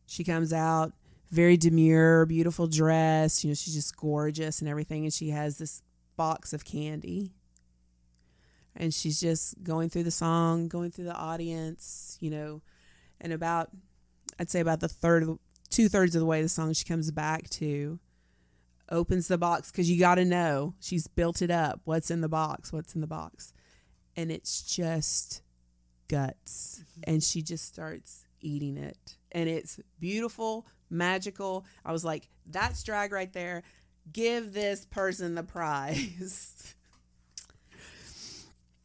She 0.07 0.25
comes 0.25 0.53
out 0.53 0.93
very 1.35 1.57
demure, 1.57 2.27
beautiful 2.27 2.69
dress. 2.69 3.43
You 3.43 3.51
know, 3.51 3.55
she's 3.55 3.75
just 3.75 3.97
gorgeous 3.97 4.61
and 4.61 4.69
everything. 4.69 5.03
And 5.05 5.13
she 5.13 5.31
has 5.31 5.59
this 5.59 5.83
box 6.17 6.53
of 6.53 6.65
candy. 6.65 7.33
And 8.77 8.95
she's 8.95 9.21
just 9.21 9.63
going 9.63 9.89
through 9.89 10.05
the 10.05 10.11
song, 10.11 10.69
going 10.69 10.91
through 10.91 11.05
the 11.07 11.15
audience, 11.15 12.17
you 12.21 12.31
know, 12.31 12.63
and 13.21 13.33
about, 13.33 13.71
I'd 14.39 14.51
say 14.51 14.61
about 14.61 14.81
the 14.81 14.89
third, 14.89 15.23
of 15.23 15.29
the, 15.29 15.39
two 15.71 15.89
thirds 15.89 16.15
of 16.15 16.21
the 16.21 16.27
way 16.27 16.43
the 16.43 16.49
song 16.49 16.73
she 16.73 16.85
comes 16.85 17.11
back 17.11 17.49
to, 17.51 17.99
opens 18.91 19.29
the 19.29 19.39
box 19.39 19.71
because 19.71 19.91
you 19.91 19.99
got 19.99 20.17
to 20.17 20.25
know 20.25 20.75
she's 20.81 21.07
built 21.07 21.41
it 21.41 21.51
up. 21.51 21.81
What's 21.85 22.11
in 22.11 22.21
the 22.21 22.29
box? 22.29 22.73
What's 22.73 22.95
in 22.95 23.01
the 23.01 23.07
box? 23.07 23.54
And 24.17 24.31
it's 24.31 24.63
just 24.63 25.43
guts. 26.09 26.85
And 27.05 27.23
she 27.23 27.43
just 27.43 27.67
starts 27.67 28.25
eating 28.41 28.77
it. 28.77 29.17
And 29.33 29.49
it's 29.49 29.81
beautiful, 29.99 30.67
magical. 30.91 31.65
I 31.85 31.93
was 31.93 32.05
like, 32.05 32.29
that's 32.47 32.83
drag 32.85 33.13
right 33.13 33.33
there. 33.33 33.63
Give 34.13 34.53
this 34.53 34.85
person 34.85 35.35
the 35.35 35.43
prize. 35.43 36.75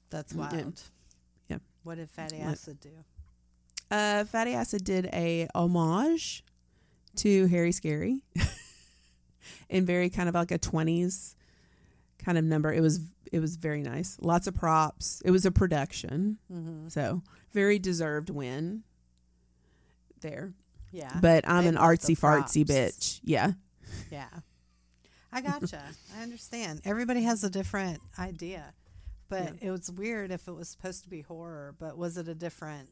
That's 0.09 0.33
Mm, 0.33 0.37
yeah. 0.51 0.57
wild. 0.61 0.81
Yeah. 1.49 1.57
What 1.83 1.95
did 1.95 2.09
Fatty? 2.09 2.39
Acid 2.39 2.79
do? 2.79 2.89
Uh, 3.91 4.23
Fatty 4.23 4.53
Acid 4.53 4.83
did 4.83 5.05
a 5.13 5.47
homage 5.53 6.43
to 7.17 7.47
Harry 7.47 7.71
Scary 7.71 8.21
in 9.69 9.85
very 9.85 10.09
kind 10.09 10.29
of 10.29 10.35
like 10.35 10.51
a 10.51 10.59
20s 10.59 11.35
kind 12.23 12.37
of 12.37 12.43
number. 12.43 12.71
It 12.73 12.81
was 12.81 12.99
it 13.31 13.39
was 13.39 13.55
very 13.55 13.81
nice. 13.81 14.17
Lots 14.21 14.47
of 14.47 14.55
props. 14.55 15.21
It 15.25 15.31
was 15.31 15.45
a 15.45 15.51
production. 15.51 16.37
Mm-hmm. 16.51 16.89
So, 16.89 17.21
very 17.53 17.79
deserved 17.79 18.29
win 18.29 18.83
there. 20.21 20.53
Yeah. 20.91 21.11
But 21.21 21.47
I'm 21.47 21.67
an 21.67 21.75
artsy 21.75 22.17
fartsy 22.17 22.65
bitch. 22.65 23.19
Yeah. 23.23 23.51
Yeah. 24.11 24.27
I 25.31 25.41
gotcha. 25.41 25.81
I 26.17 26.23
understand. 26.23 26.81
Everybody 26.85 27.21
has 27.23 27.43
a 27.43 27.49
different 27.49 28.01
idea. 28.17 28.73
But 29.27 29.53
it 29.61 29.69
was 29.69 29.91
weird 29.91 30.31
if 30.31 30.47
it 30.47 30.53
was 30.53 30.69
supposed 30.69 31.03
to 31.03 31.09
be 31.09 31.21
horror, 31.21 31.75
but 31.77 31.99
was 31.99 32.17
it 32.17 32.27
a 32.27 32.33
different 32.33 32.89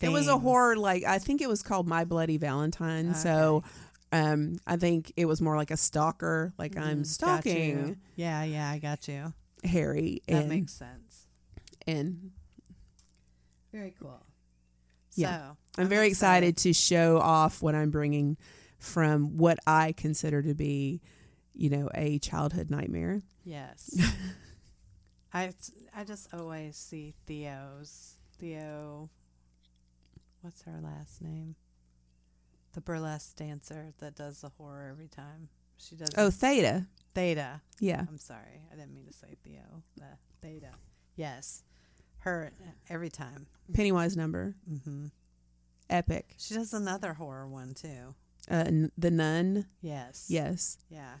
It 0.00 0.08
was 0.10 0.28
a 0.28 0.38
horror 0.38 0.76
like 0.76 1.02
I 1.04 1.18
think 1.18 1.40
it 1.40 1.48
was 1.48 1.62
called 1.64 1.88
My 1.88 2.04
Bloody 2.04 2.36
Valentine. 2.36 3.14
So 3.14 3.64
um 4.12 4.56
I 4.66 4.76
think 4.76 5.12
it 5.16 5.24
was 5.26 5.40
more 5.40 5.56
like 5.56 5.70
a 5.70 5.76
stalker, 5.76 6.52
like 6.58 6.76
I'm 6.76 7.02
Mhm, 7.02 7.20
got 7.20 7.46
you. 7.46 7.52
stalking 7.52 7.96
Yeah, 8.16 8.44
yeah, 8.44 8.70
I 8.70 8.78
got 8.78 9.08
you. 9.08 9.32
Harry 9.64 10.20
That 10.26 10.34
and 10.40 10.48
makes 10.48 10.72
sense. 10.72 11.26
and 11.86 12.30
Very 13.72 13.94
cool. 13.98 14.20
Yeah. 15.14 15.52
So 15.52 15.56
I'm 15.82 15.88
very 15.88 16.08
excited 16.08 16.56
to 16.58 16.72
show 16.72 17.18
off 17.18 17.62
what 17.62 17.74
I'm 17.74 17.90
bringing 17.90 18.36
from 18.78 19.36
what 19.38 19.58
I 19.66 19.92
consider 19.92 20.42
to 20.42 20.54
be, 20.54 21.00
you 21.54 21.70
know, 21.70 21.88
a 21.94 22.18
childhood 22.18 22.70
nightmare. 22.70 23.22
Yes. 23.44 23.96
I 25.32 25.52
I 25.94 26.04
just 26.04 26.32
always 26.34 26.76
see 26.76 27.14
Theo's 27.26 28.16
Theo. 28.38 29.08
What's 30.42 30.62
her 30.62 30.78
last 30.82 31.22
name? 31.22 31.54
The 32.72 32.80
burlesque 32.80 33.36
dancer 33.36 33.92
that 33.98 34.14
does 34.14 34.40
the 34.40 34.48
horror 34.50 34.88
every 34.90 35.08
time. 35.08 35.48
She 35.76 35.94
does. 35.96 36.08
Oh, 36.16 36.30
Theta. 36.30 36.86
Theta. 37.14 37.60
Yeah. 37.80 38.04
I'm 38.08 38.18
sorry, 38.18 38.62
I 38.72 38.76
didn't 38.76 38.94
mean 38.94 39.06
to 39.06 39.12
say 39.12 39.36
Theo. 39.44 39.82
The 39.96 40.06
Theta. 40.40 40.70
Yes, 41.16 41.62
her 42.18 42.52
every 42.88 43.10
time. 43.10 43.46
Pennywise 43.74 44.16
number. 44.16 44.54
Mm-hmm. 44.70 45.06
Epic. 45.90 46.34
She 46.38 46.54
does 46.54 46.72
another 46.72 47.12
horror 47.14 47.46
one 47.46 47.74
too. 47.74 48.14
Uh, 48.50 48.64
n- 48.66 48.92
the 48.96 49.10
Nun. 49.10 49.66
Yes. 49.82 50.26
Yes. 50.28 50.78
Yeah. 50.88 51.14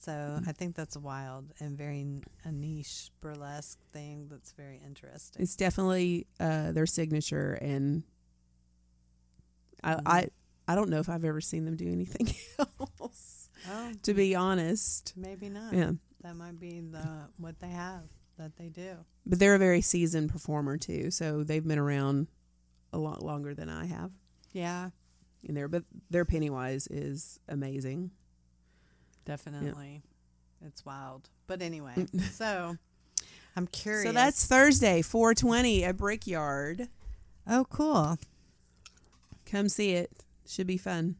So 0.00 0.40
I 0.46 0.52
think 0.52 0.76
that's 0.76 0.96
wild 0.96 1.52
and 1.58 1.76
very 1.76 2.00
n- 2.00 2.22
a 2.44 2.52
niche 2.52 3.10
burlesque 3.20 3.78
thing 3.92 4.28
that's 4.30 4.52
very 4.52 4.80
interesting. 4.84 5.42
It's 5.42 5.56
definitely 5.56 6.26
uh, 6.40 6.72
their 6.72 6.86
signature, 6.86 7.54
and 7.60 8.04
I, 9.84 9.94
Mhm. 9.94 10.02
I 10.06 10.28
I 10.68 10.74
don't 10.74 10.90
know 10.90 10.98
if 10.98 11.08
I've 11.08 11.24
ever 11.24 11.40
seen 11.40 11.64
them 11.64 11.76
do 11.76 11.90
anything 11.90 12.34
else. 12.90 13.48
oh, 13.70 13.92
To 14.02 14.14
be 14.14 14.34
honest, 14.34 15.12
maybe 15.16 15.48
not. 15.48 15.72
yeah. 15.72 15.92
That 16.22 16.34
might 16.36 16.58
be 16.58 16.80
the 16.80 17.06
what 17.38 17.60
they 17.60 17.68
have 17.68 18.02
that 18.38 18.56
they 18.56 18.68
do. 18.68 18.96
But 19.24 19.38
they're 19.38 19.54
a 19.54 19.58
very 19.58 19.80
seasoned 19.80 20.30
performer 20.30 20.76
too, 20.76 21.10
so 21.10 21.44
they've 21.44 21.66
been 21.66 21.78
around 21.78 22.26
a 22.92 22.98
lot 22.98 23.22
longer 23.22 23.54
than 23.54 23.68
I 23.68 23.86
have 23.86 24.10
Yeah, 24.52 24.90
in 25.44 25.54
there. 25.54 25.68
But 25.68 25.84
their 26.10 26.24
Pennywise 26.24 26.86
is 26.88 27.38
amazing. 27.48 28.10
definitely. 29.24 30.02
It's 30.66 30.84
wild. 30.84 31.28
But 31.46 31.62
anyway, 31.62 31.92
mm. 31.96 32.20
so 32.32 32.76
I'm 33.54 33.66
curious. 33.68 34.04
So 34.08 34.12
that's 34.12 34.46
Thursday, 34.46 35.02
420 35.02 35.84
at 35.84 35.96
Brickyard. 35.96 36.88
oh 37.46 37.66
cool. 37.70 38.18
Come 39.44 39.68
see 39.68 39.92
it. 39.92 40.10
Should 40.46 40.66
be 40.66 40.76
fun. 40.78 41.16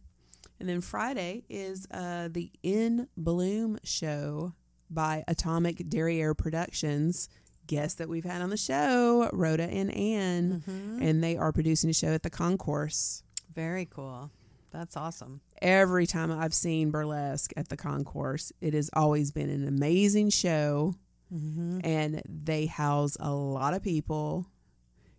And 0.58 0.68
then 0.68 0.80
Friday 0.80 1.44
is 1.48 1.86
uh, 1.90 2.28
the 2.30 2.50
In 2.62 3.08
Bloom 3.16 3.78
show 3.84 4.54
by 4.88 5.24
Atomic 5.28 5.88
Derriere 5.88 6.34
Productions. 6.34 7.28
Guests 7.66 7.96
that 7.96 8.08
we've 8.08 8.24
had 8.24 8.42
on 8.42 8.50
the 8.50 8.56
show, 8.56 9.28
Rhoda 9.32 9.64
and 9.64 9.92
Ann, 9.92 10.62
Mhm. 10.68 11.02
and 11.02 11.22
they 11.24 11.36
are 11.36 11.52
producing 11.52 11.90
a 11.90 11.92
show 11.92 12.12
at 12.14 12.22
the 12.22 12.30
Concourse. 12.30 13.24
Very 13.52 13.86
cool. 13.86 14.30
That's 14.70 14.96
awesome. 14.96 15.40
Every 15.60 16.06
time 16.06 16.30
I've 16.30 16.54
seen 16.54 16.92
burlesque 16.92 17.52
at 17.56 17.68
the 17.68 17.76
Concourse, 17.76 18.52
it 18.60 18.72
has 18.72 18.88
always 18.92 19.32
been 19.32 19.50
an 19.50 19.66
amazing 19.66 20.30
show, 20.30 20.94
Mm-hmm. 21.34 21.80
and 21.82 22.22
they 22.24 22.66
house 22.66 23.16
a 23.18 23.32
lot 23.34 23.74
of 23.74 23.82
people. 23.82 24.46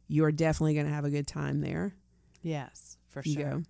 You 0.07 0.23
are 0.23 0.31
definitely 0.31 0.73
going 0.75 0.85
to 0.85 0.93
have 0.93 1.03
a 1.03 1.09
good 1.09 1.27
time 1.27 1.59
there. 1.59 1.95
Yes, 2.41 2.97
for 3.09 3.21
You 3.25 3.33
sure. 3.33 3.43
go 3.43 3.63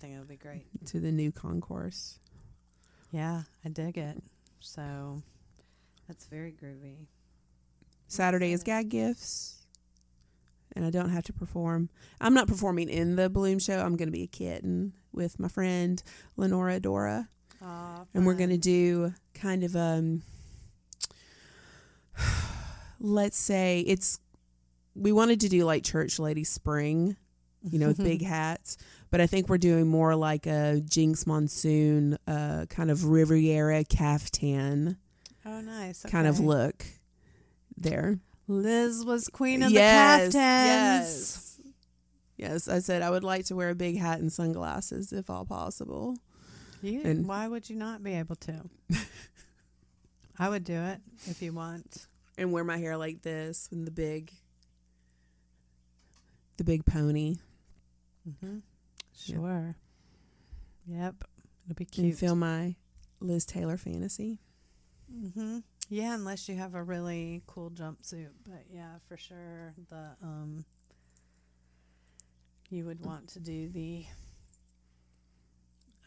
think 0.00 0.14
it'll 0.14 0.24
be 0.24 0.36
great. 0.36 0.66
to 0.86 1.00
the 1.00 1.12
new 1.12 1.32
concourse. 1.32 2.18
Yeah, 3.10 3.42
I 3.64 3.68
dig 3.68 3.98
it. 3.98 4.22
So 4.60 5.22
that's 6.06 6.26
very 6.26 6.52
groovy. 6.52 7.06
Saturday 8.06 8.52
is 8.52 8.62
gag 8.62 8.88
gifts, 8.88 9.66
and 10.74 10.84
I 10.84 10.90
don't 10.90 11.10
have 11.10 11.24
to 11.24 11.32
perform. 11.32 11.90
I'm 12.20 12.34
not 12.34 12.48
performing 12.48 12.88
in 12.88 13.16
the 13.16 13.28
balloon 13.28 13.58
show. 13.58 13.78
I'm 13.78 13.96
going 13.96 14.08
to 14.08 14.12
be 14.12 14.22
a 14.22 14.26
kitten 14.26 14.94
with 15.12 15.38
my 15.38 15.48
friend 15.48 16.02
Lenora 16.36 16.80
Dora, 16.80 17.28
Aw, 17.62 18.04
and 18.14 18.24
we're 18.24 18.34
going 18.34 18.50
to 18.50 18.56
do 18.58 19.12
kind 19.34 19.62
of 19.62 19.76
um, 19.76 20.22
let's 23.00 23.38
say 23.38 23.84
it's 23.86 24.20
we 24.94 25.12
wanted 25.12 25.40
to 25.40 25.48
do 25.48 25.64
like 25.64 25.84
church 25.84 26.18
lady 26.18 26.44
spring, 26.44 27.16
you 27.62 27.78
know, 27.78 27.88
with 27.88 27.98
big 27.98 28.22
hats. 28.36 28.76
But 29.10 29.20
I 29.20 29.26
think 29.26 29.48
we're 29.48 29.58
doing 29.58 29.86
more 29.88 30.14
like 30.14 30.46
a 30.46 30.82
Jinkx 30.84 31.26
Monsoon, 31.26 32.18
uh, 32.26 32.66
kind 32.68 32.90
of 32.90 33.04
Riviera 33.06 33.84
caftan 33.84 34.96
Oh, 35.46 35.60
nice. 35.62 36.02
kind 36.02 36.26
of 36.26 36.40
look 36.40 36.84
there. 37.76 38.18
Liz 38.46 39.04
was 39.04 39.28
queen 39.28 39.62
of 39.62 39.70
yes, 39.70 40.32
the 40.32 40.38
caftans. 40.38 41.58
yes, 41.58 41.60
yes. 42.36 42.68
I 42.68 42.78
said 42.80 43.02
I 43.02 43.10
would 43.10 43.24
like 43.24 43.44
to 43.46 43.56
wear 43.56 43.70
a 43.70 43.74
big 43.74 43.98
hat 43.98 44.20
and 44.20 44.32
sunglasses 44.32 45.12
if 45.12 45.28
all 45.30 45.44
possible. 45.44 46.16
You, 46.82 47.00
And- 47.04 47.26
why 47.26 47.48
would 47.48 47.68
you 47.68 47.76
not 47.76 48.02
be 48.02 48.12
able 48.14 48.36
to? 48.36 48.62
I 50.38 50.48
would 50.48 50.64
do 50.64 50.74
it 50.74 51.00
if 51.26 51.42
you 51.42 51.52
want. 51.52 52.06
and 52.38 52.52
wear 52.52 52.62
my 52.62 52.76
hair 52.76 52.96
like 52.96 53.22
this 53.22 53.68
and 53.72 53.86
the 53.86 53.90
big 53.90 54.30
the 56.56 56.64
big 56.64 56.84
pony 56.84 57.36
Mm-hmm. 58.28 58.58
Sure. 59.16 59.76
Yep. 60.86 61.24
It'll 61.64 61.74
be 61.74 61.84
cute. 61.84 62.04
and 62.04 62.12
cute. 62.12 62.18
feel 62.18 62.36
my 62.36 62.76
Liz 63.20 63.44
Taylor 63.44 63.76
fantasy. 63.76 64.38
Mm-hmm. 65.14 65.58
Yeah, 65.90 66.14
unless 66.14 66.48
you 66.48 66.56
have 66.56 66.74
a 66.74 66.82
really 66.82 67.42
cool 67.46 67.70
jumpsuit. 67.70 68.30
But 68.44 68.64
yeah, 68.70 68.96
for 69.08 69.16
sure, 69.16 69.74
the 69.88 70.16
um, 70.22 70.64
you 72.68 72.84
would 72.84 73.04
want 73.04 73.28
to 73.30 73.40
do 73.40 73.68
the 73.70 74.04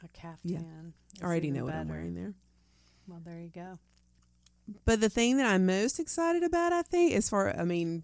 a 0.04 0.08
caftan. 0.10 0.94
Yeah. 1.16 1.24
I 1.24 1.28
already 1.28 1.52
know 1.52 1.64
even 1.64 1.66
what 1.66 1.76
I'm 1.76 1.90
wearing 1.90 2.14
there. 2.14 2.34
Well, 3.08 3.22
there 3.26 3.40
you 3.40 3.52
go. 3.54 3.80
But 4.86 5.02
the 5.02 5.10
thing 5.10 5.38
that 5.38 5.48
I'm 5.48 5.66
most 5.66 6.00
excited 6.00 6.44
about, 6.44 6.72
I 6.72 6.82
think, 6.84 7.14
as 7.14 7.30
far 7.30 7.56
I 7.58 7.66
mean, 7.66 8.04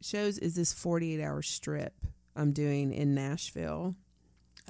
shows 0.00 0.38
is 0.38 0.54
this 0.54 0.72
48 0.72 1.22
hour 1.22 1.42
strip 1.42 1.94
I'm 2.36 2.52
doing 2.52 2.92
in 2.92 3.14
Nashville 3.14 3.94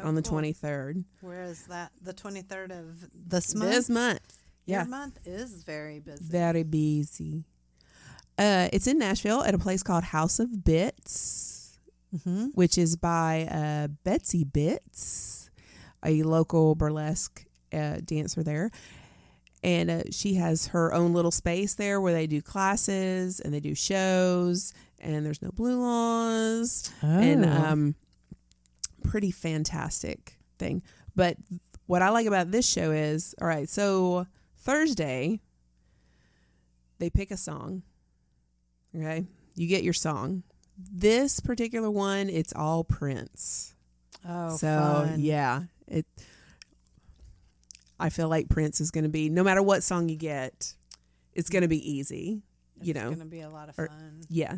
Oh, 0.03 0.09
on 0.09 0.16
the 0.16 0.23
cool. 0.23 0.39
23rd 0.41 1.05
Where 1.20 1.43
is 1.45 1.62
that? 1.69 1.93
The 2.03 2.12
twenty 2.12 2.43
third 2.43 2.73
of 2.73 3.07
this 3.15 3.55
month. 3.55 3.70
this 3.70 3.89
month. 3.89 4.39
Your 4.66 4.81
Yeah, 4.81 4.85
month 4.86 5.19
is 5.24 5.62
very 5.62 6.01
busy. 6.01 6.24
very 6.24 6.62
busy. 6.65 7.45
Uh, 8.36 8.69
it's 8.73 8.89
in 8.89 8.99
Nashville 8.99 9.45
at 9.45 9.55
a 9.55 9.59
place 9.59 9.85
called 9.85 10.03
House 10.05 10.41
of 10.41 10.65
Bits. 10.65 11.78
mm-hmm. 12.15 12.47
which 12.55 12.77
is 12.78 12.97
by 12.97 13.47
uh, 13.51 13.89
Betsy 14.05 14.43
Bits, 14.45 15.49
a 16.05 16.23
local 16.24 16.74
burlesque 16.74 17.45
uh, 17.73 17.99
dancer 18.05 18.43
there. 18.43 18.70
And 19.62 19.91
uh, 19.91 20.03
she 20.11 20.35
has 20.35 20.69
her 20.69 20.93
own 20.93 21.12
little 21.12 21.31
space 21.31 21.74
there 21.74 22.01
where 22.01 22.12
they 22.12 22.27
do 22.27 22.43
classes 22.43 23.39
and 23.41 23.55
they 23.55 23.61
do 23.61 23.74
shows, 23.77 24.73
and 25.05 25.24
there's 25.24 25.43
no 25.43 25.51
blue 25.52 25.81
laws, 25.81 26.90
and 27.02 27.44
Oh. 27.44 27.48
um, 27.51 27.94
pretty 29.02 29.31
fantastic 29.31 30.36
thing. 30.59 30.82
But 31.14 31.36
what 31.86 32.02
I 32.02 32.09
like 32.10 32.26
about 32.26 32.51
this 32.51 32.68
show 32.68 32.90
is, 32.90 33.35
all 33.40 33.47
right, 33.47 33.68
so 33.68 34.26
Thursday 34.56 35.40
they 36.98 37.10
pick 37.10 37.31
a 37.31 37.36
song. 37.36 37.82
Okay, 38.97 39.26
you 39.56 39.66
get 39.66 39.82
your 39.85 39.93
song. 39.93 40.43
This 40.78 41.39
particular 41.40 41.90
one, 41.90 42.28
it's 42.28 42.52
all 42.55 42.82
Prince. 42.85 43.74
oh, 44.26 44.56
so 44.56 44.66
fun. 45.09 45.20
yeah, 45.20 45.64
it. 45.86 46.06
I 48.01 48.09
feel 48.09 48.28
like 48.28 48.48
Prince 48.48 48.81
is 48.81 48.90
going 48.90 49.05
to 49.05 49.10
be 49.10 49.28
no 49.28 49.44
matter 49.44 49.62
what 49.62 49.82
song 49.82 50.09
you 50.09 50.16
get, 50.16 50.74
it's 51.32 51.48
going 51.48 51.62
to 51.62 51.68
be 51.68 51.78
easy. 51.93 52.43
it's 52.76 52.86
you 52.89 52.94
know, 52.94 53.09
It's 53.09 53.16
going 53.16 53.28
to 53.28 53.36
be 53.36 53.40
a 53.43 53.48
lot 53.51 53.68
of 53.68 53.78
or- 53.78 53.86
fun. 53.89 54.22
yeah. 54.28 54.56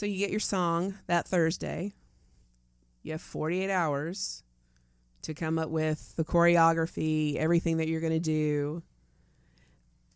So 0.00 0.06
you 0.06 0.16
get 0.16 0.30
your 0.30 0.40
song 0.40 0.94
that 1.08 1.28
Thursday. 1.28 1.92
You 3.02 3.12
have 3.12 3.20
48 3.20 3.70
hours 3.70 4.42
to 5.20 5.34
come 5.34 5.58
up 5.58 5.68
with 5.68 6.16
the 6.16 6.24
choreography, 6.24 7.36
everything 7.36 7.76
that 7.76 7.86
you're 7.86 8.00
going 8.00 8.14
to 8.14 8.18
do. 8.18 8.82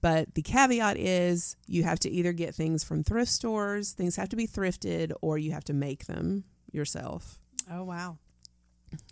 But 0.01 0.35
the 0.36 0.40
caveat 0.40 0.97
is 0.97 1.56
you 1.66 1.82
have 1.82 1.98
to 1.98 2.11
either 2.11 2.32
get 2.32 2.55
things 2.55 2.82
from 2.82 3.05
thrift 3.05 3.31
stores, 3.31 3.93
things 3.93 4.16
have 4.16 4.31
to 4.31 4.36
be 4.36 4.47
thrifted, 4.47 5.12
or 5.20 5.36
you 5.36 5.52
have 5.52 5.65
to 5.65 5.74
make 5.74 6.06
them 6.06 6.44
yourself. 6.73 7.39
Oh 7.70 7.85
wow. 7.85 8.16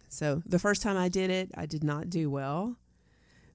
So 0.09 0.40
the 0.47 0.59
first 0.59 0.81
time 0.81 0.97
I 0.97 1.11
did 1.11 1.28
it, 1.28 1.51
I 1.55 1.66
did 1.66 1.85
not 1.85 2.09
do 2.09 2.31
well. 2.31 2.78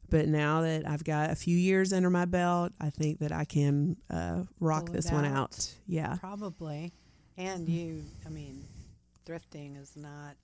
But 0.08 0.28
now 0.28 0.62
that 0.62 0.88
I've 0.88 1.04
got 1.04 1.32
a 1.32 1.36
few 1.36 1.58
years 1.58 1.94
under 1.94 2.12
my 2.12 2.26
belt, 2.26 2.74
I 2.80 2.92
think 2.92 3.18
that 3.22 3.32
I 3.32 3.44
can 3.44 3.98
uh, 4.08 4.44
rock 4.60 4.86
Pull 4.86 4.94
this 4.94 5.12
one 5.12 5.26
out. 5.26 5.36
out. 5.36 5.74
Yeah. 5.88 6.18
Probably. 6.18 6.94
And 7.38 7.68
you, 7.70 8.04
I 8.26 8.30
mean, 8.30 8.64
thrifting 9.26 9.80
is 9.82 9.96
not. 9.96 10.36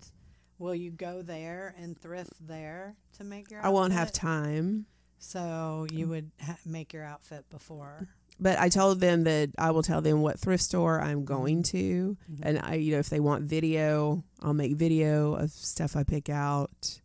Will 0.59 0.75
you 0.75 0.91
go 0.91 1.21
there 1.21 1.73
and 1.77 1.99
thrift 1.99 2.33
there 2.47 2.95
to 3.17 3.23
make 3.23 3.49
your? 3.49 3.65
I 3.65 3.69
won't 3.69 3.93
have 3.93 4.11
time. 4.11 4.85
So 5.19 5.87
you 5.91 6.07
would 6.07 6.31
ha- 6.41 6.57
make 6.65 6.93
your 6.93 7.03
outfit 7.03 7.49
before. 7.49 8.07
but 8.39 8.59
I 8.59 8.67
told 8.69 8.99
them 8.99 9.23
that 9.23 9.51
I 9.57 9.71
will 9.71 9.81
tell 9.83 10.01
them 10.01 10.21
what 10.21 10.39
thrift 10.39 10.63
store 10.63 10.99
I'm 11.01 11.23
going 11.25 11.63
to, 11.63 12.17
Mhm. 12.31 12.39
and 12.43 12.59
I, 12.59 12.75
you 12.75 12.91
know, 12.91 12.99
if 12.99 13.09
they 13.09 13.19
want 13.21 13.43
video, 13.45 14.23
I'll 14.41 14.53
make 14.53 14.75
video 14.75 15.33
of 15.35 15.51
stuff 15.51 15.95
I 15.95 16.03
pick 16.03 16.29
out. 16.29 16.99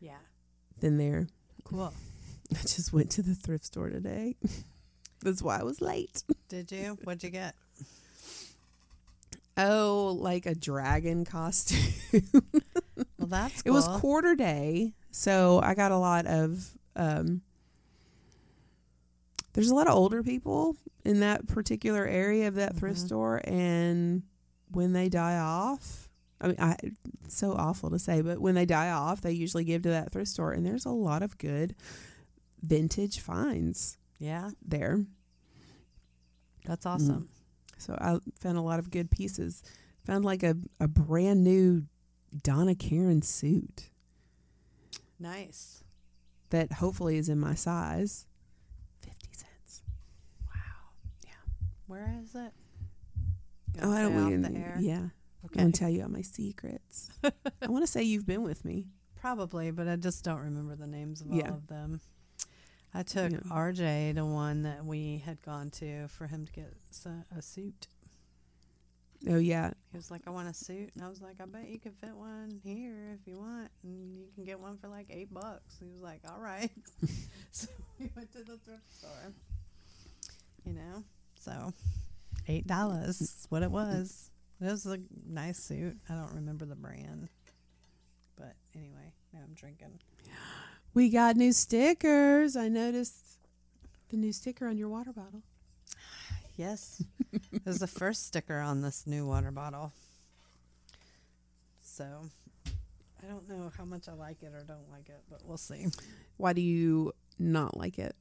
Yeah. 0.00 0.18
Then 0.80 0.96
there, 0.98 1.28
Cool. 1.64 1.92
I 2.52 2.60
just 2.62 2.92
went 2.92 3.10
to 3.12 3.22
the 3.22 3.34
thrift 3.34 3.66
store 3.66 3.90
today. 3.90 4.36
That's 5.20 5.42
why 5.42 5.58
I 5.58 5.62
was 5.62 5.80
late. 5.80 6.22
Did 6.48 6.70
you? 6.72 6.96
What'd 7.04 7.22
you 7.24 7.30
get? 7.30 7.54
Oh, 9.56 10.16
like 10.20 10.46
a 10.46 10.54
dragon 10.54 11.24
costume. 11.24 11.92
Well, 13.18 13.28
that's 13.28 13.62
It 13.62 13.70
was 13.70 13.88
quarter 13.88 14.34
day, 14.34 14.92
so 15.10 15.60
I 15.62 15.74
got 15.74 15.90
a 15.90 15.96
lot 15.98 16.26
of. 16.26 16.76
Um, 16.94 17.40
there's 19.54 19.70
a 19.70 19.74
lot 19.74 19.86
of 19.88 19.94
older 19.94 20.22
people 20.22 20.76
in 21.04 21.20
that 21.20 21.46
particular 21.46 22.06
area 22.06 22.46
of 22.48 22.54
that 22.56 22.76
thrift 22.76 23.00
Mhm. 23.00 23.06
store, 23.06 23.40
and 23.44 24.22
when 24.70 24.92
they 24.92 25.08
die 25.08 25.38
off, 25.38 26.10
I 26.42 26.48
mean, 26.48 26.56
I, 26.58 26.76
it's 27.24 27.36
so 27.36 27.52
awful 27.52 27.88
to 27.90 27.98
say, 27.98 28.20
but 28.20 28.38
when 28.38 28.54
they 28.54 28.66
die 28.66 28.90
off, 28.90 29.22
they 29.22 29.32
usually 29.32 29.64
give 29.64 29.82
to 29.82 29.88
that 29.90 30.12
thrift 30.12 30.30
store, 30.30 30.52
and 30.52 30.64
there's 30.64 30.84
a 30.84 30.90
lot 30.90 31.22
of 31.22 31.38
good 31.38 31.74
vintage 32.62 33.20
finds 33.20 33.96
Yeah, 34.18 34.50
there. 34.62 35.04
that's 36.66 36.84
awesome. 36.84 37.28
So 37.78 37.94
I 38.00 38.18
found 38.40 38.56
a 38.58 38.62
lot 38.62 38.78
of 38.78 38.90
good 38.90 39.10
pieces. 39.10 39.62
Found 40.06 40.24
like 40.24 40.42
a, 40.42 40.56
a 40.80 40.88
brand 40.88 41.42
new 41.44 41.84
Donna 42.42 42.74
Karan 42.74 43.22
suit. 43.22 43.90
Nice. 45.18 45.82
that 46.50 46.72
hopefully 46.72 47.16
is 47.16 47.28
in 47.28 47.38
my 47.40 47.54
size. 47.54 48.26
50 49.00 49.28
cents. 49.32 49.82
Wow. 50.46 50.54
Yeah. 51.24 51.30
Where 51.86 52.14
is 52.22 52.34
it? 52.34 52.52
Oh, 53.82 53.92
I 53.92 54.02
don't 54.02 54.14
want 54.14 54.42
the 54.42 54.58
air? 54.58 54.76
Yeah. 54.80 55.06
Okay. 55.46 55.62
want 55.62 55.74
to 55.74 55.78
tell 55.80 55.90
you 55.90 56.02
all 56.02 56.08
my 56.08 56.22
secrets. 56.22 57.10
I 57.24 57.66
want 57.68 57.84
to 57.84 57.90
say 57.90 58.02
you've 58.02 58.26
been 58.26 58.42
with 58.42 58.64
me. 58.64 58.86
Probably, 59.20 59.70
but 59.70 59.88
I 59.88 59.96
just 59.96 60.24
don't 60.24 60.40
remember 60.40 60.76
the 60.76 60.86
names 60.86 61.20
of 61.20 61.28
Yeah. 61.32 61.50
all 61.50 61.56
of 61.56 61.66
them. 61.66 62.00
I 62.96 63.02
took 63.02 63.30
Yeah. 63.30 63.38
RJ 63.50 64.14
to 64.14 64.24
one 64.24 64.62
that 64.62 64.86
we 64.86 65.18
had 65.18 65.42
gone 65.42 65.68
to 65.72 66.08
for 66.08 66.26
him 66.26 66.46
to 66.46 66.52
get 66.52 66.72
a 67.36 67.42
suit. 67.42 67.88
Oh, 69.28 69.36
yeah. 69.36 69.72
He 69.92 69.98
was 69.98 70.10
like, 70.10 70.22
I 70.26 70.30
want 70.30 70.48
a 70.48 70.54
suit. 70.54 70.92
And 70.94 71.04
I 71.04 71.08
was 71.08 71.20
like, 71.20 71.36
I 71.38 71.44
bet 71.44 71.68
you 71.68 71.78
can 71.78 71.92
fit 71.92 72.16
one 72.16 72.58
here 72.64 73.18
if 73.20 73.26
you 73.26 73.36
want. 73.36 73.70
And 73.82 74.16
you 74.16 74.28
can 74.34 74.44
get 74.44 74.58
one 74.58 74.78
for 74.78 74.88
like 74.88 75.08
eight 75.10 75.32
bucks. 75.32 75.76
He 75.78 75.84
was 75.84 76.00
like, 76.00 76.20
all 76.26 76.40
right. 76.40 76.70
so 77.50 77.68
we 78.00 78.08
went 78.16 78.32
to 78.32 78.38
the 78.38 78.56
thrift 78.64 78.90
store. 78.90 79.32
You 80.64 80.72
know? 80.72 81.04
So 81.38 81.74
eight 82.48 82.66
dollars 82.66 83.20
is 83.20 83.46
what 83.50 83.62
it 83.62 83.70
was. 83.70 84.30
It 84.58 84.64
was 84.64 84.86
a 84.86 84.98
nice 85.28 85.58
suit. 85.58 85.98
I 86.08 86.14
don't 86.14 86.32
remember 86.32 86.64
the 86.64 86.76
brand. 86.76 87.28
But 88.36 88.54
anyway, 88.74 89.12
now 89.34 89.40
I'm 89.46 89.52
drinking. 89.54 90.00
We 90.96 91.10
got 91.10 91.36
new 91.36 91.52
stickers. 91.52 92.56
I 92.56 92.68
noticed 92.68 93.36
the 94.08 94.16
new 94.16 94.32
sticker 94.32 94.66
on 94.66 94.78
your 94.78 94.88
water 94.88 95.12
bottle. 95.12 95.42
Yes. 96.56 97.04
it 97.52 97.66
was 97.66 97.80
the 97.80 97.86
first 97.86 98.26
sticker 98.26 98.58
on 98.58 98.80
this 98.80 99.06
new 99.06 99.26
water 99.26 99.50
bottle. 99.50 99.92
So 101.82 102.30
I 103.22 103.26
don't 103.26 103.46
know 103.46 103.70
how 103.76 103.84
much 103.84 104.08
I 104.08 104.14
like 104.14 104.42
it 104.42 104.54
or 104.54 104.64
don't 104.66 104.90
like 104.90 105.10
it, 105.10 105.20
but 105.28 105.42
we'll 105.44 105.58
see. 105.58 105.84
Why 106.38 106.54
do 106.54 106.62
you 106.62 107.12
not 107.38 107.76
like 107.76 107.98
it? 107.98 108.16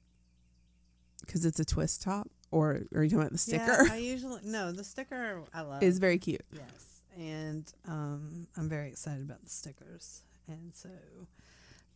Because 1.21 1.45
it's 1.45 1.61
a 1.61 1.65
twist 1.65 2.03
top? 2.03 2.29
Or 2.51 2.81
are 2.93 3.03
you 3.03 3.09
talking 3.09 3.19
about 3.21 3.31
the 3.31 3.37
sticker? 3.37 3.85
Yeah, 3.85 3.93
I 3.93 3.97
usually 3.99 4.41
no, 4.43 4.73
the 4.73 4.83
sticker 4.83 5.43
I 5.53 5.61
love. 5.61 5.81
is 5.81 5.99
very 5.99 6.17
cute. 6.17 6.43
yes. 6.51 7.01
And 7.17 7.73
um 7.87 8.47
I'm 8.57 8.67
very 8.67 8.89
excited 8.89 9.23
about 9.23 9.45
the 9.45 9.49
stickers. 9.49 10.23
And 10.49 10.71
so 10.73 10.89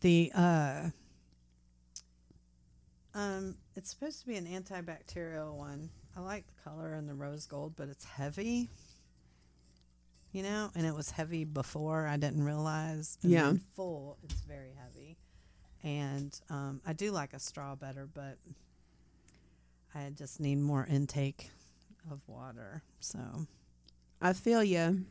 the 0.01 0.31
uh 0.35 0.89
um 3.13 3.55
it's 3.75 3.89
supposed 3.89 4.21
to 4.21 4.27
be 4.27 4.35
an 4.35 4.45
antibacterial 4.45 5.53
one. 5.53 5.89
I 6.15 6.21
like 6.21 6.45
the 6.47 6.69
color 6.69 6.93
and 6.93 7.07
the 7.07 7.13
rose 7.13 7.45
gold, 7.45 7.73
but 7.75 7.87
it's 7.89 8.05
heavy. 8.05 8.69
You 10.31 10.43
know, 10.43 10.69
and 10.75 10.85
it 10.85 10.93
was 10.93 11.09
heavy 11.11 11.43
before. 11.43 12.05
I 12.07 12.17
didn't 12.17 12.43
realize. 12.43 13.17
And 13.23 13.31
Yeah. 13.31 13.53
full, 13.75 14.17
it's 14.23 14.41
very 14.41 14.73
heavy. 14.79 15.17
And 15.83 16.39
um, 16.49 16.81
I 16.85 16.93
do 16.93 17.11
like 17.11 17.33
a 17.33 17.39
straw 17.39 17.73
better, 17.75 18.07
but 18.13 18.37
I 19.95 20.09
just 20.15 20.39
need 20.39 20.57
more 20.57 20.85
intake 20.85 21.49
of 22.11 22.19
water. 22.27 22.83
So, 22.99 23.19
I 24.21 24.33
feel 24.33 24.63
you. 24.63 25.05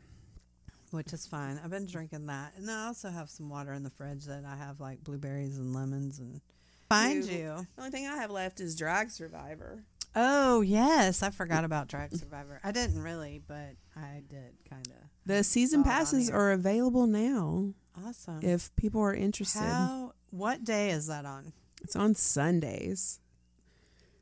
Which 0.91 1.13
is 1.13 1.25
fine. 1.27 1.59
I've 1.63 1.69
been 1.71 1.85
drinking 1.85 2.25
that, 2.27 2.53
and 2.57 2.69
I 2.69 2.87
also 2.87 3.09
have 3.09 3.29
some 3.29 3.49
water 3.49 3.73
in 3.73 3.83
the 3.83 3.89
fridge 3.89 4.25
that 4.25 4.43
I 4.45 4.55
have 4.55 4.79
like 4.79 5.03
blueberries 5.03 5.57
and 5.57 5.73
lemons 5.73 6.19
and. 6.19 6.41
Find 6.89 7.23
You- 7.23 7.37
you. 7.37 7.67
The 7.75 7.81
only 7.83 7.91
thing 7.91 8.07
I 8.07 8.15
have 8.15 8.31
left 8.31 8.59
is 8.59 8.75
Drag 8.75 9.11
Survivor. 9.11 9.83
Oh 10.15 10.61
yes, 10.61 11.21
I 11.21 11.29
forgot 11.29 11.63
about 11.63 11.87
Drag 11.87 12.11
Survivor. 12.15 12.59
I 12.63 12.71
didn't 12.71 12.99
really, 13.03 13.43
but 13.47 13.75
I 13.95 14.23
did 14.27 14.55
kind 14.67 14.87
of. 14.87 14.93
The 15.23 15.43
season 15.43 15.83
saw 15.83 15.89
it 15.89 15.93
on 15.93 15.97
passes 15.99 16.29
are 16.31 16.51
available 16.51 17.05
now 17.05 17.75
Awesome. 17.95 18.39
if 18.41 18.75
people 18.75 19.01
are 19.01 19.13
interested. 19.13 19.59
How? 19.59 20.13
What 20.31 20.63
day 20.63 20.89
is 20.89 21.05
that 21.05 21.25
on? 21.27 21.53
It's 21.83 21.95
on 21.95 22.15
Sundays, 22.15 23.19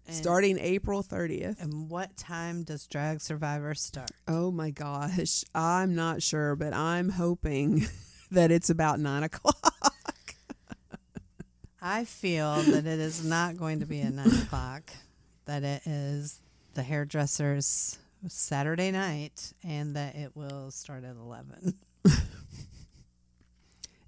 And, 0.07 0.15
starting 0.15 0.57
April 0.59 1.03
30th. 1.03 1.61
And 1.61 1.89
what 1.89 2.15
time 2.17 2.63
does 2.63 2.87
Drag 2.87 3.21
Survivor 3.21 3.75
start? 3.75 4.11
Oh 4.27 4.51
my 4.51 4.71
gosh. 4.71 5.43
I'm 5.53 5.95
not 5.95 6.23
sure, 6.23 6.55
but 6.55 6.73
I'm 6.73 7.09
hoping 7.09 7.85
that 8.31 8.51
it's 8.51 8.69
about 8.69 8.99
nine 8.99 9.23
o'clock. 9.23 9.73
I 11.81 12.05
feel 12.05 12.55
that 12.55 12.85
it 12.85 12.99
is 12.99 13.23
not 13.23 13.57
going 13.57 13.79
to 13.81 13.85
be 13.85 14.01
at 14.01 14.13
nine 14.13 14.27
o'clock. 14.27 14.83
That 15.45 15.63
it 15.63 15.83
is 15.85 16.41
the 16.73 16.83
hairdresser's 16.83 17.97
Saturday 18.27 18.91
night, 18.91 19.53
and 19.63 19.95
that 19.95 20.15
it 20.15 20.35
will 20.35 20.71
start 20.71 21.03
at 21.05 21.15
eleven. 21.15 21.75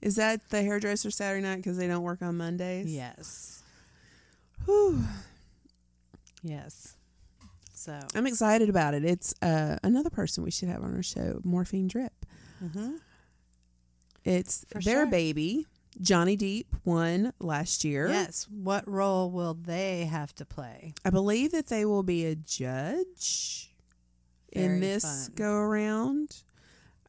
Is 0.01 0.15
that 0.15 0.49
the 0.49 0.61
hairdresser 0.61 1.11
Saturday 1.11 1.45
night 1.45 1.57
because 1.57 1.77
they 1.77 1.87
don't 1.87 2.03
work 2.03 2.21
on 2.21 2.37
Mondays? 2.37 2.93
Yes. 2.93 3.63
Whew. 4.65 5.03
Yes. 6.43 6.95
So. 7.73 7.97
I'm 8.15 8.27
excited 8.27 8.69
about 8.69 8.93
it. 8.93 9.05
It's 9.05 9.33
uh, 9.41 9.77
another 9.83 10.09
person 10.09 10.43
we 10.43 10.51
should 10.51 10.69
have 10.69 10.83
on 10.83 10.95
our 10.95 11.03
show, 11.03 11.39
Morphine 11.43 11.87
Drip. 11.87 12.25
hmm 12.59 12.95
It's 14.25 14.65
For 14.71 14.81
their 14.81 15.03
sure. 15.03 15.05
baby. 15.07 15.65
Johnny 16.01 16.35
Deep 16.35 16.67
won 16.85 17.33
last 17.39 17.83
year. 17.83 18.07
Yes. 18.09 18.47
What 18.49 18.87
role 18.87 19.31
will 19.31 19.53
they 19.53 20.05
have 20.05 20.33
to 20.35 20.45
play? 20.45 20.93
I 21.03 21.09
believe 21.09 21.51
that 21.51 21.67
they 21.67 21.83
will 21.85 22.03
be 22.03 22.25
a 22.25 22.35
judge 22.35 23.71
in 24.51 24.79
this 24.79 25.03
fun. 25.27 25.33
go 25.35 25.53
around. 25.53 26.43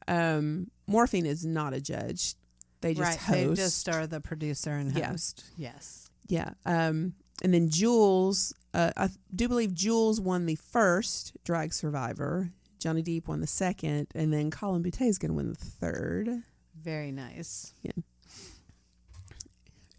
Um, 0.08 0.70
Morphine 0.86 1.26
is 1.26 1.44
not 1.44 1.72
a 1.74 1.80
judge. 1.80 2.34
They 2.80 2.94
just 2.94 3.28
right. 3.28 3.36
host. 3.36 3.56
They 3.56 3.62
just 3.62 3.88
are 3.88 4.06
the 4.06 4.20
producer 4.20 4.72
and 4.72 4.96
Yeah. 4.96 5.10
host. 5.10 5.44
Yes. 5.56 6.08
Yeah. 6.28 6.50
Um, 6.64 7.14
and 7.42 7.52
then 7.54 7.68
Jules, 7.68 8.54
uh, 8.72 8.90
I 8.96 9.08
do 9.34 9.48
believe 9.48 9.74
Jules 9.74 10.20
won 10.20 10.46
the 10.46 10.56
first 10.56 11.36
Drag 11.44 11.72
Survivor. 11.72 12.52
Johnny 12.78 13.02
Deep 13.02 13.28
won 13.28 13.40
the 13.40 13.46
second, 13.46 14.08
and 14.14 14.32
then 14.32 14.50
Colin 14.50 14.82
Boutte 14.82 15.02
is 15.02 15.18
going 15.18 15.30
to 15.30 15.34
win 15.34 15.50
the 15.50 15.54
third. 15.54 16.42
Very 16.80 17.12
nice. 17.12 17.74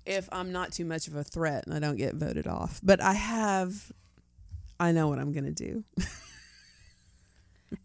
If 0.05 0.27
I'm 0.31 0.51
not 0.51 0.71
too 0.71 0.85
much 0.85 1.07
of 1.07 1.15
a 1.15 1.23
threat 1.23 1.65
and 1.67 1.75
I 1.75 1.79
don't 1.79 1.95
get 1.95 2.15
voted 2.15 2.47
off, 2.47 2.81
but 2.81 2.99
I 2.99 3.13
have, 3.13 3.91
I 4.79 4.91
know 4.91 5.07
what 5.07 5.19
I'm 5.19 5.31
going 5.31 5.45
to 5.45 5.51
do. 5.51 5.83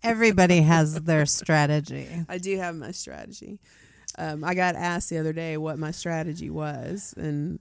Everybody 0.02 0.62
has 0.62 1.02
their 1.02 1.26
strategy. 1.26 2.08
I 2.28 2.38
do 2.38 2.56
have 2.56 2.74
my 2.74 2.90
strategy. 2.92 3.60
Um, 4.18 4.44
I 4.44 4.54
got 4.54 4.76
asked 4.76 5.10
the 5.10 5.18
other 5.18 5.34
day 5.34 5.58
what 5.58 5.78
my 5.78 5.90
strategy 5.90 6.48
was, 6.48 7.12
and 7.18 7.58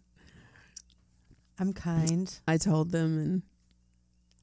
I'm 1.59 1.73
kind. 1.73 2.33
I 2.47 2.57
told 2.57 2.91
them, 2.91 3.17
and 3.17 3.41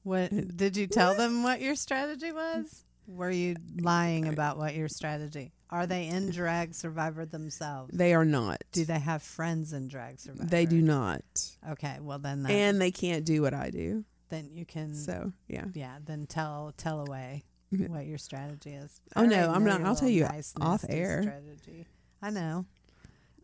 What 0.03 0.31
did 0.57 0.75
you 0.77 0.87
tell 0.87 1.15
them 1.15 1.43
what 1.43 1.61
your 1.61 1.75
strategy 1.75 2.31
was? 2.31 2.83
Were 3.07 3.29
you 3.29 3.55
lying 3.79 4.27
about 4.27 4.57
what 4.57 4.75
your 4.75 4.87
strategy? 4.87 5.51
Are 5.69 5.85
they 5.87 6.07
in 6.07 6.29
drag 6.31 6.73
survivor 6.73 7.25
themselves? 7.25 7.91
they 7.97 8.13
are 8.13 8.25
not. 8.25 8.63
Do 8.71 8.85
they 8.85 8.99
have 8.99 9.21
friends 9.23 9.73
in 9.73 9.87
drag 9.89 10.19
survivor? 10.19 10.49
They 10.49 10.65
do 10.65 10.81
not, 10.81 11.23
Okay, 11.71 11.97
well 12.01 12.19
then 12.19 12.43
that, 12.43 12.51
and 12.51 12.81
they 12.81 12.91
can't 12.91 13.25
do 13.25 13.41
what 13.41 13.53
I 13.53 13.69
do. 13.71 14.05
then 14.29 14.49
you 14.53 14.65
can 14.65 14.93
So 14.95 15.33
yeah. 15.47 15.65
yeah, 15.73 15.97
then 16.05 16.25
tell 16.27 16.73
tell 16.77 17.01
away 17.05 17.43
what 17.87 18.05
your 18.05 18.17
strategy 18.17 18.71
is. 18.71 19.01
Oh, 19.15 19.25
no, 19.25 19.51
I'm 19.51 19.63
not- 19.65 19.81
I'll 19.81 19.95
tell 19.95 20.09
you 20.09 20.23
nice, 20.23 20.53
off 20.61 20.85
air. 20.87 21.21
Strategy. 21.23 21.85
I 22.21 22.29
know. 22.29 22.65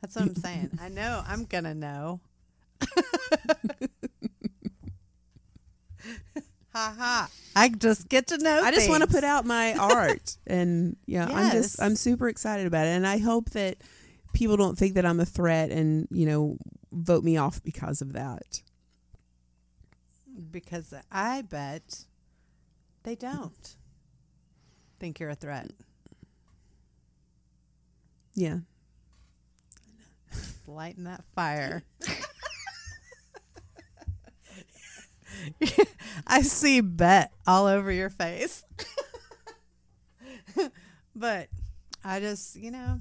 That's 0.01 0.15
what 0.15 0.25
I'm 0.25 0.35
saying. 0.35 0.79
I 0.81 0.87
know. 0.87 1.21
I'm 1.27 1.43
gonna 1.45 1.73
know. 1.75 2.21
Ha 6.73 6.95
ha. 6.97 7.29
I 7.55 7.69
just 7.69 8.07
get 8.09 8.27
to 8.27 8.37
know. 8.37 8.61
I 8.63 8.71
just 8.71 8.89
want 8.89 9.03
to 9.03 9.09
put 9.09 9.23
out 9.23 9.45
my 9.45 9.73
art, 9.73 10.37
and 10.47 10.95
yeah, 11.05 11.25
I'm 11.25 11.51
just 11.51 11.81
I'm 11.81 11.95
super 11.95 12.27
excited 12.29 12.67
about 12.67 12.85
it, 12.87 12.91
and 12.91 13.05
I 13.07 13.17
hope 13.17 13.49
that 13.51 13.77
people 14.33 14.57
don't 14.57 14.77
think 14.77 14.93
that 14.93 15.05
I'm 15.05 15.19
a 15.19 15.25
threat 15.25 15.71
and 15.71 16.07
you 16.11 16.25
know 16.25 16.57
vote 16.91 17.23
me 17.23 17.37
off 17.37 17.61
because 17.63 18.01
of 18.01 18.13
that. 18.13 18.61
because 20.51 20.93
I 21.11 21.41
bet 21.41 22.05
they 23.03 23.15
don't 23.15 23.75
think 24.99 25.19
you're 25.19 25.29
a 25.29 25.35
threat. 25.35 25.71
Yeah, 28.35 28.59
Lighten 30.67 31.05
that 31.05 31.23
fire. 31.35 31.83
I 36.27 36.41
see 36.41 36.81
bet 36.81 37.31
all 37.47 37.65
over 37.65 37.91
your 37.91 38.09
face. 38.09 38.63
but 41.15 41.47
I 42.03 42.19
just, 42.19 42.55
you 42.55 42.71
know, 42.71 42.99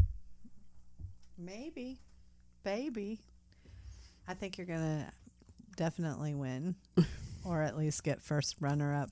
maybe, 1.37 1.99
baby. 2.65 3.21
I 4.27 4.35
think 4.35 4.59
you're 4.59 4.67
going 4.67 4.81
to 4.81 5.11
definitely 5.77 6.35
win 6.35 6.75
or 7.45 7.63
at 7.63 7.77
least 7.79 8.05
get 8.05 8.21
first 8.21 8.57
runner 8.61 8.95
up. 8.95 9.11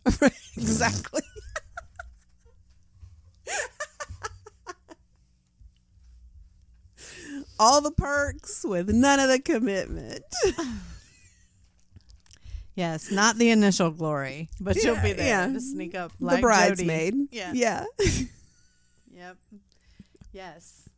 exactly. 0.57 1.23
All 7.59 7.81
the 7.81 7.91
perks 7.91 8.65
with 8.69 8.91
none 8.91 9.19
of 9.19 9.31
the 9.31 9.41
commitment. 9.41 10.25
Yes, 12.77 13.11
not 13.11 13.37
the 13.37 13.51
initial 13.51 13.91
glory, 13.91 14.51
but 14.61 14.77
you'll 14.77 14.97
be 15.01 15.09
Yeah, 15.09 15.15
there 15.15 15.49
yeah. 15.49 15.53
to 15.53 15.61
sneak 15.61 15.95
up 15.95 16.13
the 16.21 16.27
like 16.27 16.43
Jody. 16.43 17.29
Yeah. 17.33 17.53
Yeah. 17.55 17.85
Yep. 19.15 19.37
Yes. 20.33 20.89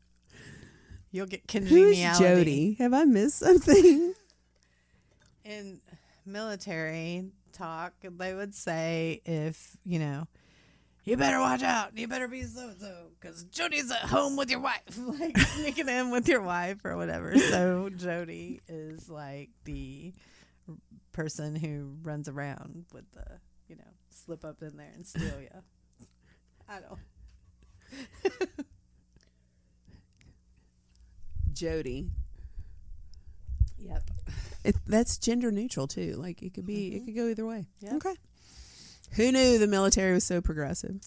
You'll 1.12 1.26
get 1.26 1.46
congeniality. 1.46 2.02
Who's. 2.04 2.18
Jody? 2.18 2.76
Have 2.80 2.92
I 2.92 3.04
missed 3.04 3.38
something? 3.38 4.12
In 5.44 5.80
military 6.26 7.30
talk, 7.52 7.92
they 8.02 8.34
would 8.34 8.54
say 8.56 9.22
if, 9.24 9.76
you 9.84 10.00
know, 10.00 10.26
you 11.04 11.16
better 11.16 11.38
watch 11.38 11.62
out. 11.62 11.96
You 11.96 12.06
better 12.08 12.28
be 12.28 12.42
so 12.42 12.70
so 12.78 12.92
because 13.18 13.44
Jody's 13.44 13.90
at 13.90 14.00
home 14.00 14.36
with 14.36 14.50
your 14.50 14.60
wife, 14.60 14.82
like 14.98 15.38
sneaking 15.38 15.88
in 15.88 16.10
with 16.10 16.28
your 16.28 16.42
wife 16.42 16.84
or 16.84 16.96
whatever. 16.98 17.38
So 17.38 17.88
Jody 17.96 18.60
is 18.68 19.08
like 19.08 19.48
the 19.64 20.12
person 21.18 21.56
who 21.56 21.96
runs 22.04 22.28
around 22.28 22.84
with 22.92 23.04
the, 23.12 23.24
you 23.66 23.74
know, 23.74 23.82
slip 24.08 24.44
up 24.44 24.62
in 24.62 24.76
there 24.76 24.92
and 24.94 25.04
steal 25.04 25.40
you. 25.40 25.48
I 26.68 26.78
don't. 26.78 27.00
Jody. 31.52 32.12
Yep. 33.78 34.10
It, 34.62 34.76
that's 34.86 35.18
gender 35.18 35.50
neutral 35.50 35.88
too. 35.88 36.12
Like 36.12 36.40
it 36.40 36.54
could 36.54 36.66
be, 36.66 36.94
it 36.94 36.98
mm-hmm. 36.98 37.06
could 37.06 37.16
go 37.16 37.26
either 37.26 37.46
way. 37.46 37.66
Yep. 37.80 37.94
Okay. 37.94 38.14
Who 39.14 39.32
knew 39.32 39.58
the 39.58 39.66
military 39.66 40.12
was 40.12 40.22
so 40.22 40.40
progressive? 40.40 41.00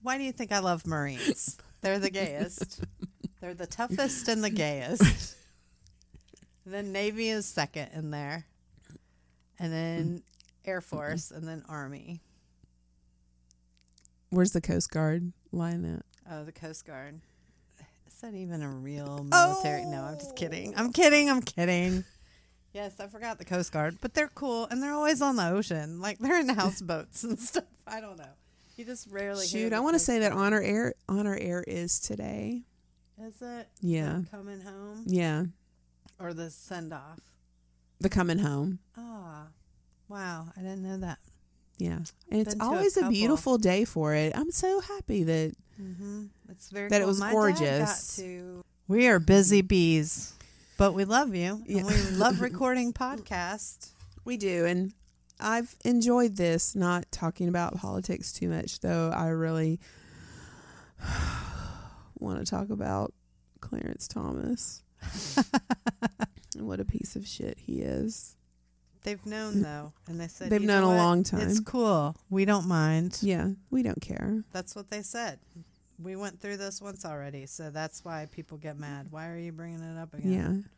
Why 0.00 0.16
do 0.16 0.24
you 0.24 0.32
think 0.32 0.52
I 0.52 0.60
love 0.60 0.86
Marines? 0.86 1.58
They're 1.82 1.98
the 1.98 2.08
gayest. 2.08 2.82
They're 3.42 3.52
the 3.52 3.66
toughest 3.66 4.28
and 4.28 4.42
the 4.42 4.48
gayest. 4.48 5.36
Then 6.72 6.92
Navy 6.92 7.28
is 7.28 7.46
second 7.46 7.90
in 7.94 8.10
there. 8.10 8.46
And 9.58 9.72
then 9.72 10.04
mm. 10.06 10.22
Air 10.64 10.80
Force 10.80 11.30
and 11.30 11.46
then 11.46 11.62
Army. 11.68 12.20
Where's 14.30 14.52
the 14.52 14.60
Coast 14.60 14.90
Guard 14.90 15.32
line 15.52 15.84
at? 15.84 16.04
Oh, 16.30 16.44
the 16.44 16.52
Coast 16.52 16.84
Guard. 16.86 17.20
Is 18.06 18.20
that 18.20 18.34
even 18.34 18.62
a 18.62 18.68
real 18.68 19.24
military? 19.24 19.84
No, 19.84 20.02
I'm 20.02 20.18
just 20.18 20.32
oh! 20.32 20.34
kidding. 20.34 20.74
I'm 20.76 20.92
kidding. 20.92 21.30
I'm 21.30 21.42
kidding. 21.42 22.04
Yes, 22.72 22.98
I 22.98 23.06
forgot 23.06 23.38
the 23.38 23.44
Coast 23.44 23.72
Guard, 23.72 23.98
but 24.00 24.14
they're 24.14 24.30
cool 24.34 24.66
and 24.68 24.82
they're 24.82 24.92
always 24.92 25.22
on 25.22 25.36
the 25.36 25.48
ocean. 25.48 26.00
Like 26.00 26.18
they're 26.18 26.40
in 26.40 26.48
houseboats 26.48 27.22
and 27.22 27.38
stuff. 27.40 27.64
I 27.86 28.00
don't 28.00 28.18
know. 28.18 28.24
You 28.76 28.84
just 28.84 29.08
rarely 29.10 29.46
Shoot, 29.46 29.72
I 29.72 29.78
want 29.78 29.94
to 29.94 30.00
say 30.00 30.18
that 30.18 30.32
honor 30.32 30.60
air 30.60 30.94
honor 31.08 31.38
air 31.40 31.62
is 31.64 32.00
today. 32.00 32.62
Is 33.22 33.40
it? 33.40 33.68
Yeah. 33.80 34.22
The 34.24 34.36
coming 34.36 34.60
home 34.60 35.04
Yeah, 35.06 35.44
or 36.18 36.34
the 36.34 36.50
send 36.50 36.92
off? 36.92 37.20
the 38.00 38.08
coming 38.08 38.38
home. 38.38 38.80
Ah, 38.96 39.46
wow! 40.08 40.48
I 40.56 40.60
didn't 40.60 40.82
know 40.82 40.98
that. 40.98 41.18
Yeah, 41.78 42.00
and 42.30 42.40
it's 42.40 42.54
to 42.54 42.62
a 42.62 42.64
always 42.64 42.96
a, 42.96 43.08
beautiful 43.08 43.58
day 43.58 43.84
for 43.84 44.14
it. 44.14 44.36
I'm 44.36 44.50
so 44.50 44.80
happy 44.80 45.24
that 45.24 45.54
Mm-hmm. 45.80 46.24
It's 46.50 46.70
very 46.70 46.88
That 46.88 47.00
it 47.00 47.06
was 47.06 47.20
My 47.20 47.32
gorgeous. 47.32 48.20
We 48.86 49.08
are 49.08 49.18
busy 49.18 49.62
bees, 49.62 50.34
but 50.76 50.92
we 50.92 51.04
love 51.04 51.34
you. 51.34 51.62
Yeah. 51.66 51.78
And 51.78 51.88
we 51.88 51.96
love 52.16 52.40
recording 52.40 52.92
podcasts. 52.92 53.90
we 54.24 54.36
do, 54.36 54.66
and 54.66 54.92
I've 55.40 55.74
enjoyed 55.84 56.36
this. 56.36 56.74
Not 56.76 57.10
talking 57.10 57.48
about 57.48 57.76
politics 57.76 58.32
too 58.32 58.48
much, 58.48 58.80
though. 58.80 59.10
I 59.10 59.28
really 59.28 59.80
want 62.18 62.38
to 62.38 62.44
talk 62.44 62.70
about 62.70 63.12
Clarence 63.60 64.06
Thomas. 64.06 64.83
what 66.58 66.80
a 66.80 66.84
piece 66.84 67.16
of 67.16 67.26
shit 67.26 67.58
he 67.58 67.80
is. 67.80 68.36
They've 69.02 69.24
known 69.26 69.60
though, 69.62 69.92
and 70.08 70.18
they 70.18 70.28
said 70.28 70.48
They've 70.50 70.62
"You 70.62 70.66
known 70.66 70.82
know 70.82 70.88
a 70.92 70.96
what? 70.96 71.02
long 71.02 71.24
time. 71.24 71.40
It's 71.42 71.60
cool. 71.60 72.16
We 72.30 72.44
don't 72.46 72.66
mind. 72.66 73.18
Yeah, 73.20 73.48
we 73.70 73.82
don't 73.82 74.00
care. 74.00 74.42
That's 74.52 74.74
what 74.74 74.88
they 74.90 75.02
said. 75.02 75.38
We 76.02 76.16
went 76.16 76.40
through 76.40 76.56
this 76.56 76.80
once 76.80 77.04
already, 77.04 77.46
so 77.46 77.70
that's 77.70 78.04
why 78.04 78.26
people 78.32 78.56
get 78.58 78.78
mad. 78.78 79.08
Why 79.10 79.28
are 79.28 79.36
you 79.38 79.52
bringing 79.52 79.80
it 79.80 79.98
up 79.98 80.12
again? 80.14 80.32
Yeah. 80.32 80.68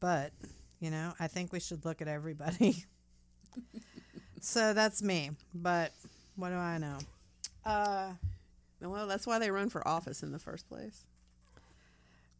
But, 0.00 0.32
you 0.80 0.90
know, 0.90 1.12
I 1.20 1.28
think 1.28 1.52
we 1.52 1.60
should 1.60 1.84
look 1.84 2.00
at 2.02 2.08
everybody. 2.08 2.84
so 4.40 4.72
that's 4.72 5.00
me. 5.02 5.30
But 5.54 5.92
what 6.36 6.48
do 6.48 6.56
I 6.56 6.78
know? 6.78 6.98
Uh, 7.64 8.12
Well, 8.80 9.06
that's 9.06 9.26
why 9.26 9.38
they 9.38 9.50
run 9.50 9.68
for 9.68 9.86
office 9.86 10.22
in 10.24 10.32
the 10.32 10.38
first 10.40 10.68
place. 10.68 11.04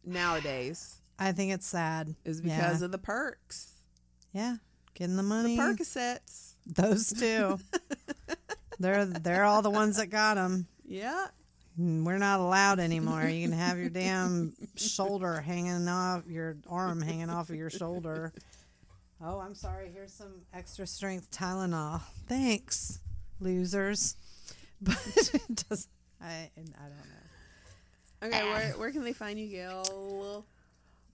Nowadays 0.05 1.01
I 1.19 1.31
think 1.33 1.51
it's 1.51 1.67
sad. 1.67 2.15
is 2.25 2.41
Yeah. 2.41 2.55
because 2.55 2.81
of 2.81 2.91
the 2.91 2.97
perks, 2.97 3.73
Yeah, 4.33 4.55
getting 4.93 5.15
the 5.17 5.23
money. 5.23 5.55
the 5.57 5.61
Percocets. 5.61 6.53
Those 6.65 7.09
two. 7.11 7.59
they're 8.79 9.05
they're 9.05 9.43
all 9.43 9.61
the 9.61 9.69
ones 9.69 9.97
that 9.97 10.07
got 10.07 10.35
them. 10.35 10.67
Yeah, 10.85 11.27
We're 11.77 12.17
not 12.17 12.39
allowed 12.39 12.79
anymore. 12.79 13.23
You 13.25 13.47
can 13.47 13.57
have 13.57 13.77
your 13.77 13.89
damn 13.89 14.53
shoulder 14.75 15.39
hanging 15.41 15.87
off, 15.87 16.23
your 16.27 16.57
arm 16.69 17.01
hanging 17.01 17.29
off 17.29 17.49
of 17.49 17.55
your 17.55 17.69
shoulder. 17.69 18.33
Oh, 19.21 19.39
I'm 19.39 19.53
sorry. 19.55 19.91
Here's 19.93 20.13
some 20.13 20.41
extra 20.53 20.87
strength 20.87 21.29
Tylenol. 21.31 22.01
Thanks, 22.27 22.99
losers. 23.39 24.15
But 24.81 24.97
it 25.33 25.65
does. 25.67 25.89
I 26.21 26.49
I 26.55 26.61
don't 26.61 27.09
know. 27.11 28.27
Okay, 28.27 28.41
ah. 28.49 28.53
where 28.53 28.71
where 28.77 28.91
can 28.91 29.03
they 29.03 29.11
find 29.13 29.37
you, 29.37 29.47
Gail? 29.47 30.45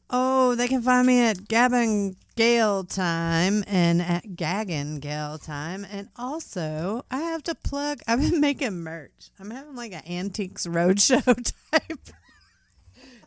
Oh, 0.10 0.56
they 0.56 0.68
can 0.68 0.82
find 0.82 1.07
me 1.07 1.22
at 1.22 1.48
Gabbin 1.48 2.15
Gail 2.36 2.84
Time 2.84 3.64
and 3.65 4.02
at 4.02 4.36
Gaggin 4.36 4.99
Gale 4.99 5.38
Time. 5.38 5.86
And 5.90 6.10
also, 6.18 7.06
I 7.10 7.19
have 7.19 7.44
to 7.44 7.56
plug, 7.56 8.02
I've 8.07 8.19
been 8.22 8.40
making 8.40 8.84
merch. 8.84 9.32
I'm 9.40 9.49
having 9.49 9.76
like 9.76 9.94
an 9.94 10.03
Antiques 10.07 10.68
Roadshow 10.68 11.23
type 11.72 11.99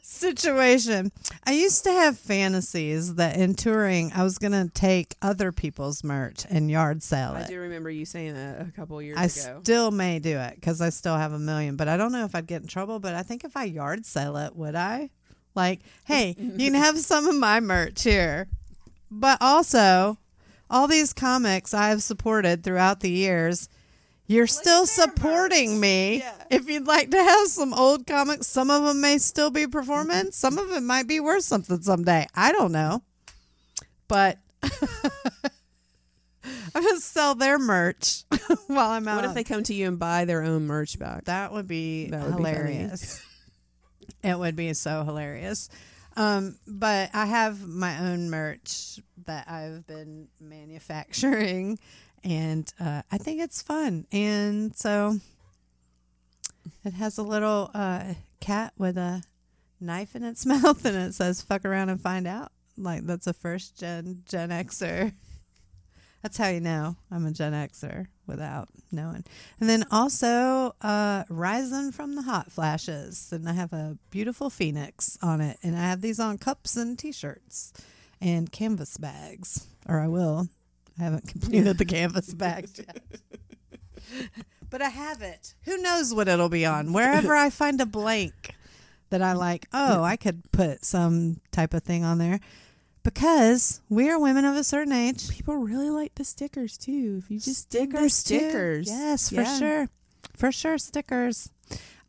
situation. 0.03 1.13
I 1.47 1.53
used 1.53 1.85
to 1.85 1.93
have 1.93 2.19
fantasies 2.19 3.15
that 3.17 3.37
in 3.37 3.55
touring, 3.55 4.13
I 4.15 4.25
was 4.25 4.39
going 4.39 4.53
to 4.53 4.71
take 4.73 5.15
other 5.23 5.53
people's 5.53 6.03
merch 6.03 6.45
and 6.49 6.71
yard 6.71 7.03
sell 7.03 7.37
it. 7.37 7.45
I 7.45 7.49
do 7.49 7.61
remember 7.61 7.91
you 7.91 8.05
saying 8.05 8.35
that 8.35 8.61
a 8.61 8.73
couple 8.73 9.01
years 9.01 9.17
I 9.17 9.25
ago. 9.25 9.59
I 9.59 9.63
still 9.63 9.91
may 9.91 10.19
do 10.19 10.39
it 10.39 10.57
because 10.57 10.81
I 10.81 10.91
still 10.91 11.17
have 11.17 11.33
a 11.33 11.39
million, 11.39 11.77
but 11.77 11.89
I 11.89 11.97
don't 11.97 12.13
know 12.13 12.25
if 12.25 12.35
I'd 12.35 12.47
get 12.47 12.63
in 12.63 12.69
trouble. 12.69 12.99
But 13.01 13.15
I 13.15 13.23
think 13.23 13.45
if 13.45 13.57
I 13.57 13.65
yard 13.65 14.05
sell 14.07 14.37
it, 14.37 14.55
would 14.57 14.75
I? 14.75 15.11
Like, 15.59 15.81
hey, 16.05 16.37
you 16.39 16.71
can 16.71 16.75
have 16.81 16.97
some 17.01 17.27
of 17.27 17.35
my 17.35 17.59
merch 17.59 18.05
here. 18.05 18.47
But 19.11 19.39
also, 19.41 20.17
all 20.71 20.87
these 20.87 21.13
comics 21.13 21.75
I 21.75 21.89
have 21.89 22.01
supported 22.01 22.63
throughout 22.63 23.01
the 23.01 23.11
years, 23.11 23.69
you're 24.29 24.47
still 24.47 24.87
supporting 24.87 25.81
me. 25.81 26.19
Yeah. 26.19 26.33
If 26.49 26.69
you'd 26.69 26.87
like 26.87 27.11
to 27.11 27.17
have 27.17 27.49
some 27.49 27.75
old 27.75 28.07
comics, 28.07 28.47
some 28.47 28.71
of 28.71 28.85
them 28.85 29.01
may 29.01 29.19
still 29.19 29.51
be 29.51 29.67
performing. 29.67 30.31
Some 30.31 30.59
of 30.59 30.71
it 30.71 30.83
might 30.83 31.09
be 31.09 31.19
worth 31.19 31.43
something 31.43 31.83
someday. 31.83 32.27
I 32.37 32.53
don't 32.53 32.71
know. 32.71 33.03
But 34.07 34.39
I'm 36.73 36.83
going 36.83 36.95
to 36.95 37.01
sell 37.01 37.35
their 37.35 37.59
merch 37.59 38.23
while 38.69 38.91
I'm 38.91 39.09
out. 39.09 39.17
what 39.17 39.25
if 39.25 39.35
they 39.35 39.45
come 39.45 39.65
to 39.65 39.75
you 39.75 39.89
and 39.89 39.99
buy 39.99 40.25
their 40.25 40.45
own 40.45 40.67
merch 40.69 40.99
back? 41.01 41.25
That 41.25 41.53
would 41.53 41.67
be 41.67 42.11
That 42.11 42.25
would 42.27 42.37
be 42.37 42.45
hilarious. 42.45 43.25
It 44.23 44.39
would 44.39 44.57
be 44.57 44.73
so 44.75 45.05
hilarious. 45.05 45.69
Um, 46.17 46.57
but 46.67 47.11
I 47.15 47.27
have 47.27 47.67
my 47.67 47.99
own 48.01 48.29
merch 48.29 48.99
that 49.27 49.49
I've 49.49 49.87
been 49.87 50.29
manufacturing, 50.41 51.79
and 52.25 52.73
uh, 52.81 53.03
I 53.11 53.19
think 53.19 53.41
it's 53.41 53.63
fun. 53.63 54.07
And 54.11 54.75
so 54.75 55.21
it 56.85 56.95
has 56.95 57.19
a 57.19 57.23
little 57.23 57.71
uh, 57.73 58.15
cat 58.41 58.73
with 58.77 58.99
a 58.99 59.23
knife 59.81 60.17
in 60.17 60.25
its 60.25 60.45
mouth, 60.47 60.85
and 60.85 60.97
it 60.97 61.15
says 61.15 61.43
"fuck 61.43 61.65
around 61.65 61.89
and 61.89 62.01
find 62.01 62.27
out." 62.27 62.51
Like 62.77 63.07
that's 63.07 63.27
a 63.27 63.33
first 63.33 63.79
gen 63.79 64.23
Gen 64.29 64.51
Xer. 64.51 65.13
That's 66.23 66.36
how 66.36 66.49
you 66.49 66.61
know 66.61 66.97
I'm 67.11 67.27
a 67.27 67.31
Gen 67.31 67.53
Xer 67.53 68.07
without 68.27 68.69
knowing. 68.90 69.24
And 69.61 69.69
then 69.69 69.85
also 69.90 70.74
uh, 70.82 71.24
Rising 71.28 71.93
from 71.93 72.16
the 72.16 72.23
Hot 72.23 72.51
Flashes. 72.51 73.31
And 73.32 73.49
I 73.49 73.53
have 73.53 73.73
a 73.73 73.97
beautiful 74.11 74.51
phoenix 74.51 75.16
on 75.23 75.40
it. 75.40 75.59
And 75.62 75.77
I 75.77 75.82
have 75.82 76.01
these 76.01 76.19
on 76.19 76.39
cups 76.39 76.77
and 76.77 76.99
t 76.99 77.12
shirts 77.12 77.73
and 78.20 78.51
canvas 78.51 78.97
bags. 78.99 79.66
Or 79.89 80.01
I 80.01 80.09
will. 80.09 80.49
I 80.99 81.05
haven't 81.05 81.28
completed 81.28 81.78
the 81.78 81.85
canvas 81.85 82.35
bags 82.35 82.78
yet. 82.78 83.03
but 84.70 84.82
I 84.82 84.89
have 84.89 85.23
it. 85.23 85.55
Who 85.62 85.78
knows 85.78 86.12
what 86.12 86.28
it'll 86.28 86.49
be 86.49 86.66
on? 86.66 86.93
Wherever 86.93 87.35
I 87.35 87.51
find 87.51 87.81
a 87.81 87.86
blank 87.86 88.55
that 89.11 89.23
I 89.23 89.32
like, 89.32 89.66
oh, 89.73 90.03
I 90.03 90.16
could 90.16 90.51
put 90.53 90.85
some 90.85 91.40
type 91.53 91.74
of 91.74 91.82
thing 91.82 92.05
on 92.05 92.19
there 92.19 92.40
because 93.03 93.81
we 93.89 94.09
are 94.11 94.19
women 94.19 94.45
of 94.45 94.57
a 94.57 94.65
certain 94.65 94.93
age. 94.93 95.29
People 95.31 95.57
really 95.57 95.91
like 95.91 96.15
the 96.16 96.25
stickers 96.25 96.77
too. 96.77 97.20
If 97.23 97.31
you 97.31 97.41
just 97.41 97.70
dig 97.70 97.93
the 97.93 98.01
too. 98.03 98.09
stickers, 98.09 98.89
Yes, 98.89 99.29
for 99.31 99.43
Yeah. 99.43 99.59
sure. 99.59 99.89
For 100.35 100.53
sure, 100.53 100.79
stickers. 100.79 101.51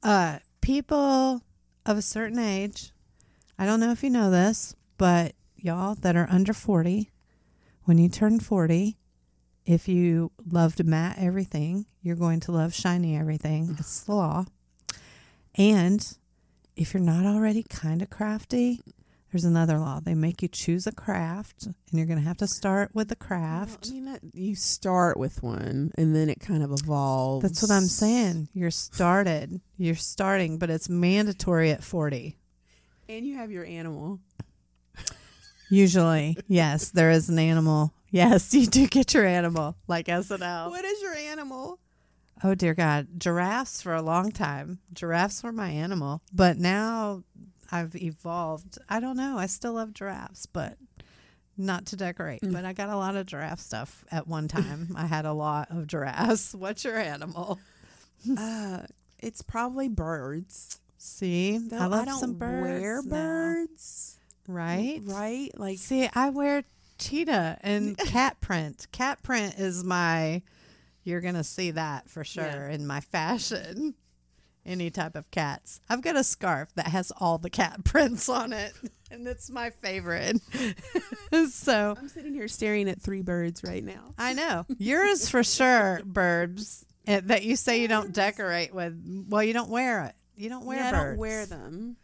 Uh, 0.03 0.39
people 0.61 1.41
of 1.85 1.97
a 1.97 2.01
certain 2.01 2.39
age, 2.39 2.91
I 3.57 3.65
don't 3.65 3.79
know 3.79 3.91
if 3.91 4.03
you 4.03 4.09
know 4.09 4.29
this, 4.29 4.75
but 4.97 5.33
y'all 5.57 5.95
that 5.95 6.15
are 6.15 6.27
under 6.29 6.53
40, 6.53 7.09
when 7.83 7.97
you 7.97 8.07
turn 8.09 8.39
40, 8.39 8.97
if 9.65 9.87
you 9.87 10.31
loved 10.49 10.83
matte 10.85 11.17
everything, 11.19 11.85
you're 12.01 12.15
going 12.15 12.39
to 12.41 12.51
love 12.51 12.73
shiny 12.73 13.17
everything. 13.17 13.75
It's 13.79 14.01
the 14.01 14.13
law. 14.15 14.45
And 15.55 16.17
if 16.75 16.93
you're 16.93 17.01
not 17.03 17.25
already 17.25 17.63
kind 17.63 18.01
of 18.01 18.09
crafty, 18.09 18.81
there's 19.31 19.45
another 19.45 19.77
law. 19.77 19.99
They 19.99 20.15
make 20.15 20.41
you 20.41 20.47
choose 20.47 20.87
a 20.87 20.91
craft, 20.91 21.65
and 21.65 21.75
you're 21.91 22.07
going 22.07 22.19
to 22.19 22.27
have 22.27 22.37
to 22.37 22.47
start 22.47 22.91
with 22.93 23.09
the 23.09 23.15
craft. 23.15 23.89
Well, 23.91 23.97
I 23.97 24.01
mean, 24.01 24.19
you 24.33 24.55
start 24.55 25.17
with 25.17 25.43
one, 25.43 25.91
and 25.95 26.15
then 26.15 26.29
it 26.29 26.39
kind 26.39 26.63
of 26.63 26.71
evolves. 26.71 27.43
That's 27.43 27.61
what 27.61 27.71
I'm 27.71 27.83
saying. 27.83 28.49
You're 28.53 28.71
started. 28.71 29.61
You're 29.77 29.95
starting, 29.95 30.57
but 30.57 30.69
it's 30.69 30.89
mandatory 30.89 31.71
at 31.71 31.83
40. 31.83 32.37
And 33.07 33.25
you 33.25 33.35
have 33.35 33.51
your 33.51 33.65
animal. 33.65 34.19
Usually, 35.69 36.37
yes, 36.47 36.89
there 36.89 37.11
is 37.11 37.29
an 37.29 37.37
animal. 37.37 37.93
Yes, 38.09 38.53
you 38.53 38.65
do 38.65 38.87
get 38.87 39.13
your 39.13 39.25
animal, 39.25 39.75
like 39.87 40.07
SNL. 40.07 40.71
What 40.71 40.85
is 40.85 41.01
your 41.01 41.13
animal? 41.13 41.79
Oh 42.43 42.55
dear 42.55 42.73
God, 42.73 43.07
giraffes 43.17 43.81
for 43.81 43.93
a 43.93 44.01
long 44.01 44.31
time. 44.31 44.79
Giraffes 44.93 45.43
were 45.43 45.51
my 45.51 45.69
animal, 45.69 46.21
but 46.33 46.57
now 46.57 47.23
I've 47.71 47.95
evolved. 47.95 48.77
I 48.89 48.99
don't 48.99 49.17
know. 49.17 49.37
I 49.37 49.45
still 49.47 49.73
love 49.73 49.93
giraffes, 49.93 50.45
but 50.45 50.77
not 51.57 51.85
to 51.87 51.95
decorate. 51.95 52.39
But 52.41 52.65
I 52.65 52.73
got 52.73 52.89
a 52.89 52.95
lot 52.97 53.15
of 53.15 53.25
giraffe 53.25 53.59
stuff 53.59 54.03
at 54.11 54.27
one 54.27 54.47
time. 54.47 54.93
I 54.95 55.05
had 55.05 55.25
a 55.25 55.33
lot 55.33 55.69
of 55.71 55.87
giraffes. 55.87 56.53
What's 56.57 56.83
your 56.83 56.97
animal? 56.97 57.59
Uh, 58.37 58.79
it's 59.19 59.41
probably 59.41 59.87
birds. 59.89 60.79
See, 60.97 61.57
Though 61.57 61.77
I 61.77 61.85
love 61.85 62.05
don't 62.05 62.19
some 62.19 62.33
birds. 62.33 62.81
wear 62.81 63.01
now. 63.03 63.09
birds, 63.09 64.17
right? 64.47 65.01
Right? 65.05 65.49
Like 65.57 65.77
See, 65.77 66.09
I 66.13 66.29
wear 66.29 66.63
cheetah 66.97 67.57
and 67.61 67.97
cat 67.97 68.41
print. 68.41 68.87
Cat 68.91 69.21
print 69.23 69.55
is 69.57 69.83
my. 69.83 70.41
You're 71.05 71.21
gonna 71.21 71.45
see 71.45 71.71
that 71.71 72.09
for 72.09 72.23
sure 72.25 72.43
Yeah. 72.43 72.69
in 72.71 72.85
my 72.85 72.99
fashion. 72.99 73.95
Any 74.69 74.91
type 74.91 75.15
of 75.15 75.29
cats. 75.31 75.81
I've 75.89 76.01
got 76.01 76.15
a 76.15 76.23
scarf 76.23 76.69
that 76.75 76.87
has 76.87 77.11
all 77.19 77.37
the 77.39 77.49
cat 77.49 77.83
prints 77.83 78.29
on 78.29 78.53
it, 78.53 78.71
and 79.09 79.27
it's 79.27 79.49
my 79.49 79.71
favorite. 79.71 80.37
so 81.49 81.95
I'm 81.97 82.07
sitting 82.09 82.33
here 82.33 82.47
staring 82.47 82.87
at 82.89 83.01
three 83.01 83.21
birds 83.23 83.63
right 83.63 83.83
now. 83.83 84.11
I 84.17 84.33
know 84.33 84.65
yours 84.77 85.27
for 85.29 85.43
sure. 85.43 86.01
Birds 86.05 86.85
eh, 87.07 87.21
that 87.25 87.43
you 87.43 87.55
say 87.55 87.81
you 87.81 87.87
don't 87.87 88.13
decorate 88.13 88.73
with. 88.73 89.25
Well, 89.27 89.43
you 89.43 89.53
don't 89.53 89.69
wear 89.71 90.03
it. 90.05 90.13
You 90.35 90.49
don't 90.49 90.65
wear 90.65 90.77
yeah, 90.77 90.87
I 90.87 90.91
don't 90.91 91.17
wear 91.17 91.45
them. 91.45 91.97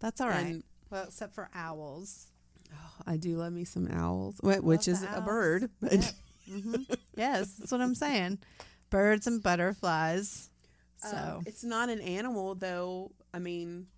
That's 0.00 0.20
all 0.20 0.28
right. 0.28 0.46
And- 0.46 0.64
well, 0.90 1.04
except 1.04 1.34
for 1.34 1.48
owls. 1.54 2.26
I 3.06 3.16
do 3.16 3.36
love 3.36 3.52
me 3.52 3.64
some 3.64 3.88
owls, 3.88 4.36
wh- 4.38 4.62
which 4.62 4.86
is 4.88 5.02
a 5.02 5.20
bird. 5.20 5.70
But 5.80 5.92
Yep. 5.94 6.04
hmm 6.48 6.74
Yes, 7.16 7.54
that's 7.54 7.72
what 7.72 7.80
I'm 7.80 7.94
saying. 7.94 8.38
Birds 8.90 9.26
and 9.26 9.42
butterflies. 9.42 10.50
So 10.96 11.16
Um, 11.38 11.42
it's 11.46 11.64
not 11.64 11.88
an 11.90 12.00
animal, 12.00 12.54
though. 12.54 13.12
I 13.32 13.38
mean, 13.38 13.88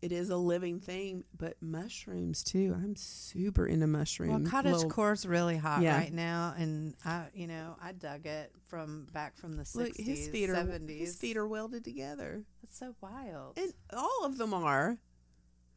it 0.00 0.12
is 0.12 0.30
a 0.30 0.36
living 0.36 0.78
thing. 0.80 1.24
But 1.36 1.60
mushrooms 1.60 2.42
too. 2.44 2.72
I'm 2.76 2.94
super 2.96 3.66
into 3.66 3.86
mushrooms. 3.86 4.42
well, 4.42 4.50
cottage 4.50 4.88
core's 4.88 5.26
really 5.26 5.56
hot 5.56 5.82
Yeah. 5.82 5.96
right 5.98 6.12
now, 6.12 6.54
and 6.56 6.94
I, 7.04 7.26
you 7.34 7.46
know, 7.48 7.76
I 7.82 7.92
dug 7.92 8.24
it 8.26 8.52
from 8.68 9.06
back 9.12 9.36
from 9.36 9.52
the 9.56 9.68
Look, 9.74 9.86
sixties, 9.88 10.06
his 10.06 10.28
feet 10.28 10.50
are 10.50 10.54
seventies. 10.54 11.00
his 11.08 11.16
feet 11.16 11.36
are 11.36 11.46
welded 11.48 11.84
together, 11.84 12.44
That's 12.62 12.78
so 12.78 12.94
wild. 13.00 13.58
and 13.58 13.72
all 13.92 14.24
of 14.24 14.38
them 14.38 14.54
are. 14.54 14.98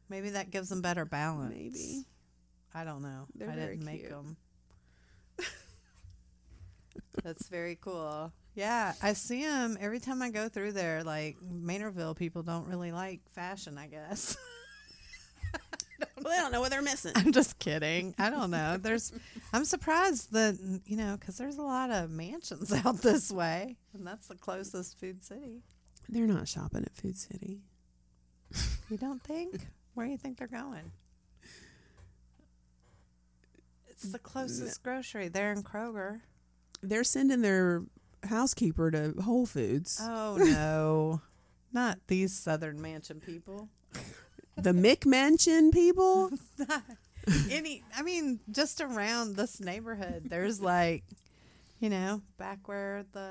Maybe 0.08 0.30
that 0.30 0.50
gives 0.50 0.68
them 0.68 0.82
better 0.82 1.04
balance. 1.04 1.54
Maybe 1.54 2.06
I 2.74 2.84
don't 2.84 3.02
know. 3.02 3.26
They're 3.34 3.50
I 3.50 3.54
didn't 3.56 3.84
make 3.84 4.00
cute. 4.00 4.10
them. 4.10 4.36
That's 7.24 7.48
very 7.48 7.76
cool. 7.80 8.32
Yeah, 8.54 8.92
I 9.02 9.14
see 9.14 9.42
them 9.42 9.78
every 9.80 9.98
time 9.98 10.20
I 10.20 10.30
go 10.30 10.48
through 10.48 10.72
there. 10.72 11.02
Like 11.04 11.36
Maynardville 11.40 12.16
people 12.16 12.42
don't 12.42 12.66
really 12.66 12.92
like 12.92 13.20
fashion, 13.32 13.78
I 13.78 13.86
guess. 13.86 14.36
Well, 16.22 16.32
they 16.32 16.40
don't 16.40 16.52
know 16.52 16.60
what 16.60 16.70
they're 16.70 16.82
missing. 16.82 17.12
I'm 17.16 17.32
just 17.32 17.58
kidding. 17.58 18.14
I 18.18 18.30
don't 18.30 18.50
know. 18.50 18.76
There's, 18.76 19.12
I'm 19.52 19.64
surprised 19.64 20.32
that 20.32 20.58
you 20.86 20.96
know, 20.96 21.16
because 21.18 21.36
there's 21.36 21.56
a 21.56 21.62
lot 21.62 21.90
of 21.90 22.10
mansions 22.10 22.72
out 22.84 22.98
this 23.02 23.30
way, 23.30 23.76
and 23.94 24.06
that's 24.06 24.28
the 24.28 24.36
closest 24.36 24.98
food 24.98 25.24
city. 25.24 25.62
They're 26.08 26.26
not 26.26 26.48
shopping 26.48 26.82
at 26.84 26.94
Food 26.96 27.16
City. 27.16 27.60
You 28.90 28.98
don't 28.98 29.22
think? 29.22 29.66
Where 29.94 30.06
do 30.06 30.12
you 30.12 30.18
think 30.18 30.38
they're 30.38 30.46
going? 30.46 30.92
It's 33.88 34.10
the 34.10 34.18
closest 34.18 34.82
grocery. 34.82 35.28
They're 35.28 35.52
in 35.52 35.62
Kroger. 35.62 36.20
They're 36.82 37.04
sending 37.04 37.40
their 37.40 37.84
housekeeper 38.24 38.90
to 38.90 39.14
Whole 39.22 39.46
Foods. 39.46 40.00
Oh 40.02 40.36
no, 40.38 41.20
not 41.72 41.98
these 42.06 42.32
Southern 42.32 42.80
Mansion 42.80 43.20
people. 43.20 43.68
the 44.56 44.72
McMansion 44.72 45.72
people. 45.72 46.30
Any, 47.50 47.84
I 47.96 48.02
mean, 48.02 48.40
just 48.50 48.80
around 48.80 49.36
this 49.36 49.60
neighborhood, 49.60 50.24
there's 50.26 50.60
like, 50.60 51.04
you 51.78 51.88
know, 51.88 52.20
back 52.36 52.66
where 52.66 53.04
the, 53.12 53.30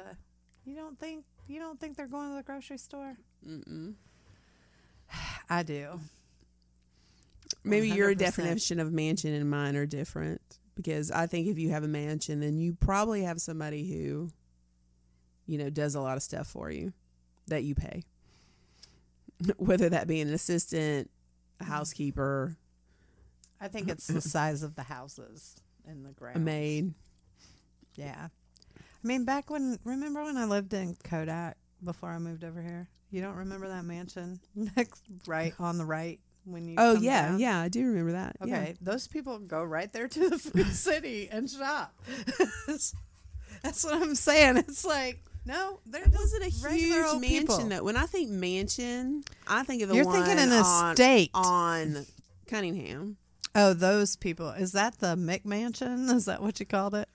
you 0.63 0.75
don't 0.75 0.97
think 0.97 1.25
you 1.47 1.59
don't 1.59 1.79
think 1.79 1.97
they're 1.97 2.07
going 2.07 2.29
to 2.29 2.35
the 2.35 2.43
grocery 2.43 2.77
store? 2.77 3.17
Mm-mm. 3.45 3.95
I 5.49 5.63
do. 5.63 5.99
Maybe 7.63 7.89
your 7.89 8.13
100%. 8.13 8.17
definition 8.17 8.79
of 8.79 8.91
mansion 8.93 9.33
and 9.33 9.49
mine 9.49 9.75
are 9.75 9.85
different 9.85 10.41
because 10.75 11.11
I 11.11 11.27
think 11.27 11.47
if 11.47 11.59
you 11.59 11.69
have 11.71 11.83
a 11.83 11.87
mansion, 11.87 12.39
then 12.39 12.57
you 12.57 12.73
probably 12.73 13.23
have 13.23 13.41
somebody 13.41 13.91
who, 13.91 14.29
you 15.45 15.57
know, 15.57 15.69
does 15.69 15.95
a 15.95 16.01
lot 16.01 16.17
of 16.17 16.23
stuff 16.23 16.47
for 16.47 16.71
you 16.71 16.93
that 17.47 17.63
you 17.63 17.75
pay. 17.75 18.03
Whether 19.57 19.89
that 19.89 20.07
be 20.07 20.21
an 20.21 20.33
assistant, 20.33 21.09
a 21.59 21.63
housekeeper, 21.65 22.57
I 23.59 23.67
think 23.67 23.89
it's 23.89 24.07
the 24.07 24.21
size 24.21 24.63
of 24.63 24.75
the 24.75 24.83
houses 24.83 25.55
and 25.87 26.05
the 26.05 26.11
ground. 26.11 26.37
a 26.37 26.39
maid. 26.39 26.93
Yeah. 27.95 28.27
I 28.77 29.07
mean, 29.07 29.25
back 29.25 29.49
when, 29.49 29.77
remember 29.83 30.23
when 30.23 30.37
I 30.37 30.45
lived 30.45 30.73
in 30.73 30.95
Kodak 31.03 31.57
before 31.83 32.09
I 32.09 32.17
moved 32.19 32.43
over 32.43 32.61
here? 32.61 32.87
You 33.11 33.21
don't 33.21 33.35
remember 33.35 33.67
that 33.67 33.83
mansion 33.83 34.39
next, 34.55 35.03
right 35.27 35.53
on 35.59 35.77
the 35.77 35.85
right 35.85 36.19
when 36.45 36.67
you? 36.67 36.75
Oh 36.77 36.93
yeah, 36.93 37.29
down? 37.29 37.39
yeah, 37.39 37.59
I 37.59 37.67
do 37.67 37.85
remember 37.85 38.13
that. 38.13 38.37
Yeah. 38.45 38.55
Okay, 38.55 38.75
those 38.79 39.07
people 39.07 39.37
go 39.39 39.63
right 39.63 39.91
there 39.91 40.07
to 40.07 40.29
the 40.29 40.39
food 40.39 40.67
city 40.73 41.27
and 41.29 41.49
shop. 41.49 41.93
That's 42.67 43.83
what 43.83 43.95
I'm 43.95 44.15
saying. 44.15 44.57
It's 44.57 44.85
like 44.85 45.19
no, 45.45 45.79
just 45.91 46.11
wasn't 46.11 46.43
a 46.43 46.49
huge 46.49 46.89
mansion 46.89 47.19
people. 47.19 47.57
though. 47.69 47.83
When 47.83 47.97
I 47.97 48.05
think 48.05 48.29
mansion, 48.29 49.23
I 49.47 49.63
think 49.63 49.81
of 49.81 49.89
the 49.89 49.95
You're 49.95 50.05
one 50.05 50.23
thinking 50.23 50.37
an 50.43 50.51
on, 50.51 50.91
estate. 50.91 51.31
on 51.33 52.05
Cunningham. 52.47 53.17
Oh, 53.55 53.73
those 53.73 54.15
people. 54.15 54.49
Is 54.49 54.71
that 54.73 54.99
the 54.99 55.15
McMansion? 55.15 56.09
Is 56.15 56.25
that 56.25 56.41
what 56.41 56.59
you 56.59 56.65
called 56.65 56.95
it? 56.95 57.09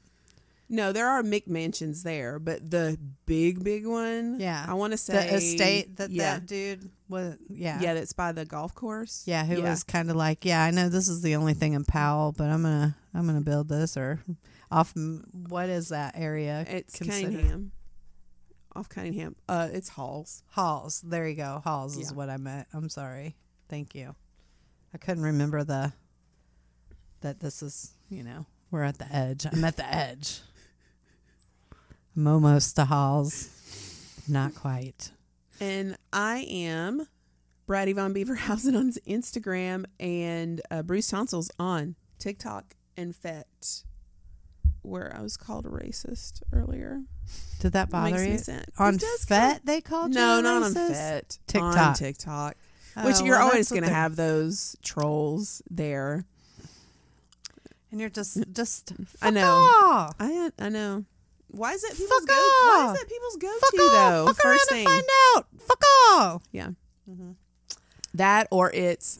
No, 0.69 0.91
there 0.93 1.07
are 1.09 1.23
McMansions 1.23 2.03
there, 2.03 2.41
but 2.41 2.69
the 2.73 2.99
big, 3.25 3.63
big 3.63 3.87
one. 3.87 4.41
Yeah. 4.41 4.65
I 4.67 4.75
want 4.75 4.93
to 4.93 4.97
say 4.97 5.13
The 5.13 5.35
estate 5.37 5.97
that 5.99 6.11
yeah, 6.11 6.35
that 6.35 6.47
dude 6.47 6.91
was. 7.09 7.37
Yeah. 7.49 7.81
yeah, 7.81 7.95
that's 7.95 8.13
by 8.13 8.33
the 8.33 8.45
golf 8.45 8.75
course. 8.75 9.23
Yeah, 9.27 9.45
who 9.45 9.63
was 9.63 9.85
kind 9.85 10.11
of 10.11 10.17
like, 10.17 10.45
yeah, 10.45 10.65
I 10.65 10.73
know 10.73 10.89
this 10.89 11.07
is 11.07 11.23
the 11.23 11.37
only 11.37 11.55
thing 11.55 11.75
in 11.75 11.85
Powell, 11.85 12.33
but 12.37 12.49
I'm 12.49 12.63
gonna 12.63 12.97
I'm 13.15 13.27
gonna 13.27 13.43
build 13.43 13.69
this 13.69 13.97
or 13.97 14.19
off. 14.71 14.93
What 14.97 15.69
is 15.69 15.91
that 15.91 16.15
area? 16.17 16.67
It's 16.69 16.99
considered? 16.99 17.31
Cunningham, 17.31 17.73
off 18.77 18.89
Cunningham. 18.89 19.37
Uh, 19.49 19.69
it's 19.73 19.91
Halls. 19.91 20.43
Halls. 20.51 21.01
There 21.01 21.27
you 21.27 21.35
go. 21.35 21.61
Halls 21.65 21.97
is 21.97 22.13
what 22.13 22.29
I 22.29 22.37
meant. 22.37 22.69
I'm 22.73 22.89
sorry. 22.89 23.37
Thank 23.69 23.95
you. 23.95 24.15
I 24.95 24.99
couldn't 24.99 25.25
remember 25.25 25.65
the 25.65 25.93
that 27.21 27.41
this 27.41 27.63
is. 27.63 27.93
You 28.09 28.23
know, 28.23 28.47
we're 28.71 28.85
at 28.85 28.99
the 28.99 29.13
edge. 29.13 29.47
I'm 29.51 29.65
at 29.65 29.77
the 29.77 29.93
edge. 29.93 30.41
I'm 32.17 32.27
almost 32.27 32.77
to 32.77 32.85
Halls. 32.85 33.51
Not 34.29 34.55
quite. 34.55 35.11
And 35.61 35.97
I 36.13 36.47
am 36.49 37.07
Brattie 37.67 37.95
Von 37.95 38.15
Beaverahausen 38.15 38.77
on 38.77 38.93
Instagram 39.09 39.87
and 39.99 40.61
uh, 40.71 40.83
Bruised 40.83 41.11
Tonsils 41.11 41.51
on 41.59 41.97
TikTok 42.19 42.75
and 42.97 43.15
FET, 43.15 43.83
where 44.87 45.15
I 45.17 45.21
was 45.23 45.37
called 45.37 45.67
a 45.67 45.69
racist 45.69 46.43
earlier. 46.53 47.03
Did 47.61 47.73
that 47.73 47.91
bother 47.91 48.25
you? 48.25 48.39
On 48.79 48.99
FET, 48.99 49.63
they 49.65 49.81
called 49.81 50.15
No, 50.15 50.35
you 50.35 50.39
a 50.41 50.43
not 50.43 50.63
on 50.63 50.75
racist? 50.75 50.91
FET. 50.93 51.39
TikTok. 51.47 51.77
On 51.77 51.95
TikTok. 51.95 52.57
Which 53.03 53.17
Oh, 53.21 53.25
you're 53.25 53.39
well, 53.39 53.49
always 53.49 53.69
going 53.71 53.83
to 53.83 53.91
have 53.93 54.17
those 54.17 54.77
trolls 54.83 55.61
there. 55.71 56.25
And 57.91 58.01
you're 58.01 58.11
just 58.11 58.39
just. 58.53 58.93
I 59.23 59.31
know. 59.31 59.47
off. 59.47 60.15
I 60.19 60.51
I 60.59 60.69
know. 60.69 61.05
Why 61.49 61.73
is 61.73 61.85
it 61.85 61.93
people's 61.93 62.21
Fuck 62.21 62.29
go? 62.29 62.35
Why 62.35 62.85
off. 62.89 62.95
is 62.95 63.01
that 63.01 63.09
people's 63.09 63.37
go 63.37 63.59
Fuck 63.61 63.71
to 63.71 63.77
off. 63.83 63.93
though? 64.11 64.27
Fuck 64.27 64.37
First 64.43 64.71
around 64.73 64.79
thing. 64.79 64.87
and 64.87 64.89
find 64.89 65.07
out. 65.37 65.47
Fuck 65.61 65.83
off. 66.11 66.43
Yeah. 66.53 66.69
Mm-hmm. 67.11 67.31
That 68.15 68.49
or 68.51 68.71
it's 68.73 69.19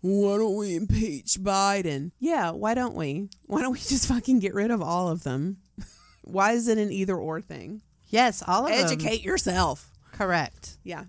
why 0.00 0.38
don't 0.38 0.56
we 0.56 0.76
impeach 0.76 1.38
Biden? 1.40 2.12
Yeah, 2.18 2.50
why 2.50 2.74
don't 2.74 2.94
we? 2.94 3.28
Why 3.46 3.62
don't 3.62 3.72
we 3.72 3.78
just 3.78 4.06
fucking 4.08 4.38
get 4.38 4.54
rid 4.54 4.70
of 4.70 4.82
all 4.82 5.08
of 5.08 5.24
them? 5.24 5.58
why 6.22 6.52
is 6.52 6.68
it 6.68 6.78
an 6.78 6.92
either 6.92 7.16
or 7.16 7.40
thing? 7.40 7.82
Yes, 8.08 8.42
all 8.46 8.66
of 8.66 8.72
them. 8.72 8.84
Educate 8.84 9.24
yourself. 9.24 9.90
Correct. 10.12 10.78
Yeah. 10.84 11.04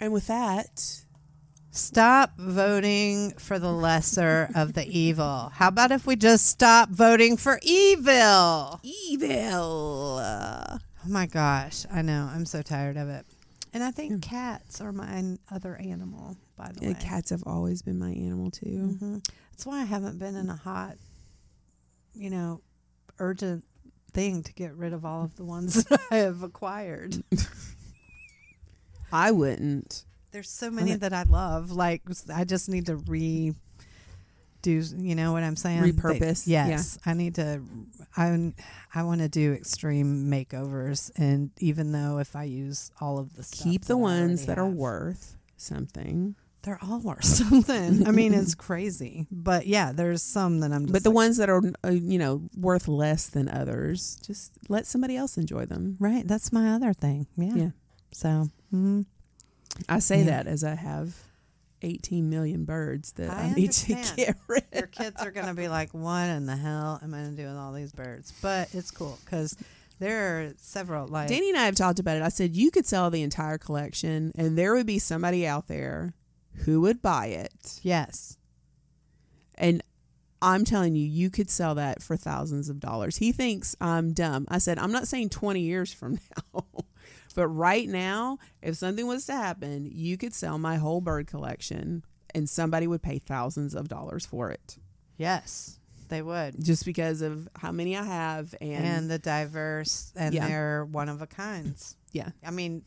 And 0.00 0.12
with 0.12 0.26
that, 0.26 1.04
Stop 1.76 2.38
voting 2.38 3.32
for 3.32 3.58
the 3.58 3.72
lesser 3.72 4.48
of 4.54 4.74
the 4.74 4.86
evil. 4.86 5.50
How 5.52 5.66
about 5.66 5.90
if 5.90 6.06
we 6.06 6.14
just 6.14 6.46
stop 6.46 6.88
voting 6.88 7.36
for 7.36 7.58
evil? 7.62 8.78
evil. 8.84 10.20
Oh 10.22 10.78
my 11.08 11.26
gosh, 11.26 11.84
I 11.92 12.02
know. 12.02 12.30
I'm 12.32 12.46
so 12.46 12.62
tired 12.62 12.96
of 12.96 13.08
it. 13.08 13.26
And 13.74 13.82
I 13.82 13.90
think 13.90 14.22
cats 14.22 14.80
are 14.80 14.92
my 14.92 15.36
other 15.50 15.76
animal, 15.76 16.36
by 16.56 16.70
the 16.72 16.80
yeah, 16.82 16.88
way. 16.92 16.98
cats 17.00 17.30
have 17.30 17.42
always 17.44 17.82
been 17.82 17.98
my 17.98 18.10
animal 18.10 18.52
too. 18.52 18.96
hmm 19.00 19.18
That's 19.50 19.66
why 19.66 19.80
I 19.80 19.84
haven't 19.84 20.18
been 20.20 20.36
in 20.36 20.48
a 20.48 20.54
hot, 20.54 20.96
you 22.14 22.30
know, 22.30 22.60
urgent 23.18 23.64
thing 24.12 24.44
to 24.44 24.52
get 24.54 24.74
rid 24.76 24.92
of 24.92 25.04
all 25.04 25.24
of 25.24 25.34
the 25.34 25.44
ones 25.44 25.84
that 25.88 26.00
I 26.10 26.16
have 26.18 26.44
acquired. 26.44 27.22
I 29.12 29.32
wouldn't. 29.32 30.04
There's 30.30 30.50
so 30.50 30.70
many 30.70 30.94
that 30.94 31.12
I 31.12 31.24
love. 31.24 31.72
Like 31.72 32.02
I 32.32 32.44
just 32.44 32.68
need 32.68 32.86
to 32.86 32.96
re 32.96 33.54
do 34.64 34.82
you 34.98 35.14
know 35.14 35.32
what 35.32 35.42
I'm 35.44 35.54
saying? 35.56 35.82
Repurpose, 35.82 36.44
They- 36.46 36.52
yes. 36.52 36.98
I 37.06 37.14
need 37.14 37.36
to 37.36 37.60
I 38.16 38.52
I 38.94 39.02
want 39.04 39.20
to 39.20 39.28
do 39.28 39.52
extreme 39.52 40.28
makeovers 40.30 41.10
and 41.16 41.50
even 41.60 41.92
though 41.92 42.18
if 42.18 42.34
I 42.34 42.44
use 42.44 42.90
all 43.00 43.18
of 43.18 43.34
the 43.36 43.42
stuff 43.44 43.62
Keep 43.64 43.84
the 43.84 43.96
ones 43.96 44.46
that 44.46 44.58
are 44.58 44.66
worth 44.68 45.36
something. 45.56 46.34
they're 46.62 46.78
all 46.82 46.98
worth 47.00 47.24
something. 47.42 48.06
I 48.06 48.10
mean, 48.10 48.32
it's 48.34 48.54
crazy. 48.54 49.26
But 49.30 49.66
yeah, 49.66 49.92
there's 49.92 50.22
some 50.22 50.60
that 50.60 50.72
I'm 50.72 50.84
just 50.86 50.92
But 50.94 51.02
the 51.02 51.10
like, 51.10 51.14
ones 51.16 51.36
that 51.36 51.50
are, 51.50 51.62
uh, 51.84 51.90
you 51.90 52.18
know, 52.18 52.48
worth 52.56 52.88
less 52.88 53.26
than 53.26 53.48
others, 53.50 54.18
just 54.26 54.52
let 54.70 54.86
somebody 54.86 55.14
else 55.16 55.36
enjoy 55.36 55.66
them. 55.66 55.96
Right, 56.00 56.26
that's 56.26 56.52
my 56.52 56.70
other 56.74 56.92
thing. 56.94 57.26
Yeah. 57.36 57.54
Yeah. 57.54 57.70
So, 58.12 58.48
mm, 58.72 59.04
I 59.90 59.98
say 59.98 60.20
Yeah. 60.20 60.24
that 60.30 60.46
as 60.46 60.64
I 60.64 60.74
have 60.74 61.14
18 61.84 62.28
million 62.30 62.64
birds 62.64 63.12
that 63.12 63.30
I, 63.30 63.44
I 63.44 63.54
need 63.54 63.72
to 63.72 63.94
get 64.16 64.36
rid 64.48 64.64
your 64.72 64.86
kids 64.86 65.22
are 65.22 65.30
going 65.30 65.46
to 65.46 65.54
be 65.54 65.68
like, 65.68 65.90
what 65.92 66.28
in 66.28 66.46
the 66.46 66.56
hell 66.56 66.98
am 67.02 67.14
I 67.14 67.18
going 67.18 67.36
to 67.36 67.42
do 67.42 67.48
with 67.48 67.56
all 67.56 67.72
these 67.72 67.92
birds? 67.92 68.32
But 68.42 68.74
it's 68.74 68.90
cool 68.90 69.18
because 69.24 69.56
there 70.00 70.40
are 70.40 70.52
several, 70.56 71.06
like, 71.06 71.28
Danny 71.28 71.50
and 71.50 71.58
I 71.58 71.66
have 71.66 71.76
talked 71.76 71.98
about 71.98 72.16
it. 72.16 72.22
I 72.22 72.28
said 72.28 72.56
you 72.56 72.70
could 72.70 72.86
sell 72.86 73.10
the 73.10 73.22
entire 73.22 73.58
collection 73.58 74.32
and 74.34 74.58
there 74.58 74.74
would 74.74 74.86
be 74.86 74.98
somebody 74.98 75.46
out 75.46 75.68
there 75.68 76.14
who 76.64 76.80
would 76.80 77.02
buy 77.02 77.26
it. 77.26 77.80
yes. 77.82 78.36
And 79.56 79.82
I'm 80.42 80.64
telling 80.64 80.94
you, 80.94 81.06
you 81.06 81.30
could 81.30 81.48
sell 81.48 81.74
that 81.76 82.02
for 82.02 82.16
thousands 82.16 82.68
of 82.68 82.80
dollars. 82.80 83.16
He 83.18 83.32
thinks 83.32 83.74
I'm 83.80 84.12
dumb. 84.12 84.46
I 84.48 84.58
said, 84.58 84.78
I'm 84.78 84.92
not 84.92 85.08
saying 85.08 85.30
20 85.30 85.60
years 85.60 85.92
from 85.92 86.18
now, 86.54 86.64
but 87.34 87.48
right 87.48 87.88
now, 87.88 88.38
if 88.62 88.76
something 88.76 89.06
was 89.06 89.26
to 89.26 89.32
happen, 89.34 89.90
you 89.92 90.16
could 90.16 90.32
sell 90.34 90.58
my 90.58 90.76
whole 90.76 91.00
bird 91.00 91.26
collection 91.26 92.04
and 92.34 92.48
somebody 92.48 92.86
would 92.86 93.02
pay 93.02 93.18
thousands 93.18 93.74
of 93.74 93.88
dollars 93.88 94.24
for 94.26 94.50
it 94.50 94.78
Yes, 95.16 95.78
they 96.08 96.20
would. 96.22 96.62
just 96.64 96.84
because 96.84 97.20
of 97.22 97.48
how 97.56 97.70
many 97.72 97.96
I 97.96 98.02
have. 98.04 98.54
And, 98.60 98.84
And, 98.84 99.10
the 99.10 99.18
diverse, 99.18 100.12
and 100.16 100.34
Yeah. 100.34 100.48
they're 100.48 100.84
one 100.84 101.08
of 101.08 101.22
a 101.22 101.26
kinds. 101.26 101.96
yeah, 102.12 102.30
I 102.42 102.50
mean, 102.50 102.82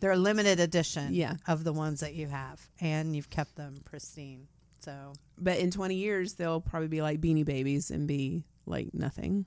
they're 0.00 0.12
a 0.12 0.16
limited 0.16 0.58
edition 0.60 1.12
Yeah. 1.14 1.36
of 1.46 1.62
the 1.62 1.72
ones 1.72 2.00
that 2.00 2.14
you 2.14 2.26
have, 2.28 2.60
and 2.80 3.14
you've 3.14 3.30
kept 3.30 3.54
them 3.56 3.82
pristine. 3.84 4.48
So, 4.80 5.12
but 5.36 5.58
in 5.58 5.70
20 5.70 5.94
years, 5.94 6.34
they'll 6.34 6.60
probably 6.62 6.88
be 6.88 7.02
like 7.02 7.20
beanie 7.20 7.44
babies 7.44 7.90
and 7.90 8.08
be 8.08 8.44
like 8.66 8.94
nothing. 8.94 9.44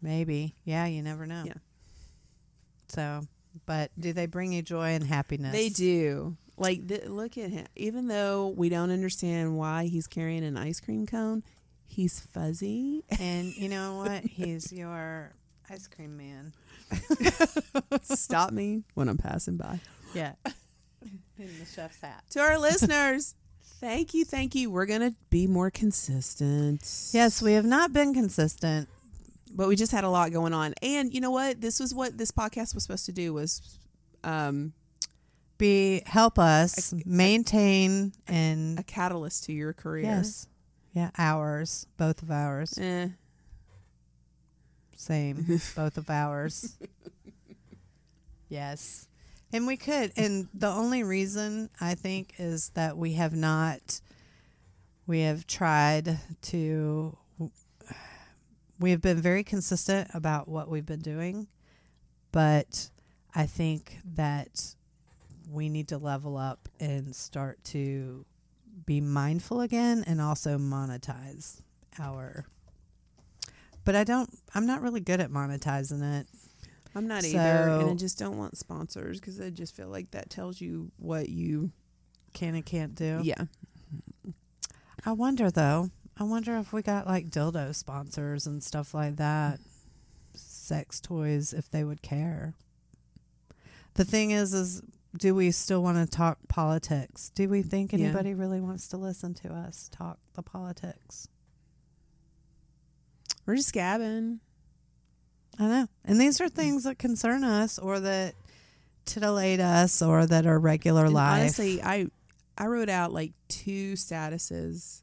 maybe. 0.00 0.54
Yeah, 0.64 0.86
you 0.86 1.02
never 1.02 1.26
know. 1.26 1.42
Yeah. 1.44 1.54
So, 2.88 3.22
but 3.66 3.90
do 3.98 4.12
they 4.12 4.26
bring 4.26 4.52
you 4.52 4.62
joy 4.62 4.90
and 4.90 5.04
happiness? 5.04 5.52
They 5.52 5.68
do. 5.68 6.36
Like, 6.56 6.88
th- 6.88 7.06
look 7.06 7.38
at 7.38 7.50
him. 7.50 7.66
Even 7.76 8.08
though 8.08 8.48
we 8.48 8.68
don't 8.68 8.90
understand 8.90 9.56
why 9.56 9.84
he's 9.86 10.06
carrying 10.06 10.44
an 10.44 10.56
ice 10.56 10.80
cream 10.80 11.06
cone, 11.06 11.44
he's 11.86 12.18
fuzzy. 12.20 13.04
And 13.20 13.54
you 13.56 13.68
know 13.68 13.96
what? 14.04 14.24
He's 14.24 14.72
your 14.72 15.32
ice 15.70 15.86
cream 15.86 16.16
man. 16.16 16.52
Stop 18.02 18.52
me 18.52 18.82
when 18.94 19.08
I'm 19.08 19.18
passing 19.18 19.56
by. 19.56 19.80
Yeah. 20.14 20.32
In 21.38 21.48
the 21.60 21.66
chef's 21.66 22.00
hat. 22.00 22.24
To 22.30 22.40
our 22.40 22.58
listeners, 22.58 23.36
thank 23.80 24.12
you, 24.14 24.24
thank 24.24 24.56
you. 24.56 24.70
We're 24.70 24.86
gonna 24.86 25.12
be 25.30 25.46
more 25.46 25.70
consistent. 25.70 27.10
Yes, 27.12 27.40
we 27.40 27.52
have 27.52 27.64
not 27.64 27.92
been 27.92 28.12
consistent. 28.12 28.88
But 29.54 29.68
we 29.68 29.76
just 29.76 29.92
had 29.92 30.04
a 30.04 30.10
lot 30.10 30.30
going 30.32 30.52
on. 30.52 30.74
And 30.82 31.12
you 31.14 31.20
know 31.20 31.30
what? 31.30 31.60
This 31.60 31.80
was 31.80 31.94
what 31.94 32.16
this 32.18 32.30
podcast 32.30 32.74
was 32.74 32.82
supposed 32.84 33.06
to 33.06 33.12
do 33.12 33.32
was 33.32 33.78
um, 34.24 34.72
Be 35.58 36.02
help 36.06 36.38
us 36.38 36.92
maintain 37.04 38.12
and 38.26 38.78
a 38.78 38.82
catalyst 38.82 39.44
to 39.44 39.52
your 39.52 39.72
career. 39.72 40.04
yes, 40.04 40.46
yeah, 40.92 41.10
ours, 41.18 41.86
both 41.96 42.22
of 42.22 42.30
ours, 42.30 42.76
Eh, 42.78 43.08
same, 44.96 45.44
both 45.76 45.96
of 45.96 46.10
ours. 46.10 46.76
Yes, 48.48 49.06
and 49.52 49.66
we 49.66 49.76
could, 49.76 50.12
and 50.16 50.48
the 50.54 50.68
only 50.68 51.02
reason 51.04 51.68
I 51.80 51.94
think 51.94 52.34
is 52.38 52.70
that 52.70 52.96
we 52.96 53.12
have 53.14 53.34
not, 53.34 54.00
we 55.06 55.20
have 55.20 55.46
tried 55.46 56.18
to, 56.42 57.16
we 58.78 58.90
have 58.90 59.00
been 59.00 59.20
very 59.20 59.42
consistent 59.42 60.10
about 60.14 60.48
what 60.48 60.68
we've 60.68 60.86
been 60.86 61.00
doing, 61.00 61.48
but 62.32 62.90
I 63.34 63.46
think 63.46 63.98
that 64.14 64.74
we 65.50 65.68
need 65.68 65.88
to 65.88 65.98
level 65.98 66.36
up 66.36 66.68
and 66.78 67.14
start 67.14 67.62
to 67.64 68.24
be 68.86 69.00
mindful 69.00 69.60
again 69.60 70.04
and 70.06 70.20
also 70.20 70.58
monetize 70.58 71.60
our 71.98 72.46
but 73.88 73.96
I 73.96 74.04
don't 74.04 74.28
I'm 74.54 74.66
not 74.66 74.82
really 74.82 75.00
good 75.00 75.18
at 75.18 75.30
monetizing 75.30 76.20
it. 76.20 76.26
I'm 76.94 77.06
not 77.06 77.24
either, 77.24 77.38
and 77.38 77.90
I 77.90 77.94
just 77.94 78.18
don't 78.18 78.36
want 78.36 78.58
sponsors 78.58 79.18
because 79.18 79.40
I 79.40 79.48
just 79.48 79.74
feel 79.74 79.88
like 79.88 80.10
that 80.10 80.28
tells 80.28 80.60
you 80.60 80.90
what 80.98 81.30
you. 81.30 81.70
Can 82.34 82.54
and 82.54 82.66
can't 82.66 82.94
do. 82.94 83.20
Yeah, 83.22 83.44
I 85.06 85.12
wonder 85.12 85.50
though. 85.50 85.90
I 86.20 86.24
wonder 86.24 86.56
if 86.56 86.72
we 86.72 86.82
got 86.82 87.06
like 87.06 87.30
dildo 87.30 87.74
sponsors 87.74 88.46
and 88.46 88.62
stuff 88.62 88.92
like 88.94 89.16
that. 89.16 89.60
Sex 90.34 91.00
toys 91.00 91.52
if 91.52 91.70
they 91.70 91.84
would 91.84 92.02
care. 92.02 92.54
The 93.94 94.04
thing 94.04 94.30
is 94.32 94.52
is 94.54 94.82
do 95.16 95.34
we 95.34 95.50
still 95.50 95.82
want 95.82 95.96
to 95.98 96.06
talk 96.06 96.38
politics? 96.48 97.30
Do 97.34 97.48
we 97.48 97.62
think 97.62 97.92
Yeah. 97.92 98.00
anybody 98.00 98.34
really 98.34 98.60
wants 98.60 98.88
to 98.88 98.96
listen 98.96 99.34
to 99.34 99.52
us 99.52 99.88
talk 99.90 100.18
the 100.34 100.42
politics? 100.42 101.28
we're 103.46 103.56
just 103.56 103.72
gabbing. 103.72 104.40
I 105.58 105.66
know. 105.66 105.86
And 106.04 106.20
these 106.20 106.38
are 106.38 106.50
things 106.50 106.84
that 106.84 106.98
concern 106.98 107.42
us 107.44 107.78
or 107.78 107.98
that 107.98 108.34
titillate 109.06 109.58
us 109.58 110.02
or 110.02 110.26
that 110.26 110.46
are 110.46 110.58
regular 110.58 111.06
And 111.06 111.14
life. 111.14 111.40
Honestly, 111.40 111.82
I 111.82 112.08
I 112.58 112.66
wrote 112.66 112.90
out 112.90 113.12
like 113.14 113.32
two 113.48 113.94
statuses 113.94 115.00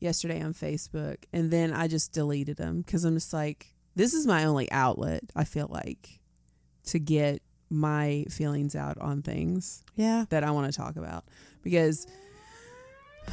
yesterday 0.00 0.42
on 0.42 0.54
Facebook, 0.54 1.18
and 1.32 1.50
then 1.50 1.72
I 1.72 1.86
just 1.86 2.12
deleted 2.12 2.56
them 2.56 2.82
because 2.82 3.04
I'm 3.04 3.14
just 3.14 3.32
like, 3.32 3.74
this 3.94 4.14
is 4.14 4.26
my 4.26 4.44
only 4.44 4.70
outlet. 4.72 5.24
I 5.36 5.44
feel 5.44 5.68
like 5.70 6.20
to 6.86 6.98
get 6.98 7.42
my 7.68 8.24
feelings 8.28 8.74
out 8.74 8.98
on 8.98 9.22
things 9.22 9.84
yeah. 9.94 10.24
that 10.30 10.42
I 10.42 10.50
want 10.50 10.72
to 10.72 10.76
talk 10.76 10.96
about 10.96 11.24
because 11.62 12.06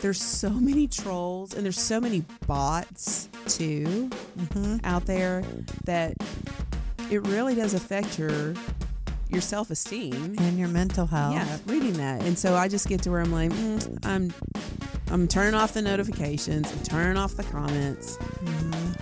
there's 0.00 0.20
so 0.20 0.48
many 0.48 0.88
trolls 0.88 1.52
and 1.52 1.62
there's 1.62 1.78
so 1.78 2.00
many 2.00 2.24
bots 2.46 3.28
too 3.46 4.08
hmm 4.52 4.76
out 4.84 5.04
there 5.04 5.44
that 5.84 6.14
it 7.10 7.26
really 7.26 7.54
does 7.54 7.74
affect 7.74 8.18
your 8.18 8.54
your 9.28 9.40
self 9.40 9.70
esteem. 9.70 10.34
And 10.38 10.58
your 10.58 10.68
mental 10.68 11.06
health. 11.06 11.34
Yeah, 11.34 11.58
reading 11.66 11.94
that, 11.94 12.22
and 12.22 12.38
so 12.38 12.54
I 12.54 12.68
just 12.68 12.88
get 12.88 13.02
to 13.02 13.10
where 13.10 13.20
I'm 13.20 13.32
like, 13.32 13.50
mm, 13.50 14.04
I'm 14.04 14.32
I'm 15.10 15.26
turning 15.28 15.54
off 15.54 15.72
the 15.74 15.82
notifications, 15.82 16.70
I'm 16.72 16.82
turning 16.84 17.16
off 17.16 17.34
the 17.36 17.42
comments, 17.44 18.16
Mhm. 18.16 18.96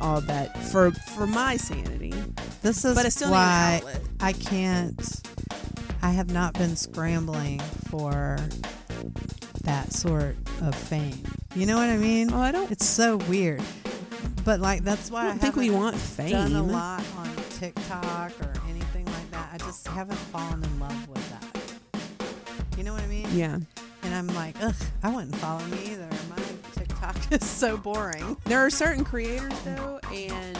all 0.00 0.20
that 0.22 0.56
for 0.64 0.90
for 0.90 1.26
my 1.26 1.56
sanity. 1.56 2.12
This 2.62 2.84
is 2.84 2.94
But 2.94 3.06
I 3.06 3.08
still 3.10 3.30
why. 3.30 3.82
I 4.20 4.32
can't. 4.32 5.00
I 6.02 6.10
have 6.10 6.30
not 6.32 6.54
been 6.54 6.74
scrambling 6.76 7.60
for 7.88 8.38
that 9.62 9.92
sort 9.92 10.36
of 10.60 10.74
fame. 10.74 11.22
You 11.54 11.66
know 11.66 11.76
what 11.76 11.88
I 11.88 11.96
mean? 11.96 12.32
Oh, 12.32 12.40
I 12.40 12.50
don't. 12.50 12.70
It's 12.72 12.86
so 12.86 13.16
weird. 13.28 13.62
But 14.44 14.58
like 14.60 14.82
that's 14.82 15.10
why 15.10 15.22
I 15.22 15.24
I, 15.26 15.28
don't 15.28 15.38
think 15.40 15.54
we 15.56 15.70
want 15.70 15.94
fame. 15.96 16.32
done 16.32 16.52
a 16.56 16.62
lot 16.62 17.04
on 17.18 17.28
TikTok 17.60 18.32
or 18.40 18.52
anything 18.68 19.04
like 19.06 19.30
that. 19.30 19.50
I 19.52 19.58
just 19.58 19.86
haven't 19.86 20.16
fallen 20.18 20.64
in 20.64 20.80
love 20.80 21.08
with 21.08 21.30
that. 21.30 21.44
You 22.76 22.82
know 22.82 22.92
what 22.92 23.02
I 23.02 23.06
mean? 23.06 23.28
Yeah, 23.32 23.58
And 24.02 24.14
I'm 24.14 24.26
like, 24.28 24.56
ugh, 24.62 24.74
I 25.02 25.14
wouldn't 25.14 25.36
follow 25.36 25.64
me 25.66 25.92
either. 25.92 26.08
My 26.30 26.42
TikTok 26.74 27.16
is 27.32 27.44
so 27.48 27.76
boring. 27.76 28.36
there 28.44 28.58
are 28.58 28.70
certain 28.70 29.04
creators 29.04 29.52
though, 29.60 30.00
and 30.12 30.58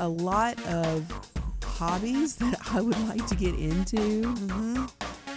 a 0.00 0.08
lot 0.08 0.60
of 0.66 1.04
hobbies 1.64 2.36
that 2.36 2.58
I 2.72 2.80
would 2.80 2.98
like 3.08 3.26
to 3.28 3.34
get 3.34 3.54
into. 3.54 4.22
hmm 4.28 4.84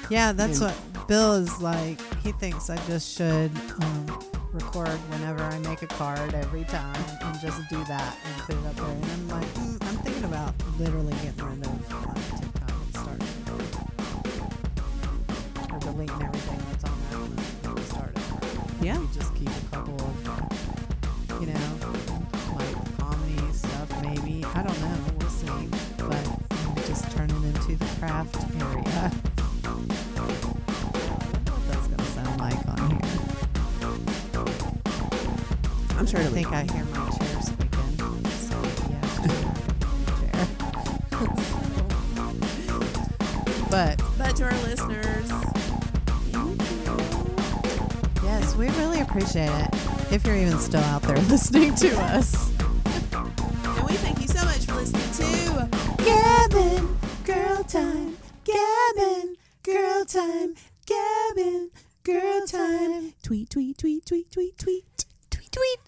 Yeah, 0.09 0.31
that's 0.31 0.59
what 0.61 0.75
Bill 1.07 1.33
is 1.33 1.61
like. 1.61 1.99
He 2.23 2.31
thinks 2.33 2.69
I 2.69 2.77
just 2.87 3.15
should 3.17 3.51
um, 3.81 4.19
record 4.53 4.87
whenever 5.09 5.43
I 5.43 5.57
make 5.59 5.81
a 5.81 5.87
card 5.87 6.33
every 6.33 6.63
time 6.65 6.95
and 7.21 7.39
just 7.39 7.61
do 7.69 7.83
that 7.85 8.17
and 8.25 8.41
put 8.43 8.55
it 8.55 8.65
up 8.65 8.75
there. 8.75 8.85
And 8.85 9.05
I'm 9.05 9.27
like, 9.29 9.47
mm, 9.55 9.83
I'm 9.87 9.97
thinking 9.97 10.23
about 10.25 10.53
literally 10.79 11.13
getting 11.23 11.45
rid 11.45 11.65
of 11.65 11.93
uh, 11.93 12.13
TikTok 12.37 12.71
and 12.71 12.95
starting 12.95 13.27
or 15.73 15.79
deleting 15.79 16.21
everything 16.23 16.59
Yeah. 18.85 18.99
Maybe 18.99 19.07
just 19.15 19.33
keep 19.33 19.49
a 19.49 19.61
couple 19.71 19.95
of, 19.99 20.13
you 21.41 21.47
know, 21.47 21.59
like 22.53 22.97
comedy 22.99 23.51
stuff 23.51 23.89
maybe. 24.03 24.45
I 24.53 24.61
don't 24.61 24.79
know. 24.79 24.95
We'll 25.17 25.27
see. 25.27 25.47
But 25.97 26.27
um, 26.27 26.75
just 26.85 27.09
turn 27.17 27.31
it 27.31 27.35
into 27.35 27.77
the 27.77 27.85
craft 27.99 28.35
area. 28.61 29.11
I 29.65 29.69
wonder 29.71 29.95
what 31.49 31.67
that's 31.67 31.87
gonna 31.87 32.05
sound 32.13 32.39
like 32.39 32.67
on 32.67 32.91
here. 32.91 32.99
I'm 35.97 36.05
sure 36.05 36.19
I 36.19 36.25
think 36.25 36.51
I 36.51 36.65
hear 36.71 36.85
my 36.85 37.09
chair 37.09 37.41
squeaking. 37.41 37.97
So, 38.29 38.61
yeah, 38.91 39.01
chair. 40.19 40.47
but 43.71 43.99
But 44.19 44.35
to 44.35 44.43
our 44.43 44.53
listeners, 44.61 45.04
we 48.57 48.69
really 48.71 49.01
appreciate 49.01 49.49
it. 49.49 49.69
If 50.11 50.25
you're 50.25 50.35
even 50.35 50.57
still 50.59 50.83
out 50.83 51.01
there 51.03 51.17
listening 51.29 51.75
to 51.75 51.89
us. 52.01 52.49
and 53.13 53.87
we 53.87 53.93
thank 53.95 54.21
you 54.21 54.27
so 54.27 54.43
much 54.45 54.65
for 54.65 54.75
listening 54.75 55.01
to 55.01 55.67
Gabbin, 56.03 56.97
girl 57.25 57.63
time. 57.63 58.17
Gabbin, 58.45 59.35
girl 59.63 60.05
time. 60.05 60.55
Gabbin, 60.85 61.69
girl 62.03 62.45
time. 62.47 63.13
tweet, 63.23 63.49
tweet, 63.49 63.77
tweet, 63.77 64.05
tweet, 64.05 64.31
tweet, 64.31 64.57
tweet, 64.57 64.85
tweet, 65.29 65.51
tweet. 65.51 65.79